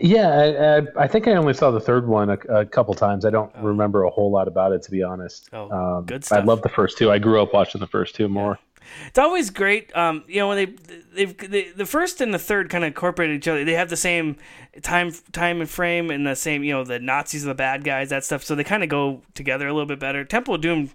Yeah, 0.00 0.28
I, 0.28 0.78
I, 0.78 1.04
I 1.04 1.06
think 1.08 1.28
I 1.28 1.32
only 1.34 1.54
saw 1.54 1.70
the 1.70 1.80
third 1.80 2.06
one 2.08 2.30
a, 2.30 2.38
a 2.48 2.66
couple 2.66 2.94
times. 2.94 3.24
I 3.24 3.30
don't 3.30 3.52
remember 3.56 4.02
a 4.04 4.10
whole 4.10 4.30
lot 4.30 4.48
about 4.48 4.72
it, 4.72 4.82
to 4.84 4.90
be 4.90 5.02
honest. 5.02 5.48
Oh, 5.52 5.70
um, 5.70 6.04
good 6.06 6.24
I 6.32 6.40
love 6.40 6.62
the 6.62 6.68
first 6.68 6.98
two. 6.98 7.10
I 7.12 7.18
grew 7.18 7.40
up 7.40 7.52
watching 7.52 7.80
the 7.80 7.86
first 7.86 8.14
two 8.16 8.28
more. 8.28 8.58
It's 9.06 9.18
always 9.18 9.50
great. 9.50 9.94
Um, 9.96 10.24
you 10.26 10.36
know 10.40 10.48
when 10.48 10.56
they 10.56 10.66
they've 11.14 11.36
they, 11.50 11.70
the 11.70 11.86
first 11.86 12.20
and 12.20 12.32
the 12.32 12.38
third 12.38 12.70
kind 12.70 12.84
of 12.84 12.88
incorporate 12.88 13.30
each 13.30 13.48
other. 13.48 13.64
They 13.64 13.74
have 13.74 13.90
the 13.90 13.96
same 13.96 14.36
time 14.82 15.12
time 15.32 15.60
and 15.60 15.68
frame 15.70 16.10
and 16.10 16.26
the 16.26 16.36
same 16.36 16.62
you 16.64 16.72
know 16.72 16.84
the 16.84 16.98
Nazis 16.98 17.44
are 17.44 17.48
the 17.48 17.54
bad 17.54 17.84
guys 17.84 18.10
that 18.10 18.24
stuff. 18.24 18.44
So 18.44 18.54
they 18.54 18.64
kind 18.64 18.82
of 18.82 18.88
go 18.88 19.22
together 19.34 19.66
a 19.68 19.72
little 19.72 19.86
bit 19.86 19.98
better. 20.00 20.24
Temple 20.24 20.54
of 20.54 20.60
Doom 20.60 20.90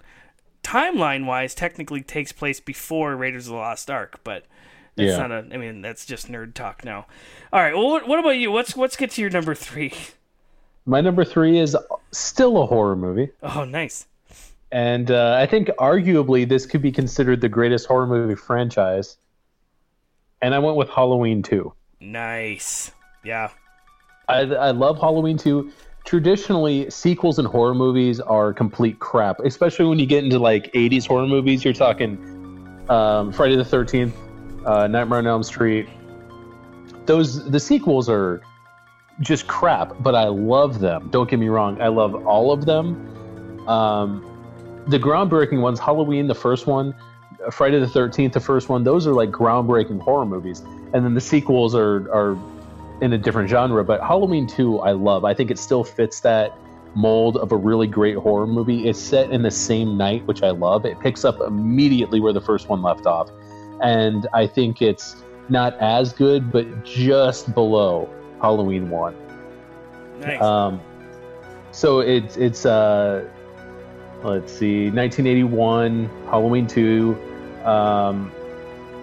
timeline 0.64 1.26
wise 1.26 1.56
technically 1.56 2.02
takes 2.02 2.32
place 2.32 2.60
before 2.60 3.16
Raiders 3.16 3.48
of 3.48 3.52
the 3.54 3.58
Lost 3.58 3.90
Ark, 3.90 4.20
but. 4.24 4.46
That's 4.96 5.12
Yeah. 5.12 5.28
not 5.28 5.32
a. 5.32 5.48
I 5.54 5.58
mean, 5.58 5.82
that's 5.82 6.06
just 6.06 6.30
nerd 6.30 6.56
talk 6.56 6.84
now. 6.84 7.06
All 7.54 7.62
right. 7.62 7.74
Well, 7.74 7.88
what, 7.88 8.06
what 8.08 8.20
about 8.20 8.32
you? 8.32 8.52
What's 8.52 8.76
let's 8.76 8.98
get 8.98 9.12
to 9.12 9.22
your 9.22 9.30
number 9.30 9.56
three. 9.56 9.94
My 10.86 11.00
number 11.00 11.24
three 11.24 11.58
is 11.58 11.78
still 12.12 12.62
a 12.62 12.66
horror 12.66 12.98
movie. 12.98 13.30
Oh, 13.42 13.64
nice. 13.64 14.08
And 14.72 15.10
uh, 15.10 15.38
I 15.40 15.46
think 15.46 15.70
arguably 15.80 16.48
this 16.48 16.66
could 16.66 16.82
be 16.82 16.92
considered 16.92 17.42
the 17.42 17.50
greatest 17.50 17.88
horror 17.88 18.08
movie 18.08 18.36
franchise. 18.36 19.18
And 20.42 20.54
I 20.54 20.60
went 20.60 20.78
with 20.78 20.90
Halloween 20.90 21.42
2. 21.42 21.74
Nice. 22.00 22.92
Yeah. 23.24 23.50
I, 24.28 24.42
I 24.42 24.72
love 24.72 25.00
Halloween 25.00 25.38
2. 25.38 25.72
Traditionally, 26.06 26.90
sequels 26.90 27.40
in 27.40 27.46
horror 27.46 27.76
movies 27.76 28.20
are 28.20 28.54
complete 28.54 29.00
crap, 29.00 29.40
especially 29.42 29.86
when 29.86 30.00
you 30.00 30.06
get 30.06 30.24
into 30.24 30.40
like 30.40 30.72
80s 30.74 31.06
horror 31.08 31.28
movies. 31.28 31.64
You're 31.64 31.74
talking 31.74 32.18
um, 32.90 33.32
Friday 33.32 33.56
the 33.56 33.64
13th, 33.64 34.14
uh, 34.66 34.88
Nightmare 34.88 35.20
on 35.20 35.28
Elm 35.28 35.44
Street. 35.44 35.88
Those 37.06 37.50
the 37.50 37.60
sequels 37.60 38.08
are 38.08 38.42
just 39.20 39.48
crap, 39.48 39.94
but 40.00 40.16
I 40.16 40.28
love 40.28 40.80
them. 40.80 41.10
Don't 41.12 41.30
get 41.30 41.40
me 41.40 41.50
wrong, 41.50 41.82
I 41.82 41.88
love 41.88 42.16
all 42.26 42.52
of 42.52 42.66
them. 42.66 43.68
Um, 43.68 44.29
the 44.90 45.00
groundbreaking 45.00 45.62
ones, 45.62 45.80
Halloween, 45.80 46.28
the 46.28 46.36
first 46.36 46.68
one, 46.68 46.96
Friday 47.52 47.80
the 47.80 47.86
13th, 47.86 48.34
the 48.34 48.40
first 48.40 48.70
one, 48.70 48.84
those 48.84 49.08
are 49.08 49.14
like 49.14 49.30
groundbreaking 49.30 50.02
horror 50.02 50.26
movies. 50.26 50.60
And 50.94 51.06
then 51.06 51.14
the 51.14 51.22
sequels 51.22 51.76
are, 51.76 52.12
are 52.12 52.38
in 53.02 53.14
a 53.14 53.18
different 53.18 53.50
genre. 53.50 53.84
But 53.84 54.02
Halloween 54.02 54.48
2, 54.48 54.80
I 54.80 54.92
love. 54.92 55.24
I 55.26 55.34
think 55.34 55.52
it 55.52 55.60
still 55.60 55.84
fits 55.84 56.20
that 56.22 56.58
mold 56.96 57.38
of 57.38 57.52
a 57.52 57.56
really 57.56 57.88
great 57.88 58.18
horror 58.18 58.48
movie. 58.48 58.88
It's 58.88 59.00
set 59.00 59.30
in 59.32 59.44
the 59.44 59.52
same 59.52 59.96
night, 59.96 60.26
which 60.26 60.42
I 60.42 60.50
love. 60.50 60.86
It 60.86 61.00
picks 61.00 61.24
up 61.24 61.40
immediately 61.40 62.20
where 62.20 62.34
the 62.34 62.42
first 62.42 62.68
one 62.68 62.82
left 62.82 63.06
off. 63.06 63.30
And 63.82 64.28
I 64.34 64.48
think 64.48 64.82
it's 64.82 65.24
not 65.48 65.78
as 65.80 66.14
good, 66.14 66.52
but 66.52 66.84
just 66.84 67.54
below 67.54 68.10
Halloween 68.42 68.90
1. 68.90 69.16
Nice. 70.22 70.42
Um, 70.42 70.82
so 71.72 72.00
it's 72.00 72.36
it's 72.36 72.66
uh, 72.66 73.30
let's 74.24 74.52
see, 74.52 74.90
1981, 74.90 76.10
Halloween 76.26 76.68
2. 76.68 77.18
Um, 77.66 78.32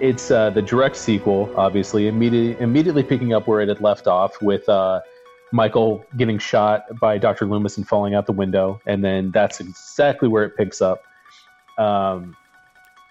it's 0.00 0.30
uh, 0.30 0.50
the 0.50 0.62
direct 0.62 0.96
sequel, 0.96 1.52
obviously, 1.56 2.06
immediately 2.06 2.62
immediately 2.62 3.02
picking 3.02 3.32
up 3.32 3.46
where 3.46 3.60
it 3.60 3.68
had 3.68 3.80
left 3.80 4.06
off 4.06 4.40
with 4.42 4.68
uh, 4.68 5.00
Michael 5.52 6.04
getting 6.16 6.38
shot 6.38 6.84
by 7.00 7.16
Dr. 7.16 7.46
Loomis 7.46 7.78
and 7.78 7.88
falling 7.88 8.14
out 8.14 8.26
the 8.26 8.32
window, 8.32 8.80
and 8.86 9.02
then 9.02 9.30
that's 9.30 9.60
exactly 9.60 10.28
where 10.28 10.44
it 10.44 10.56
picks 10.56 10.82
up. 10.82 11.02
Um, 11.78 12.36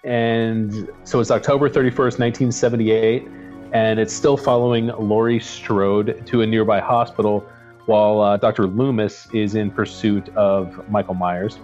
and 0.04 0.88
so 1.02 1.18
it's 1.18 1.32
October 1.32 1.68
31st, 1.68 2.18
1978, 2.20 3.26
and 3.72 3.98
it's 3.98 4.14
still 4.14 4.36
following 4.36 4.86
Laurie 4.86 5.40
Strode 5.40 6.24
to 6.26 6.42
a 6.42 6.46
nearby 6.46 6.78
hospital 6.78 7.44
while 7.86 8.20
uh, 8.20 8.36
Dr. 8.36 8.66
Loomis 8.66 9.28
is 9.32 9.54
in 9.56 9.70
pursuit 9.70 10.28
of 10.36 10.88
Michael 10.88 11.14
Myers. 11.14 11.58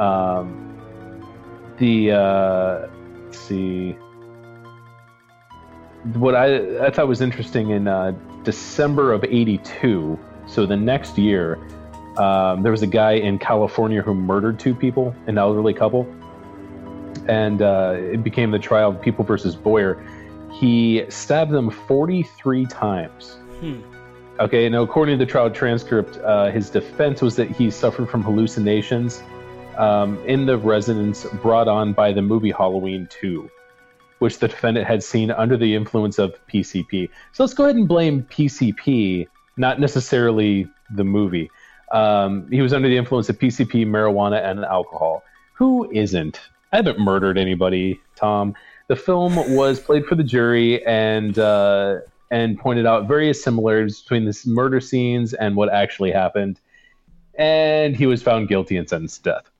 Um, 0.00 0.66
the 1.78 2.12
uh, 2.12 2.88
let's 3.26 3.38
see 3.38 3.92
what 6.14 6.34
I 6.34 6.86
I 6.86 6.90
thought 6.90 7.06
was 7.06 7.20
interesting 7.20 7.70
in 7.70 7.86
uh, 7.86 8.12
December 8.42 9.12
of 9.12 9.24
'82, 9.24 10.18
so 10.46 10.64
the 10.64 10.76
next 10.76 11.18
year, 11.18 11.58
um, 12.16 12.62
there 12.62 12.72
was 12.72 12.82
a 12.82 12.86
guy 12.86 13.12
in 13.12 13.38
California 13.38 14.00
who 14.00 14.14
murdered 14.14 14.58
two 14.58 14.74
people, 14.74 15.14
an 15.26 15.36
elderly 15.36 15.74
couple, 15.74 16.10
and 17.28 17.60
uh, 17.60 17.96
it 17.98 18.24
became 18.24 18.50
the 18.50 18.58
trial 18.58 18.90
of 18.90 19.02
People 19.02 19.24
versus 19.24 19.54
Boyer. 19.54 20.02
He 20.50 21.04
stabbed 21.10 21.52
them 21.52 21.70
43 21.70 22.66
times. 22.66 23.36
Hmm. 23.60 23.80
Okay, 24.40 24.68
now 24.70 24.82
according 24.82 25.18
to 25.18 25.24
the 25.24 25.30
trial 25.30 25.50
transcript, 25.50 26.16
uh, 26.18 26.50
his 26.50 26.70
defense 26.70 27.20
was 27.20 27.36
that 27.36 27.50
he 27.50 27.70
suffered 27.70 28.08
from 28.08 28.22
hallucinations 28.22 29.22
um, 29.80 30.22
in 30.26 30.44
the 30.44 30.58
residence 30.58 31.24
brought 31.42 31.66
on 31.66 31.94
by 31.94 32.12
the 32.12 32.20
movie 32.20 32.50
Halloween 32.50 33.08
2, 33.10 33.50
which 34.18 34.38
the 34.38 34.46
defendant 34.46 34.86
had 34.86 35.02
seen 35.02 35.30
under 35.30 35.56
the 35.56 35.74
influence 35.74 36.18
of 36.18 36.34
PCP. 36.48 37.08
So 37.32 37.42
let's 37.42 37.54
go 37.54 37.64
ahead 37.64 37.76
and 37.76 37.88
blame 37.88 38.22
PCP, 38.24 39.26
not 39.56 39.80
necessarily 39.80 40.68
the 40.94 41.04
movie. 41.04 41.50
Um, 41.92 42.46
he 42.50 42.60
was 42.60 42.74
under 42.74 42.88
the 42.88 42.96
influence 42.98 43.30
of 43.30 43.38
PCP, 43.38 43.86
marijuana, 43.86 44.44
and 44.44 44.64
alcohol. 44.66 45.24
Who 45.54 45.90
isn't? 45.90 46.38
I 46.72 46.76
haven't 46.76 46.98
murdered 46.98 47.38
anybody, 47.38 47.98
Tom. 48.16 48.54
The 48.88 48.96
film 48.96 49.34
was 49.56 49.80
played 49.80 50.04
for 50.04 50.14
the 50.14 50.22
jury 50.22 50.84
and 50.84 51.38
uh, 51.38 52.00
and 52.30 52.58
pointed 52.58 52.86
out 52.86 53.08
various 53.08 53.42
similarities 53.42 54.02
between 54.02 54.26
the 54.26 54.38
murder 54.46 54.80
scenes 54.80 55.32
and 55.32 55.56
what 55.56 55.72
actually 55.72 56.12
happened. 56.12 56.60
And 57.34 57.96
he 57.96 58.06
was 58.06 58.22
found 58.22 58.48
guilty 58.48 58.76
and 58.76 58.88
sentenced 58.88 59.24
to 59.24 59.30
death. 59.30 59.50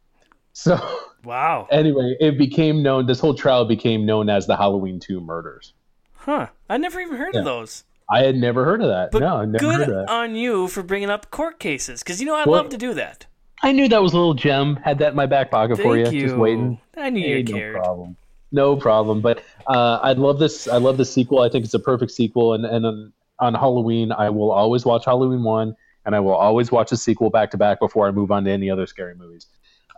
So 0.53 0.79
Wow. 1.25 1.69
anyway, 1.73 2.17
it 2.21 2.39
became 2.39 2.83
known. 2.83 3.07
This 3.07 3.21
whole 3.21 3.35
trial 3.35 3.65
became 3.65 4.07
known 4.07 4.29
as 4.29 4.47
the 4.47 4.57
Halloween 4.57 4.99
Two 5.01 5.21
murders. 5.21 5.73
Huh. 6.15 6.49
I 6.69 6.77
never 6.77 7.01
even 7.01 7.17
heard 7.17 7.35
Yeah. 7.35 7.41
of 7.41 7.45
those. 7.47 7.85
I 8.13 8.25
had 8.25 8.37
never 8.37 8.65
heard 8.65 8.83
of 8.83 8.89
that. 8.89 9.13
But 9.13 9.21
no, 9.21 9.37
I 9.37 9.45
never 9.45 9.65
heard 9.65 9.77
good 9.79 9.89
of 9.89 10.07
that. 10.07 10.11
on 10.13 10.35
you 10.35 10.67
for 10.69 10.83
bringing 10.83 11.11
up 11.11 11.31
court 11.31 11.61
cases, 11.61 12.03
because 12.03 12.21
you 12.21 12.27
know 12.27 12.35
I 12.35 12.45
Well- 12.45 12.63
love 12.63 12.69
to 12.71 12.77
do 12.79 12.93
that. 12.95 13.27
I 13.63 13.73
knew 13.73 13.89
that 13.89 14.03
was 14.03 14.15
a 14.15 14.17
little 14.17 14.33
gem. 14.35 14.77
Had 14.77 14.99
that 15.01 15.11
in 15.11 15.17
my 15.17 15.27
back 15.27 15.51
pocket 15.51 15.77
for 15.77 15.95
you. 15.97 16.09
you. 16.11 16.23
Just 16.23 16.37
waiting. 16.37 16.81
I 16.97 17.11
knew 17.11 17.21
Hey, 17.21 17.39
you 17.41 17.45
no 17.45 17.73
problem. 17.79 18.17
No 18.53 18.75
problem. 18.77 19.21
But 19.21 19.43
uh, 19.67 20.01
I 20.03 20.15
love 20.15 20.39
this. 20.39 20.67
I 20.67 20.79
love 20.79 20.97
the 20.97 21.05
sequel. 21.05 21.41
I 21.43 21.51
think 21.51 21.67
it's 21.67 21.75
a 21.75 21.79
perfect 21.79 22.11
sequel. 22.11 22.55
And 22.55 22.65
and 22.65 22.87
on, 22.87 23.13
on 23.39 23.55
Halloween, 23.55 24.13
I 24.13 24.31
will 24.31 24.51
always 24.51 24.87
watch 24.87 25.05
Halloween 25.05 25.43
one, 25.45 25.77
and 26.07 26.17
I 26.17 26.21
will 26.21 26.35
always 26.35 26.73
watch 26.73 26.89
the 26.91 26.97
sequel 26.97 27.29
back 27.29 27.51
to 27.51 27.59
back 27.59 27.79
before 27.81 28.09
I 28.09 28.13
move 28.13 28.31
on 28.33 28.45
to 28.45 28.51
any 28.51 28.71
other 28.71 28.87
scary 28.87 29.15
movies. 29.15 29.47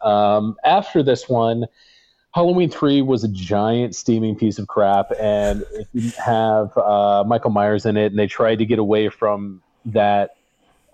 Um, 0.03 0.57
after 0.64 1.03
this 1.03 1.28
one, 1.28 1.66
Halloween 2.34 2.70
three 2.70 3.03
was 3.03 3.24
a 3.24 3.28
giant 3.28 3.94
steaming 3.94 4.36
piece 4.36 4.59
of 4.59 4.66
crap, 4.66 5.12
and 5.20 5.62
it 5.72 5.86
didn't 5.94 6.14
have 6.14 6.76
uh, 6.78 7.24
Michael 7.26 7.50
Myers 7.50 7.84
in 7.84 7.96
it, 7.96 8.07
and 8.07 8.18
they 8.18 8.26
tried 8.26 8.59
to 8.59 8.66
get 8.66 8.78
away 8.78 9.09
from 9.09 9.62
that 9.86 10.30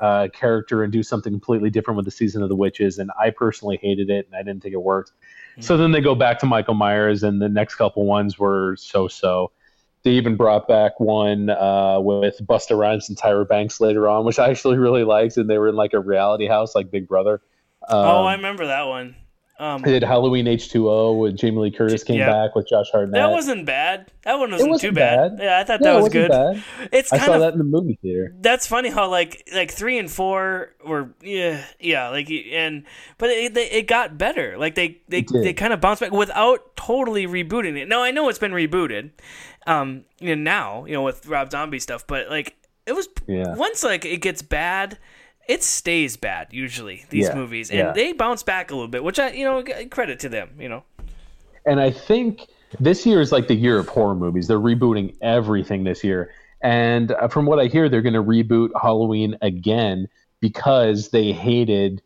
uh, 0.00 0.28
character 0.32 0.82
and 0.82 0.92
do 0.92 1.02
something 1.02 1.32
completely 1.32 1.70
different 1.70 1.96
with 1.96 2.04
the 2.04 2.10
season 2.10 2.42
of 2.42 2.48
the 2.48 2.54
witches 2.54 2.98
and 2.98 3.10
i 3.20 3.30
personally 3.30 3.78
hated 3.82 4.10
it 4.10 4.26
and 4.26 4.34
i 4.36 4.42
didn't 4.42 4.62
think 4.62 4.72
it 4.72 4.82
worked. 4.82 5.12
So 5.60 5.76
then 5.76 5.90
they 5.90 6.00
go 6.00 6.14
back 6.14 6.38
to 6.40 6.46
michael 6.46 6.74
myers 6.74 7.24
and 7.24 7.42
the 7.42 7.48
next 7.48 7.74
couple 7.74 8.06
ones 8.06 8.38
were 8.38 8.76
so 8.76 9.08
so 9.08 9.50
they 10.04 10.12
even 10.12 10.36
brought 10.36 10.68
back 10.68 11.00
one 11.00 11.50
uh, 11.50 11.98
with 11.98 12.38
busta 12.46 12.78
rhymes 12.78 13.08
and 13.08 13.18
tyra 13.18 13.46
banks 13.48 13.80
later 13.80 14.08
on 14.08 14.24
which 14.24 14.38
i 14.38 14.48
actually 14.48 14.78
really 14.78 15.02
liked 15.02 15.36
and 15.36 15.50
they 15.50 15.58
were 15.58 15.68
in 15.68 15.74
like 15.74 15.94
a 15.94 15.98
reality 15.98 16.46
house 16.46 16.76
like 16.76 16.92
big 16.92 17.08
brother 17.08 17.40
um, 17.88 18.04
oh, 18.06 18.24
I 18.24 18.34
remember 18.34 18.66
that 18.66 18.86
one. 18.86 19.16
Um, 19.60 19.82
they 19.82 19.90
did 19.90 20.04
halloween 20.04 20.46
h2o 20.46 21.18
with 21.18 21.36
jamie 21.36 21.58
lee 21.58 21.70
curtis 21.72 22.04
came 22.04 22.18
Yeah. 22.20 22.28
back 22.30 22.54
with 22.54 22.68
josh 22.68 22.86
hartnett 22.92 23.14
that 23.14 23.32
wasn't 23.32 23.66
bad. 23.66 24.08
That 24.22 24.38
one 24.38 24.52
wasn't, 24.52 24.70
wasn't 24.70 24.90
too 24.90 24.94
bad. 24.94 25.36
bad. 25.36 25.44
Yeah, 25.44 25.58
I 25.58 25.64
thought 25.64 25.80
Yeah, 25.80 25.94
that 25.94 26.00
was 26.00 26.12
good. 26.12 26.30
bad. 26.30 26.62
It's 26.92 27.12
i 27.12 27.18
kind 27.18 27.26
saw 27.26 27.34
of 27.34 27.40
that 27.40 27.54
in 27.54 27.58
the 27.58 27.64
movie 27.64 27.98
theater 28.00 28.32
that's 28.40 28.68
funny 28.68 28.88
how 28.88 29.10
like 29.10 29.42
like 29.52 29.72
three 29.72 29.98
and 29.98 30.08
four 30.08 30.74
were 30.86 31.10
yeah 31.22 31.64
yeah 31.80 32.08
like 32.10 32.30
and 32.30 32.84
but 33.18 33.30
it, 33.30 33.54
they, 33.54 33.68
it 33.68 33.88
got 33.88 34.16
better 34.16 34.56
like 34.58 34.76
they 34.76 35.00
they, 35.08 35.22
they 35.22 35.52
kind 35.54 35.72
of 35.72 35.80
bounced 35.80 36.02
back 36.02 36.12
without 36.12 36.76
totally 36.76 37.26
rebooting 37.26 37.76
it 37.76 37.88
now 37.88 38.00
i 38.00 38.12
know 38.12 38.28
it's 38.28 38.38
been 38.38 38.52
rebooted 38.52 39.10
um 39.66 40.04
you 40.20 40.36
know 40.36 40.40
now 40.40 40.84
you 40.84 40.92
know 40.92 41.02
with 41.02 41.26
rob 41.26 41.50
zombie 41.50 41.80
stuff 41.80 42.06
but 42.06 42.30
like 42.30 42.54
it 42.86 42.92
was 42.92 43.08
Yeah. 43.26 43.56
once 43.56 43.82
like 43.82 44.04
it 44.04 44.18
gets 44.18 44.40
bad 44.40 44.98
it 45.48 45.64
stays 45.64 46.16
bad 46.16 46.46
usually 46.52 47.04
these 47.10 47.26
Yeah, 47.28 47.34
movies 47.34 47.70
and 47.70 47.78
yeah. 47.78 47.92
they 47.92 48.12
bounce 48.12 48.42
back 48.42 48.70
a 48.70 48.74
little 48.74 48.88
bit 48.88 49.02
which 49.02 49.18
i 49.18 49.30
you 49.32 49.44
know 49.44 49.64
credit 49.90 50.20
to 50.20 50.28
them 50.28 50.50
you 50.58 50.68
know 50.68 50.84
and 51.66 51.80
I 51.80 51.90
think 51.90 52.46
this 52.80 53.04
year 53.04 53.20
is 53.20 53.30
like 53.32 53.48
the 53.48 53.54
year 53.54 53.78
of 53.78 53.88
horror 53.88 54.14
movies. 54.14 54.46
They're 54.46 54.58
rebooting 54.60 55.14
everything 55.20 55.84
this 55.84 56.02
year, 56.02 56.30
and 56.62 57.10
uh, 57.12 57.28
from 57.28 57.44
what 57.44 57.58
I 57.58 57.66
hear, 57.66 57.90
they're 57.90 58.00
going 58.00 58.14
to 58.14 58.22
reboot 58.22 58.70
Halloween 58.80 59.36
again 59.42 60.08
because 60.40 61.10
they 61.10 61.32
hated 61.32 62.00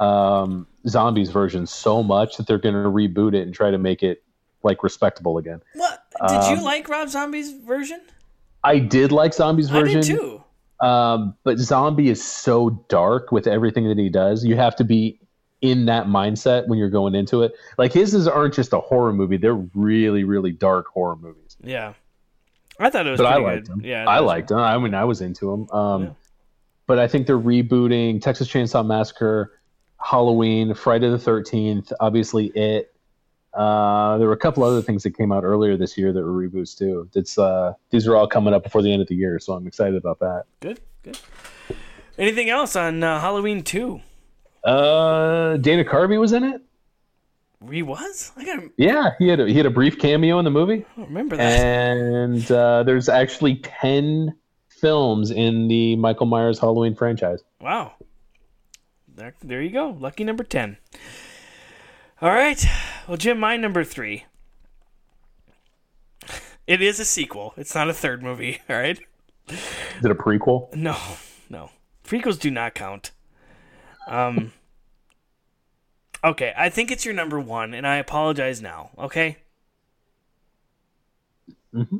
um, 0.00 0.66
zombies 0.86 1.30
version 1.30 1.66
so 1.66 2.02
much 2.02 2.36
that 2.36 2.46
they're 2.46 2.58
going 2.58 2.74
to 2.74 2.90
reboot 2.90 3.34
it 3.34 3.42
and 3.42 3.54
try 3.54 3.70
to 3.70 3.78
make 3.78 4.02
it 4.02 4.22
like 4.62 4.82
respectable 4.82 5.38
again. 5.38 5.62
what 5.74 6.02
did 6.28 6.42
you 6.50 6.56
Um, 6.58 6.64
like 6.64 6.88
rob 6.88 7.08
zombie's 7.08 7.52
version 7.52 8.00
I 8.64 8.78
did 8.80 9.12
like 9.12 9.32
zombies 9.32 9.70
version. 9.70 9.98
i 9.98 10.02
did 10.02 10.16
too 10.18 10.42
Um, 10.80 11.34
but 11.44 11.58
Zombie 11.58 12.08
is 12.10 12.22
so 12.22 12.84
dark 12.88 13.32
with 13.32 13.46
everything 13.46 13.88
that 13.88 13.98
he 13.98 14.08
does. 14.08 14.44
You 14.44 14.56
have 14.56 14.76
to 14.76 14.84
be 14.84 15.18
in 15.62 15.86
that 15.86 16.06
mindset 16.06 16.68
when 16.68 16.78
you're 16.78 16.90
going 16.90 17.14
into 17.14 17.42
it. 17.42 17.52
Like 17.78 17.92
his 17.92 18.12
is, 18.14 18.28
aren't 18.28 18.54
just 18.54 18.72
a 18.72 18.80
horror 18.80 19.12
movie; 19.12 19.36
they're 19.38 19.54
really, 19.74 20.24
really 20.24 20.52
dark 20.52 20.86
horror 20.88 21.16
movies. 21.16 21.56
yeah 21.62 21.94
i 22.78 22.90
thought 22.90 23.06
it 23.06 23.10
was 23.10 23.18
But 23.18 23.26
I 23.26 23.36
liked 23.38 23.68
good. 23.68 23.72
them. 23.78 23.80
yeah 23.84 24.04
I 24.06 24.18
liked 24.18 24.48
them. 24.48 24.58
I 24.58 24.76
mean, 24.76 24.92
I 24.92 25.04
was 25.04 25.22
into 25.22 25.50
them. 25.50 25.70
Um, 25.70 26.02
Yeah. 26.02 26.10
But 26.86 26.98
I 26.98 27.08
think 27.08 27.26
they're 27.26 27.38
rebooting 27.38 28.20
Texas 28.20 28.46
Chainsaw 28.48 28.86
Massacre, 28.86 29.58
Halloween, 29.98 30.74
Friday 30.74 31.08
the 31.08 31.18
Thirteenth, 31.18 31.90
obviously 32.00 32.46
it. 32.54 32.92
Uh, 33.56 34.18
there 34.18 34.26
were 34.26 34.34
a 34.34 34.38
couple 34.38 34.62
other 34.62 34.82
things 34.82 35.02
that 35.02 35.16
came 35.16 35.32
out 35.32 35.42
earlier 35.44 35.76
this 35.76 35.96
year 35.96 36.12
that 36.12 36.22
were 36.22 36.32
reboots 36.48 36.76
too. 36.76 37.08
It's 37.14 37.38
uh, 37.38 37.72
these 37.90 38.06
are 38.06 38.14
all 38.14 38.28
coming 38.28 38.52
up 38.52 38.62
before 38.62 38.82
the 38.82 38.92
end 38.92 39.02
of 39.02 39.08
the 39.08 39.14
year, 39.14 39.38
so 39.38 39.54
I'm 39.54 39.66
excited 39.66 39.96
about 39.96 40.18
that. 40.20 40.44
Good, 40.60 40.80
good. 41.02 41.18
Anything 42.18 42.50
else 42.50 42.76
on 42.76 43.02
uh, 43.02 43.20
Halloween 43.20 43.62
two? 43.62 44.00
Uh, 44.62 45.56
Dana 45.56 45.84
Carvey 45.84 46.18
was 46.18 46.32
in 46.32 46.44
it. 46.44 46.60
He 47.70 47.82
was. 47.82 48.32
I 48.36 48.44
gotta 48.44 48.68
Yeah, 48.76 49.12
he 49.18 49.28
had 49.28 49.40
a, 49.40 49.46
he 49.46 49.54
had 49.54 49.66
a 49.66 49.70
brief 49.70 49.98
cameo 49.98 50.38
in 50.38 50.44
the 50.44 50.50
movie, 50.50 50.84
I 50.92 51.00
don't 51.00 51.08
remember 51.08 51.36
that. 51.36 51.58
and 51.58 52.50
uh, 52.50 52.82
there's 52.82 53.08
actually 53.08 53.56
ten 53.56 54.36
films 54.68 55.30
in 55.30 55.68
the 55.68 55.96
Michael 55.96 56.26
Myers 56.26 56.58
Halloween 56.58 56.94
franchise. 56.94 57.42
Wow. 57.60 57.94
There, 59.14 59.34
there 59.42 59.62
you 59.62 59.70
go. 59.70 59.96
Lucky 59.98 60.24
number 60.24 60.44
10. 60.44 60.76
All 62.22 62.30
right. 62.30 62.64
Well, 63.06 63.16
Jim, 63.16 63.38
my 63.38 63.56
number 63.56 63.84
three. 63.84 64.24
It 66.66 66.82
is 66.82 66.98
a 66.98 67.04
sequel. 67.04 67.54
It's 67.56 67.76
not 67.76 67.88
a 67.88 67.92
third 67.92 68.24
movie. 68.24 68.58
All 68.68 68.74
right. 68.76 68.98
Is 69.48 70.04
it 70.04 70.10
a 70.10 70.16
prequel? 70.16 70.74
No, 70.74 70.96
no. 71.48 71.70
Prequels 72.04 72.40
do 72.40 72.50
not 72.50 72.74
count. 72.74 73.12
Um. 74.08 74.52
Okay, 76.24 76.52
I 76.56 76.70
think 76.70 76.90
it's 76.90 77.04
your 77.04 77.14
number 77.14 77.38
one, 77.38 77.72
and 77.72 77.86
I 77.86 77.96
apologize 77.96 78.60
now. 78.60 78.90
Okay. 78.98 79.36
Hmm. 81.72 81.98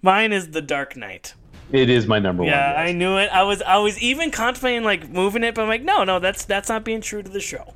Mine 0.00 0.32
is 0.32 0.52
The 0.52 0.62
Dark 0.62 0.96
Knight. 0.96 1.34
It 1.72 1.90
is 1.90 2.06
my 2.06 2.18
number 2.20 2.44
Yeah, 2.44 2.68
one. 2.72 2.74
Yeah, 2.76 2.90
I 2.90 2.92
knew 2.92 3.18
it. 3.18 3.28
I 3.30 3.42
was 3.42 3.60
I 3.60 3.76
was 3.78 3.98
even 4.00 4.30
contemplating 4.30 4.82
like 4.84 5.10
moving 5.10 5.44
it, 5.44 5.54
but 5.54 5.62
I'm 5.62 5.68
like, 5.68 5.82
no, 5.82 6.04
no, 6.04 6.18
that's 6.20 6.46
that's 6.46 6.70
not 6.70 6.84
being 6.84 7.02
true 7.02 7.22
to 7.22 7.28
the 7.28 7.40
show. 7.40 7.74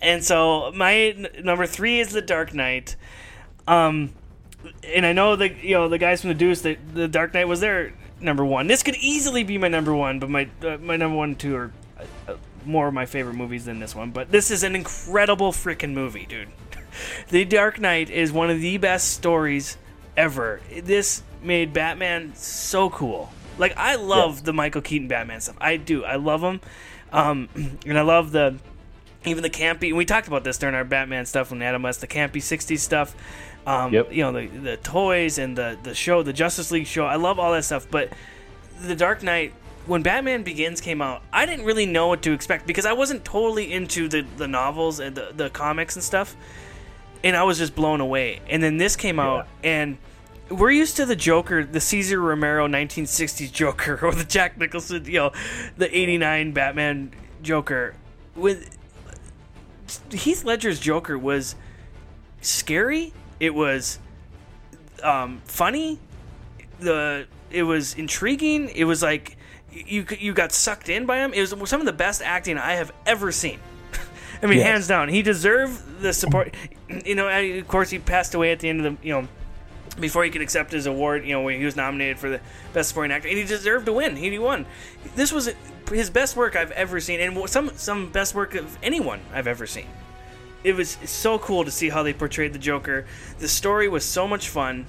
And 0.00 0.24
so 0.24 0.72
my 0.74 0.94
n- 0.94 1.28
number 1.42 1.66
three 1.66 2.00
is 2.00 2.12
The 2.12 2.22
Dark 2.22 2.54
Knight. 2.54 2.96
Um, 3.66 4.12
and 4.84 5.04
I 5.06 5.12
know 5.12 5.36
the 5.36 5.52
you 5.52 5.74
know 5.74 5.88
the 5.88 5.98
guys 5.98 6.20
from 6.20 6.28
the 6.28 6.34
Deuce 6.34 6.62
that 6.62 6.78
The 6.94 7.08
Dark 7.08 7.34
Knight 7.34 7.48
was 7.48 7.60
their 7.60 7.92
number 8.20 8.44
one. 8.44 8.66
This 8.66 8.82
could 8.82 8.96
easily 8.96 9.44
be 9.44 9.58
my 9.58 9.68
number 9.68 9.94
one, 9.94 10.18
but 10.18 10.30
my 10.30 10.48
uh, 10.62 10.78
my 10.78 10.96
number 10.96 11.16
one 11.16 11.30
and 11.30 11.38
two 11.38 11.56
are 11.56 11.72
uh, 12.26 12.34
more 12.64 12.88
of 12.88 12.94
my 12.94 13.06
favorite 13.06 13.34
movies 13.34 13.64
than 13.64 13.78
this 13.78 13.94
one. 13.94 14.10
But 14.10 14.30
this 14.30 14.50
is 14.50 14.62
an 14.62 14.74
incredible 14.74 15.52
freaking 15.52 15.92
movie, 15.92 16.26
dude. 16.26 16.48
The 17.28 17.44
Dark 17.44 17.78
Knight 17.78 18.10
is 18.10 18.32
one 18.32 18.50
of 18.50 18.60
the 18.60 18.76
best 18.78 19.12
stories 19.12 19.76
ever. 20.16 20.60
This 20.82 21.22
made 21.42 21.72
Batman 21.72 22.34
so 22.34 22.90
cool. 22.90 23.30
Like 23.56 23.76
I 23.76 23.94
love 23.96 24.42
the 24.42 24.52
Michael 24.52 24.82
Keaton 24.82 25.06
Batman 25.06 25.40
stuff. 25.40 25.56
I 25.60 25.76
do. 25.76 26.04
I 26.04 26.16
love 26.16 26.42
him, 26.42 26.60
um, 27.12 27.48
and 27.86 27.96
I 27.96 28.02
love 28.02 28.32
the 28.32 28.56
even 29.24 29.42
the 29.42 29.50
campy. 29.50 29.94
We 29.94 30.04
talked 30.04 30.28
about 30.28 30.44
this 30.44 30.58
during 30.58 30.74
our 30.74 30.84
Batman 30.84 31.26
stuff 31.26 31.50
when 31.50 31.62
Adam 31.62 31.82
West, 31.82 32.00
the 32.00 32.06
campy 32.06 32.36
'60s 32.36 32.78
stuff. 32.78 33.14
Um, 33.66 33.92
Yep. 33.92 34.12
You 34.12 34.22
know 34.22 34.32
the 34.32 34.46
the 34.46 34.76
toys 34.78 35.38
and 35.38 35.56
the 35.56 35.78
the 35.82 35.94
show, 35.94 36.22
the 36.22 36.32
Justice 36.32 36.70
League 36.70 36.86
show. 36.86 37.04
I 37.04 37.16
love 37.16 37.38
all 37.38 37.52
that 37.52 37.64
stuff, 37.64 37.86
but 37.90 38.12
the 38.80 38.96
Dark 38.96 39.22
Knight. 39.22 39.54
When 39.86 40.02
Batman 40.02 40.42
Begins 40.42 40.82
came 40.82 41.00
out, 41.00 41.22
I 41.32 41.46
didn't 41.46 41.64
really 41.64 41.86
know 41.86 42.08
what 42.08 42.20
to 42.22 42.32
expect 42.32 42.66
because 42.66 42.84
I 42.84 42.92
wasn't 42.92 43.24
totally 43.24 43.72
into 43.72 44.06
the, 44.06 44.20
the 44.36 44.46
novels 44.46 45.00
and 45.00 45.16
the, 45.16 45.32
the 45.34 45.48
comics 45.48 45.96
and 45.96 46.04
stuff 46.04 46.36
and 47.22 47.36
I 47.36 47.44
was 47.44 47.58
just 47.58 47.74
blown 47.74 48.00
away. 48.00 48.40
And 48.48 48.62
then 48.62 48.76
this 48.76 48.96
came 48.96 49.18
out, 49.18 49.48
and 49.62 49.98
we're 50.48 50.70
used 50.70 50.96
to 50.96 51.06
the 51.06 51.16
Joker, 51.16 51.64
the 51.64 51.80
Cesar 51.80 52.20
Romero 52.20 52.66
1960s 52.68 53.52
Joker, 53.52 53.98
or 54.02 54.14
the 54.14 54.24
Jack 54.24 54.58
Nicholson, 54.58 55.04
you 55.04 55.14
know, 55.14 55.32
the 55.76 55.94
89 55.96 56.52
Batman 56.52 57.12
Joker. 57.42 57.94
With 58.34 58.77
Heath 60.12 60.44
Ledger's 60.44 60.80
Joker 60.80 61.18
was 61.18 61.54
scary. 62.40 63.12
It 63.40 63.54
was 63.54 63.98
um, 65.02 65.40
funny. 65.44 65.98
The 66.80 67.26
it 67.50 67.62
was 67.62 67.94
intriguing. 67.94 68.68
It 68.70 68.84
was 68.84 69.02
like 69.02 69.36
you 69.72 70.06
you 70.18 70.32
got 70.32 70.52
sucked 70.52 70.88
in 70.88 71.06
by 71.06 71.18
him. 71.18 71.32
It 71.32 71.40
was 71.40 71.70
some 71.70 71.80
of 71.80 71.86
the 71.86 71.92
best 71.92 72.22
acting 72.22 72.58
I 72.58 72.74
have 72.74 72.92
ever 73.06 73.32
seen. 73.32 73.60
I 74.42 74.46
mean, 74.46 74.58
Yes. 74.58 74.66
hands 74.66 74.88
down, 74.88 75.08
he 75.08 75.22
deserved 75.22 76.00
the 76.00 76.12
support. 76.12 76.54
You 77.04 77.14
know, 77.14 77.28
of 77.28 77.68
course, 77.68 77.90
he 77.90 77.98
passed 77.98 78.34
away 78.34 78.52
at 78.52 78.60
the 78.60 78.68
end 78.68 78.84
of 78.84 78.98
the 79.00 79.06
you 79.06 79.12
know 79.14 79.28
before 80.00 80.24
he 80.24 80.30
could 80.30 80.42
accept 80.42 80.72
his 80.72 80.86
award. 80.86 81.24
You 81.24 81.34
know, 81.34 81.42
when 81.42 81.58
he 81.58 81.64
was 81.64 81.76
nominated 81.76 82.18
for 82.18 82.28
the 82.28 82.40
best 82.72 82.90
supporting 82.90 83.12
actor, 83.12 83.28
and 83.28 83.38
he 83.38 83.44
deserved 83.44 83.86
to 83.86 83.92
win. 83.92 84.16
He 84.16 84.38
won. 84.38 84.66
This 85.14 85.32
was 85.32 85.50
his 85.90 86.10
best 86.10 86.36
work 86.36 86.56
I've 86.56 86.70
ever 86.72 87.00
seen, 87.00 87.20
and 87.20 87.48
some 87.48 87.70
some 87.76 88.10
best 88.10 88.34
work 88.34 88.54
of 88.54 88.78
anyone 88.82 89.20
I've 89.32 89.46
ever 89.46 89.66
seen. 89.66 89.86
It 90.64 90.74
was 90.74 90.98
so 91.04 91.38
cool 91.38 91.64
to 91.64 91.70
see 91.70 91.88
how 91.88 92.02
they 92.02 92.12
portrayed 92.12 92.52
the 92.52 92.58
Joker. 92.58 93.06
The 93.38 93.48
story 93.48 93.88
was 93.88 94.04
so 94.04 94.26
much 94.26 94.48
fun. 94.48 94.86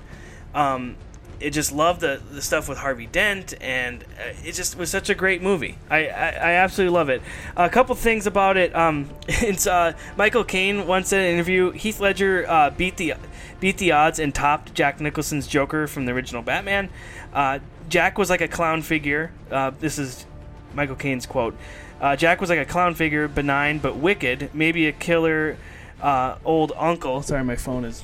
Um, 0.54 0.96
it 1.40 1.52
just 1.52 1.72
loved 1.72 2.02
the, 2.02 2.22
the 2.32 2.42
stuff 2.42 2.68
with 2.68 2.78
Harvey 2.78 3.06
Dent, 3.06 3.54
and 3.62 4.04
uh, 4.04 4.34
it 4.44 4.54
just 4.54 4.78
was 4.78 4.90
such 4.90 5.10
a 5.10 5.16
great 5.16 5.42
movie. 5.42 5.78
I, 5.90 6.08
I, 6.08 6.28
I 6.28 6.52
absolutely 6.54 6.94
love 6.94 7.10
it. 7.10 7.22
A 7.56 7.70
couple 7.70 7.96
things 7.96 8.28
about 8.28 8.58
it. 8.58 8.76
Um, 8.76 9.10
it's 9.28 9.68
uh, 9.68 9.94
Michael 10.18 10.44
Caine 10.44 10.86
once 10.86 11.14
in 11.14 11.20
an 11.20 11.34
interview. 11.34 11.72
Heath 11.72 12.00
Ledger 12.00 12.46
uh, 12.48 12.72
beat 12.72 12.98
the 12.98 13.14
beat 13.60 13.78
the 13.78 13.92
odds 13.92 14.20
and 14.20 14.34
topped 14.34 14.74
Jack 14.74 15.00
Nicholson's 15.00 15.48
Joker 15.48 15.88
from 15.88 16.06
the 16.06 16.12
original 16.12 16.42
Batman. 16.42 16.90
Uh, 17.34 17.60
Jack 17.90 18.18
was 18.18 18.30
like 18.30 18.42
a 18.42 18.48
clown 18.48 18.82
figure. 18.82 19.32
Uh, 19.52 19.72
this 19.80 19.98
is 19.98 20.26
Michael 20.74 20.96
Caine's 20.96 21.26
quote. 21.26 21.56
Uh, 22.00 22.16
Jack 22.16 22.40
was 22.40 22.50
like 22.50 22.60
a 22.60 22.66
clown 22.66 22.96
figure, 22.96 23.28
benign 23.28 23.80
but 23.80 23.98
wicked, 23.98 24.50
maybe 24.54 24.88
a 24.88 24.92
killer 24.92 25.58
uh, 26.02 26.38
old 26.46 26.72
uncle. 26.78 27.22
Sorry, 27.22 27.44
my 27.44 27.56
phone 27.56 27.84
is 27.86 28.04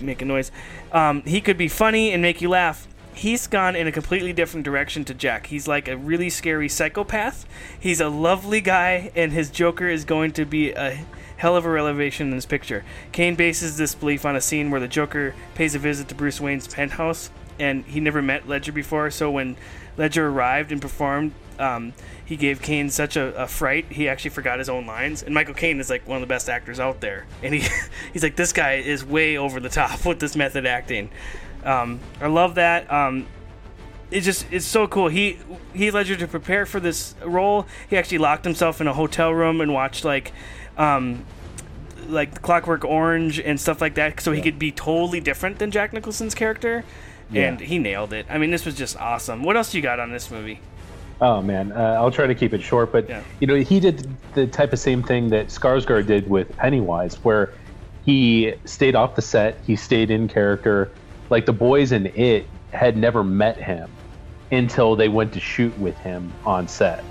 making 0.00 0.28
noise. 0.28 0.50
Um, 0.92 1.22
he 1.22 1.40
could 1.40 1.56
be 1.56 1.68
funny 1.68 2.12
and 2.12 2.20
make 2.20 2.40
you 2.40 2.48
laugh. 2.48 2.86
He's 3.14 3.46
gone 3.46 3.76
in 3.76 3.86
a 3.86 3.92
completely 3.92 4.32
different 4.32 4.64
direction 4.64 5.04
to 5.04 5.14
Jack. 5.14 5.46
He's 5.46 5.68
like 5.68 5.86
a 5.86 5.96
really 5.96 6.28
scary 6.28 6.68
psychopath. 6.68 7.46
He's 7.78 8.00
a 8.00 8.08
lovely 8.08 8.60
guy, 8.60 9.12
and 9.14 9.32
his 9.32 9.50
Joker 9.50 9.88
is 9.88 10.04
going 10.04 10.32
to 10.32 10.44
be 10.44 10.72
a 10.72 11.04
hell 11.44 11.56
of 11.58 11.66
a 11.66 11.68
revelation 11.68 12.28
in 12.28 12.34
this 12.34 12.46
picture. 12.46 12.82
Caine 13.12 13.34
bases 13.34 13.76
this 13.76 13.94
belief 13.94 14.24
on 14.24 14.34
a 14.34 14.40
scene 14.40 14.70
where 14.70 14.80
the 14.80 14.88
Joker 14.88 15.34
pays 15.54 15.74
a 15.74 15.78
visit 15.78 16.08
to 16.08 16.14
Bruce 16.14 16.40
Wayne's 16.40 16.66
penthouse, 16.66 17.28
and 17.58 17.84
he 17.84 18.00
never 18.00 18.22
met 18.22 18.48
Ledger 18.48 18.72
before. 18.72 19.10
So 19.10 19.30
when 19.30 19.58
Ledger 19.98 20.26
arrived 20.26 20.72
and 20.72 20.80
performed, 20.80 21.32
um, 21.58 21.92
he 22.24 22.36
gave 22.36 22.62
Caine 22.62 22.88
such 22.88 23.18
a, 23.18 23.42
a 23.42 23.46
fright 23.46 23.84
he 23.92 24.08
actually 24.08 24.30
forgot 24.30 24.58
his 24.58 24.70
own 24.70 24.86
lines. 24.86 25.22
And 25.22 25.34
Michael 25.34 25.52
Caine 25.52 25.80
is 25.80 25.90
like 25.90 26.08
one 26.08 26.16
of 26.16 26.22
the 26.22 26.32
best 26.32 26.48
actors 26.48 26.80
out 26.80 27.02
there, 27.02 27.26
and 27.42 27.52
he 27.52 27.68
he's 28.14 28.22
like 28.22 28.36
this 28.36 28.54
guy 28.54 28.76
is 28.76 29.04
way 29.04 29.36
over 29.36 29.60
the 29.60 29.68
top 29.68 30.06
with 30.06 30.20
this 30.20 30.34
method 30.34 30.64
acting. 30.64 31.10
Um, 31.62 32.00
I 32.22 32.28
love 32.28 32.54
that. 32.54 32.90
Um, 32.90 33.26
it's 34.10 34.24
just 34.24 34.46
it's 34.50 34.64
so 34.64 34.86
cool. 34.86 35.08
He 35.08 35.38
he 35.74 35.90
Ledger 35.90 36.16
to 36.16 36.26
prepare 36.26 36.64
for 36.64 36.80
this 36.80 37.14
role. 37.22 37.66
He 37.90 37.98
actually 37.98 38.18
locked 38.18 38.46
himself 38.46 38.80
in 38.80 38.86
a 38.86 38.94
hotel 38.94 39.30
room 39.30 39.60
and 39.60 39.74
watched 39.74 40.06
like. 40.06 40.32
Um, 40.76 41.24
like 42.08 42.42
Clockwork 42.42 42.84
Orange 42.84 43.40
and 43.40 43.58
stuff 43.58 43.80
like 43.80 43.94
that, 43.94 44.20
so 44.20 44.32
he 44.32 44.42
could 44.42 44.58
be 44.58 44.70
totally 44.70 45.20
different 45.20 45.58
than 45.58 45.70
Jack 45.70 45.92
Nicholson's 45.94 46.34
character, 46.34 46.84
and 47.32 47.58
he 47.58 47.78
nailed 47.78 48.12
it. 48.12 48.26
I 48.28 48.36
mean, 48.36 48.50
this 48.50 48.66
was 48.66 48.74
just 48.74 49.00
awesome. 49.00 49.42
What 49.42 49.56
else 49.56 49.72
you 49.74 49.80
got 49.80 49.98
on 50.00 50.12
this 50.12 50.30
movie? 50.30 50.60
Oh 51.20 51.40
man, 51.40 51.72
uh, 51.72 51.96
I'll 51.98 52.10
try 52.10 52.26
to 52.26 52.34
keep 52.34 52.52
it 52.52 52.60
short, 52.60 52.92
but 52.92 53.08
Yeah. 53.08 53.22
you 53.40 53.46
know, 53.46 53.54
he 53.54 53.80
did 53.80 54.06
the 54.34 54.46
type 54.46 54.72
of 54.74 54.78
same 54.78 55.02
thing 55.02 55.30
that 55.30 55.46
Skarsgård 55.46 56.06
did 56.06 56.28
with 56.28 56.54
Pennywise, 56.58 57.14
where 57.24 57.52
he 58.04 58.52
stayed 58.66 58.94
off 58.94 59.14
the 59.14 59.22
set, 59.22 59.58
he 59.66 59.74
stayed 59.76 60.10
in 60.10 60.28
character. 60.28 60.90
Like 61.30 61.46
the 61.46 61.52
boys 61.54 61.92
in 61.92 62.06
it 62.14 62.46
had 62.72 62.98
never 62.98 63.24
met 63.24 63.56
him 63.56 63.88
until 64.52 64.94
they 64.94 65.08
went 65.08 65.32
to 65.32 65.40
shoot 65.40 65.76
with 65.78 65.96
him 65.98 66.30
on 66.44 66.68
set, 66.68 67.02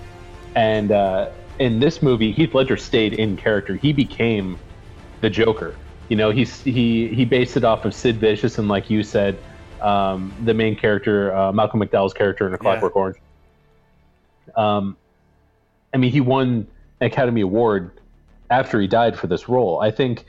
and 0.55 0.91
uh, 0.91 1.29
in 1.59 1.79
this 1.79 2.01
movie, 2.01 2.31
Heath 2.31 2.53
Ledger 2.53 2.77
stayed 2.77 3.13
in 3.13 3.37
character. 3.37 3.75
He 3.75 3.93
became 3.93 4.57
the 5.21 5.29
Joker. 5.29 5.75
You 6.09 6.17
know, 6.17 6.31
he's 6.31 6.61
he 6.61 7.07
he 7.09 7.25
based 7.25 7.55
it 7.57 7.63
off 7.63 7.85
of 7.85 7.93
Sid 7.93 8.17
Vicious 8.17 8.57
and, 8.57 8.67
like 8.67 8.89
you 8.89 9.03
said, 9.03 9.37
um, 9.81 10.33
the 10.43 10.53
main 10.53 10.75
character, 10.75 11.33
uh, 11.35 11.51
Malcolm 11.51 11.79
McDowell's 11.79 12.13
character 12.13 12.47
in 12.47 12.53
A 12.53 12.57
Clockwork 12.57 12.95
Orange. 12.95 13.17
Um, 14.55 14.97
I 15.93 15.97
mean, 15.97 16.11
he 16.11 16.21
won 16.21 16.67
an 16.99 17.07
Academy 17.07 17.41
Award 17.41 17.91
after 18.49 18.79
he 18.81 18.87
died 18.87 19.17
for 19.17 19.27
this 19.27 19.47
role. 19.49 19.79
I 19.79 19.91
think, 19.91 20.25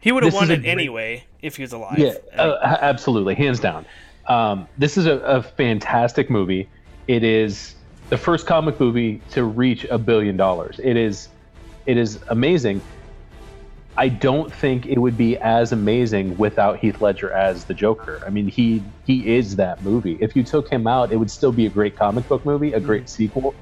He 0.00 0.12
would 0.12 0.22
have 0.22 0.32
won 0.32 0.50
it 0.50 0.58
great- 0.60 0.66
anyway 0.70 1.24
if 1.42 1.56
he 1.56 1.62
was 1.62 1.72
alive. 1.72 1.98
yeah, 1.98 2.14
uh, 2.36 2.76
absolutely, 2.80 3.34
hands 3.34 3.60
down. 3.60 3.84
Um, 4.26 4.68
this 4.78 4.96
is 4.96 5.06
a, 5.06 5.18
a 5.18 5.42
fantastic 5.42 6.30
movie. 6.30 6.68
It 7.08 7.24
is 7.24 7.74
the 8.10 8.18
first 8.18 8.46
comic 8.46 8.78
movie 8.78 9.22
to 9.30 9.44
reach 9.44 9.84
a 9.84 9.96
billion 9.96 10.36
dollars. 10.36 10.80
It 10.82 10.96
is, 10.96 11.28
it 11.86 11.96
is 11.96 12.18
amazing. 12.28 12.82
I 13.96 14.08
don't 14.08 14.52
think 14.52 14.86
it 14.86 14.98
would 14.98 15.16
be 15.16 15.36
as 15.38 15.72
amazing 15.72 16.36
without 16.36 16.78
Heath 16.78 17.00
Ledger 17.00 17.30
as 17.32 17.64
the 17.64 17.74
Joker. 17.74 18.22
I 18.26 18.30
mean, 18.30 18.46
he 18.46 18.82
he 19.04 19.36
is 19.36 19.56
that 19.56 19.82
movie. 19.82 20.16
If 20.20 20.36
you 20.36 20.42
took 20.42 20.68
him 20.68 20.86
out, 20.86 21.12
it 21.12 21.16
would 21.16 21.30
still 21.30 21.52
be 21.52 21.66
a 21.66 21.70
great 21.70 21.96
comic 21.96 22.28
book 22.28 22.44
movie, 22.44 22.72
a 22.72 22.80
great 22.80 23.08
sequel. 23.08 23.54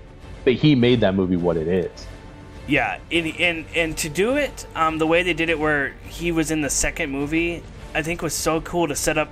But 0.44 0.54
he 0.54 0.74
made 0.74 1.00
that 1.00 1.14
movie 1.14 1.36
what 1.36 1.56
it 1.56 1.66
is. 1.66 2.06
Yeah, 2.66 2.98
and 3.10 3.26
and, 3.40 3.64
and 3.74 3.96
to 3.98 4.08
do 4.08 4.36
it 4.36 4.66
um, 4.74 4.98
the 4.98 5.06
way 5.06 5.22
they 5.22 5.32
did 5.34 5.48
it, 5.48 5.58
where 5.58 5.94
he 6.06 6.30
was 6.30 6.50
in 6.50 6.60
the 6.60 6.70
second 6.70 7.10
movie, 7.10 7.62
I 7.94 8.02
think 8.02 8.22
was 8.22 8.34
so 8.34 8.60
cool 8.60 8.86
to 8.88 8.94
set 8.94 9.18
up, 9.18 9.30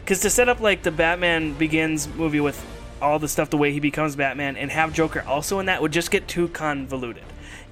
because 0.00 0.20
to 0.20 0.30
set 0.30 0.48
up 0.48 0.60
like 0.60 0.82
the 0.82 0.90
Batman 0.90 1.52
Begins 1.52 2.08
movie 2.08 2.40
with 2.40 2.66
all 3.00 3.18
the 3.18 3.28
stuff 3.28 3.50
the 3.50 3.56
way 3.56 3.72
he 3.72 3.80
becomes 3.80 4.16
Batman 4.16 4.56
and 4.56 4.70
have 4.70 4.92
Joker 4.92 5.22
also 5.26 5.58
in 5.58 5.66
that 5.66 5.82
would 5.82 5.92
just 5.92 6.10
get 6.10 6.28
too 6.28 6.48
convoluted. 6.48 7.24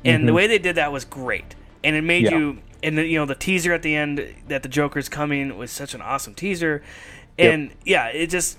And 0.05 0.27
the 0.29 0.33
Mhm. 0.33 0.37
way 0.37 0.47
they 0.47 0.59
did 0.59 0.77
that 0.77 0.93
was 0.93 1.05
great, 1.05 1.55
and 1.83 1.97
it 1.97 2.03
made 2.05 2.25
Yeah. 2.25 2.37
you 2.39 2.59
and 2.83 2.97
the, 2.97 3.05
you 3.05 3.19
know 3.19 3.27
the 3.27 3.35
teaser 3.35 3.73
at 3.73 3.83
the 3.83 3.97
end 3.97 4.25
that 4.47 4.63
the 4.63 4.69
Joker's 4.69 5.09
coming 5.09 5.57
was 5.59 5.71
such 5.73 5.95
an 5.95 6.01
awesome 6.01 6.35
teaser, 6.35 6.83
Yep. 7.37 7.53
and 7.55 7.71
yeah, 7.85 8.07
it 8.09 8.29
just 8.29 8.59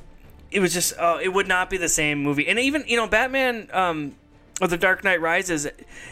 it 0.51 0.59
was 0.59 0.73
just 0.73 0.97
uh, 0.97 1.17
it 1.21 1.29
would 1.29 1.47
not 1.47 1.69
be 1.69 1.77
the 1.77 1.87
same 1.89 2.21
movie. 2.21 2.47
And 2.47 2.59
even 2.59 2.83
you 2.87 2.97
know 2.97 3.07
Batman 3.07 3.69
um 3.71 4.13
or 4.61 4.67
the 4.67 4.77
Dark 4.77 5.03
Knight 5.03 5.21
Rises, 5.21 5.67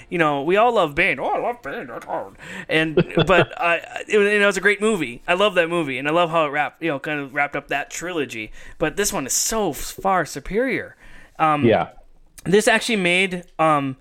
you 0.10 0.18
know 0.18 0.41
we 0.44 0.56
all 0.57 0.74
love 0.74 0.95
Bane. 0.95 1.19
Oh, 1.19 1.26
I 1.26 1.40
love 1.40 1.61
Bane. 1.61 1.88
That's 1.88 2.06
hard. 2.06 2.36
And 2.69 2.95
but 3.26 3.60
I 3.60 3.76
it, 4.07 4.14
you 4.14 4.19
know, 4.19 4.44
it 4.44 4.45
was 4.45 4.57
a 4.57 4.61
great 4.61 4.82
movie. 4.82 5.22
I 5.28 5.34
love 5.34 5.56
that 5.56 5.69
movie, 5.69 5.98
and 5.98 6.07
I 6.07 6.11
love 6.11 6.30
how 6.30 6.45
it 6.45 6.49
wrapped 6.49 6.82
you 6.82 6.90
know 6.90 6.99
kind 6.99 7.19
of 7.19 7.34
wrapped 7.34 7.56
up 7.56 7.68
that 7.69 7.90
trilogy. 7.90 8.52
But 8.78 8.95
this 8.98 9.11
one 9.14 9.26
is 9.28 9.34
so 9.34 9.74
far 9.74 10.26
superior. 10.26 10.95
Um, 11.40 11.65
Yeah. 11.65 11.90
this 12.45 12.68
actually 12.68 12.95
made 12.98 13.44
um 13.60 13.98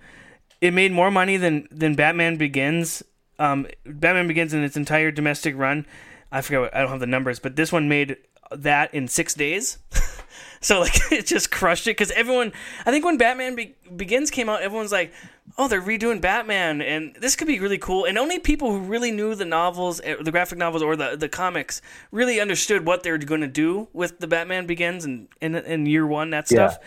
it 0.60 0.72
made 0.72 0.90
more 0.92 1.10
money 1.10 1.36
than 1.36 1.68
than 1.70 1.94
Batman 1.94 2.36
Begins. 2.36 3.02
Um, 3.38 3.66
Batman 3.84 4.26
Begins 4.26 4.54
in 4.54 4.62
its 4.64 4.76
entire 4.76 5.10
domestic 5.10 5.54
run. 5.56 5.86
I 6.32 6.40
forget. 6.40 6.60
What, 6.62 6.74
I 6.74 6.80
don't 6.80 6.90
have 6.90 7.00
the 7.00 7.06
numbers, 7.06 7.38
but 7.38 7.56
this 7.56 7.70
one 7.70 7.88
made 7.88 8.16
that 8.50 8.94
in 8.94 9.08
six 9.08 9.34
days. 9.34 9.78
so 10.60 10.80
like 10.80 10.94
it 11.12 11.26
just 11.26 11.50
crushed 11.50 11.86
it 11.86 11.90
because 11.90 12.10
everyone. 12.12 12.52
I 12.84 12.90
think 12.90 13.04
when 13.04 13.16
Batman 13.16 13.54
Be- 13.54 13.74
Begins 13.94 14.30
came 14.30 14.48
out, 14.48 14.62
everyone's 14.62 14.92
like, 14.92 15.12
"Oh, 15.58 15.68
they're 15.68 15.82
redoing 15.82 16.20
Batman, 16.20 16.80
and 16.82 17.14
this 17.20 17.36
could 17.36 17.46
be 17.46 17.60
really 17.60 17.78
cool." 17.78 18.04
And 18.04 18.18
only 18.18 18.38
people 18.38 18.70
who 18.70 18.80
really 18.80 19.10
knew 19.12 19.34
the 19.34 19.44
novels, 19.44 20.00
eh, 20.04 20.16
the 20.20 20.30
graphic 20.32 20.58
novels, 20.58 20.82
or 20.82 20.96
the 20.96 21.16
the 21.16 21.28
comics 21.28 21.82
really 22.10 22.40
understood 22.40 22.86
what 22.86 23.02
they 23.02 23.10
were 23.10 23.18
going 23.18 23.40
to 23.42 23.46
do 23.46 23.88
with 23.92 24.18
the 24.18 24.26
Batman 24.26 24.66
Begins 24.66 25.04
and 25.04 25.28
in, 25.40 25.54
in 25.54 25.86
year 25.86 26.06
one 26.06 26.30
that 26.30 26.50
Yeah. 26.50 26.68
stuff 26.70 26.82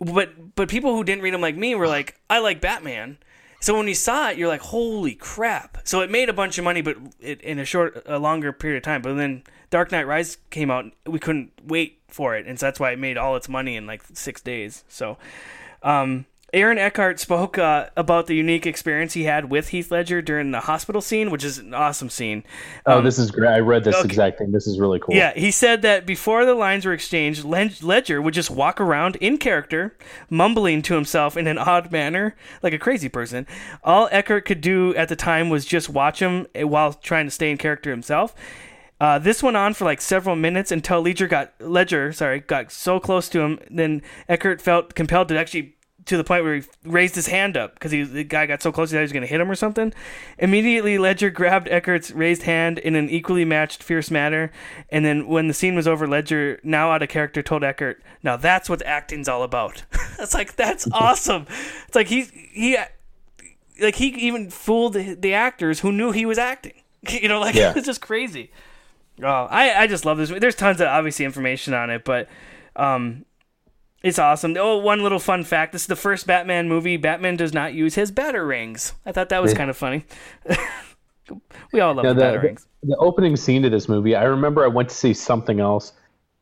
but 0.00 0.54
but 0.54 0.68
people 0.68 0.94
who 0.94 1.02
didn't 1.02 1.22
read 1.22 1.34
them 1.34 1.40
like 1.40 1.56
me 1.56 1.74
were 1.74 1.88
like, 1.88 2.20
I 2.30 2.38
like 2.38 2.60
Batman. 2.60 3.18
So 3.60 3.76
when 3.76 3.88
you 3.88 3.94
saw 3.94 4.30
it, 4.30 4.38
you're 4.38 4.46
like, 4.46 4.60
holy 4.60 5.16
crap! 5.16 5.78
So 5.82 6.00
it 6.02 6.10
made 6.10 6.28
a 6.28 6.32
bunch 6.32 6.58
of 6.58 6.64
money, 6.64 6.80
but 6.82 6.96
it, 7.18 7.40
in 7.40 7.58
a 7.58 7.64
short, 7.64 8.00
a 8.06 8.16
longer 8.20 8.52
period 8.52 8.76
of 8.76 8.82
time. 8.84 9.02
But 9.02 9.14
then 9.14 9.42
Dark 9.70 9.90
Knight 9.90 10.06
Rise 10.06 10.38
came 10.50 10.70
out, 10.70 10.84
we 11.04 11.18
couldn't 11.18 11.50
wait 11.64 11.97
for 12.08 12.36
it, 12.36 12.46
and 12.46 12.58
so 12.58 12.66
that's 12.66 12.80
why 12.80 12.90
it 12.92 12.98
made 12.98 13.16
all 13.16 13.36
its 13.36 13.48
money 13.48 13.76
in 13.76 13.86
like 13.86 14.02
six 14.12 14.40
days. 14.40 14.84
So, 14.88 15.18
um, 15.82 16.26
Aaron 16.54 16.78
Eckhart 16.78 17.20
spoke 17.20 17.58
uh, 17.58 17.90
about 17.94 18.26
the 18.26 18.34
unique 18.34 18.66
experience 18.66 19.12
he 19.12 19.24
had 19.24 19.50
with 19.50 19.68
Heath 19.68 19.90
Ledger 19.90 20.22
during 20.22 20.50
the 20.50 20.60
hospital 20.60 21.02
scene, 21.02 21.30
which 21.30 21.44
is 21.44 21.58
an 21.58 21.74
awesome 21.74 22.08
scene. 22.08 22.42
Oh, 22.86 22.98
Um, 22.98 23.04
this 23.04 23.18
is 23.18 23.30
great. 23.30 23.50
I 23.50 23.58
read 23.58 23.84
this 23.84 23.94
okay. 23.96 24.06
exact 24.06 24.38
thing. 24.38 24.50
This 24.50 24.66
is 24.66 24.80
really 24.80 24.98
cool. 24.98 25.14
yeah, 25.14 25.34
he 25.34 25.50
said 25.50 25.82
that 25.82 26.06
before 26.06 26.46
the 26.46 26.54
lines 26.54 26.86
were 26.86 26.94
exchanged, 26.94 27.44
Ledger 27.44 28.22
would 28.22 28.32
just 28.32 28.50
walk 28.50 28.80
around 28.80 29.16
in 29.16 29.36
character, 29.36 29.94
mumbling 30.30 30.80
to 30.82 30.94
himself 30.94 31.36
in 31.36 31.46
an 31.46 31.58
odd 31.58 31.92
manner, 31.92 32.34
like 32.62 32.72
a 32.72 32.78
crazy 32.78 33.10
person. 33.10 33.46
All 33.84 34.08
Eckhart 34.10 34.46
could 34.46 34.62
do 34.62 34.94
at 34.94 35.10
the 35.10 35.16
time 35.16 35.50
was 35.50 35.66
just 35.66 35.90
watch 35.90 36.20
him 36.20 36.46
eh, 36.54 36.62
while 36.62 36.94
trying 36.94 37.26
to 37.26 37.30
stay 37.30 37.50
in 37.50 37.58
character 37.58 37.90
himself. 37.90 38.34
Uh, 39.00 39.18
this 39.18 39.42
went 39.42 39.56
on 39.56 39.74
for 39.74 39.84
like 39.84 40.00
several 40.00 40.34
minutes 40.36 40.72
until 40.72 41.00
Ledger 41.00 41.28
got 41.28 41.52
Ledger, 41.60 42.12
sorry, 42.12 42.40
got 42.40 42.72
so 42.72 42.98
close 42.98 43.28
to 43.28 43.40
him. 43.40 43.60
Then 43.70 44.02
Eckhart 44.28 44.60
felt 44.60 44.94
compelled 44.94 45.28
to 45.28 45.38
actually 45.38 45.74
to 46.06 46.16
the 46.16 46.24
point 46.24 46.42
where 46.42 46.54
he 46.56 46.62
raised 46.84 47.14
his 47.14 47.26
hand 47.26 47.54
up 47.56 47.74
because 47.74 47.90
the 47.92 48.24
guy 48.24 48.46
got 48.46 48.62
so 48.62 48.72
close 48.72 48.90
he 48.90 48.94
thought 48.94 49.00
he 49.00 49.04
was 49.04 49.12
going 49.12 49.20
to 49.20 49.26
hit 49.28 49.40
him 49.40 49.50
or 49.50 49.54
something. 49.54 49.92
Immediately, 50.38 50.96
Ledger 50.98 51.28
grabbed 51.28 51.68
Eckhart's 51.68 52.10
raised 52.12 52.42
hand 52.44 52.78
in 52.78 52.96
an 52.96 53.10
equally 53.10 53.44
matched 53.44 53.82
fierce 53.82 54.10
manner, 54.10 54.50
and 54.90 55.04
then 55.04 55.28
when 55.28 55.48
the 55.48 55.54
scene 55.54 55.76
was 55.76 55.86
over, 55.86 56.08
Ledger, 56.08 56.60
now 56.64 56.90
out 56.90 57.02
of 57.02 57.08
character, 57.10 57.42
told 57.42 57.62
Eckhart, 57.62 58.02
"Now 58.22 58.36
that's 58.36 58.68
what 58.70 58.82
acting's 58.86 59.28
all 59.28 59.42
about." 59.42 59.84
it's 60.18 60.34
like 60.34 60.56
that's 60.56 60.88
awesome. 60.92 61.46
It's 61.86 61.94
like 61.94 62.08
he 62.08 62.22
he 62.52 62.76
like 63.80 63.96
he 63.96 64.06
even 64.08 64.50
fooled 64.50 64.94
the, 64.94 65.14
the 65.14 65.34
actors 65.34 65.80
who 65.80 65.92
knew 65.92 66.10
he 66.10 66.26
was 66.26 66.38
acting. 66.38 66.72
You 67.08 67.28
know, 67.28 67.38
like 67.38 67.54
Yeah. 67.54 67.74
it's 67.76 67.86
just 67.86 68.00
crazy. 68.00 68.50
Oh, 69.22 69.46
I 69.50 69.72
I 69.82 69.86
just 69.86 70.04
love 70.04 70.18
this. 70.18 70.30
There's 70.30 70.54
tons 70.54 70.80
of 70.80 70.86
obviously 70.88 71.24
information 71.24 71.74
on 71.74 71.90
it, 71.90 72.04
but 72.04 72.28
um, 72.76 73.24
it's 74.02 74.18
awesome. 74.18 74.56
Oh, 74.58 74.76
one 74.78 75.02
little 75.02 75.18
fun 75.18 75.42
fact: 75.44 75.72
this 75.72 75.82
is 75.82 75.86
the 75.88 75.96
first 75.96 76.26
Batman 76.26 76.68
movie. 76.68 76.96
Batman 76.96 77.36
does 77.36 77.52
not 77.52 77.74
use 77.74 77.94
his 77.96 78.12
batarangs. 78.12 78.92
I 79.04 79.12
thought 79.12 79.28
that 79.30 79.42
was 79.42 79.54
kind 79.54 79.70
of 79.70 79.76
funny. 79.76 80.04
we 81.72 81.80
all 81.80 81.94
love 81.94 82.04
Now, 82.04 82.12
the, 82.12 82.20
the, 82.20 82.38
batarangs. 82.38 82.66
the, 82.82 82.88
the 82.88 82.96
opening 82.96 83.36
scene 83.36 83.62
to 83.62 83.70
this 83.70 83.88
movie, 83.88 84.14
I 84.14 84.24
remember 84.24 84.64
I 84.64 84.68
went 84.68 84.88
to 84.90 84.94
see 84.94 85.12
something 85.14 85.60
else, 85.60 85.92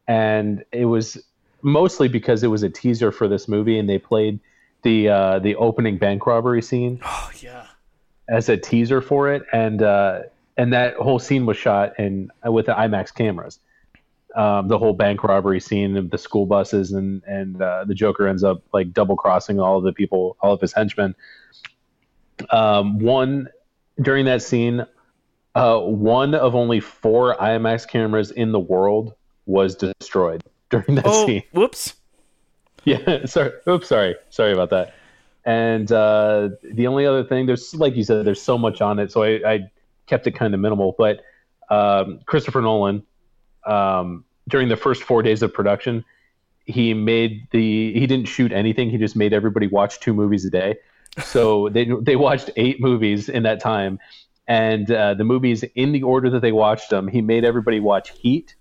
and 0.06 0.64
it 0.72 0.84
was 0.84 1.18
mostly 1.62 2.08
because 2.08 2.42
it 2.42 2.48
was 2.48 2.62
a 2.62 2.68
teaser 2.70 3.10
for 3.10 3.26
this 3.28 3.48
movie, 3.48 3.78
and 3.78 3.88
they 3.88 3.98
played 3.98 4.38
the 4.82 5.08
uh, 5.08 5.38
the 5.38 5.56
opening 5.56 5.98
bank 5.98 6.26
robbery 6.26 6.62
scene 6.62 7.00
Oh 7.04 7.30
yeah. 7.40 7.66
as 8.28 8.48
a 8.48 8.56
teaser 8.56 9.00
for 9.00 9.32
it, 9.32 9.42
and 9.52 9.82
uh, 9.82 10.20
and 10.56 10.72
that 10.72 10.94
whole 10.96 11.18
scene 11.18 11.46
was 11.46 11.56
shot 11.56 11.98
in 11.98 12.30
with 12.44 12.66
the 12.66 12.72
IMAX 12.74 13.14
cameras. 13.14 13.58
Um, 14.34 14.68
the 14.68 14.78
whole 14.78 14.92
bank 14.92 15.22
robbery 15.24 15.60
scene 15.60 15.96
of 15.96 16.10
the 16.10 16.18
school 16.18 16.44
buses, 16.46 16.92
and 16.92 17.22
and 17.26 17.60
uh, 17.62 17.84
the 17.84 17.94
Joker 17.94 18.26
ends 18.28 18.44
up 18.44 18.62
like 18.72 18.92
double 18.92 19.16
crossing 19.16 19.60
all 19.60 19.78
of 19.78 19.84
the 19.84 19.92
people, 19.92 20.36
all 20.40 20.52
of 20.52 20.60
his 20.60 20.72
henchmen. 20.74 21.14
Um, 22.50 22.98
one 22.98 23.48
during 24.00 24.26
that 24.26 24.42
scene, 24.42 24.84
uh, 25.54 25.78
one 25.80 26.34
of 26.34 26.54
only 26.54 26.80
four 26.80 27.34
IMAX 27.36 27.88
cameras 27.88 28.30
in 28.30 28.52
the 28.52 28.60
world 28.60 29.14
was 29.46 29.74
destroyed 29.74 30.44
during 30.70 30.96
that 30.96 31.06
Oh, 31.06 31.26
scene. 31.26 31.42
whoops. 31.52 31.94
Yeah, 32.84 33.24
sorry. 33.26 33.50
Oops, 33.66 33.88
sorry. 33.88 34.14
Sorry 34.30 34.52
about 34.52 34.70
that. 34.70 34.94
And 35.44 35.90
uh, 35.90 36.50
the 36.62 36.86
only 36.86 37.04
other 37.04 37.24
thing, 37.24 37.46
there's 37.46 37.74
like 37.74 37.96
you 37.96 38.04
said, 38.04 38.24
there's 38.24 38.40
so 38.40 38.56
much 38.56 38.80
on 38.80 39.00
it, 39.00 39.10
so 39.10 39.24
I, 39.24 39.40
I 39.54 39.70
kept 40.06 40.26
it 40.26 40.32
kind 40.32 40.54
of 40.54 40.60
minimal. 40.60 40.94
But 40.96 41.20
um, 41.70 42.20
Christopher 42.26 42.62
Nolan, 42.62 43.02
um, 43.66 44.24
during 44.48 44.68
the 44.68 44.76
first 44.76 45.02
four 45.02 45.22
days 45.22 45.42
of 45.42 45.52
production, 45.52 46.04
he 46.64 46.94
made 46.94 47.48
the 47.50 47.92
he 47.92 48.06
didn't 48.06 48.26
shoot 48.26 48.52
anything. 48.52 48.90
He 48.90 48.98
just 48.98 49.16
made 49.16 49.32
everybody 49.32 49.66
watch 49.66 50.00
two 50.00 50.14
movies 50.14 50.44
a 50.44 50.50
day. 50.50 50.76
So 51.22 51.68
they 51.72 51.88
they 52.02 52.16
watched 52.16 52.50
eight 52.56 52.80
movies 52.80 53.28
in 53.28 53.42
that 53.44 53.60
time, 53.60 53.98
and 54.46 54.90
uh, 54.90 55.14
the 55.14 55.24
movies 55.24 55.64
in 55.74 55.92
the 55.92 56.02
order 56.02 56.30
that 56.30 56.40
they 56.40 56.52
watched 56.52 56.90
them, 56.90 57.08
he 57.08 57.20
made 57.22 57.44
everybody 57.44 57.80
watch 57.80 58.10
Heat, 58.18 58.54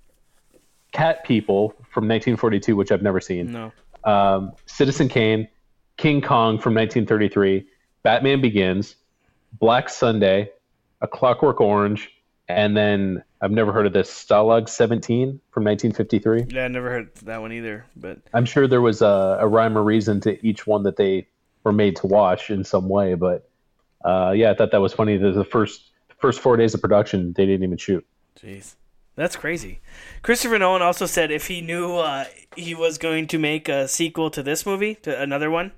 Cat 0.92 1.24
People 1.26 1.70
from 1.92 2.08
1942, 2.08 2.76
which 2.76 2.92
I've 2.92 3.02
never 3.02 3.20
seen 3.20 3.52
No. 3.52 3.72
um, 4.04 4.52
Citizen 4.66 5.10
Kane, 5.10 5.48
King 5.98 6.22
Kong 6.22 6.58
from 6.60 6.74
1933, 6.76 7.66
Batman 8.04 8.42
Begins, 8.42 8.96
Black 9.60 9.90
Sunday, 9.90 10.52
A 11.06 11.08
Clockwork 11.08 11.62
Orange, 11.62 12.10
and 12.48 12.76
then 12.76 13.24
I've 13.40 13.52
never 13.52 13.72
heard 13.72 13.86
of 13.86 13.94
this 13.94 14.10
Stalag 14.10 14.68
17 14.68 15.40
from 15.52 15.64
1953. 15.64 16.46
Yeah, 16.50 16.66
I 16.66 16.68
never 16.68 16.90
heard 16.90 17.14
that 17.26 17.42
one 17.42 17.52
either. 17.52 17.86
But 17.96 18.18
I'm 18.34 18.46
sure 18.46 18.68
there 18.68 18.82
was 18.82 19.04
a, 19.04 19.38
a 19.40 19.48
rhyme 19.48 19.78
or 19.78 19.84
reason 19.84 20.20
to 20.22 20.44
each 20.44 20.66
one 20.66 20.82
that 20.82 20.98
they 20.98 21.28
were 21.64 21.72
made 21.72 21.96
to 21.98 22.08
watch 22.08 22.50
in 22.50 22.64
some 22.64 22.90
way, 22.90 23.14
but 23.14 23.48
uh, 24.04 24.34
yeah, 24.36 24.50
I 24.50 24.56
thought 24.56 24.72
that 24.72 24.82
was 24.82 24.94
funny. 24.94 25.16
that 25.18 25.32
The 25.32 25.44
first 25.44 25.92
first 26.18 26.40
four 26.40 26.58
days 26.58 26.74
of 26.74 26.82
production, 26.82 27.34
they 27.34 27.46
didn't 27.46 27.64
even 27.64 27.78
shoot. 27.78 28.04
Jeez. 28.40 28.74
That's 29.16 29.36
crazy. 29.36 29.80
Christopher 30.24 30.58
Nolan 30.58 30.82
also 30.82 31.06
said 31.06 31.32
if 31.32 31.48
he 31.48 31.62
knew 31.62 31.98
uh, 31.98 32.26
he 32.56 32.76
was 32.76 32.98
going 32.98 33.28
to 33.28 33.40
make 33.40 33.70
a 33.70 33.88
sequel 33.88 34.30
to 34.32 34.44
this 34.44 34.66
movie, 34.66 34.96
to 34.96 35.22
another 35.22 35.50
one, 35.50 35.72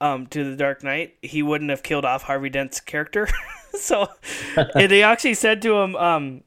um, 0.00 0.26
to 0.28 0.44
The 0.50 0.56
Dark 0.56 0.82
Knight, 0.82 1.16
he 1.22 1.42
wouldn't 1.42 1.70
have 1.70 1.82
killed 1.82 2.04
off 2.04 2.22
Harvey 2.24 2.50
Dent's 2.50 2.80
character. 2.80 3.28
so, 3.74 4.08
they 4.74 5.02
actually 5.02 5.34
said 5.34 5.62
to 5.62 5.76
him, 5.76 5.96
um, 5.96 6.42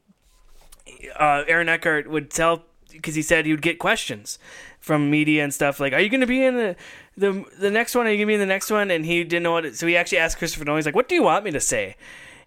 uh, 1.18 1.44
Aaron 1.48 1.68
Eckhart 1.68 2.08
would 2.08 2.30
tell 2.30 2.64
because 2.90 3.14
he 3.14 3.22
said 3.22 3.44
he 3.44 3.52
would 3.52 3.62
get 3.62 3.78
questions 3.78 4.38
from 4.80 5.10
media 5.10 5.42
and 5.44 5.52
stuff 5.52 5.80
like, 5.80 5.92
"Are 5.92 6.00
you 6.00 6.08
going 6.08 6.20
to 6.20 6.26
be 6.26 6.42
in 6.44 6.56
the, 6.56 6.76
the 7.16 7.44
the 7.58 7.70
next 7.70 7.94
one? 7.94 8.06
Are 8.06 8.10
you 8.10 8.16
going 8.16 8.26
to 8.26 8.30
be 8.30 8.34
in 8.34 8.40
the 8.40 8.46
next 8.46 8.70
one?" 8.70 8.90
And 8.90 9.04
he 9.04 9.22
didn't 9.24 9.42
know 9.42 9.52
what. 9.52 9.66
It, 9.66 9.76
so 9.76 9.86
he 9.86 9.96
actually 9.96 10.18
asked 10.18 10.38
Christopher 10.38 10.64
Nolan. 10.64 10.78
He's 10.78 10.86
like, 10.86 10.94
"What 10.94 11.08
do 11.08 11.14
you 11.14 11.22
want 11.22 11.44
me 11.44 11.50
to 11.50 11.60
say?" 11.60 11.96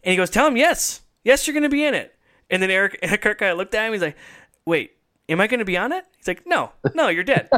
And 0.04 0.12
he 0.12 0.18
goes, 0.18 0.30
"Tell 0.30 0.48
him 0.48 0.58
yes, 0.58 1.02
yes, 1.24 1.46
you're 1.46 1.54
going 1.54 1.64
to 1.64 1.70
be 1.70 1.84
in 1.84 1.94
it." 1.94 2.16
And 2.50 2.64
then 2.64 2.72
Eric 2.72 3.00
Eckhart 3.04 3.38
kind 3.38 3.52
of 3.52 3.58
looked 3.58 3.76
at 3.76 3.86
him. 3.86 3.94
He's 3.94 4.02
like, 4.02 4.18
"Wait, 4.66 4.92
am 5.30 5.40
I 5.40 5.48
going 5.48 5.60
to 5.60 5.66
be 5.66 5.78
on 5.78 5.92
it?" 5.92 6.06
He's 6.18 6.28
like, 6.28 6.46
"No, 6.46 6.72
no, 6.94 7.08
you're 7.08 7.24
dead." 7.24 7.48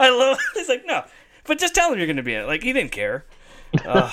I 0.00 0.10
love. 0.10 0.38
He's 0.54 0.68
like, 0.68 0.84
"No, 0.86 1.04
but 1.44 1.58
just 1.58 1.74
tell 1.74 1.92
him 1.92 1.98
you're 1.98 2.06
going 2.06 2.16
to 2.16 2.22
be 2.22 2.34
in 2.34 2.42
it." 2.42 2.46
Like 2.46 2.62
he 2.62 2.72
didn't 2.72 2.92
care. 2.92 3.26
Ugh. 3.84 4.12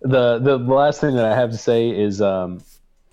the 0.00 0.38
the 0.38 0.56
last 0.56 1.00
thing 1.00 1.16
that 1.16 1.24
I 1.24 1.34
have 1.34 1.50
to 1.50 1.58
say 1.58 1.90
is 1.90 2.22
um, 2.22 2.62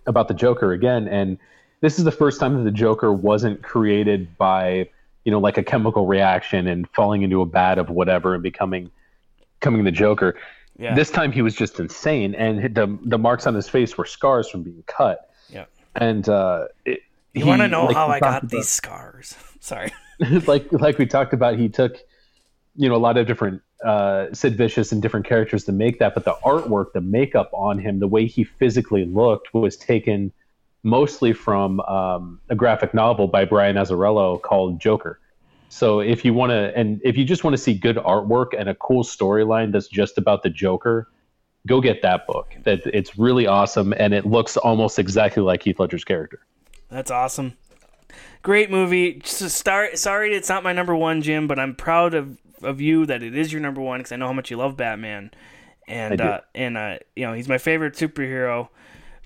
about 0.05 0.27
the 0.27 0.33
Joker 0.33 0.71
again, 0.71 1.07
and 1.07 1.37
this 1.81 1.97
is 1.97 2.05
the 2.05 2.11
first 2.11 2.39
time 2.39 2.55
that 2.55 2.63
the 2.63 2.71
Joker 2.71 3.11
wasn't 3.11 3.61
created 3.63 4.37
by 4.37 4.89
you 5.25 5.31
know 5.31 5.39
like 5.39 5.57
a 5.57 5.63
chemical 5.63 6.05
reaction 6.05 6.67
and 6.67 6.87
falling 6.91 7.23
into 7.23 7.41
a 7.41 7.45
bat 7.45 7.77
of 7.77 7.89
whatever 7.89 8.33
and 8.33 8.43
becoming 8.43 8.91
becoming 9.59 9.83
the 9.83 9.91
Joker. 9.91 10.35
Yeah. 10.77 10.95
This 10.95 11.11
time 11.11 11.31
he 11.31 11.41
was 11.41 11.55
just 11.55 11.79
insane, 11.79 12.35
and 12.35 12.73
the 12.75 12.97
the 13.03 13.17
marks 13.17 13.45
on 13.47 13.53
his 13.53 13.69
face 13.69 13.97
were 13.97 14.05
scars 14.05 14.49
from 14.49 14.63
being 14.63 14.83
cut. 14.87 15.29
Yeah. 15.49 15.65
And 15.95 16.27
uh, 16.27 16.67
it, 16.85 17.01
You 17.33 17.45
want 17.45 17.61
to 17.61 17.67
know 17.67 17.85
like 17.85 17.95
how 17.95 18.07
I 18.07 18.19
got 18.19 18.43
about- 18.43 18.51
these 18.51 18.69
scars? 18.69 19.35
Sorry. 19.59 19.91
like 20.47 20.71
like 20.71 20.97
we 20.97 21.05
talked 21.05 21.33
about, 21.33 21.57
he 21.57 21.69
took 21.69 21.97
you 22.75 22.87
know 22.87 22.95
a 22.95 22.97
lot 22.97 23.17
of 23.17 23.27
different 23.27 23.61
uh, 23.83 24.27
Sid 24.33 24.57
Vicious 24.57 24.91
and 24.91 25.01
different 25.01 25.25
characters 25.25 25.63
to 25.65 25.71
make 25.71 25.99
that, 25.99 26.13
but 26.13 26.25
the 26.25 26.35
artwork, 26.45 26.93
the 26.93 27.01
makeup 27.01 27.49
on 27.53 27.79
him, 27.79 27.99
the 27.99 28.07
way 28.07 28.25
he 28.25 28.43
physically 28.43 29.05
looked 29.05 29.53
was 29.53 29.75
taken 29.75 30.31
mostly 30.83 31.33
from 31.33 31.79
um, 31.81 32.39
a 32.49 32.55
graphic 32.55 32.93
novel 32.93 33.27
by 33.27 33.45
Brian 33.45 33.75
Azzarello 33.75 34.41
called 34.41 34.79
Joker. 34.79 35.19
So 35.69 36.01
if 36.01 36.23
you 36.23 36.33
want 36.33 36.51
to, 36.51 36.77
and 36.77 37.01
if 37.03 37.17
you 37.17 37.25
just 37.25 37.43
want 37.43 37.55
to 37.55 37.61
see 37.61 37.73
good 37.73 37.95
artwork 37.97 38.49
and 38.57 38.69
a 38.69 38.75
cool 38.75 39.03
storyline 39.03 39.71
that's 39.71 39.87
just 39.87 40.17
about 40.17 40.43
the 40.43 40.49
Joker, 40.49 41.09
go 41.65 41.81
get 41.81 42.01
that 42.03 42.27
book. 42.27 42.55
That 42.63 42.81
it's 42.85 43.17
really 43.17 43.47
awesome 43.47 43.93
and 43.97 44.13
it 44.13 44.25
looks 44.25 44.55
almost 44.55 44.99
exactly 44.99 45.41
like 45.41 45.63
Heath 45.63 45.79
Ledger's 45.79 46.03
character. 46.03 46.39
That's 46.93 47.09
awesome. 47.11 47.53
Great 48.43 48.69
movie. 48.69 49.13
Just 49.15 49.49
start, 49.57 49.97
sorry 49.97 50.35
it's 50.35 50.47
not 50.49 50.63
my 50.63 50.73
number 50.73 50.95
one, 50.95 51.21
Jim, 51.23 51.47
but 51.47 51.57
I'm 51.57 51.75
proud 51.75 52.13
of, 52.13 52.37
of 52.61 52.79
you 52.79 53.05
that 53.07 53.23
it 53.23 53.35
is 53.35 53.51
your 53.51 53.61
number 53.61 53.81
one 53.81 53.99
because 53.99 54.11
I 54.11 54.15
know 54.17 54.27
how 54.27 54.33
much 54.33 54.51
you 54.51 54.57
love 54.57 54.77
Batman, 54.77 55.31
and 55.87 56.21
uh, 56.21 56.41
and 56.53 56.77
uh, 56.77 56.99
you 57.15 57.25
know 57.25 57.33
he's 57.33 57.47
my 57.49 57.57
favorite 57.57 57.95
superhero. 57.95 58.69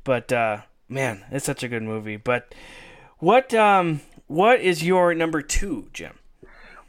But 0.03 0.31
uh, 0.31 0.61
man, 0.87 1.25
it's 1.31 1.45
such 1.45 1.61
a 1.63 1.67
good 1.67 1.83
movie. 1.83 2.17
But 2.17 2.55
what 3.19 3.53
um 3.53 4.01
what 4.27 4.61
is 4.61 4.83
your 4.83 5.13
number 5.13 5.41
two, 5.41 5.89
Jim? 5.93 6.17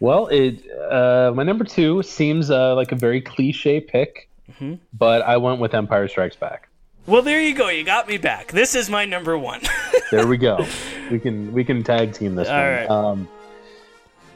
Well, 0.01 0.29
it 0.29 0.63
uh, 0.91 1.33
my 1.35 1.43
number 1.43 1.65
two 1.65 2.03
seems 2.03 2.51
uh, 2.51 2.75
like 2.77 2.93
a 2.93 2.97
very 2.97 3.21
cliche 3.21 3.81
pick, 3.81 4.29
Mhm. 4.61 4.79
but 4.93 5.23
I 5.23 5.37
went 5.39 5.61
with 5.61 5.75
Empire 5.75 6.09
Strikes 6.09 6.37
Back. 6.37 6.68
Well, 7.09 7.23
there 7.23 7.41
you 7.41 7.55
go. 7.55 7.71
You 7.71 7.85
got 7.85 8.07
me 8.07 8.19
back. 8.19 8.53
This 8.53 8.75
is 8.75 8.91
my 8.91 9.05
number 9.07 9.37
one. 9.37 9.61
There 10.11 10.27
we 10.27 10.39
go. 10.39 10.67
we 11.11 11.19
can 11.19 11.53
we 11.53 11.63
can 11.65 11.83
tag 11.85 12.15
team 12.15 12.35
this 12.35 12.49
All 12.49 12.55
one. 12.55 12.65
right. 12.65 12.89
Um, 12.89 13.29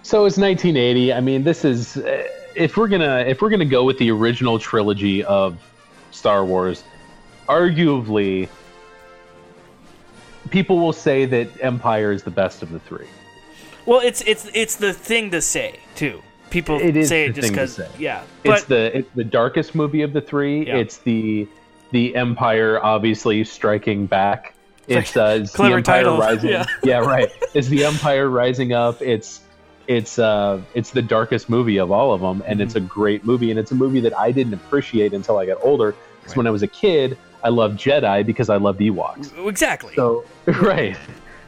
so 0.02 0.26
it's 0.26 0.36
1980. 0.36 1.14
I 1.14 1.20
mean, 1.20 1.44
this 1.44 1.64
is 1.64 1.96
uh, 1.96 2.28
if 2.54 2.76
we're 2.76 2.88
gonna 2.88 3.20
if 3.26 3.40
we're 3.40 3.48
gonna 3.48 3.64
go 3.64 3.82
with 3.82 3.96
the 3.96 4.10
original 4.10 4.58
trilogy 4.58 5.24
of 5.24 5.56
Star 6.10 6.44
Wars, 6.44 6.84
arguably, 7.48 8.50
people 10.50 10.78
will 10.78 10.92
say 10.92 11.24
that 11.24 11.48
Empire 11.62 12.12
is 12.12 12.22
the 12.22 12.30
best 12.30 12.62
of 12.62 12.70
the 12.70 12.80
three. 12.80 13.08
well, 13.86 14.00
it's 14.00 14.20
it's 14.26 14.50
it's 14.52 14.76
the 14.76 14.92
thing 14.92 15.30
to 15.30 15.40
say 15.40 15.80
too. 15.94 16.20
People 16.50 16.78
It 16.80 16.98
is 16.98 17.08
say 17.08 17.24
it 17.24 17.34
just 17.34 17.48
because 17.48 17.80
yeah. 17.98 18.24
it's 18.44 18.64
the 18.64 18.94
it's 18.98 19.08
the 19.14 19.24
darkest 19.24 19.74
movie 19.74 20.02
of 20.02 20.12
the 20.12 20.20
three. 20.20 20.66
Yeah. 20.66 20.76
It's 20.76 20.98
the 20.98 21.48
the 21.92 22.16
Empire 22.16 22.82
obviously 22.82 23.44
striking 23.44 24.06
back. 24.06 24.54
It's 24.88 25.16
uh, 25.16 25.38
it's 25.42 25.52
the 25.52 25.62
Empire 25.64 25.82
title. 25.82 26.18
rising. 26.18 26.64
Yeah. 26.82 26.98
right. 26.98 27.30
It's 27.54 27.68
the 27.68 27.84
Empire 27.84 28.28
rising 28.28 28.72
up. 28.72 29.00
It's 29.00 29.40
it's 29.86 30.18
uh 30.18 30.60
it's 30.74 30.90
the 30.90 31.02
darkest 31.02 31.48
movie 31.48 31.78
of 31.78 31.90
all 31.92 32.12
of 32.12 32.20
them, 32.20 32.42
and 32.46 32.60
it's 32.60 32.74
a 32.74 32.80
Mm-hmm. 32.80 32.86
great 32.88 33.24
movie. 33.24 33.50
And 33.50 33.58
it's 33.60 33.70
a 33.70 33.74
movie 33.76 34.00
that 34.00 34.18
I 34.18 34.32
didn't 34.32 34.54
appreciate 34.54 35.12
until 35.14 35.38
I 35.38 35.46
got 35.46 35.58
older. 35.62 35.94
Because 36.20 36.36
when 36.36 36.46
I 36.46 36.50
was 36.50 36.62
a 36.62 36.68
kid, 36.68 37.16
I 37.44 37.48
loved 37.48 37.78
Jedi 37.80 38.24
because 38.26 38.48
I 38.48 38.56
loved 38.56 38.80
Ewoks. 38.80 39.30
exactly. 39.48 39.94
So 39.94 40.24
right. 40.46 40.96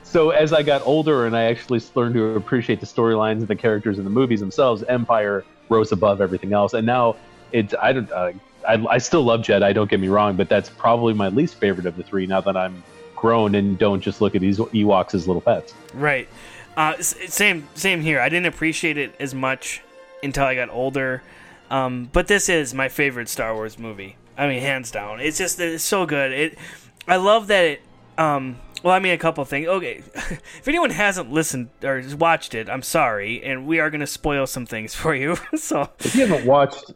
So 0.03 0.31
as 0.31 0.53
I 0.53 0.63
got 0.63 0.83
older 0.87 1.27
and 1.27 1.37
I 1.37 1.45
actually 1.45 1.81
learned 1.97 2.15
to 2.15 2.35
appreciate 2.37 2.79
the 2.81 2.87
storylines 2.87 3.39
and 3.39 3.49
the 3.49 3.57
characters 3.57 3.99
in 3.99 4.05
the 4.05 4.11
movies 4.11 4.39
themselves, 4.41 4.85
Empire 4.85 5.45
rose 5.69 5.91
above 5.93 6.21
everything 6.21 6.53
else. 6.53 6.73
And 6.75 6.87
now 6.87 7.17
it's 7.53 7.75
I 7.81 7.93
don't 7.93 8.11
uh, 8.13 8.33
I, 8.67 8.85
I 8.89 8.99
still 8.99 9.23
love 9.23 9.41
Jedi. 9.41 9.75
Don't 9.75 9.91
get 9.91 10.01
me 10.01 10.09
wrong, 10.09 10.37
but 10.37 10.49
that's 10.49 10.69
probably 10.69 11.15
my 11.15 11.29
least 11.29 11.57
favorite 11.57 11.87
of 11.87 11.97
the 11.97 12.03
three. 12.03 12.27
Now 12.27 12.41
that 12.41 12.57
I'm 12.57 12.83
grown 13.15 13.55
and 13.55 13.79
don't 13.79 14.01
just 14.01 14.21
look 14.21 14.35
at 14.35 14.41
these 14.41 14.59
Ewoks 14.59 15.15
as 15.15 15.27
little 15.27 15.41
pets. 15.41 15.75
Right. 15.95 16.29
Uh, 16.77 17.01
same 17.01 17.69
same 17.75 18.01
here. 18.01 18.21
I 18.21 18.29
didn't 18.29 18.47
appreciate 18.47 18.99
it 18.99 19.15
as 19.21 19.35
much 19.35 19.81
until 20.23 20.45
I 20.45 20.55
got 20.55 20.71
older. 20.71 21.23
Um, 21.71 22.11
but 22.13 22.27
this 22.27 22.49
is 22.49 22.75
my 22.75 22.89
favorite 22.89 23.29
Star 23.29 23.55
Wars 23.55 23.79
movie. 23.79 24.17
I 24.37 24.49
mean, 24.49 24.61
hands 24.61 24.91
down. 24.91 25.21
It's 25.21 25.39
just 25.39 25.61
it's 25.61 25.85
so 25.85 26.07
good. 26.07 26.33
It. 26.33 26.59
I 27.07 27.17
love 27.17 27.47
that 27.49 27.65
it. 27.65 27.83
Um, 28.19 28.59
well, 28.83 28.93
I 28.93 28.99
mean, 28.99 29.13
a 29.13 29.19
couple 29.19 29.45
things. 29.45 29.67
Okay, 29.67 30.03
if 30.15 30.69
anyone 30.69 30.91
hasn't 30.91 31.33
listened 31.33 31.71
or 31.83 32.03
watched 32.19 32.55
it, 32.55 32.69
I'm 32.69 32.83
sorry, 32.83 33.43
and 33.43 33.67
we 33.67 33.81
are 33.81 33.89
going 33.89 34.01
to 34.03 34.07
spoil 34.07 34.47
some 34.47 34.67
things 34.67 34.95
for 34.95 35.15
you. 35.15 35.37
so 35.57 35.89
If 36.01 36.15
you 36.15 36.27
haven't 36.27 36.47
watched 36.47 36.93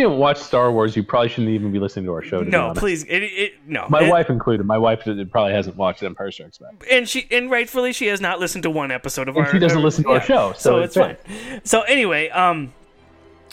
you 0.00 0.06
haven't 0.06 0.18
watched 0.18 0.42
Star 0.42 0.72
Wars, 0.72 0.96
you 0.96 1.02
probably 1.02 1.28
shouldn't 1.28 1.50
even 1.50 1.70
be 1.72 1.78
listening 1.78 2.04
to 2.06 2.12
our 2.12 2.22
show. 2.22 2.42
To 2.42 2.50
no, 2.50 2.72
please, 2.74 3.04
it, 3.04 3.22
it 3.22 3.52
no. 3.66 3.86
My 3.88 4.02
It- 4.04 4.10
wife 4.10 4.30
included. 4.30 4.66
My 4.66 4.78
wife 4.78 5.02
probably 5.30 5.52
hasn't 5.52 5.76
watched 5.76 6.02
Empire 6.02 6.30
Strikes 6.30 6.58
Back. 6.58 6.84
and 6.90 7.08
she 7.08 7.26
and 7.30 7.50
rightfully 7.50 7.92
she 7.92 8.06
has 8.08 8.20
not 8.20 8.40
listened 8.40 8.62
to 8.64 8.70
one 8.70 8.90
episode 8.90 9.28
of 9.28 9.36
And 9.36 9.46
our. 9.46 9.52
she 9.52 9.58
doesn't 9.58 9.78
uh, 9.78 9.82
listen 9.82 10.04
to 10.04 10.10
our 10.10 10.20
show, 10.20 10.52
so 10.56 10.78
it's 10.80 10.96
it's 10.96 11.04
fine. 11.24 11.60
So 11.64 11.82
anyway, 11.82 12.28
um, 12.30 12.72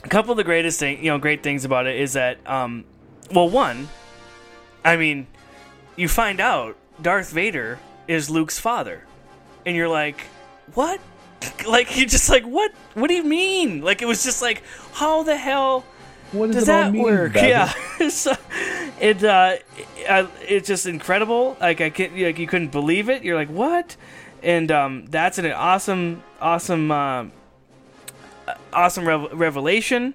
a 0.04 0.08
couple 0.10 0.32
of 0.32 0.38
the 0.38 0.44
greatest 0.44 0.80
thing, 0.80 1.04
you 1.04 1.12
know, 1.12 1.18
great 1.18 1.44
things 1.44 1.66
about 1.66 1.86
it 1.88 2.00
is 2.00 2.14
that, 2.14 2.38
um, 2.50 2.86
well, 3.34 3.50
one, 3.50 3.90
I 4.86 4.96
mean, 4.96 5.28
you 5.96 6.08
find 6.08 6.40
out 6.40 6.78
Darth 7.02 7.32
Vader 7.32 7.80
is 8.08 8.30
Luke's 8.30 8.60
father, 8.60 9.04
and 9.66 9.76
you're 9.76 9.90
like, 9.90 10.22
what? 10.74 11.00
Like 11.68 11.98
you're 11.98 12.08
just 12.08 12.30
like, 12.30 12.44
what? 12.46 12.72
What 12.94 13.08
do 13.10 13.14
you 13.14 13.24
mean? 13.24 13.82
Like 13.82 14.02
it 14.02 14.06
was 14.06 14.24
just 14.24 14.42
like, 14.42 14.64
how 14.94 15.24
the 15.24 15.36
hell? 15.38 15.86
What 16.32 16.52
does 16.52 16.64
it 16.64 16.66
that 16.68 16.92
mean, 16.92 17.04
work? 17.04 17.36
Yeah, 17.36 17.72
so, 18.10 18.34
it 19.00 19.24
uh, 19.24 19.58
it's 20.42 20.68
just 20.68 20.86
incredible. 20.86 21.58
Like 21.60 21.82
I 21.82 21.90
can't, 21.90 22.18
like 22.18 22.40
you 22.40 22.48
couldn't 22.48 22.72
believe 22.72 23.10
it. 23.10 23.24
You're 23.24 23.36
like, 23.36 23.50
what? 23.50 23.96
And 24.44 24.72
um, 24.72 25.06
that's 25.08 25.38
an 25.38 25.52
awesome, 25.52 26.24
awesome, 26.40 26.92
uh, 26.92 27.26
awesome 28.72 29.08
rev- 29.08 29.34
revelation. 29.34 30.14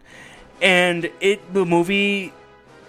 And 0.60 1.10
it 1.20 1.52
the 1.52 1.64
movie. 1.64 2.32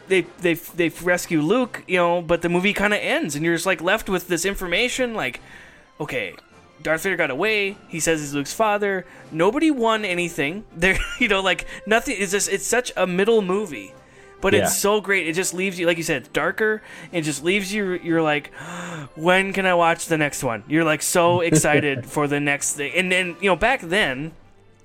They, 0.09 0.21
they 0.39 0.55
they 0.55 0.89
rescue 0.89 1.41
Luke, 1.41 1.83
you 1.87 1.97
know, 1.97 2.21
but 2.21 2.41
the 2.41 2.49
movie 2.49 2.73
kind 2.73 2.93
of 2.93 2.99
ends, 2.99 3.35
and 3.35 3.45
you're 3.45 3.55
just 3.55 3.65
like 3.65 3.81
left 3.81 4.09
with 4.09 4.27
this 4.27 4.43
information, 4.43 5.13
like, 5.13 5.39
okay, 5.99 6.35
Darth 6.83 7.03
Vader 7.03 7.15
got 7.15 7.31
away. 7.31 7.77
He 7.87 7.99
says 7.99 8.19
he's 8.19 8.33
Luke's 8.33 8.53
father. 8.53 9.05
Nobody 9.31 9.71
won 9.71 10.05
anything. 10.05 10.65
There, 10.75 10.97
you 11.19 11.27
know, 11.27 11.41
like 11.41 11.65
nothing. 11.85 12.15
It's 12.19 12.31
just 12.31 12.49
it's 12.49 12.65
such 12.67 12.91
a 12.97 13.07
middle 13.07 13.41
movie, 13.41 13.93
but 14.41 14.53
Yeah. 14.53 14.63
it's 14.63 14.77
so 14.77 14.99
great. 15.01 15.27
It 15.27 15.33
just 15.33 15.53
leaves 15.53 15.79
you, 15.79 15.85
like 15.87 15.97
you 15.97 16.03
said, 16.03 16.31
darker. 16.33 16.81
It 17.11 17.21
just 17.21 17.43
leaves 17.43 17.73
you. 17.73 17.93
You're 17.93 18.21
like, 18.21 18.53
when 19.15 19.53
can 19.53 19.65
I 19.65 19.73
watch 19.73 20.07
the 20.07 20.17
next 20.17 20.43
one? 20.43 20.63
You're 20.67 20.83
like 20.83 21.01
so 21.01 21.39
excited 21.49 22.05
for 22.05 22.27
the 22.27 22.39
next 22.39 22.73
thing. 22.73 22.91
And 22.95 23.11
then 23.11 23.35
you 23.41 23.49
know, 23.49 23.55
back 23.55 23.81
then, 23.81 24.33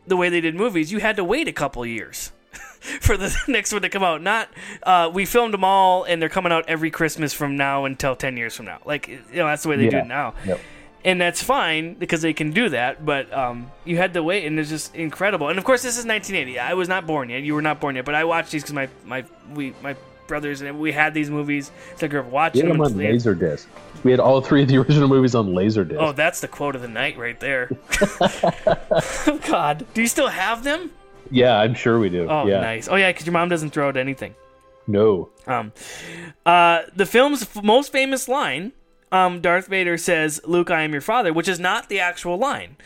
the 0.06 0.16
way 0.16 0.28
they 0.28 0.40
did 0.40 0.54
movies, 0.54 0.90
you 0.92 1.00
had 1.00 1.16
to 1.16 1.24
wait 1.24 1.48
a 1.48 1.52
couple 1.52 1.84
years. 1.84 2.32
For 2.80 3.16
the 3.16 3.36
next 3.48 3.72
one 3.72 3.82
to 3.82 3.88
come 3.88 4.04
out, 4.04 4.22
not 4.22 4.48
uh, 4.84 5.10
we 5.12 5.24
filmed 5.26 5.52
them 5.52 5.64
all 5.64 6.04
and 6.04 6.22
they're 6.22 6.28
coming 6.28 6.52
out 6.52 6.64
every 6.68 6.92
Christmas 6.92 7.34
from 7.34 7.56
now 7.56 7.84
until 7.84 8.14
ten 8.14 8.36
years 8.36 8.54
from 8.54 8.66
now. 8.66 8.78
Like 8.84 9.08
you 9.08 9.18
know, 9.34 9.46
that's 9.46 9.64
the 9.64 9.68
way 9.68 9.76
they 9.76 9.88
do 9.88 9.98
it 9.98 10.06
now 10.06 10.34
Yep. 10.46 10.60
And 11.04 11.20
that's 11.20 11.42
fine 11.42 11.94
because 11.94 12.22
they 12.22 12.32
can 12.32 12.50
do 12.52 12.68
that. 12.70 13.04
But 13.04 13.32
um, 13.32 13.70
you 13.84 13.96
had 13.96 14.14
to 14.14 14.22
wait, 14.22 14.46
and 14.46 14.58
it's 14.58 14.68
just 14.70 14.94
incredible. 14.94 15.48
And 15.48 15.58
of 15.58 15.64
course, 15.64 15.82
this 15.82 15.98
is 15.98 16.04
1980. 16.06 16.58
I 16.58 16.74
was 16.74 16.88
not 16.88 17.06
born 17.06 17.30
yet. 17.30 17.42
You 17.42 17.54
were 17.54 17.62
not 17.62 17.80
born 17.80 17.96
yet. 17.96 18.04
But 18.04 18.14
I 18.14 18.24
watched 18.24 18.50
these 18.52 18.62
because 18.62 18.74
my 18.74 18.88
my 19.04 19.24
we 19.54 19.74
my 19.82 19.96
brothers 20.26 20.60
and 20.60 20.78
we 20.78 20.92
had 20.92 21.14
these 21.14 21.30
movies. 21.30 21.70
So 21.96 22.04
I 22.06 22.08
grew 22.10 22.20
up 22.20 22.26
We 22.26 22.32
watching 22.32 22.66
had 22.66 22.70
them 22.74 22.78
them. 22.84 22.92
on 22.92 22.98
Laserdisc. 22.98 23.66
We 24.04 24.10
had 24.10 24.20
all 24.20 24.40
three 24.42 24.62
of 24.62 24.68
the 24.68 24.76
original 24.82 25.08
movies 25.08 25.34
on 25.34 25.48
Laserdisc. 25.54 25.96
Oh, 25.98 26.12
that's 26.12 26.40
the 26.40 26.48
quote 26.48 26.76
of 26.76 26.82
the 26.82 26.88
night 26.88 27.16
right 27.16 27.40
there. 27.40 27.70
God, 29.46 29.86
do 29.94 30.00
you 30.02 30.06
still 30.08 30.28
have 30.28 30.64
them? 30.64 30.90
yeah, 31.30 31.58
I'm 31.58 31.74
sure 31.74 31.98
we 31.98 32.08
do. 32.08 32.26
Oh, 32.28 32.46
yeah. 32.46 32.60
nice. 32.60 32.88
Oh 32.88 32.96
yeah, 32.96 33.10
because 33.10 33.26
your 33.26 33.32
mom 33.34 33.48
doesn't 33.48 33.70
throw 33.70 33.88
out 33.88 33.96
anything. 33.96 34.34
No. 34.86 35.28
Um, 35.46 35.72
uh, 36.46 36.82
the 36.96 37.04
film's 37.06 37.42
f- 37.42 37.62
most 37.62 37.92
famous 37.92 38.28
line, 38.28 38.72
um, 39.12 39.40
Darth 39.40 39.66
Vader 39.68 39.96
says, 39.96 40.40
"Luke, 40.44 40.70
I 40.70 40.82
am 40.82 40.92
your 40.92 41.00
father," 41.00 41.32
which 41.32 41.48
is 41.48 41.58
not 41.58 41.88
the 41.88 42.00
actual 42.00 42.36
line. 42.36 42.76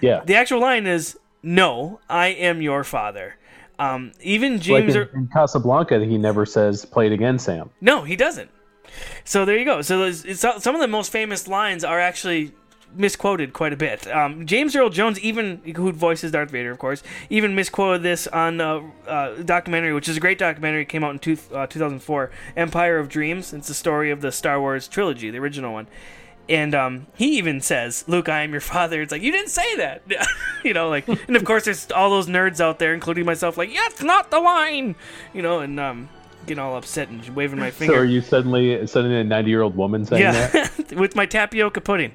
Yeah. 0.00 0.22
The 0.24 0.34
actual 0.34 0.60
line 0.60 0.86
is, 0.86 1.18
"No, 1.42 2.00
I 2.08 2.28
am 2.28 2.62
your 2.62 2.84
father." 2.84 3.36
Um, 3.78 4.12
even 4.20 4.54
like 4.54 4.62
James, 4.62 4.94
in, 4.94 5.00
Earl- 5.02 5.08
in 5.14 5.28
Casablanca, 5.32 6.04
he 6.04 6.18
never 6.18 6.46
says 6.46 6.84
"play 6.84 7.06
it 7.06 7.12
again, 7.12 7.38
Sam." 7.38 7.70
no, 7.80 8.04
he 8.04 8.16
doesn't. 8.16 8.50
So 9.24 9.44
there 9.44 9.58
you 9.58 9.64
go. 9.64 9.82
So 9.82 9.98
there's, 10.00 10.24
it's, 10.24 10.40
some 10.40 10.74
of 10.74 10.80
the 10.80 10.88
most 10.88 11.10
famous 11.10 11.48
lines 11.48 11.82
are 11.82 11.98
actually 11.98 12.52
misquoted 12.94 13.52
quite 13.52 13.72
a 13.72 13.76
bit. 13.76 14.06
Um, 14.06 14.46
James 14.46 14.74
Earl 14.76 14.90
Jones, 14.90 15.18
even 15.20 15.58
who 15.76 15.92
voices 15.92 16.32
Darth 16.32 16.50
Vader, 16.50 16.70
of 16.70 16.78
course, 16.78 17.02
even 17.30 17.54
misquoted 17.54 18.02
this 18.02 18.26
on 18.26 18.60
a 18.60 18.90
uh, 19.06 19.42
documentary, 19.42 19.92
which 19.92 20.08
is 20.08 20.16
a 20.16 20.20
great 20.20 20.38
documentary. 20.38 20.82
It 20.82 20.88
came 20.88 21.04
out 21.04 21.12
in 21.12 21.18
two, 21.18 21.38
uh, 21.52 21.66
2004, 21.66 22.30
Empire 22.56 22.98
of 22.98 23.08
Dreams. 23.08 23.52
It's 23.52 23.68
the 23.68 23.74
story 23.74 24.10
of 24.10 24.20
the 24.20 24.32
Star 24.32 24.60
Wars 24.60 24.88
trilogy, 24.88 25.30
the 25.30 25.38
original 25.38 25.72
one. 25.72 25.86
And 26.48 26.74
um, 26.74 27.06
he 27.14 27.38
even 27.38 27.60
says, 27.60 28.04
"Luke, 28.08 28.28
I 28.28 28.42
am 28.42 28.50
your 28.50 28.60
father." 28.60 29.00
It's 29.00 29.12
like 29.12 29.22
you 29.22 29.30
didn't 29.30 29.50
say 29.50 29.76
that, 29.76 30.02
you 30.64 30.74
know. 30.74 30.88
Like, 30.88 31.06
and 31.06 31.36
of 31.36 31.44
course, 31.44 31.64
there's 31.66 31.90
all 31.92 32.10
those 32.10 32.26
nerds 32.26 32.60
out 32.60 32.80
there, 32.80 32.92
including 32.92 33.24
myself, 33.24 33.56
like, 33.56 33.72
"Yeah, 33.72 33.86
it's 33.86 34.02
not 34.02 34.30
the 34.30 34.40
line," 34.40 34.96
you 35.32 35.40
know. 35.40 35.60
And 35.60 35.78
um, 35.78 36.08
getting 36.46 36.58
all 36.62 36.76
upset 36.76 37.08
and 37.08 37.26
waving 37.30 37.58
my 37.58 37.70
finger. 37.72 37.94
So 37.94 38.00
are 38.00 38.04
you 38.04 38.20
suddenly 38.20 38.86
suddenly 38.86 39.20
a 39.20 39.24
ninety 39.24 39.50
year 39.50 39.62
old 39.62 39.76
woman 39.76 40.04
saying 40.04 40.22
that? 40.32 40.54
yeah, 40.54 40.98
with 40.98 41.14
my 41.14 41.26
tapioca 41.26 41.80
pudding. 41.80 42.12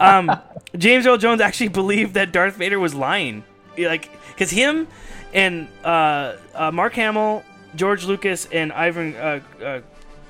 Um, 0.00 0.30
James 0.76 1.06
Earl 1.06 1.18
Jones 1.18 1.40
actually 1.40 1.68
believed 1.68 2.14
that 2.14 2.32
Darth 2.32 2.56
Vader 2.56 2.78
was 2.78 2.94
lying, 2.94 3.44
like 3.78 4.10
because 4.28 4.50
him 4.50 4.88
and 5.34 5.68
uh, 5.84 6.36
uh, 6.54 6.70
Mark 6.70 6.94
Hamill, 6.94 7.42
George 7.74 8.04
Lucas, 8.04 8.46
and 8.52 8.72
Ivan 8.72 9.14
uh, 9.16 9.40
uh, 9.62 9.80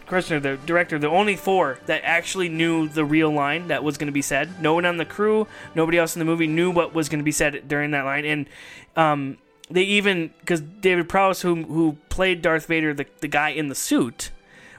the 0.08 0.58
director, 0.66 0.98
the 0.98 1.08
only 1.08 1.36
four 1.36 1.78
that 1.86 2.02
actually 2.04 2.50
knew 2.50 2.86
the 2.86 3.02
real 3.02 3.30
line 3.30 3.68
that 3.68 3.82
was 3.82 3.96
going 3.96 4.08
to 4.08 4.12
be 4.12 4.20
said. 4.20 4.60
No 4.60 4.74
one 4.74 4.84
on 4.84 4.98
the 4.98 5.06
crew, 5.06 5.46
nobody 5.74 5.96
else 5.96 6.14
in 6.14 6.18
the 6.18 6.26
movie 6.26 6.46
knew 6.46 6.70
what 6.70 6.92
was 6.92 7.08
going 7.08 7.20
to 7.20 7.24
be 7.24 7.32
said 7.32 7.66
during 7.66 7.92
that 7.92 8.04
line, 8.04 8.26
and 8.26 8.46
um, 8.94 9.38
they 9.72 9.82
even 9.82 10.30
because 10.40 10.60
David 10.60 11.08
Prowse, 11.08 11.42
who 11.42 11.62
who 11.64 11.96
played 12.08 12.42
Darth 12.42 12.66
Vader, 12.66 12.94
the 12.94 13.06
the 13.20 13.28
guy 13.28 13.50
in 13.50 13.68
the 13.68 13.74
suit 13.74 14.30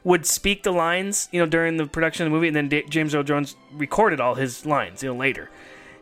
would 0.03 0.25
speak 0.25 0.63
the 0.63 0.71
lines, 0.71 1.29
you 1.31 1.39
know, 1.39 1.45
during 1.45 1.77
the 1.77 1.85
production 1.85 2.25
of 2.25 2.31
the 2.31 2.35
movie, 2.35 2.47
and 2.47 2.55
then 2.55 2.67
D- 2.67 2.83
James 2.89 3.15
Earl 3.15 3.23
Jones 3.23 3.55
recorded 3.71 4.19
all 4.19 4.35
his 4.35 4.65
lines, 4.65 5.01
you 5.01 5.09
know, 5.09 5.15
later. 5.15 5.49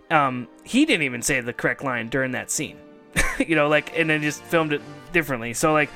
Um, 0.09 0.47
he 0.63 0.85
didn't 0.85 1.03
even 1.03 1.21
say 1.21 1.39
the 1.39 1.53
correct 1.53 1.83
line 1.83 2.09
during 2.09 2.31
that 2.31 2.49
scene, 2.51 2.77
you 3.39 3.55
know, 3.55 3.69
like, 3.69 3.97
and 3.97 4.09
then 4.09 4.21
just 4.23 4.41
filmed 4.43 4.73
it 4.73 4.81
differently. 5.13 5.53
So 5.53 5.71
like, 5.71 5.89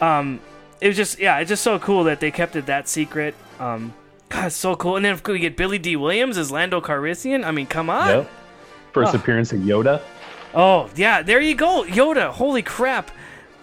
um, 0.00 0.40
it 0.80 0.88
was 0.88 0.96
just, 0.96 1.18
yeah, 1.20 1.38
it's 1.38 1.48
just 1.48 1.62
so 1.62 1.78
cool 1.78 2.04
that 2.04 2.18
they 2.20 2.30
kept 2.32 2.56
it 2.56 2.66
that 2.66 2.88
secret. 2.88 3.34
Um, 3.60 3.94
God, 4.28 4.46
it's 4.46 4.56
so 4.56 4.74
cool. 4.74 4.96
And 4.96 5.04
then 5.04 5.18
we 5.26 5.38
get 5.38 5.56
Billy 5.56 5.78
Dee 5.78 5.96
Williams 5.96 6.36
as 6.36 6.50
Lando 6.50 6.80
Calrissian. 6.80 7.44
I 7.44 7.52
mean, 7.52 7.66
come 7.66 7.88
on. 7.88 8.08
Yep. 8.08 8.30
First 8.92 9.14
Oh. 9.14 9.18
appearance 9.18 9.52
of 9.52 9.60
Yoda. 9.60 10.02
Oh 10.54 10.88
yeah, 10.94 11.22
there 11.22 11.40
you 11.40 11.54
go, 11.54 11.84
Yoda. 11.84 12.30
Holy 12.30 12.62
crap, 12.62 13.10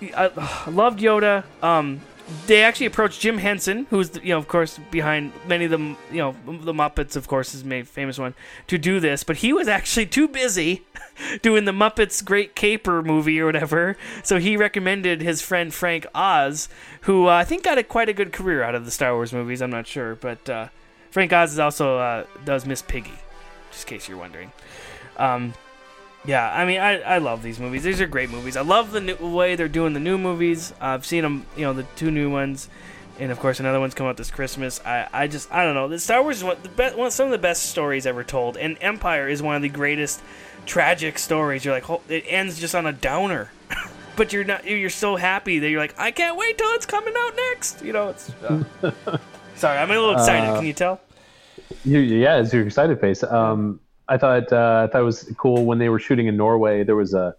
I, 0.01 0.30
loved 0.69 0.99
Yoda. 0.99 1.45
Um, 1.63 2.01
they 2.47 2.63
actually 2.63 2.85
approached 2.85 3.22
Jim 3.22 3.38
Henson, 3.38 3.88
who's 3.89 4.11
you 4.22 4.30
know 4.30 4.38
of 4.38 4.47
course 4.47 4.80
behind 4.89 5.31
many 5.47 5.65
of 5.65 5.72
the 5.72 5.77
you 5.77 6.18
know 6.18 6.35
the 6.45 6.73
Muppets, 6.73 7.15
of 7.15 7.27
course, 7.27 7.53
is 7.53 7.63
my 7.63 7.84
famous 7.84 8.18
one, 8.18 8.34
to 8.68 8.77
do 8.77 8.99
this, 8.99 9.23
but 9.23 9.38
he 9.38 9.53
was 9.53 9.68
actually 9.68 10.05
too 10.05 10.27
busy 10.27 10.84
doing 11.41 11.63
the 11.65 11.72
Muppets 11.72 12.23
Great 12.23 12.55
Caper 12.55 13.01
movie 13.01 13.39
or 13.39 13.45
whatever. 13.45 13.95
So 14.23 14.39
he 14.39 14.57
recommended 14.57 15.22
his 15.22 15.41
friend 15.41 15.73
Frank 15.73 16.05
Oz, 16.13 16.68
who 17.01 17.27
uh, 17.27 17.31
I 17.31 17.45
think 17.45 17.63
got 17.63 17.77
a 17.77 17.84
quite 17.84 18.09
a 18.09 18.13
good 18.13 18.34
career 18.34 18.63
out 18.63 18.76
of 18.76 18.84
the 18.84 18.91
Star 18.91 19.13
Wars 19.13 19.31
movies. 19.31 19.61
I'm 19.61 19.72
not 19.72 19.88
sure, 19.88 20.15
but 20.15 20.49
uh, 20.49 20.68
Frank 21.09 21.31
Oz 21.31 21.53
is 21.53 21.59
also 21.59 21.97
uh, 21.97 22.26
does 22.43 22.65
Miss 22.65 22.81
Piggy, 22.81 23.13
just 23.72 23.89
in 23.89 23.97
case 23.97 24.09
you're 24.09 24.18
wondering. 24.18 24.51
Um, 25.18 25.53
yeah, 26.26 26.52
I 26.53 26.65
mean, 26.65 26.80
I, 26.80 26.99
I 27.02 27.18
love 27.18 27.41
these 27.41 27.60
movies. 27.60 27.84
These 27.84 27.99
are 27.99 28.07
great 28.07 28.30
movies. 28.30 28.56
I 28.56 28.61
love 28.61 28.91
the 28.91 29.02
new 29.02 29.15
way 29.15 29.56
they're 29.56 29.68
doing 29.68 29.93
the 29.93 29.99
new 29.99 30.18
movies. 30.18 30.73
I've 30.80 31.06
seen 31.06 31.23
them, 31.23 31.45
you 31.56 31.64
know, 31.64 31.73
the 31.73 31.84
two 31.95 32.11
new 32.11 32.30
ones, 32.30 32.69
and 33.19 33.31
of 33.31 33.39
course 33.39 33.60
another 33.60 33.80
one's 33.80 33.95
come 33.95 34.06
out 34.06 34.18
this 34.18 34.30
Christmas. 34.30 34.80
I, 34.85 35.07
I 35.11 35.27
just 35.27 35.52
I 35.52 35.64
don't 35.64 35.73
know. 35.73 35.88
The 35.88 35.99
Star 35.99 36.22
Wars 36.22 36.38
is 36.38 36.43
one, 36.43 36.57
the 36.61 36.69
be- 36.69 36.95
one 36.95 37.10
some 37.10 37.26
of 37.26 37.31
the 37.31 37.39
best 37.39 37.64
stories 37.64 38.06
ever 38.06 38.23
told, 38.23 38.56
and 38.56 38.77
Empire 38.81 39.27
is 39.27 39.41
one 39.41 39.56
of 39.56 39.64
the 39.64 39.69
greatest 39.69 40.22
tragic 40.68 41.18
stories. 41.18 41.65
You're 41.65 41.73
like, 41.73 42.02
it 42.10 42.23
ends 42.27 42.60
just 42.60 42.76
on 42.76 42.85
a 42.85 42.93
downer, 42.93 43.52
but 44.15 44.31
you're 44.31 44.43
not. 44.43 44.65
You're 44.65 44.91
so 44.91 45.15
happy 45.15 45.57
that 45.57 45.69
you're 45.69 45.81
like, 45.81 45.95
I 45.98 46.11
can't 46.11 46.38
wait 46.38 46.57
till 46.57 46.69
it's 46.72 46.85
coming 46.85 47.14
out 47.18 47.35
next. 47.35 47.81
You 47.81 47.93
know, 47.93 48.10
it's. 48.10 48.30
Uh, 48.43 48.64
sorry, 49.56 49.80
I'm 49.80 49.89
a 49.89 49.93
little 49.93 50.14
excited. 50.14 50.49
Uh, 50.49 50.57
Can 50.57 50.68
you 50.68 50.73
tell? 50.73 51.02
You, 51.84 51.99
yeah, 51.99 52.39
it's 52.39 52.53
your 52.53 52.65
excited 52.65 52.99
face. 52.99 53.23
Um, 53.23 53.80
I 54.12 54.18
thought 54.18 54.52
uh, 54.52 54.86
I 54.88 54.92
thought 54.92 55.02
it 55.02 55.06
was 55.06 55.34
cool 55.38 55.64
when 55.66 55.78
they 55.80 55.88
were 55.90 56.00
shooting 56.00 56.28
in 56.28 56.36
Norway. 56.36 56.84
There 56.84 56.98
was 56.98 57.14
a 57.14 57.34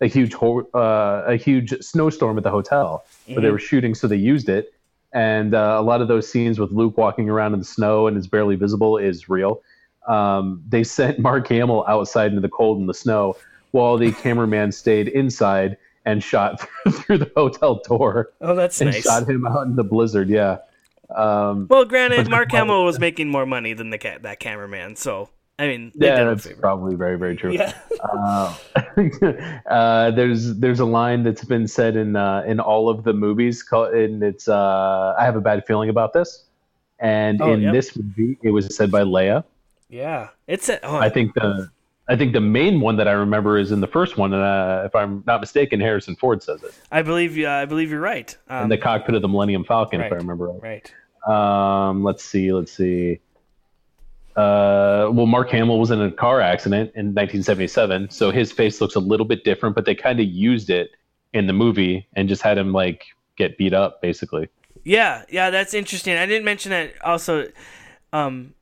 a 0.00 0.06
huge 0.06 0.34
ho- 0.34 0.68
uh, 0.74 1.24
a 1.26 1.36
huge 1.36 1.70
snowstorm 1.80 2.36
at 2.36 2.44
the 2.44 2.50
hotel 2.50 3.04
where 3.26 3.40
they 3.40 3.48
Mhm. 3.48 3.52
were 3.52 3.58
shooting, 3.58 3.94
so 3.94 4.06
they 4.06 4.16
used 4.16 4.48
it. 4.48 4.72
And 5.14 5.54
uh, 5.54 5.76
a 5.78 5.82
lot 5.82 6.02
of 6.02 6.08
those 6.08 6.30
scenes 6.30 6.58
with 6.60 6.70
Luke 6.70 6.98
walking 6.98 7.30
around 7.30 7.54
in 7.54 7.58
the 7.60 7.64
snow 7.64 8.06
and 8.06 8.16
is 8.16 8.26
barely 8.26 8.56
visible 8.56 8.98
is 8.98 9.28
real. 9.30 9.62
Um, 10.06 10.62
they 10.68 10.84
sent 10.98 11.18
Mark 11.18 11.48
Hamill 11.48 11.84
outside 11.88 12.28
into 12.30 12.42
the 12.42 12.48
cold 12.50 12.78
and 12.78 12.88
the 12.88 12.94
snow, 12.94 13.34
while 13.70 13.96
the 13.96 14.12
cameraman 14.12 14.70
stayed 14.72 15.08
inside 15.08 15.78
and 16.04 16.22
shot 16.22 16.60
through 16.90 17.18
the 17.18 17.30
hotel 17.34 17.80
door. 17.88 18.30
Oh, 18.42 18.54
that's 18.54 18.80
and 18.82 18.90
nice. 18.90 19.02
shot 19.02 19.28
him 19.28 19.46
out 19.46 19.66
in 19.66 19.76
the 19.76 19.84
blizzard. 19.84 20.28
Yeah. 20.28 20.58
Um, 21.16 21.66
Well, 21.70 21.86
granted, 21.86 22.28
Mark 22.28 22.52
Hamill 22.52 22.84
was 22.84 22.98
making 23.00 23.30
more 23.30 23.46
money 23.46 23.72
than 23.72 23.88
the 23.90 23.98
ca- 23.98 24.18
that 24.20 24.38
cameraman, 24.40 24.94
so 24.96 25.30
I 25.58 25.66
mean, 25.66 25.92
they 25.96 26.06
yeah, 26.06 26.16
did 26.16 26.22
him 26.22 26.28
a 26.28 26.34
that's 26.36 26.60
probably 26.60 26.94
very, 26.94 27.18
very 27.18 27.34
true. 27.36 27.52
Yeah. 27.52 27.72
uh, 28.12 28.54
uh, 29.66 30.10
there's 30.12 30.54
there's 30.56 30.78
a 30.78 30.84
line 30.84 31.24
that's 31.24 31.44
been 31.44 31.66
said 31.66 31.96
in 31.96 32.14
uh, 32.14 32.44
in 32.46 32.60
all 32.60 32.88
of 32.88 33.02
the 33.02 33.12
movies, 33.12 33.62
called, 33.62 33.92
and 33.94 34.22
it's 34.22 34.46
uh, 34.48 35.14
I 35.18 35.24
have 35.24 35.36
a 35.36 35.40
bad 35.40 35.66
feeling 35.66 35.88
about 35.88 36.12
this. 36.12 36.44
And 37.00 37.40
Oh, 37.40 37.52
in 37.52 37.62
yep. 37.62 37.72
this 37.72 37.96
movie, 37.96 38.38
it 38.42 38.50
was 38.50 38.74
said 38.74 38.90
by 38.90 39.02
Leia. 39.02 39.44
Yeah, 39.88 40.28
it's 40.46 40.68
a. 40.68 40.84
Oh, 40.84 40.96
I 40.96 41.08
think 41.08 41.34
the 41.34 41.70
I 42.08 42.16
think 42.16 42.32
the 42.32 42.40
main 42.40 42.80
one 42.80 42.96
that 42.96 43.06
I 43.06 43.12
remember 43.12 43.58
is 43.58 43.70
in 43.70 43.80
the 43.80 43.86
first 43.86 44.16
one, 44.16 44.32
and 44.32 44.42
uh, 44.42 44.84
if 44.86 44.94
I'm 44.94 45.22
not 45.26 45.40
mistaken, 45.40 45.80
Harrison 45.80 46.16
Ford 46.16 46.42
says 46.42 46.62
it 46.62 46.74
I 46.90 47.02
believe. 47.02 47.38
Uh, 47.38 47.48
I 47.48 47.64
believe 47.66 47.90
you're 47.90 48.00
right. 48.00 48.34
Um, 48.48 48.64
in 48.64 48.68
the 48.68 48.78
cockpit 48.78 49.14
of 49.14 49.22
the 49.22 49.28
Millennium 49.28 49.64
Falcon, 49.64 50.00
if. 50.00 50.12
I 50.12 50.16
remember 50.16 50.48
right. 50.48 50.92
right. 51.26 51.88
Um, 51.88 52.04
let's 52.04 52.24
see, 52.24 52.52
let's 52.52 52.72
see. 52.72 53.20
Uh, 54.36 55.10
well, 55.12 55.26
Mark 55.26 55.50
Hamill 55.50 55.80
was 55.80 55.90
in 55.90 56.00
a 56.00 56.10
car 56.10 56.40
accident 56.40 56.92
in 56.94 57.06
1977, 57.06 58.10
so 58.10 58.30
his 58.30 58.52
face 58.52 58.80
looks 58.80 58.94
a 58.94 59.00
little 59.00 59.26
bit 59.26 59.44
different, 59.44 59.74
but 59.74 59.84
they 59.84 59.94
kind 59.94 60.20
of 60.20 60.26
used 60.26 60.70
it 60.70 60.90
in 61.32 61.46
the 61.46 61.52
movie 61.52 62.06
and 62.14 62.28
just 62.28 62.42
had 62.42 62.56
him 62.56 62.72
like 62.72 63.04
get 63.36 63.58
beat 63.58 63.74
up, 63.74 64.00
basically. 64.00 64.48
Yeah, 64.84 65.24
yeah, 65.28 65.50
that's 65.50 65.74
interesting. 65.74 66.16
I 66.16 66.26
didn't 66.26 66.44
mention 66.44 66.70
that 66.70 66.94
also. 67.04 67.50
Um, 68.12 68.54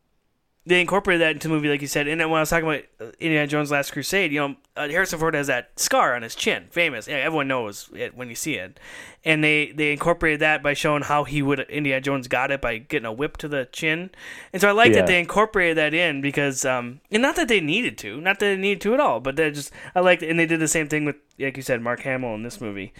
they 0.68 0.80
incorporated 0.80 1.22
that 1.22 1.30
into 1.30 1.46
the 1.46 1.54
movie, 1.54 1.68
like 1.68 1.80
you 1.80 1.86
said. 1.86 2.08
And 2.08 2.20
then 2.20 2.28
when 2.28 2.38
I 2.38 2.42
was 2.42 2.50
talking 2.50 2.66
about 2.68 3.14
Indiana 3.20 3.46
Jones: 3.46 3.70
Last 3.70 3.92
Crusade, 3.92 4.32
you 4.32 4.40
know, 4.40 4.56
uh, 4.76 4.88
Harrison 4.88 5.18
Ford 5.20 5.34
has 5.34 5.46
that 5.46 5.70
scar 5.78 6.16
on 6.16 6.22
his 6.22 6.34
chin, 6.34 6.66
famous. 6.70 7.06
Yeah, 7.06 7.16
everyone 7.16 7.46
knows 7.46 7.88
it 7.94 8.16
when 8.16 8.28
you 8.28 8.34
see 8.34 8.54
it. 8.54 8.80
And 9.24 9.44
they 9.44 9.70
they 9.72 9.92
incorporated 9.92 10.40
that 10.40 10.62
by 10.62 10.74
showing 10.74 11.02
how 11.02 11.22
he 11.24 11.40
would 11.40 11.60
Indiana 11.60 12.00
Jones 12.00 12.26
got 12.28 12.50
it 12.50 12.60
by 12.60 12.78
getting 12.78 13.06
a 13.06 13.12
whip 13.12 13.36
to 13.38 13.48
the 13.48 13.68
chin. 13.70 14.10
And 14.52 14.60
so 14.60 14.68
I 14.68 14.72
like 14.72 14.90
Yeah. 14.90 14.96
that 14.96 15.06
they 15.06 15.20
incorporated 15.20 15.76
that 15.76 15.94
in 15.94 16.20
because, 16.20 16.64
um, 16.64 17.00
and 17.10 17.22
not 17.22 17.36
that 17.36 17.46
they 17.48 17.60
needed 17.60 17.96
to, 17.98 18.20
not 18.20 18.40
that 18.40 18.46
they 18.46 18.56
needed 18.56 18.80
to 18.82 18.94
at 18.94 19.00
all, 19.00 19.20
but 19.20 19.36
they 19.36 19.50
just 19.52 19.70
I 19.94 20.00
like, 20.00 20.20
and 20.22 20.38
they 20.38 20.46
did 20.46 20.58
the 20.60 20.68
same 20.68 20.88
thing 20.88 21.04
with, 21.04 21.16
like 21.38 21.56
you 21.56 21.62
said, 21.62 21.80
Mark 21.80 22.00
Hamill 22.00 22.34
in 22.34 22.42
this 22.42 22.60
movie. 22.60 22.92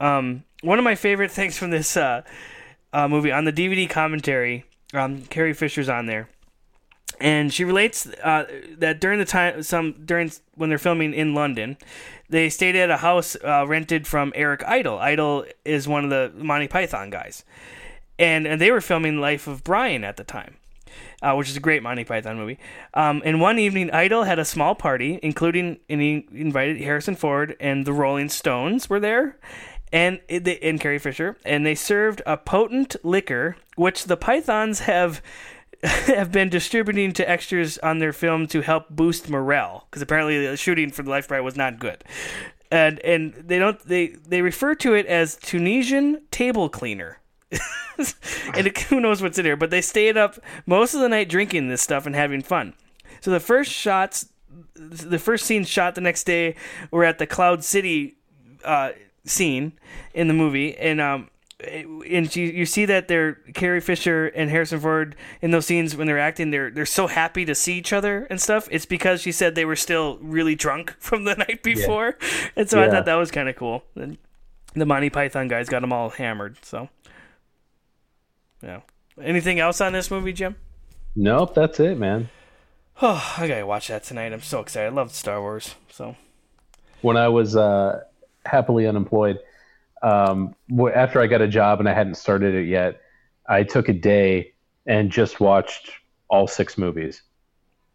Um, 0.00 0.44
one 0.62 0.78
of 0.78 0.84
my 0.84 0.94
favorite 0.94 1.30
things 1.38 1.56
from 1.56 1.70
this 1.70 1.96
uh, 1.96 2.22
uh, 2.92 3.06
movie 3.08 3.30
on 3.32 3.44
the 3.44 3.52
DVD 3.52 3.88
commentary, 3.88 4.64
um, 4.94 5.22
Carrie 5.22 5.52
Fisher's 5.54 5.88
on 5.88 6.06
there, 6.06 6.28
and 7.20 7.52
she 7.52 7.64
relates 7.64 8.06
uh, 8.06 8.46
that 8.78 9.00
during 9.00 9.18
the 9.18 9.24
time, 9.24 9.62
some 9.62 9.92
during 10.04 10.30
when 10.54 10.68
they're 10.68 10.78
filming 10.78 11.14
in 11.14 11.34
London, 11.34 11.76
they 12.28 12.48
stayed 12.48 12.76
at 12.76 12.90
a 12.90 12.98
house 12.98 13.36
uh, 13.44 13.66
rented 13.66 14.06
from 14.06 14.32
Eric 14.34 14.62
Idle. 14.64 14.98
Idle 14.98 15.46
is 15.64 15.88
one 15.88 16.04
of 16.04 16.10
the 16.10 16.32
Monty 16.36 16.68
Python 16.68 17.10
guys, 17.10 17.44
and 18.18 18.46
and 18.46 18.60
they 18.60 18.70
were 18.70 18.80
filming 18.80 19.20
Life 19.20 19.46
of 19.46 19.64
Brian 19.64 20.04
at 20.04 20.16
the 20.16 20.24
time. 20.24 20.56
Uh, 21.20 21.34
which 21.34 21.50
is 21.50 21.56
a 21.56 21.60
great 21.60 21.82
Monty 21.82 22.04
Python 22.04 22.36
movie. 22.36 22.58
Um, 22.94 23.22
and 23.24 23.40
one 23.40 23.58
evening, 23.58 23.90
Idle 23.90 24.22
had 24.22 24.38
a 24.38 24.44
small 24.44 24.74
party, 24.74 25.18
including 25.22 25.78
and 25.88 26.00
he 26.00 26.26
invited 26.32 26.78
Harrison 26.78 27.16
Ford 27.16 27.56
and 27.60 27.84
the 27.84 27.92
Rolling 27.92 28.28
Stones 28.28 28.88
were 28.88 29.00
there, 29.00 29.36
and 29.92 30.20
and 30.28 30.80
Carrie 30.80 30.98
Fisher, 30.98 31.36
and 31.44 31.66
they 31.66 31.74
served 31.74 32.22
a 32.24 32.36
potent 32.36 32.96
liquor 33.02 33.56
which 33.76 34.04
the 34.04 34.16
Pythons 34.16 34.80
have 34.80 35.20
have 35.82 36.32
been 36.32 36.48
distributing 36.48 37.12
to 37.12 37.28
extras 37.28 37.78
on 37.78 37.98
their 38.00 38.12
film 38.12 38.46
to 38.48 38.62
help 38.62 38.88
boost 38.90 39.28
morale 39.28 39.86
because 39.88 40.02
apparently 40.02 40.44
the 40.44 40.56
shooting 40.56 40.90
for 40.90 41.02
the 41.02 41.10
Life 41.10 41.28
Brian 41.28 41.44
was 41.44 41.56
not 41.56 41.78
good. 41.78 42.02
And 42.70 42.98
and 43.00 43.32
they 43.34 43.58
don't 43.58 43.78
they 43.86 44.08
they 44.08 44.42
refer 44.42 44.74
to 44.76 44.94
it 44.94 45.06
as 45.06 45.36
Tunisian 45.36 46.22
table 46.30 46.68
cleaner. 46.68 47.20
and 47.52 48.66
it, 48.66 48.78
who 48.82 49.00
knows 49.00 49.22
what's 49.22 49.38
in 49.38 49.44
there, 49.44 49.56
but 49.56 49.70
they 49.70 49.80
stayed 49.80 50.16
up 50.16 50.38
most 50.66 50.94
of 50.94 51.00
the 51.00 51.08
night 51.08 51.28
drinking 51.28 51.68
this 51.68 51.80
stuff 51.80 52.06
and 52.06 52.14
having 52.14 52.42
fun. 52.42 52.74
So 53.20 53.30
the 53.30 53.40
first 53.40 53.72
shots, 53.72 54.26
the 54.74 55.18
first 55.18 55.46
scene 55.46 55.64
shot 55.64 55.94
the 55.94 56.00
next 56.00 56.24
day 56.24 56.56
were 56.90 57.04
at 57.04 57.18
the 57.18 57.26
Cloud 57.26 57.64
City 57.64 58.16
uh, 58.64 58.90
scene 59.24 59.72
in 60.12 60.28
the 60.28 60.34
movie, 60.34 60.76
and 60.76 61.00
um, 61.00 61.30
and 61.60 62.36
you, 62.36 62.46
you 62.46 62.64
see 62.64 62.84
that 62.84 63.08
they're 63.08 63.34
Carrie 63.54 63.80
Fisher 63.80 64.26
and 64.28 64.48
Harrison 64.48 64.78
Ford 64.78 65.16
in 65.42 65.50
those 65.50 65.66
scenes 65.66 65.96
when 65.96 66.06
they're 66.06 66.18
acting, 66.18 66.50
they're 66.50 66.70
they're 66.70 66.86
so 66.86 67.08
happy 67.08 67.44
to 67.44 67.54
see 67.54 67.76
each 67.76 67.92
other 67.92 68.26
and 68.30 68.40
stuff. 68.40 68.68
It's 68.70 68.86
because 68.86 69.20
she 69.22 69.32
said 69.32 69.54
they 69.54 69.64
were 69.64 69.76
still 69.76 70.18
really 70.20 70.54
drunk 70.54 70.94
from 70.98 71.24
the 71.24 71.34
night 71.34 71.62
before, 71.62 72.16
and 72.54 72.70
so 72.70 72.82
I 72.82 72.88
thought 72.88 73.06
that 73.06 73.14
was 73.14 73.30
kind 73.30 73.48
of 73.48 73.56
cool. 73.56 73.82
And 73.96 74.18
the 74.74 74.86
Monty 74.86 75.10
Python 75.10 75.48
guys 75.48 75.68
got 75.68 75.80
them 75.80 75.92
all 75.92 76.10
hammered. 76.10 76.58
So, 76.62 76.88
yeah. 78.62 78.80
Anything 79.20 79.58
else 79.58 79.80
on 79.80 79.92
this 79.92 80.10
movie, 80.10 80.32
Jim? 80.32 80.54
Nope, 81.16 81.54
that's 81.54 81.80
it, 81.80 81.98
man. 81.98 82.28
Oh, 83.02 83.34
I 83.38 83.48
gotta 83.48 83.66
watch 83.66 83.88
that 83.88 84.04
tonight. 84.04 84.32
I'm 84.32 84.42
so 84.42 84.60
excited. 84.60 84.92
I 84.92 84.94
love 84.94 85.12
Star 85.12 85.40
Wars. 85.40 85.74
So 85.90 86.14
When 87.02 87.16
I 87.16 87.28
was 87.28 87.56
uh, 87.56 88.02
happily 88.46 88.86
unemployed, 88.86 89.40
um, 90.02 90.54
after 90.94 91.20
I 91.20 91.26
got 91.26 91.40
a 91.40 91.48
job 91.48 91.80
and 91.80 91.88
I 91.88 91.92
hadn't 91.94 92.16
started 92.16 92.54
it 92.54 92.66
yet, 92.68 93.00
I 93.48 93.62
took 93.62 93.88
a 93.88 93.92
day 93.92 94.52
and 94.86 95.10
just 95.10 95.40
watched 95.40 95.90
all 96.28 96.46
six 96.46 96.76
movies 96.78 97.22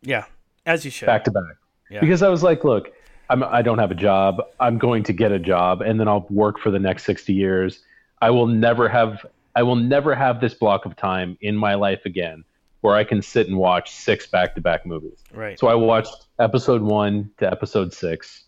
Yeah, 0.01 0.25
as 0.65 0.83
you 0.85 0.91
should. 0.91 1.05
back 1.05 1.23
to 1.25 1.31
back 1.31 1.55
Yeah. 1.89 1.99
because 2.01 2.21
I 2.23 2.29
was 2.29 2.43
like, 2.43 2.63
look, 2.63 2.91
I'm, 3.29 3.43
I 3.43 3.61
don't 3.61 3.79
have 3.79 3.91
a 3.91 3.95
job. 3.95 4.41
I'm 4.59 4.77
going 4.77 5.03
to 5.03 5.13
get 5.13 5.31
a 5.31 5.39
job 5.39 5.81
and 5.81 5.99
then 5.99 6.07
I'll 6.07 6.25
work 6.29 6.59
for 6.59 6.71
the 6.71 6.79
next 6.79 7.03
60 7.05 7.33
years. 7.33 7.83
I 8.21 8.29
will 8.29 8.47
never 8.47 8.87
have 8.89 9.25
I 9.55 9.61
will 9.63 9.75
never 9.75 10.15
have 10.15 10.41
this 10.41 10.53
block 10.55 10.85
of 10.85 10.95
time 10.95 11.37
in 11.41 11.55
my 11.55 11.75
life 11.75 12.01
again 12.05 12.43
where 12.81 12.95
I 12.95 13.03
can 13.03 13.21
sit 13.21 13.47
and 13.47 13.57
watch 13.57 13.91
six 13.91 14.25
back 14.27 14.55
to 14.55 14.61
back 14.61 14.85
movies. 14.85 15.19
Right. 15.31 15.59
So 15.59 15.67
I 15.67 15.75
watched 15.75 16.25
episode 16.39 16.81
1 16.81 17.29
to 17.37 17.49
episode 17.51 17.93
6 17.93 18.42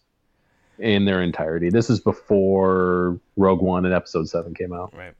in 0.80 1.06
their 1.06 1.22
entirety. 1.22 1.70
This 1.70 1.90
is 1.90 2.00
before 2.00 3.20
Rogue 3.38 3.62
One 3.62 3.86
and 3.86 3.94
episode 3.94 4.30
7 4.30 4.54
came 4.54 4.74
out. 4.74 4.94
Right. 4.96 5.14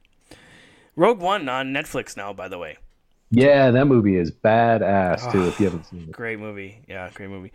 Rogue 0.96 1.20
One 1.20 1.48
on 1.48 1.72
Netflix 1.72 2.16
now, 2.16 2.32
by 2.32 2.48
the 2.48 2.58
way. 2.58 2.78
Yeah, 3.30 3.70
that 3.72 3.86
movie 3.86 4.16
is 4.16 4.30
badass 4.30 5.30
too 5.32 5.48
if 5.48 5.58
you 5.58 5.66
haven't 5.66 5.86
seen 5.86 6.02
it. 6.02 6.12
Great 6.12 6.38
movie. 6.38 6.80
Yeah, 6.88 7.10
great 7.12 7.28
movie. 7.28 7.52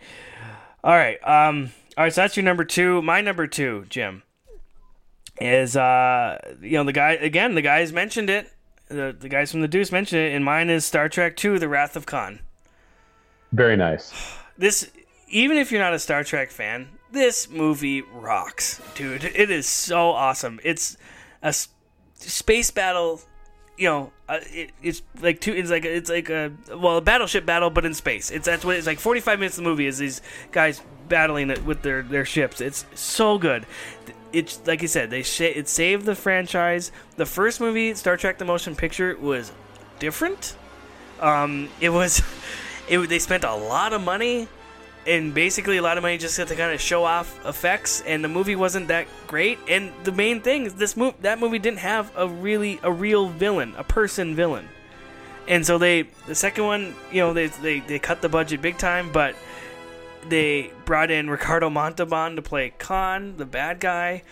All 0.84 0.94
right. 0.94 1.16
Um. 1.26 1.70
All 1.96 2.04
right. 2.04 2.12
So 2.12 2.20
that's 2.20 2.36
your 2.36 2.44
number 2.44 2.64
two. 2.64 3.00
My 3.00 3.22
number 3.22 3.46
two, 3.46 3.86
Jim, 3.88 4.22
is 5.40 5.76
uh, 5.76 6.38
you 6.60 6.72
know, 6.72 6.84
the 6.84 6.92
guy 6.92 7.12
again. 7.12 7.54
The 7.54 7.62
guys 7.62 7.92
mentioned 7.92 8.28
it. 8.28 8.52
The 8.88 9.16
the 9.18 9.30
guys 9.30 9.50
from 9.50 9.62
the 9.62 9.68
Deuce 9.68 9.90
mentioned 9.90 10.20
it, 10.20 10.34
and 10.34 10.44
mine 10.44 10.68
is 10.68 10.84
Star 10.84 11.08
Trek 11.08 11.36
Two: 11.36 11.58
The 11.58 11.68
Wrath 11.68 11.96
of 11.96 12.04
Khan. 12.04 12.40
Very 13.52 13.76
nice. 13.76 14.12
This, 14.58 14.90
even 15.32 15.56
if 15.56 15.72
you're 15.72 15.80
not 15.80 15.94
a 15.94 15.98
Star 15.98 16.22
Trek 16.22 16.50
fan, 16.50 16.88
this 17.10 17.48
movie 17.48 18.02
rocks, 18.02 18.80
dude. 18.94 19.24
It 19.24 19.50
is 19.50 19.66
so 19.66 20.10
awesome. 20.10 20.60
It's 20.62 20.96
a 21.42 21.54
space 22.18 22.70
battle. 22.70 23.20
You 23.78 23.88
know, 23.88 24.12
uh, 24.28 24.40
it, 24.42 24.70
it's 24.82 25.02
like 25.20 25.40
two. 25.40 25.52
It's 25.54 25.70
like 25.70 25.84
it's 25.84 26.10
like 26.10 26.28
a 26.28 26.52
well, 26.68 26.98
a 26.98 27.00
battleship 27.00 27.46
battle, 27.46 27.70
but 27.70 27.84
in 27.84 27.94
space. 27.94 28.30
It's 28.30 28.46
that's 28.46 28.64
what 28.64 28.76
it's 28.76 28.86
like. 28.86 29.00
Forty 29.00 29.20
five 29.20 29.38
minutes 29.38 29.58
of 29.58 29.64
the 29.64 29.70
movie 29.70 29.86
is 29.86 29.98
these 29.98 30.20
guys 30.52 30.82
battling 31.08 31.50
it 31.50 31.64
with 31.64 31.82
their 31.82 32.02
their 32.02 32.26
ships. 32.26 32.60
It's 32.60 32.84
so 32.94 33.38
good. 33.38 33.66
It's 34.32 34.60
like 34.66 34.82
you 34.82 34.88
said, 34.88 35.10
they 35.10 35.22
sh- 35.22 35.40
it 35.40 35.68
saved 35.68 36.04
the 36.04 36.14
franchise. 36.14 36.92
The 37.16 37.26
first 37.26 37.60
movie, 37.60 37.94
Star 37.94 38.18
Trek: 38.18 38.38
The 38.38 38.44
Motion 38.44 38.76
Picture, 38.76 39.16
was 39.16 39.52
different. 39.98 40.56
Um, 41.20 41.70
it 41.80 41.90
was, 41.90 42.22
it 42.88 42.98
they 43.08 43.18
spent 43.18 43.44
a 43.44 43.54
lot 43.54 43.92
of 43.92 44.02
money, 44.02 44.48
and 45.06 45.34
basically 45.34 45.78
a 45.78 45.82
lot 45.82 45.96
of 45.96 46.02
money 46.02 46.18
just 46.18 46.36
to 46.36 46.46
kind 46.46 46.72
of 46.72 46.80
show 46.80 47.04
off 47.04 47.44
effects, 47.46 48.02
and 48.06 48.22
the 48.22 48.28
movie 48.28 48.56
wasn't 48.56 48.88
that 48.88 49.06
great. 49.26 49.58
And 49.68 49.92
the 50.04 50.12
main 50.12 50.40
thing 50.40 50.66
is 50.66 50.74
this 50.74 50.96
movie, 50.96 51.16
that 51.22 51.38
movie 51.38 51.58
didn't 51.58 51.80
have 51.80 52.12
a 52.16 52.28
really 52.28 52.78
a 52.82 52.92
real 52.92 53.28
villain, 53.28 53.74
a 53.76 53.84
person 53.84 54.34
villain. 54.34 54.68
And 55.48 55.66
so 55.66 55.76
they, 55.76 56.02
the 56.26 56.34
second 56.36 56.64
one, 56.64 56.94
you 57.10 57.20
know, 57.20 57.32
they 57.32 57.48
they, 57.48 57.80
they 57.80 57.98
cut 57.98 58.22
the 58.22 58.28
budget 58.28 58.62
big 58.62 58.78
time, 58.78 59.10
but 59.10 59.34
they 60.28 60.70
brought 60.84 61.10
in 61.10 61.28
Ricardo 61.28 61.68
Montalban 61.68 62.36
to 62.36 62.42
play 62.42 62.72
Khan, 62.78 63.36
the 63.36 63.44
bad 63.44 63.80
guy, 63.80 64.22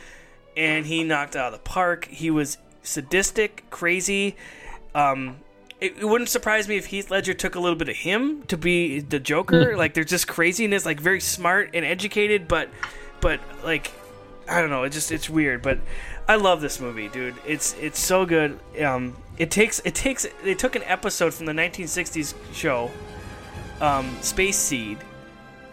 and 0.56 0.86
he 0.86 1.02
knocked 1.02 1.34
out 1.34 1.52
of 1.52 1.52
the 1.52 1.68
park. 1.68 2.06
He 2.06 2.30
was 2.30 2.58
sadistic, 2.82 3.64
crazy. 3.70 4.36
Um, 4.94 5.38
it, 5.80 5.98
it 5.98 6.04
wouldn't 6.04 6.28
surprise 6.28 6.68
me 6.68 6.76
if 6.76 6.86
Heath 6.86 7.10
Ledger 7.10 7.34
took 7.34 7.54
a 7.54 7.60
little 7.60 7.76
bit 7.76 7.88
of 7.88 7.96
him 7.96 8.42
to 8.44 8.56
be 8.56 9.00
the 9.00 9.18
Joker. 9.18 9.76
like 9.76 9.94
they're 9.94 10.04
just 10.04 10.28
craziness, 10.28 10.84
like 10.84 11.00
very 11.00 11.20
smart 11.20 11.70
and 11.74 11.84
educated, 11.84 12.48
but 12.48 12.68
but 13.20 13.40
like 13.64 13.90
I 14.48 14.60
don't 14.60 14.70
know, 14.70 14.82
it 14.82 14.90
just 14.90 15.10
it's 15.10 15.30
weird. 15.30 15.62
But 15.62 15.78
I 16.28 16.36
love 16.36 16.60
this 16.60 16.80
movie, 16.80 17.08
dude. 17.08 17.34
It's 17.46 17.74
it's 17.80 17.98
so 17.98 18.26
good. 18.26 18.58
Um, 18.82 19.16
it 19.38 19.50
takes 19.50 19.80
it 19.80 19.94
takes 19.94 20.26
they 20.42 20.54
took 20.54 20.76
an 20.76 20.82
episode 20.84 21.32
from 21.32 21.46
the 21.46 21.52
1960s 21.52 22.34
show, 22.52 22.90
um, 23.80 24.16
Space 24.20 24.58
Seed, 24.58 24.98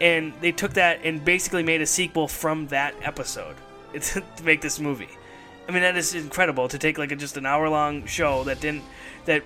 and 0.00 0.32
they 0.40 0.52
took 0.52 0.72
that 0.74 1.00
and 1.04 1.22
basically 1.24 1.62
made 1.62 1.82
a 1.82 1.86
sequel 1.86 2.28
from 2.28 2.68
that 2.68 2.94
episode 3.02 3.56
to 4.00 4.22
make 4.42 4.62
this 4.62 4.80
movie. 4.80 5.10
I 5.68 5.70
mean, 5.70 5.82
that 5.82 5.98
is 5.98 6.14
incredible 6.14 6.66
to 6.68 6.78
take 6.78 6.96
like 6.96 7.12
a, 7.12 7.16
just 7.16 7.36
an 7.36 7.44
hour 7.44 7.68
long 7.68 8.06
show 8.06 8.44
that 8.44 8.58
didn't 8.60 8.84
that 9.26 9.42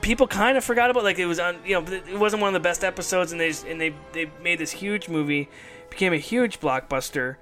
people 0.00 0.26
kind 0.26 0.56
of 0.56 0.64
forgot 0.64 0.90
about. 0.90 1.04
Like 1.04 1.18
it 1.18 1.26
was 1.26 1.38
on, 1.38 1.56
you 1.64 1.80
know, 1.80 1.86
it 1.92 2.18
wasn't 2.18 2.42
one 2.42 2.48
of 2.48 2.54
the 2.54 2.66
best 2.66 2.84
episodes, 2.84 3.32
and 3.32 3.40
they 3.40 3.52
and 3.68 3.80
they 3.80 3.94
they 4.12 4.30
made 4.42 4.58
this 4.58 4.72
huge 4.72 5.08
movie, 5.08 5.48
became 5.90 6.12
a 6.12 6.18
huge 6.18 6.60
blockbuster. 6.60 7.36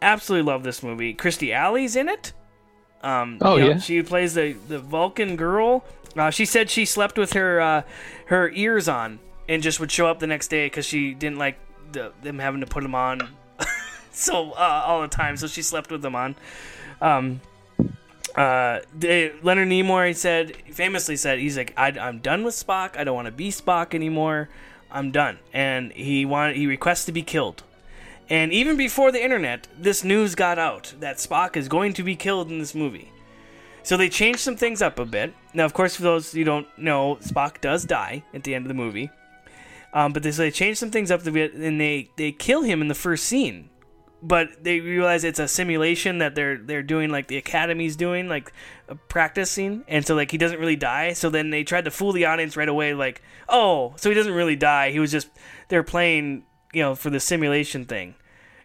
Absolutely 0.00 0.50
love 0.50 0.62
this 0.62 0.82
movie. 0.82 1.14
Kirstie 1.14 1.52
Alley's 1.52 1.96
in 1.96 2.08
it. 2.08 2.32
Um, 3.02 3.38
Oh, 3.40 3.56
you 3.56 3.62
know, 3.62 3.68
yeah? 3.70 3.78
she 3.78 4.02
plays 4.02 4.34
the 4.34 4.52
the 4.68 4.78
Vulcan 4.78 5.36
girl. 5.36 5.84
Uh, 6.16 6.30
she 6.30 6.44
said 6.44 6.70
she 6.70 6.84
slept 6.84 7.18
with 7.18 7.32
her 7.34 7.60
uh, 7.60 7.82
her 8.26 8.50
ears 8.50 8.88
on 8.88 9.18
and 9.48 9.62
just 9.62 9.80
would 9.80 9.90
show 9.90 10.06
up 10.06 10.18
the 10.18 10.26
next 10.26 10.48
day 10.48 10.66
because 10.66 10.84
she 10.84 11.14
didn't 11.14 11.38
like 11.38 11.58
the, 11.92 12.12
them 12.22 12.38
having 12.38 12.60
to 12.60 12.66
put 12.66 12.82
them 12.82 12.94
on 12.94 13.20
so 14.12 14.52
uh, 14.52 14.82
all 14.86 15.00
the 15.02 15.08
time. 15.08 15.36
So 15.36 15.46
she 15.46 15.62
slept 15.62 15.90
with 15.90 16.02
them 16.02 16.14
on. 16.14 16.34
Um, 17.00 17.40
uh, 18.38 18.82
the, 18.96 19.32
Leonard 19.42 19.68
Nimoy 19.68 20.14
said 20.14 20.54
famously 20.70 21.16
said 21.16 21.40
he's 21.40 21.56
like 21.56 21.74
I, 21.76 21.88
I'm 21.88 22.20
done 22.20 22.44
with 22.44 22.54
Spock. 22.54 22.96
I 22.96 23.02
don't 23.02 23.16
want 23.16 23.26
to 23.26 23.32
be 23.32 23.50
Spock 23.50 23.94
anymore. 23.94 24.48
I'm 24.92 25.10
done, 25.10 25.40
and 25.52 25.92
he 25.92 26.24
wanted 26.24 26.56
he 26.56 26.68
requests 26.68 27.04
to 27.06 27.12
be 27.12 27.22
killed. 27.22 27.64
And 28.30 28.52
even 28.52 28.76
before 28.76 29.10
the 29.10 29.22
internet, 29.22 29.66
this 29.76 30.04
news 30.04 30.36
got 30.36 30.56
out 30.56 30.94
that 31.00 31.16
Spock 31.16 31.56
is 31.56 31.66
going 31.66 31.94
to 31.94 32.04
be 32.04 32.14
killed 32.14 32.48
in 32.48 32.60
this 32.60 32.76
movie. 32.76 33.10
So 33.82 33.96
they 33.96 34.08
changed 34.08 34.40
some 34.40 34.56
things 34.56 34.82
up 34.82 35.00
a 35.00 35.04
bit. 35.04 35.34
Now, 35.52 35.64
of 35.64 35.72
course, 35.72 35.96
for 35.96 36.02
those 36.02 36.32
you 36.32 36.44
don't 36.44 36.68
know, 36.78 37.16
Spock 37.16 37.60
does 37.60 37.84
die 37.84 38.22
at 38.32 38.44
the 38.44 38.54
end 38.54 38.66
of 38.66 38.68
the 38.68 38.74
movie. 38.74 39.10
Um, 39.92 40.12
but 40.12 40.22
they, 40.22 40.30
so 40.30 40.42
they 40.42 40.52
changed 40.52 40.78
some 40.78 40.92
things 40.92 41.10
up 41.10 41.26
a 41.26 41.30
bit, 41.32 41.54
and 41.54 41.80
they, 41.80 42.10
they 42.16 42.30
kill 42.30 42.62
him 42.62 42.82
in 42.82 42.88
the 42.88 42.94
first 42.94 43.24
scene. 43.24 43.70
But 44.20 44.64
they 44.64 44.80
realize 44.80 45.22
it's 45.22 45.38
a 45.38 45.46
simulation 45.46 46.18
that 46.18 46.34
they're 46.34 46.58
they're 46.58 46.82
doing, 46.82 47.10
like 47.10 47.28
the 47.28 47.36
Academy's 47.36 47.94
doing, 47.94 48.28
like 48.28 48.52
a 48.88 48.96
practice 48.96 49.50
scene, 49.50 49.84
and 49.86 50.04
so 50.04 50.16
like 50.16 50.32
he 50.32 50.38
doesn't 50.38 50.58
really 50.58 50.76
die. 50.76 51.12
So 51.12 51.30
then 51.30 51.50
they 51.50 51.62
tried 51.62 51.84
to 51.84 51.90
fool 51.90 52.12
the 52.12 52.24
audience 52.24 52.56
right 52.56 52.68
away, 52.68 52.94
like, 52.94 53.22
oh, 53.48 53.94
so 53.96 54.08
he 54.08 54.14
doesn't 54.16 54.32
really 54.32 54.56
die. 54.56 54.90
He 54.90 54.98
was 54.98 55.12
just 55.12 55.28
they're 55.68 55.84
playing, 55.84 56.44
you 56.72 56.82
know, 56.82 56.94
for 56.96 57.10
the 57.10 57.20
simulation 57.20 57.84
thing. 57.84 58.16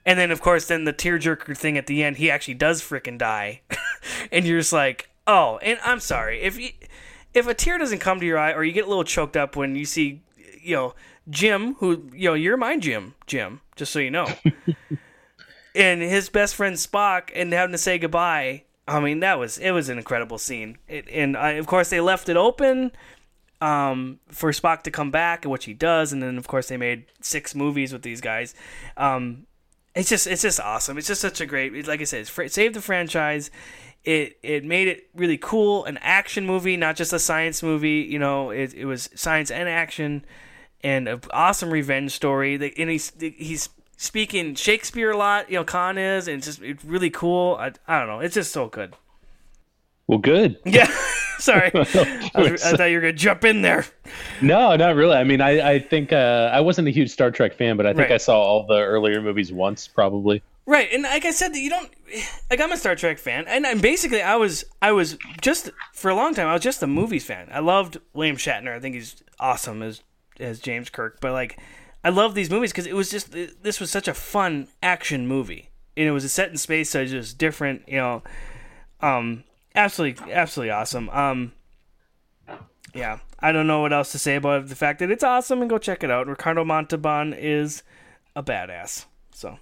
And 0.06 0.20
then, 0.20 0.32
of 0.32 0.42
course, 0.42 0.68
then 0.68 0.84
the 0.84 0.94
tearjerker 0.94 1.56
thing 1.56 1.78
at 1.78 1.88
the 1.88 2.04
end, 2.04 2.18
he 2.18 2.30
actually 2.30 2.56
does 2.56 2.82
frickin' 2.82 3.18
die, 3.18 3.62
and 4.32 4.46
you're 4.46 4.60
just 4.60 4.74
like, 4.74 5.10
oh. 5.28 5.60
And 5.60 5.80
I'm 5.84 6.00
sorry 6.00 6.42
if 6.42 6.60
you, 6.60 6.70
if 7.34 7.48
a 7.48 7.54
tear 7.54 7.78
doesn't 7.78 8.00
come 8.00 8.20
to 8.20 8.26
your 8.26 8.38
eye, 8.38 8.54
or 8.54 8.64
you 8.64 8.74
get 8.74 8.86
a 8.86 8.90
little 8.90 9.04
choked 9.04 9.38
up 9.38 9.56
when 9.56 9.76
you 9.76 9.86
see, 9.86 10.22
you 10.62 10.76
know, 10.76 10.96
Jim, 11.30 11.76
who 11.76 12.10
you 12.14 12.30
know, 12.30 12.34
you're 12.34 12.58
my 12.58 12.78
Jim, 12.78 13.16
Jim, 13.28 13.62
just 13.76 13.92
so 13.92 14.00
you 14.00 14.12
know, 14.12 14.28
and 15.76 16.02
his 16.02 16.30
best 16.30 16.56
friend 16.56 16.76
Spock, 16.76 17.30
and 17.36 17.52
having 17.54 17.74
to 17.74 17.78
say 17.78 17.98
goodbye. 17.98 18.64
I 18.88 19.00
mean, 19.00 19.22
that 19.22 19.40
was 19.40 19.58
it 19.58 19.72
was 19.72 19.90
an 19.90 19.98
incredible 19.98 20.38
scene, 20.38 20.78
it, 20.88 21.08
and 21.10 21.38
I, 21.38 21.52
of 21.52 21.68
course 21.68 21.90
they 21.90 22.02
left 22.02 22.28
it 22.30 22.36
open 22.36 22.92
um, 23.62 24.20
for 24.28 24.52
Spock 24.52 24.84
to 24.84 24.92
come 24.92 25.10
back, 25.10 25.46
which 25.46 25.66
he 25.66 25.74
does, 25.74 26.12
and 26.12 26.22
then 26.22 26.38
of 26.38 26.48
course 26.48 26.68
they 26.68 26.78
made 26.78 27.06
six 27.22 27.56
movies 27.56 27.94
with 27.94 28.02
these 28.02 28.20
guys. 28.20 28.54
Um, 28.98 29.48
it's 29.96 30.10
just 30.10 30.28
it's 30.28 30.42
just 30.42 30.60
awesome. 30.60 30.98
It's 30.98 31.08
just 31.08 31.22
such 31.22 31.40
a 31.40 31.46
great, 31.46 31.88
like 31.88 32.02
I 32.02 32.04
said, 32.04 32.28
fr- 32.28 32.48
saved 32.48 32.76
the 32.76 32.82
franchise. 32.82 33.52
It 34.04 34.38
it 34.44 34.66
made 34.66 34.90
it 34.90 35.08
really 35.16 35.38
cool, 35.38 35.86
an 35.86 35.98
action 36.02 36.46
movie, 36.46 36.76
not 36.76 36.98
just 36.98 37.14
a 37.14 37.20
science 37.20 37.64
movie. 37.64 38.06
You 38.10 38.20
know, 38.20 38.50
it 38.50 38.74
it 38.74 38.86
was 38.86 39.10
science 39.16 39.50
and 39.50 39.70
action, 39.70 40.26
and 40.84 41.08
an 41.08 41.22
awesome 41.32 41.72
revenge 41.72 42.12
story. 42.12 42.56
And 42.56 42.90
he's 42.90 43.14
he's 43.20 43.70
speaking 44.04 44.56
Shakespeare 44.56 45.12
a 45.12 45.18
lot. 45.18 45.50
You 45.50 45.58
know, 45.58 45.64
Khan 45.64 45.98
is, 45.98 46.28
and 46.28 46.38
it's 46.38 46.46
just 46.46 46.62
it's 46.62 46.84
really 46.84 47.10
cool. 47.10 47.56
I, 47.60 47.72
I 47.88 48.00
don't 48.00 48.08
know, 48.08 48.20
it's 48.20 48.36
just 48.36 48.52
so 48.52 48.68
good. 48.68 48.94
Well, 50.08 50.20
good. 50.20 50.58
Yeah, 50.66 50.92
sorry, 51.40 51.72
I, 51.74 51.78
was- 52.36 52.64
I 52.64 52.76
thought 52.76 52.86
you 52.86 52.98
were 52.98 53.02
gonna 53.02 53.14
jump 53.14 53.46
in 53.46 53.62
there. 53.62 53.86
No, 54.42 54.76
not 54.76 54.96
really. 54.96 55.16
I 55.16 55.24
mean, 55.24 55.42
I, 55.42 55.74
I 55.76 55.80
think 55.80 56.12
uh, 56.12 56.50
I 56.54 56.60
wasn't 56.60 56.88
a 56.88 56.92
huge 56.92 57.10
Star 57.10 57.32
Trek 57.32 57.54
fan, 57.54 57.78
but 57.78 57.86
I 57.86 57.90
think 57.94 58.10
Right. 58.10 58.16
I 58.16 58.18
saw 58.18 58.40
all 58.42 58.66
the 58.68 58.80
earlier 58.80 59.22
movies 59.22 59.52
once, 59.54 59.88
probably. 59.88 60.44
Right, 60.66 60.90
and 60.94 61.04
like 61.04 61.26
I 61.26 61.32
said, 61.32 61.56
you 61.56 61.70
don't. 61.70 61.90
Like 62.50 62.62
I'm 62.62 62.72
a 62.72 62.78
Star 62.78 62.96
Trek 62.96 63.18
fan, 63.18 63.46
and, 63.48 63.66
and 63.66 63.82
basically 63.82 64.22
I 64.22 64.36
was 64.36 64.64
I 64.82 64.92
was 64.92 65.18
just 65.42 65.70
for 65.94 66.10
a 66.12 66.16
long 66.16 66.34
time 66.34 66.48
I 66.48 66.54
was 66.54 66.62
just 66.62 66.84
a 66.84 66.88
movies 66.88 67.26
fan. 67.26 67.48
I 67.52 67.60
loved 67.60 67.98
William 68.14 68.38
Shatner. 68.38 68.74
I 68.76 68.80
think 68.80 68.96
he's 68.96 69.24
awesome 69.40 69.82
as 69.82 70.02
as 70.40 70.60
James 70.60 70.90
Kirk. 70.90 71.20
But 71.22 71.32
like, 71.34 71.58
I 72.04 72.10
love 72.10 72.36
these 72.36 72.50
movies 72.50 72.72
because 72.72 72.86
it 72.86 72.96
was 72.96 73.10
just 73.10 73.32
this 73.32 73.80
was 73.80 73.90
such 73.90 74.08
a 74.08 74.14
fun 74.14 74.68
action 74.82 75.28
movie, 75.28 75.70
and 75.96 76.08
it 76.08 76.12
was 76.12 76.30
set 76.32 76.50
in 76.50 76.58
space, 76.58 76.90
so 76.90 77.02
it's 77.02 77.12
just 77.12 77.38
different. 77.38 77.84
You 77.88 77.98
know, 77.98 78.24
um, 79.02 79.44
absolutely, 79.74 80.34
absolutely 80.34 80.72
awesome. 80.72 81.10
Um, 81.10 81.54
yeah, 82.94 83.20
I 83.40 83.52
don't 83.52 83.68
know 83.68 83.82
what 83.82 83.94
else 83.94 84.12
to 84.12 84.20
say 84.20 84.36
about 84.36 84.68
the 84.68 84.76
fact 84.76 85.00
that 85.00 85.12
it's 85.12 85.24
awesome, 85.24 85.62
and 85.62 85.70
go 85.70 85.78
check 85.78 86.04
it 86.04 86.12
out. 86.12 86.28
Ricardo 86.28 86.66
Montalban 86.66 87.34
is 87.34 87.84
a 88.36 88.44
badass. 88.44 89.06
So. 89.34 89.60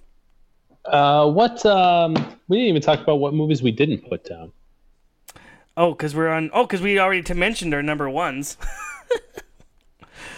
Uh, 0.84 1.30
what? 1.30 1.64
Um, 1.64 2.14
we 2.48 2.56
didn't 2.56 2.68
even 2.70 2.82
talk 2.82 3.00
about 3.00 3.16
what 3.16 3.34
movies 3.34 3.62
we 3.62 3.70
didn't 3.70 4.08
put 4.08 4.24
down. 4.24 4.52
Oh, 5.76 5.92
because 5.92 6.14
we're 6.14 6.28
on. 6.28 6.50
Oh, 6.52 6.64
because 6.64 6.80
we 6.80 6.98
already 6.98 7.34
mentioned 7.34 7.72
our 7.72 7.82
number 7.82 8.10
ones. 8.10 8.56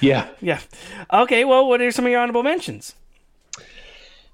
Yeah. 0.04 0.28
yeah. 0.40 0.60
Okay. 1.12 1.44
Well, 1.44 1.66
what 1.68 1.80
are 1.80 1.90
some 1.90 2.04
of 2.04 2.10
your 2.10 2.20
honorable 2.20 2.42
mentions? 2.42 2.94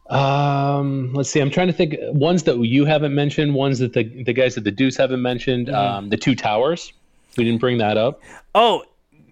Um, 0.09 1.13
let's 1.13 1.31
see. 1.31 1.41
I'm 1.41 1.51
trying 1.51 1.69
to 1.69 1.73
think 1.73 1.95
ones 2.01 2.43
that 2.45 2.59
you 2.59 2.85
haven't 2.85 3.15
mentioned, 3.15 3.55
ones 3.55 3.79
that 3.79 3.93
the 3.93 4.03
the 4.25 4.33
guys 4.33 4.57
at 4.57 4.65
the 4.65 4.73
Deuce 4.73 4.97
haven't 4.97 5.23
mentioned. 5.23 5.69
Mhm. 5.69 5.75
Um, 5.75 6.09
the 6.09 6.17
Two 6.17 6.35
Towers. 6.35 6.93
We 7.37 7.45
didn't 7.45 7.61
bring 7.61 7.79
that 7.79 7.97
up. 7.97 8.21
Oh, 8.55 8.83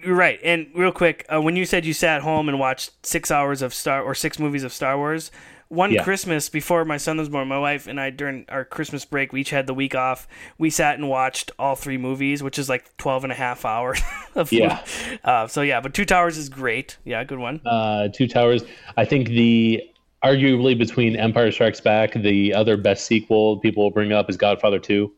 you're 0.04 0.14
right. 0.14 0.38
And 0.44 0.68
real 0.74 0.92
quick, 0.92 1.26
uh, 1.28 1.42
when 1.42 1.56
you 1.56 1.64
said 1.64 1.84
you 1.84 1.92
sat 1.92 2.22
home 2.22 2.48
and 2.48 2.60
watched 2.60 2.92
six 3.04 3.30
hours 3.32 3.60
of 3.60 3.74
Star 3.74 4.02
or 4.02 4.14
six 4.14 4.38
movies 4.38 4.62
of 4.62 4.72
Star 4.72 4.96
Wars, 4.96 5.32
one 5.68 5.92
Yeah. 5.92 6.02
Christmas 6.02 6.48
before 6.48 6.84
my 6.84 6.96
son 6.96 7.18
was 7.18 7.28
born, 7.28 7.46
my 7.48 7.58
wife 7.58 7.86
and 7.86 8.00
I 8.00 8.10
during 8.10 8.46
our 8.48 8.64
Christmas 8.64 9.04
break, 9.04 9.32
we 9.32 9.42
each 9.42 9.50
had 9.50 9.66
the 9.66 9.74
week 9.74 9.94
off. 9.94 10.26
We 10.56 10.70
sat 10.70 10.94
and 10.98 11.08
watched 11.08 11.50
all 11.58 11.74
three 11.74 11.98
movies, 11.98 12.42
which 12.42 12.58
is 12.58 12.68
like 12.68 12.96
12 12.96 13.24
and 13.24 13.32
a 13.32 13.36
half 13.36 13.64
hours 13.64 14.00
of 14.34 14.50
Yeah. 14.52 14.82
Uh, 15.24 15.46
so 15.46 15.60
yeah, 15.62 15.80
but 15.80 15.92
Two 15.94 16.04
Towers 16.04 16.38
is 16.38 16.48
great. 16.48 16.96
Yeah, 17.04 17.22
good 17.24 17.38
one. 17.38 17.60
Uh, 17.66 18.08
Two 18.08 18.26
Towers. 18.28 18.64
I 18.96 19.04
think 19.04 19.28
the 19.28 19.82
arguably 20.24 20.76
between 20.76 21.16
Empire 21.16 21.52
Strikes 21.52 21.80
Back, 21.80 22.14
the 22.14 22.54
other 22.54 22.76
best 22.76 23.04
sequel 23.06 23.58
people 23.58 23.82
will 23.84 23.90
bring 23.90 24.12
up 24.12 24.30
is 24.30 24.36
Godfather 24.36 24.78
Two. 24.78 25.12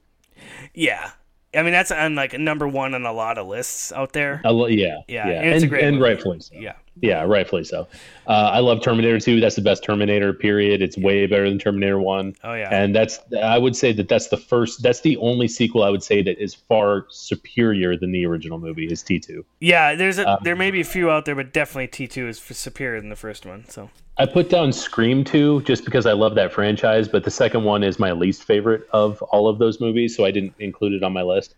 Yeah. 0.75 1.11
I 1.55 1.63
mean, 1.63 1.73
that's 1.73 1.91
on 1.91 2.15
like 2.15 2.39
number 2.39 2.69
one 2.69 2.95
on 2.95 3.05
a 3.05 3.13
lot 3.13 3.37
of 3.39 3.47
lists 3.49 3.91
out 3.93 4.13
there. 4.13 4.41
Lo- 4.45 4.67
yeah, 4.67 4.99
Yeah, 5.09 5.27
yeah, 5.29 5.41
and 5.43 5.55
it's 5.55 5.65
a 5.65 5.67
great 5.67 5.83
and 5.85 5.97
movie. 5.97 6.11
rightfully 6.11 6.41
so. 6.41 6.55
Yeah. 6.55 6.75
Yeah, 7.03 7.23
rightfully 7.23 7.65
so. 7.65 7.89
Uh, 8.27 8.51
I 8.53 8.59
love 8.59 8.83
Terminator 8.83 9.19
2. 9.19 9.41
That's 9.41 9.57
the 9.57 9.63
best 9.63 9.83
Terminator. 9.83 10.35
Period. 10.35 10.83
It's 10.83 10.99
way 10.99 11.27
better 11.27 11.49
than 11.49 11.59
Terminator 11.59 11.99
1. 11.99 12.37
Oh, 12.45 12.53
yeah. 12.53 12.69
And 12.71 12.95
that's 12.95 13.19
I 13.43 13.57
would 13.57 13.75
say 13.75 13.93
that 13.95 14.09
that's 14.09 14.29
the 14.29 14.37
first. 14.37 14.83
That's 14.83 15.01
the 15.01 15.17
only 15.17 15.49
sequel 15.49 15.83
I 15.83 15.89
would 15.89 16.03
say 16.03 16.21
that 16.23 16.39
is 16.43 16.55
far 16.55 17.07
superior 17.09 17.97
than 17.97 18.13
the 18.13 18.27
original 18.27 18.59
movie. 18.59 18.87
Is 18.87 19.03
T2. 19.03 19.45
Yeah, 19.61 19.95
there's 19.95 20.19
a, 20.19 20.29
Um, 20.29 20.39
there 20.43 20.57
may 20.57 20.71
be 20.71 20.81
a 20.83 20.85
few 20.85 21.11
out 21.11 21.25
there, 21.25 21.35
but 21.35 21.53
definitely 21.55 21.89
T2 21.89 22.29
is 22.29 22.39
superior 22.39 23.01
than 23.01 23.09
the 23.09 23.17
first 23.17 23.47
one. 23.47 23.65
So 23.69 23.89
I 24.21 24.27
put 24.27 24.51
down 24.51 24.71
Scream 24.73 25.25
2 25.25 25.63
just 25.63 25.85
because 25.87 26.05
I 26.05 26.13
love 26.13 26.35
that 26.35 26.53
franchise, 26.53 27.09
but 27.09 27.25
the 27.25 27.31
second 27.31 27.65
one 27.65 27.83
is 27.83 27.99
my 27.99 28.13
least 28.13 28.45
favorite 28.45 28.87
of 28.93 29.23
all 29.23 29.49
of 29.49 29.59
those 29.59 29.81
movies, 29.81 30.15
so 30.15 30.27
I 30.27 30.31
didn't 30.31 30.53
include 30.59 30.93
it 30.93 31.03
on 31.03 31.15
my 31.15 31.23
list. 31.23 31.55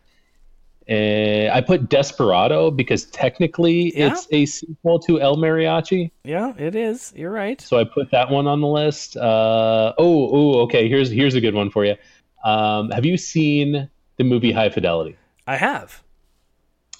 And 0.86 1.51
I 1.52 1.60
put 1.60 1.89
Desperado 1.89 2.70
because 2.70 3.06
technically 3.06 3.97
Yeah. 3.98 4.12
it's 4.12 4.28
a 4.30 4.47
sequel 4.47 5.01
to 5.01 5.20
El 5.20 5.36
Mariachi. 5.39 6.12
yeah, 6.22 6.52
it 6.56 6.76
is. 6.76 7.12
You're 7.16 7.32
right. 7.32 7.60
So 7.60 7.78
I 7.78 7.84
put 7.84 8.12
that 8.12 8.30
one 8.30 8.47
on 8.47 8.60
the 8.60 8.68
list. 8.68 9.16
Uh, 9.16 9.93
oh, 9.98 10.28
oh, 10.32 10.60
okay. 10.62 10.89
Here's 10.89 11.10
here's 11.10 11.34
a 11.34 11.40
good 11.40 11.55
one 11.55 11.68
for 11.70 11.84
you. 11.84 11.97
Um, 12.44 12.90
have 12.90 13.05
you 13.05 13.16
seen 13.16 13.89
the 14.18 14.24
movie 14.24 14.52
High 14.52 14.70
Fidelity? 14.70 15.16
I 15.48 15.56
have. 15.56 16.01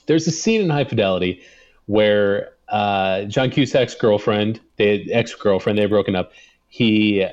There's 0.06 0.26
a 0.26 0.32
scene 0.32 0.60
in 0.60 0.70
High 0.70 0.84
Fidelity 0.84 1.43
where 1.86 2.52
uh, 2.73 3.24
John 3.24 3.51
Cusack's 3.51 3.94
girlfriend, 3.94 4.59
they 4.77 5.03
ex 5.12 5.35
girlfriend, 5.35 5.78
they've 5.78 5.89
broken 5.89 6.16
up. 6.16 6.32
He 6.69 7.27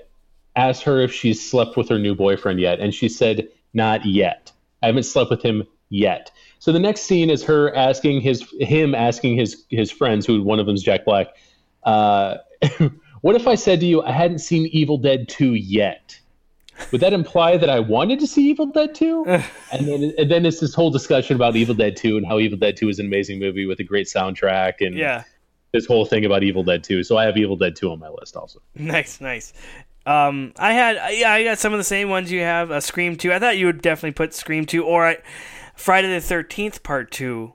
asked 0.56 0.84
her 0.84 1.02
if 1.02 1.14
she's 1.14 1.50
slept 1.50 1.78
with 1.78 1.88
her 1.90 1.98
new 1.98 2.14
boyfriend 2.14 2.60
yet, 2.60 2.80
and 2.80 2.94
she 2.94 3.08
said, 3.08 3.48
"Not 3.74 4.06
yet. 4.06 4.52
I 4.84 4.88
haven't 4.88 5.04
slept 5.04 5.32
with 5.32 5.42
him 5.42 5.64
yet." 5.88 6.30
So 6.60 6.74
the 6.74 6.80
next 6.80 7.02
scene 7.02 7.30
is 7.30 7.42
her 7.46 7.74
asking 7.74 8.20
his 8.20 8.54
him 8.60 8.94
asking 8.94 9.38
his 9.38 9.66
his 9.70 9.90
friends, 9.90 10.26
who 10.26 10.44
one 10.44 10.60
of 10.60 10.66
them's 10.66 10.84
Jack 10.84 11.06
Black. 11.06 11.28
Uh, 11.84 12.38
what 13.22 13.38
if 13.38 13.48
I 13.48 13.56
said 13.56 13.80
to 13.80 13.86
you, 13.86 14.04
I 14.04 14.12
hadn't 14.12 14.40
seen 14.40 14.68
Evil 14.68 14.98
Dead 14.98 15.30
2 15.30 15.54
yet? 15.54 16.19
Would 16.92 17.02
that 17.02 17.14
imply 17.14 17.58
that 17.58 17.70
I 17.70 17.80
wanted 17.80 18.20
to 18.20 18.28
see 18.28 18.50
Evil 18.50 18.68
Dead 18.68 18.96
2? 18.96 19.26
and 19.28 19.88
then 19.88 20.14
and 20.18 20.32
then 20.32 20.46
it's 20.46 20.60
this 20.60 20.74
whole 20.74 20.90
discussion 20.92 21.36
about 21.36 21.56
Evil 21.56 21.76
Dead 21.76 21.96
2 21.96 22.18
and 22.18 22.26
how 22.26 22.40
Evil 22.40 22.58
Dead 22.58 22.76
2 22.78 22.90
is 22.90 23.00
an 23.00 23.06
amazing 23.06 23.40
movie 23.40 23.66
with 23.66 23.80
a 23.80 23.84
great 23.84 24.08
soundtrack 24.08 24.76
and 24.80 24.96
Yeah. 24.96 25.24
this 25.72 25.86
whole 25.86 26.06
thing 26.06 26.26
about 26.26 26.44
Evil 26.44 26.64
Dead 26.64 26.84
2. 26.84 27.04
So 27.04 27.18
I 27.18 27.26
have 27.26 27.38
Evil 27.38 27.56
Dead 27.56 27.76
2 27.76 27.92
on 27.92 28.00
my 28.00 28.10
list 28.10 28.36
also. 28.36 28.60
Nice, 28.76 29.22
nice. 29.22 29.54
Um, 30.06 30.54
I 30.58 30.74
had 30.74 30.96
yeah, 31.14 31.32
I 31.32 31.44
got 31.44 31.60
some 31.60 31.74
of 31.74 31.78
the 31.78 31.84
same 31.84 32.10
ones 32.10 32.32
you 32.32 32.40
have. 32.42 32.72
Uh, 32.72 32.80
Scream 32.80 33.16
Two. 33.16 33.32
I 33.32 33.38
thought 33.40 33.58
you 33.58 33.68
would 33.68 33.82
definitely 33.82 34.14
put 34.14 34.34
Scream 34.34 34.66
Two 34.66 34.84
or 34.84 35.06
I, 35.06 35.18
Friday 35.76 36.08
the 36.12 36.22
Thirteenth 36.22 36.82
Part 36.82 37.12
Two 37.12 37.54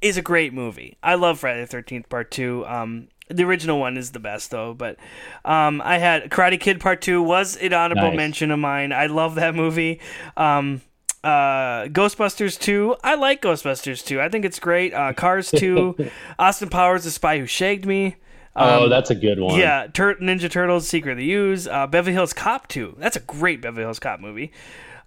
is 0.00 0.16
a 0.16 0.22
great 0.22 0.52
movie. 0.52 0.96
I 1.02 1.14
love 1.16 1.40
Friday 1.40 1.60
the 1.60 1.66
Thirteenth 1.66 2.08
Part 2.08 2.30
Two. 2.30 2.64
Um, 2.66 3.08
the 3.30 3.44
original 3.44 3.78
one 3.78 3.96
is 3.96 4.10
the 4.12 4.18
best 4.20 4.50
though, 4.50 4.74
but 4.74 4.96
um, 5.44 5.80
I 5.84 5.98
had 5.98 6.30
Karate 6.30 6.58
Kid 6.60 6.80
Part 6.80 7.00
Two 7.02 7.22
was 7.22 7.56
an 7.56 7.72
honorable 7.72 8.08
Nice. 8.08 8.16
mention 8.16 8.50
of 8.50 8.58
mine. 8.58 8.92
I 8.92 9.06
love 9.06 9.34
that 9.36 9.54
movie. 9.54 10.00
Um, 10.36 10.80
uh, 11.24 11.86
Ghostbusters 11.88 12.58
2. 12.58 12.94
I 13.02 13.16
like 13.16 13.42
Ghostbusters 13.42 14.04
2. 14.06 14.20
I 14.20 14.28
think 14.28 14.44
it's 14.44 14.60
great. 14.60 14.94
Uh, 14.94 15.12
Cars 15.12 15.50
2. 15.50 15.96
Austin 16.38 16.68
Powers, 16.68 17.02
The 17.04 17.10
Spy 17.10 17.38
Who 17.40 17.46
Shagged 17.46 17.84
Me. 17.84 18.14
oh, 18.54 18.84
Um, 18.84 18.90
that's 18.90 19.10
a 19.10 19.16
good 19.16 19.40
one. 19.40 19.58
yeah, 19.58 19.88
Tur- 19.92 20.14
Ninja 20.16 20.48
Turtles: 20.50 20.86
Secret 20.88 21.12
of 21.12 21.18
the 21.18 21.30
Ooze, 21.32 21.66
uh, 21.66 21.86
Beverly 21.88 22.12
Hills 22.14 22.32
Cop 22.32 22.68
2. 22.68 22.96
That's 22.98 23.16
a 23.16 23.20
great 23.20 23.60
Beverly 23.60 23.82
Hills 23.82 23.98
Cop 23.98 24.20
movie. 24.20 24.52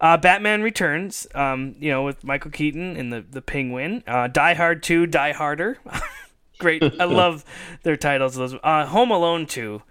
Uh, 0.02 0.18
Batman 0.18 0.64
Returns, 0.64 1.28
um, 1.36 1.76
you 1.80 1.90
know, 1.92 2.04
with 2.04 2.24
Michael 2.24 2.52
Keaton 2.52 2.98
and 2.98 3.14
the 3.14 3.22
the 3.22 3.42
Penguin. 3.42 4.04
Uh, 4.08 4.28
Die 4.28 4.54
Hard 4.56 4.82
2, 4.84 5.06
Die 5.08 5.32
Harder. 5.32 5.78
great. 6.62 6.82
I 6.82 7.04
love 7.06 7.44
their 7.84 7.98
titles. 7.98 8.36
Those. 8.36 8.56
Uh, 8.64 8.86
Home 8.86 9.12
Alone 9.12 9.46
2, 9.46 9.82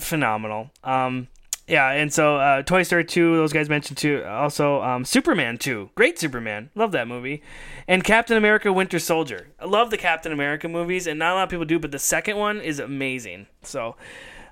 phenomenal. 0.00 0.70
Um, 0.82 1.28
yeah, 1.66 1.90
and 1.92 2.12
so 2.12 2.36
uh, 2.36 2.62
Toy 2.62 2.82
Story 2.82 3.04
2, 3.04 3.36
those 3.36 3.52
guys 3.52 3.70
mentioned 3.70 3.96
too. 3.96 4.22
Also, 4.24 4.82
um, 4.82 5.04
Superman 5.04 5.56
2, 5.56 5.90
great 5.94 6.18
Superman, 6.18 6.70
love 6.74 6.92
that 6.92 7.08
movie, 7.08 7.42
and 7.88 8.04
Captain 8.04 8.36
America: 8.36 8.70
Winter 8.72 8.98
Soldier. 8.98 9.48
I 9.58 9.64
love 9.64 9.90
the 9.90 9.96
Captain 9.96 10.30
America 10.32 10.68
movies, 10.68 11.06
and 11.06 11.18
not 11.18 11.32
a 11.32 11.34
lot 11.36 11.44
of 11.44 11.48
people 11.48 11.64
do, 11.64 11.78
but 11.78 11.90
the 11.90 11.98
second 11.98 12.36
one 12.36 12.60
is 12.60 12.78
amazing. 12.78 13.46
So, 13.62 13.96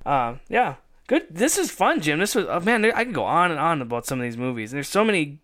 uh, 0.07 0.37
yeah, 0.49 0.77
good. 1.07 1.27
This 1.29 1.59
is 1.59 1.71
fun, 1.71 2.01
Jim. 2.01 2.19
This 2.19 2.35
was 2.35 2.47
oh, 2.49 2.61
man, 2.61 2.85
I 2.87 3.05
could 3.05 3.15
go 3.15 3.25
on 3.25 3.51
and 3.51 3.61
on 3.61 3.83
about 3.83 4.07
some 4.07 4.19
of 4.19 4.25
these 4.25 4.39
movies. 4.39 4.71
There's 4.71 4.89
so 4.89 5.05
many. 5.05 5.39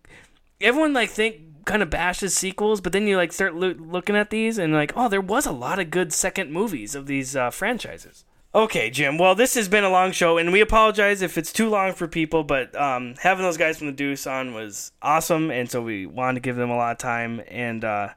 Everyone 0.59 0.93
like 0.93 1.11
think 1.11 1.48
kind 1.69 1.83
of 1.83 1.89
bashes 1.91 2.35
sequels, 2.35 2.81
but 2.81 2.91
then 2.91 3.05
you 3.05 3.15
like 3.15 3.31
start 3.31 3.53
loo- 3.53 3.77
looking 3.79 4.15
at 4.15 4.31
these 4.31 4.57
and 4.57 4.73
like, 4.73 4.91
oh, 4.95 5.07
there 5.07 5.21
was 5.21 5.45
a 5.45 5.51
lot 5.51 5.77
of 5.77 5.91
good 5.91 6.11
second 6.11 6.51
movies 6.51 6.95
of 6.95 7.05
these 7.05 7.35
uh, 7.35 7.51
franchises. 7.51 8.25
Okay, 8.55 8.89
Jim. 8.89 9.19
Well, 9.19 9.35
this 9.35 9.53
has 9.53 9.69
been 9.69 9.83
a 9.83 9.91
long 9.91 10.11
show, 10.11 10.39
and 10.39 10.51
we 10.51 10.61
apologize 10.61 11.21
if 11.21 11.37
it's 11.37 11.53
too 11.53 11.69
long 11.69 11.93
for 11.93 12.07
people, 12.07 12.43
but 12.43 12.75
um, 12.75 13.13
having 13.19 13.43
those 13.43 13.57
guys 13.57 13.77
from 13.77 13.85
the 13.85 13.93
Deuce 13.93 14.25
on 14.25 14.55
was 14.55 14.91
awesome, 15.03 15.51
and 15.51 15.69
so 15.69 15.83
we 15.83 16.07
wanted 16.07 16.35
to 16.35 16.39
give 16.41 16.55
them 16.55 16.71
a 16.71 16.75
lot 16.75 16.93
of 16.93 16.97
time. 16.97 17.43
And 17.47 17.85
uh, 17.85 18.09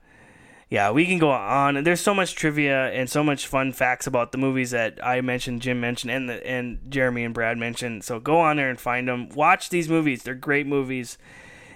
yeah, 0.70 0.90
we 0.90 1.04
can 1.04 1.18
go 1.18 1.30
on. 1.30 1.76
And 1.76 1.86
there's 1.86 2.00
so 2.00 2.14
much 2.14 2.34
trivia 2.34 2.90
and 2.92 3.10
so 3.10 3.22
much 3.22 3.46
fun 3.46 3.72
facts 3.72 4.06
about 4.06 4.32
the 4.32 4.38
movies 4.38 4.70
that 4.70 4.98
I 5.04 5.20
mentioned, 5.20 5.60
Jim 5.60 5.78
mentioned, 5.78 6.10
and 6.10 6.30
the, 6.30 6.46
and 6.46 6.78
Jeremy 6.88 7.24
and 7.24 7.34
Brad 7.34 7.58
mentioned. 7.58 8.04
So 8.04 8.18
go 8.18 8.40
on 8.40 8.56
there 8.56 8.70
and 8.70 8.80
find 8.80 9.06
them. 9.06 9.28
Watch 9.28 9.68
these 9.68 9.90
movies; 9.90 10.22
they're 10.22 10.34
great 10.34 10.66
movies. 10.66 11.18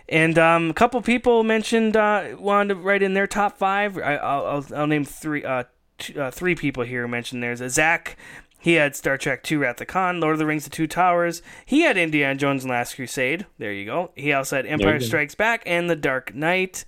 And 0.09 0.39
um, 0.39 0.70
a 0.70 0.74
couple 0.74 1.01
people 1.03 1.43
mentioned 1.43 1.97
uh, 1.97 2.37
wanted 2.39 2.74
to 2.74 2.81
write 2.81 3.03
in 3.03 3.15
their 3.15 3.27
top 3.27 3.59
five. 3.59 3.99
I, 3.99 4.16
I'll, 4.16 4.47
I'll, 4.47 4.66
I'll 4.74 4.87
name 4.87 5.05
three. 5.05 5.45
Uh, 5.45 5.65
two, 5.99 6.20
uh, 6.20 6.31
three 6.31 6.55
people 6.55 6.85
here 6.85 7.03
who 7.03 7.09
mentioned 7.09 7.43
theirs. 7.43 7.61
Uh, 7.61 7.69
Zach, 7.69 8.16
he 8.59 8.74
had 8.74 8.97
Star 8.97 9.16
Trek 9.16 9.51
II 9.51 9.59
Wrath 9.59 9.77
of 9.77 9.78
the 9.78 9.87
Khan, 9.87 10.20
Lord 10.20 10.35
of 10.35 10.39
the 10.39 10.47
Rings: 10.47 10.65
The 10.65 10.70
Two 10.70 10.87
Towers. 10.87 11.43
He 11.65 11.83
had 11.83 11.97
Indiana 11.97 12.35
Jones 12.35 12.65
and 12.65 12.70
Last 12.70 12.95
Crusade. 12.95 13.47
There 13.59 13.73
you 13.73 13.85
go. 13.85 14.11
He 14.15 14.33
also 14.33 14.57
had 14.57 14.66
Empire. 14.66 15.01
Strikes 15.01 15.35
Back 15.35 15.62
and 15.66 15.91
The 15.91 15.97
Dark 15.97 16.35
Knight. 16.35 16.85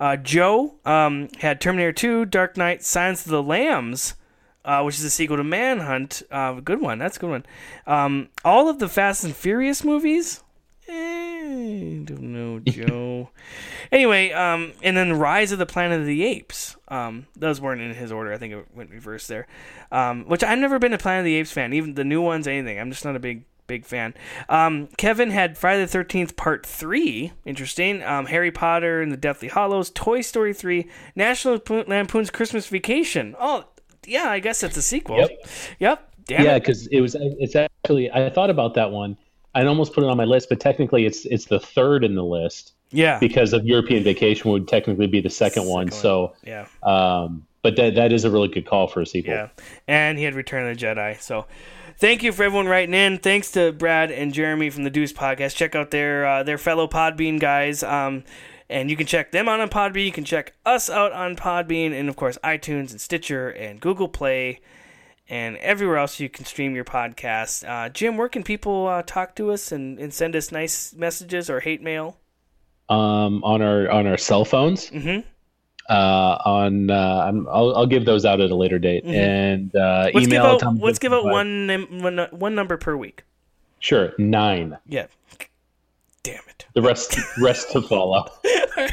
Uh, 0.00 0.16
Joe 0.16 0.74
um, 0.84 1.28
had 1.40 1.60
Terminator 1.60 1.92
2, 1.92 2.24
Dark 2.26 2.56
Knight, 2.56 2.84
Silence 2.84 3.24
of 3.24 3.32
the 3.32 3.42
Lambs. 3.42 4.14
Uh, 4.64 4.82
which 4.82 4.96
is 4.96 5.04
a 5.04 5.08
sequel 5.08 5.38
to 5.38 5.44
Manhunt. 5.44 6.22
Uh, 6.30 6.52
good 6.60 6.82
one. 6.82 6.98
That's 6.98 7.16
a 7.16 7.20
good 7.20 7.30
one. 7.30 7.46
Um, 7.86 8.28
all 8.44 8.68
of 8.68 8.78
the 8.78 8.88
Fast 8.88 9.24
and 9.24 9.34
Furious 9.34 9.82
movies. 9.82 10.42
Eh, 10.88 12.00
don't 12.04 12.22
know, 12.22 12.60
Joe. 12.60 13.28
anyway, 13.92 14.30
um, 14.32 14.72
and 14.82 14.96
then 14.96 15.12
Rise 15.18 15.52
of 15.52 15.58
the 15.58 15.66
Planet 15.66 16.00
of 16.00 16.06
the 16.06 16.24
Apes. 16.24 16.76
Um, 16.88 17.26
those 17.36 17.60
weren't 17.60 17.82
in 17.82 17.94
his 17.94 18.10
order. 18.10 18.32
I 18.32 18.38
think 18.38 18.54
it 18.54 18.66
went 18.74 18.90
reverse 18.90 19.26
there. 19.26 19.46
Um, 19.92 20.24
which 20.24 20.42
I've 20.42 20.58
never 20.58 20.78
been 20.78 20.94
a 20.94 20.98
Planet 20.98 21.20
of 21.20 21.24
the 21.26 21.34
Apes 21.34 21.52
fan. 21.52 21.74
Even 21.74 21.94
the 21.94 22.04
new 22.04 22.22
ones, 22.22 22.46
anything. 22.46 22.78
I'm 22.78 22.90
just 22.90 23.04
not 23.04 23.16
a 23.16 23.20
big 23.20 23.44
big 23.66 23.84
fan. 23.84 24.14
Um, 24.48 24.88
Kevin 24.96 25.30
had 25.30 25.58
Friday 25.58 25.82
the 25.82 25.88
Thirteenth 25.88 26.36
Part 26.36 26.64
Three. 26.64 27.32
Interesting. 27.44 28.02
Um, 28.02 28.26
Harry 28.26 28.50
Potter 28.50 29.02
and 29.02 29.12
the 29.12 29.16
Deathly 29.18 29.48
Hallows. 29.48 29.90
Toy 29.90 30.22
Story 30.22 30.54
Three. 30.54 30.88
National 31.14 31.60
Lampoon's 31.68 32.30
Christmas 32.30 32.66
Vacation. 32.66 33.36
Oh, 33.38 33.66
yeah. 34.06 34.30
I 34.30 34.40
guess 34.40 34.60
that's 34.60 34.76
a 34.76 34.82
sequel. 34.82 35.18
Yep. 35.18 35.48
Yep. 35.80 36.12
Damn 36.24 36.44
yeah, 36.44 36.56
it. 36.56 36.60
because 36.60 36.86
it 36.88 37.00
was. 37.00 37.16
It's 37.18 37.56
actually. 37.56 38.10
I 38.10 38.28
thought 38.30 38.50
about 38.50 38.74
that 38.74 38.90
one. 38.90 39.16
I 39.54 39.64
almost 39.64 39.92
put 39.92 40.04
it 40.04 40.10
on 40.10 40.16
my 40.16 40.24
list, 40.24 40.48
but 40.48 40.60
technically, 40.60 41.06
it's 41.06 41.24
it's 41.26 41.46
the 41.46 41.58
third 41.60 42.04
in 42.04 42.14
the 42.14 42.24
list 42.24 42.72
Yeah. 42.90 43.18
because 43.18 43.52
of 43.52 43.64
European 43.64 44.04
Vacation 44.04 44.50
would 44.50 44.68
technically 44.68 45.06
be 45.06 45.20
the 45.20 45.30
second, 45.30 45.66
one. 45.66 45.90
So, 45.90 46.34
Yeah. 46.44 46.66
um, 46.82 47.44
but 47.62 47.76
that 47.76 47.94
that 47.96 48.12
is 48.12 48.24
a 48.24 48.30
really 48.30 48.48
good 48.48 48.66
call 48.66 48.86
for 48.86 49.00
a 49.00 49.06
sequel. 49.06 49.34
Yeah, 49.34 49.48
and 49.88 50.18
he 50.18 50.24
had 50.24 50.34
Return 50.34 50.68
of 50.70 50.78
the 50.78 50.86
Jedi. 50.86 51.20
So 51.20 51.46
thank 51.98 52.22
you 52.22 52.30
for 52.32 52.44
everyone 52.44 52.66
writing 52.66 52.94
in. 52.94 53.18
Thanks 53.18 53.50
to 53.52 53.72
Brad 53.72 54.10
and 54.10 54.32
Jeremy 54.32 54.70
from 54.70 54.84
the 54.84 54.90
Deuce 54.90 55.12
Podcast. 55.12 55.56
Check 55.56 55.74
out 55.74 55.90
their 55.90 56.24
uh, 56.26 56.42
their 56.42 56.58
fellow 56.58 56.86
Podbean 56.86 57.40
guys. 57.40 57.82
Um, 57.82 58.24
and 58.70 58.90
you 58.90 58.96
can 58.96 59.06
check 59.06 59.32
them 59.32 59.48
out 59.48 59.60
on 59.60 59.68
Podbean. 59.70 60.04
You 60.04 60.12
can 60.12 60.24
check 60.24 60.52
us 60.66 60.90
out 60.90 61.12
on 61.12 61.36
Podbean, 61.36 61.98
and 61.98 62.08
of 62.08 62.16
course 62.16 62.36
iTunes 62.44 62.90
and 62.90 63.00
Stitcher 63.00 63.48
and 63.48 63.80
Google 63.80 64.08
Play, 64.08 64.60
and 65.28 65.56
everywhere 65.58 65.98
else 65.98 66.18
you 66.20 66.28
can 66.28 66.44
stream 66.44 66.74
your 66.74 66.84
podcast. 66.84 67.68
Uh, 67.68 67.88
Jim, 67.90 68.16
where 68.16 68.28
can 68.28 68.42
people 68.42 68.86
uh, 68.86 69.02
talk 69.02 69.34
to 69.36 69.50
us 69.50 69.72
and, 69.72 69.98
and 69.98 70.12
send 70.12 70.34
us 70.36 70.50
nice 70.52 70.94
messages 70.94 71.50
or 71.50 71.60
hate 71.60 71.82
mail? 71.82 72.16
Um, 72.88 73.44
on 73.44 73.60
our 73.60 73.90
on 73.90 74.06
our 74.06 74.16
cell 74.16 74.44
phones. 74.46 74.90
Mm-hmm. 74.90 75.20
Uh, 75.90 76.38
on 76.44 76.90
uh, 76.90 77.24
I'm, 77.26 77.46
I'll, 77.48 77.76
I'll 77.76 77.86
give 77.86 78.04
those 78.04 78.24
out 78.24 78.40
at 78.40 78.50
a 78.50 78.54
later 78.54 78.78
date. 78.78 79.04
Mhm. 79.04 79.14
And 79.14 79.76
uh, 79.76 80.10
Let's 80.14 80.26
give 80.26 80.34
email. 80.34 80.44
out, 80.46 80.76
let's 80.78 80.98
give 80.98 81.12
out 81.12 81.24
Gibson- 81.24 81.88
one, 82.02 82.02
one 82.16 82.28
one 82.30 82.54
number 82.54 82.76
per 82.76 82.96
week. 82.96 83.24
Sure, 83.80 84.12
nine. 84.18 84.76
Yeah. 84.86 85.06
Damn 86.22 86.42
it. 86.48 86.66
The 86.74 86.82
rest 86.82 87.18
rest 87.40 87.70
to 87.72 87.80
follow. 87.82 88.26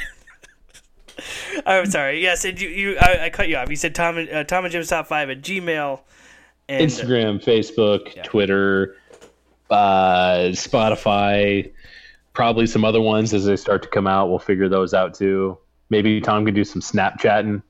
I'm 1.65 1.85
sorry. 1.89 2.21
Yes, 2.21 2.43
and 2.45 2.59
you, 2.59 2.67
you 2.69 2.97
I, 2.99 3.25
I 3.25 3.29
cut 3.29 3.47
you 3.47 3.55
off. 3.57 3.69
You 3.69 3.75
said 3.77 3.95
Tom 3.95 4.17
and 4.17 4.29
uh, 4.29 4.43
Tom 4.43 4.65
and 4.65 4.71
Jim's 4.71 4.89
top 4.89 5.07
five 5.07 5.29
at 5.29 5.41
Gmail. 5.41 6.01
And 6.67 6.89
Instagram, 6.89 7.43
Facebook, 7.43 8.23
Twitter, 8.23 8.95
uh, 9.69 10.49
Spotify, 10.51 11.71
probably 12.33 12.67
some 12.67 12.83
other 12.83 13.01
ones 13.01 13.33
as 13.33 13.45
they 13.45 13.55
start 13.55 13.83
to 13.83 13.89
come 13.89 14.07
out. 14.07 14.29
We'll 14.29 14.39
figure 14.39 14.67
those 14.69 14.93
out 14.93 15.13
too. 15.13 15.57
Maybe 15.89 16.19
Tom 16.21 16.45
can 16.45 16.53
do 16.55 16.63
some 16.63 16.81
Snapchatting. 16.81 17.61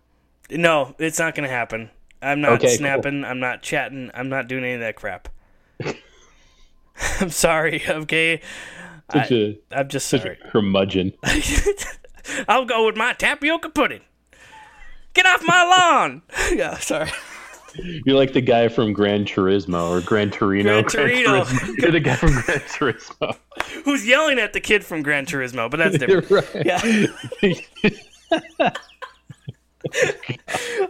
No, 0.51 0.95
it's 0.99 1.19
not 1.19 1.35
going 1.35 1.47
to 1.47 1.53
happen. 1.53 1.89
I'm 2.21 2.41
not 2.41 2.53
Okay, 2.53 2.67
cool. 2.67 2.77
snapping. 2.77 3.23
I'm 3.25 3.39
not 3.39 3.61
chatting. 3.61 4.11
I'm 4.13 4.29
not 4.29 4.47
doing 4.47 4.63
any 4.63 4.73
of 4.73 4.79
that 4.79 4.95
crap. 4.95 5.27
I'm 7.19 7.29
sorry. 7.29 7.81
Okay. 7.87 8.41
Such 9.11 9.31
I, 9.31 9.35
a 9.35 9.57
I'm 9.71 9.87
just 9.89 10.07
such 10.07 10.21
sorry. 10.21 10.37
a 10.43 10.49
curmudgeon. 10.51 11.13
I'll 12.47 12.65
go 12.65 12.85
with 12.85 12.95
my 12.95 13.13
tapioca 13.13 13.69
pudding. 13.69 14.01
Get 15.13 15.25
off 15.25 15.43
my 15.45 15.63
lawn. 15.63 16.21
yeah, 16.53 16.77
sorry. 16.79 17.09
You're 17.77 18.15
like 18.15 18.33
the 18.33 18.41
guy 18.41 18.67
from 18.67 18.93
Gran 18.93 19.25
Turismo 19.25 19.89
or 19.89 20.01
Gran 20.01 20.31
Torino. 20.31 20.81
Gran 20.83 21.07
Torino. 21.07 21.43
Turismo. 21.43 21.77
You're 21.77 21.91
the 21.91 21.99
guy 21.99 22.15
from 22.15 22.31
Gran 22.33 22.59
Turismo. 22.59 23.37
Who's 23.83 24.07
yelling 24.07 24.39
at 24.39 24.53
the 24.53 24.61
kid 24.61 24.83
from 24.83 25.01
Gran 25.03 25.25
Turismo? 25.25 25.69
But 25.69 25.77
that's 25.77 25.97
You're 25.99 26.21
different. 26.21 26.53
right. 26.53 26.65
Yeah. 27.41 28.69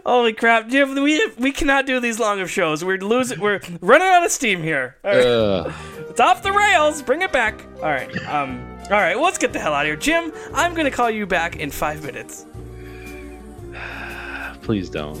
Holy 0.06 0.32
crap, 0.32 0.68
Jim! 0.68 0.94
We 1.02 1.30
we 1.38 1.52
cannot 1.52 1.84
do 1.86 2.00
these 2.00 2.18
long 2.18 2.40
of 2.40 2.50
shows. 2.50 2.82
We're 2.84 2.96
losing. 2.98 3.40
We're 3.40 3.60
running 3.80 4.08
out 4.08 4.24
of 4.24 4.30
steam 4.30 4.62
here. 4.62 4.96
All 5.04 5.10
right. 5.10 5.26
Ugh. 5.26 5.72
It's 6.08 6.20
off 6.20 6.42
the 6.42 6.52
rails. 6.52 7.02
Bring 7.02 7.20
it 7.20 7.30
back. 7.32 7.62
All 7.76 7.90
right. 7.90 8.10
Um. 8.26 8.58
All 8.84 8.92
right. 8.92 9.14
Well, 9.14 9.24
let's 9.24 9.38
get 9.38 9.52
the 9.52 9.58
hell 9.58 9.74
out 9.74 9.82
of 9.84 9.88
here, 9.88 9.96
Jim. 9.96 10.32
I'm 10.54 10.74
gonna 10.74 10.90
call 10.90 11.10
you 11.10 11.26
back 11.26 11.56
in 11.56 11.70
five 11.70 12.04
minutes. 12.04 12.46
Please 14.62 14.88
don't. 14.88 15.20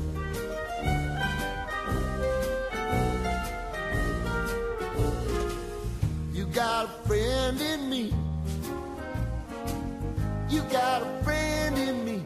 Got 6.53 6.85
a 6.85 6.89
friend 7.07 7.61
in 7.61 7.89
me. 7.89 8.13
You 10.49 10.61
got 10.63 11.01
a 11.01 11.23
friend 11.23 11.77
in 11.77 12.03
me. 12.03 12.21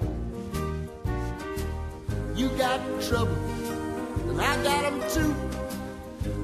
You 2.35 2.49
got 2.57 2.79
trouble, 3.01 3.35
and 4.29 4.41
I 4.41 4.63
got 4.63 4.81
them 4.83 5.01
too. 5.11 5.35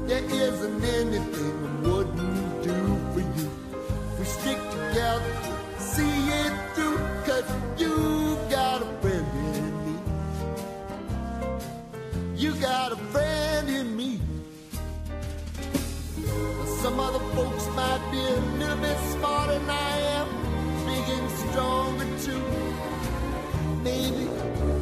There 0.06 0.24
isn't 0.24 0.84
anything 0.84 1.66
I 1.66 1.88
wouldn't 1.88 2.64
do 2.64 3.00
for 3.14 3.20
you. 3.20 3.50
We 4.20 4.26
stick 4.26 4.60
together, 4.70 5.34
see 5.80 6.30
it 6.44 6.54
through, 6.76 7.00
cause 7.26 7.46
you 7.78 8.38
got 8.52 8.84
a 8.84 8.86
friend 9.02 9.26
in 9.58 9.86
me. 9.86 10.00
You 12.36 12.54
got 12.56 12.92
a 12.92 12.98
friend 12.98 13.70
in 13.70 13.96
me. 13.98 14.21
Some 16.82 17.00
other 17.00 17.20
folks 17.36 17.68
might 17.76 18.02
be 18.12 18.18
a 18.18 18.40
little 18.58 18.76
bit 18.78 18.98
smarter 19.12 19.60
than 19.60 19.70
I 19.70 19.98
am, 20.18 20.28
big 20.88 21.08
and 21.16 21.30
stronger 21.30 22.08
too. 22.26 22.42
Maybe, 23.84 24.28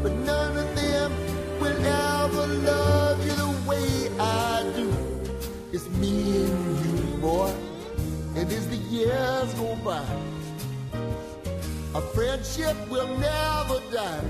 but 0.01 0.13
none 0.13 0.55
of 0.55 0.75
them 0.77 1.11
will 1.59 1.85
ever 1.85 2.47
love 2.47 3.25
you 3.25 3.33
the 3.33 3.51
way 3.67 4.09
I 4.17 4.71
do. 4.77 4.87
It's 5.73 5.89
me 5.89 6.45
and 6.45 6.85
you, 6.85 7.17
boy, 7.17 7.53
and 8.33 8.49
as 8.49 8.69
the 8.69 8.77
years 8.77 9.53
go 9.55 9.75
by, 9.83 10.05
our 11.93 12.01
friendship 12.15 12.77
will 12.89 13.09
never 13.17 13.81
die. 13.91 14.23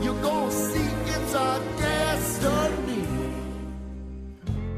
You're 0.00 0.22
gonna 0.22 0.50
see 0.50 0.88
it's 1.14 1.34
our 1.34 1.60
destiny. 1.76 3.23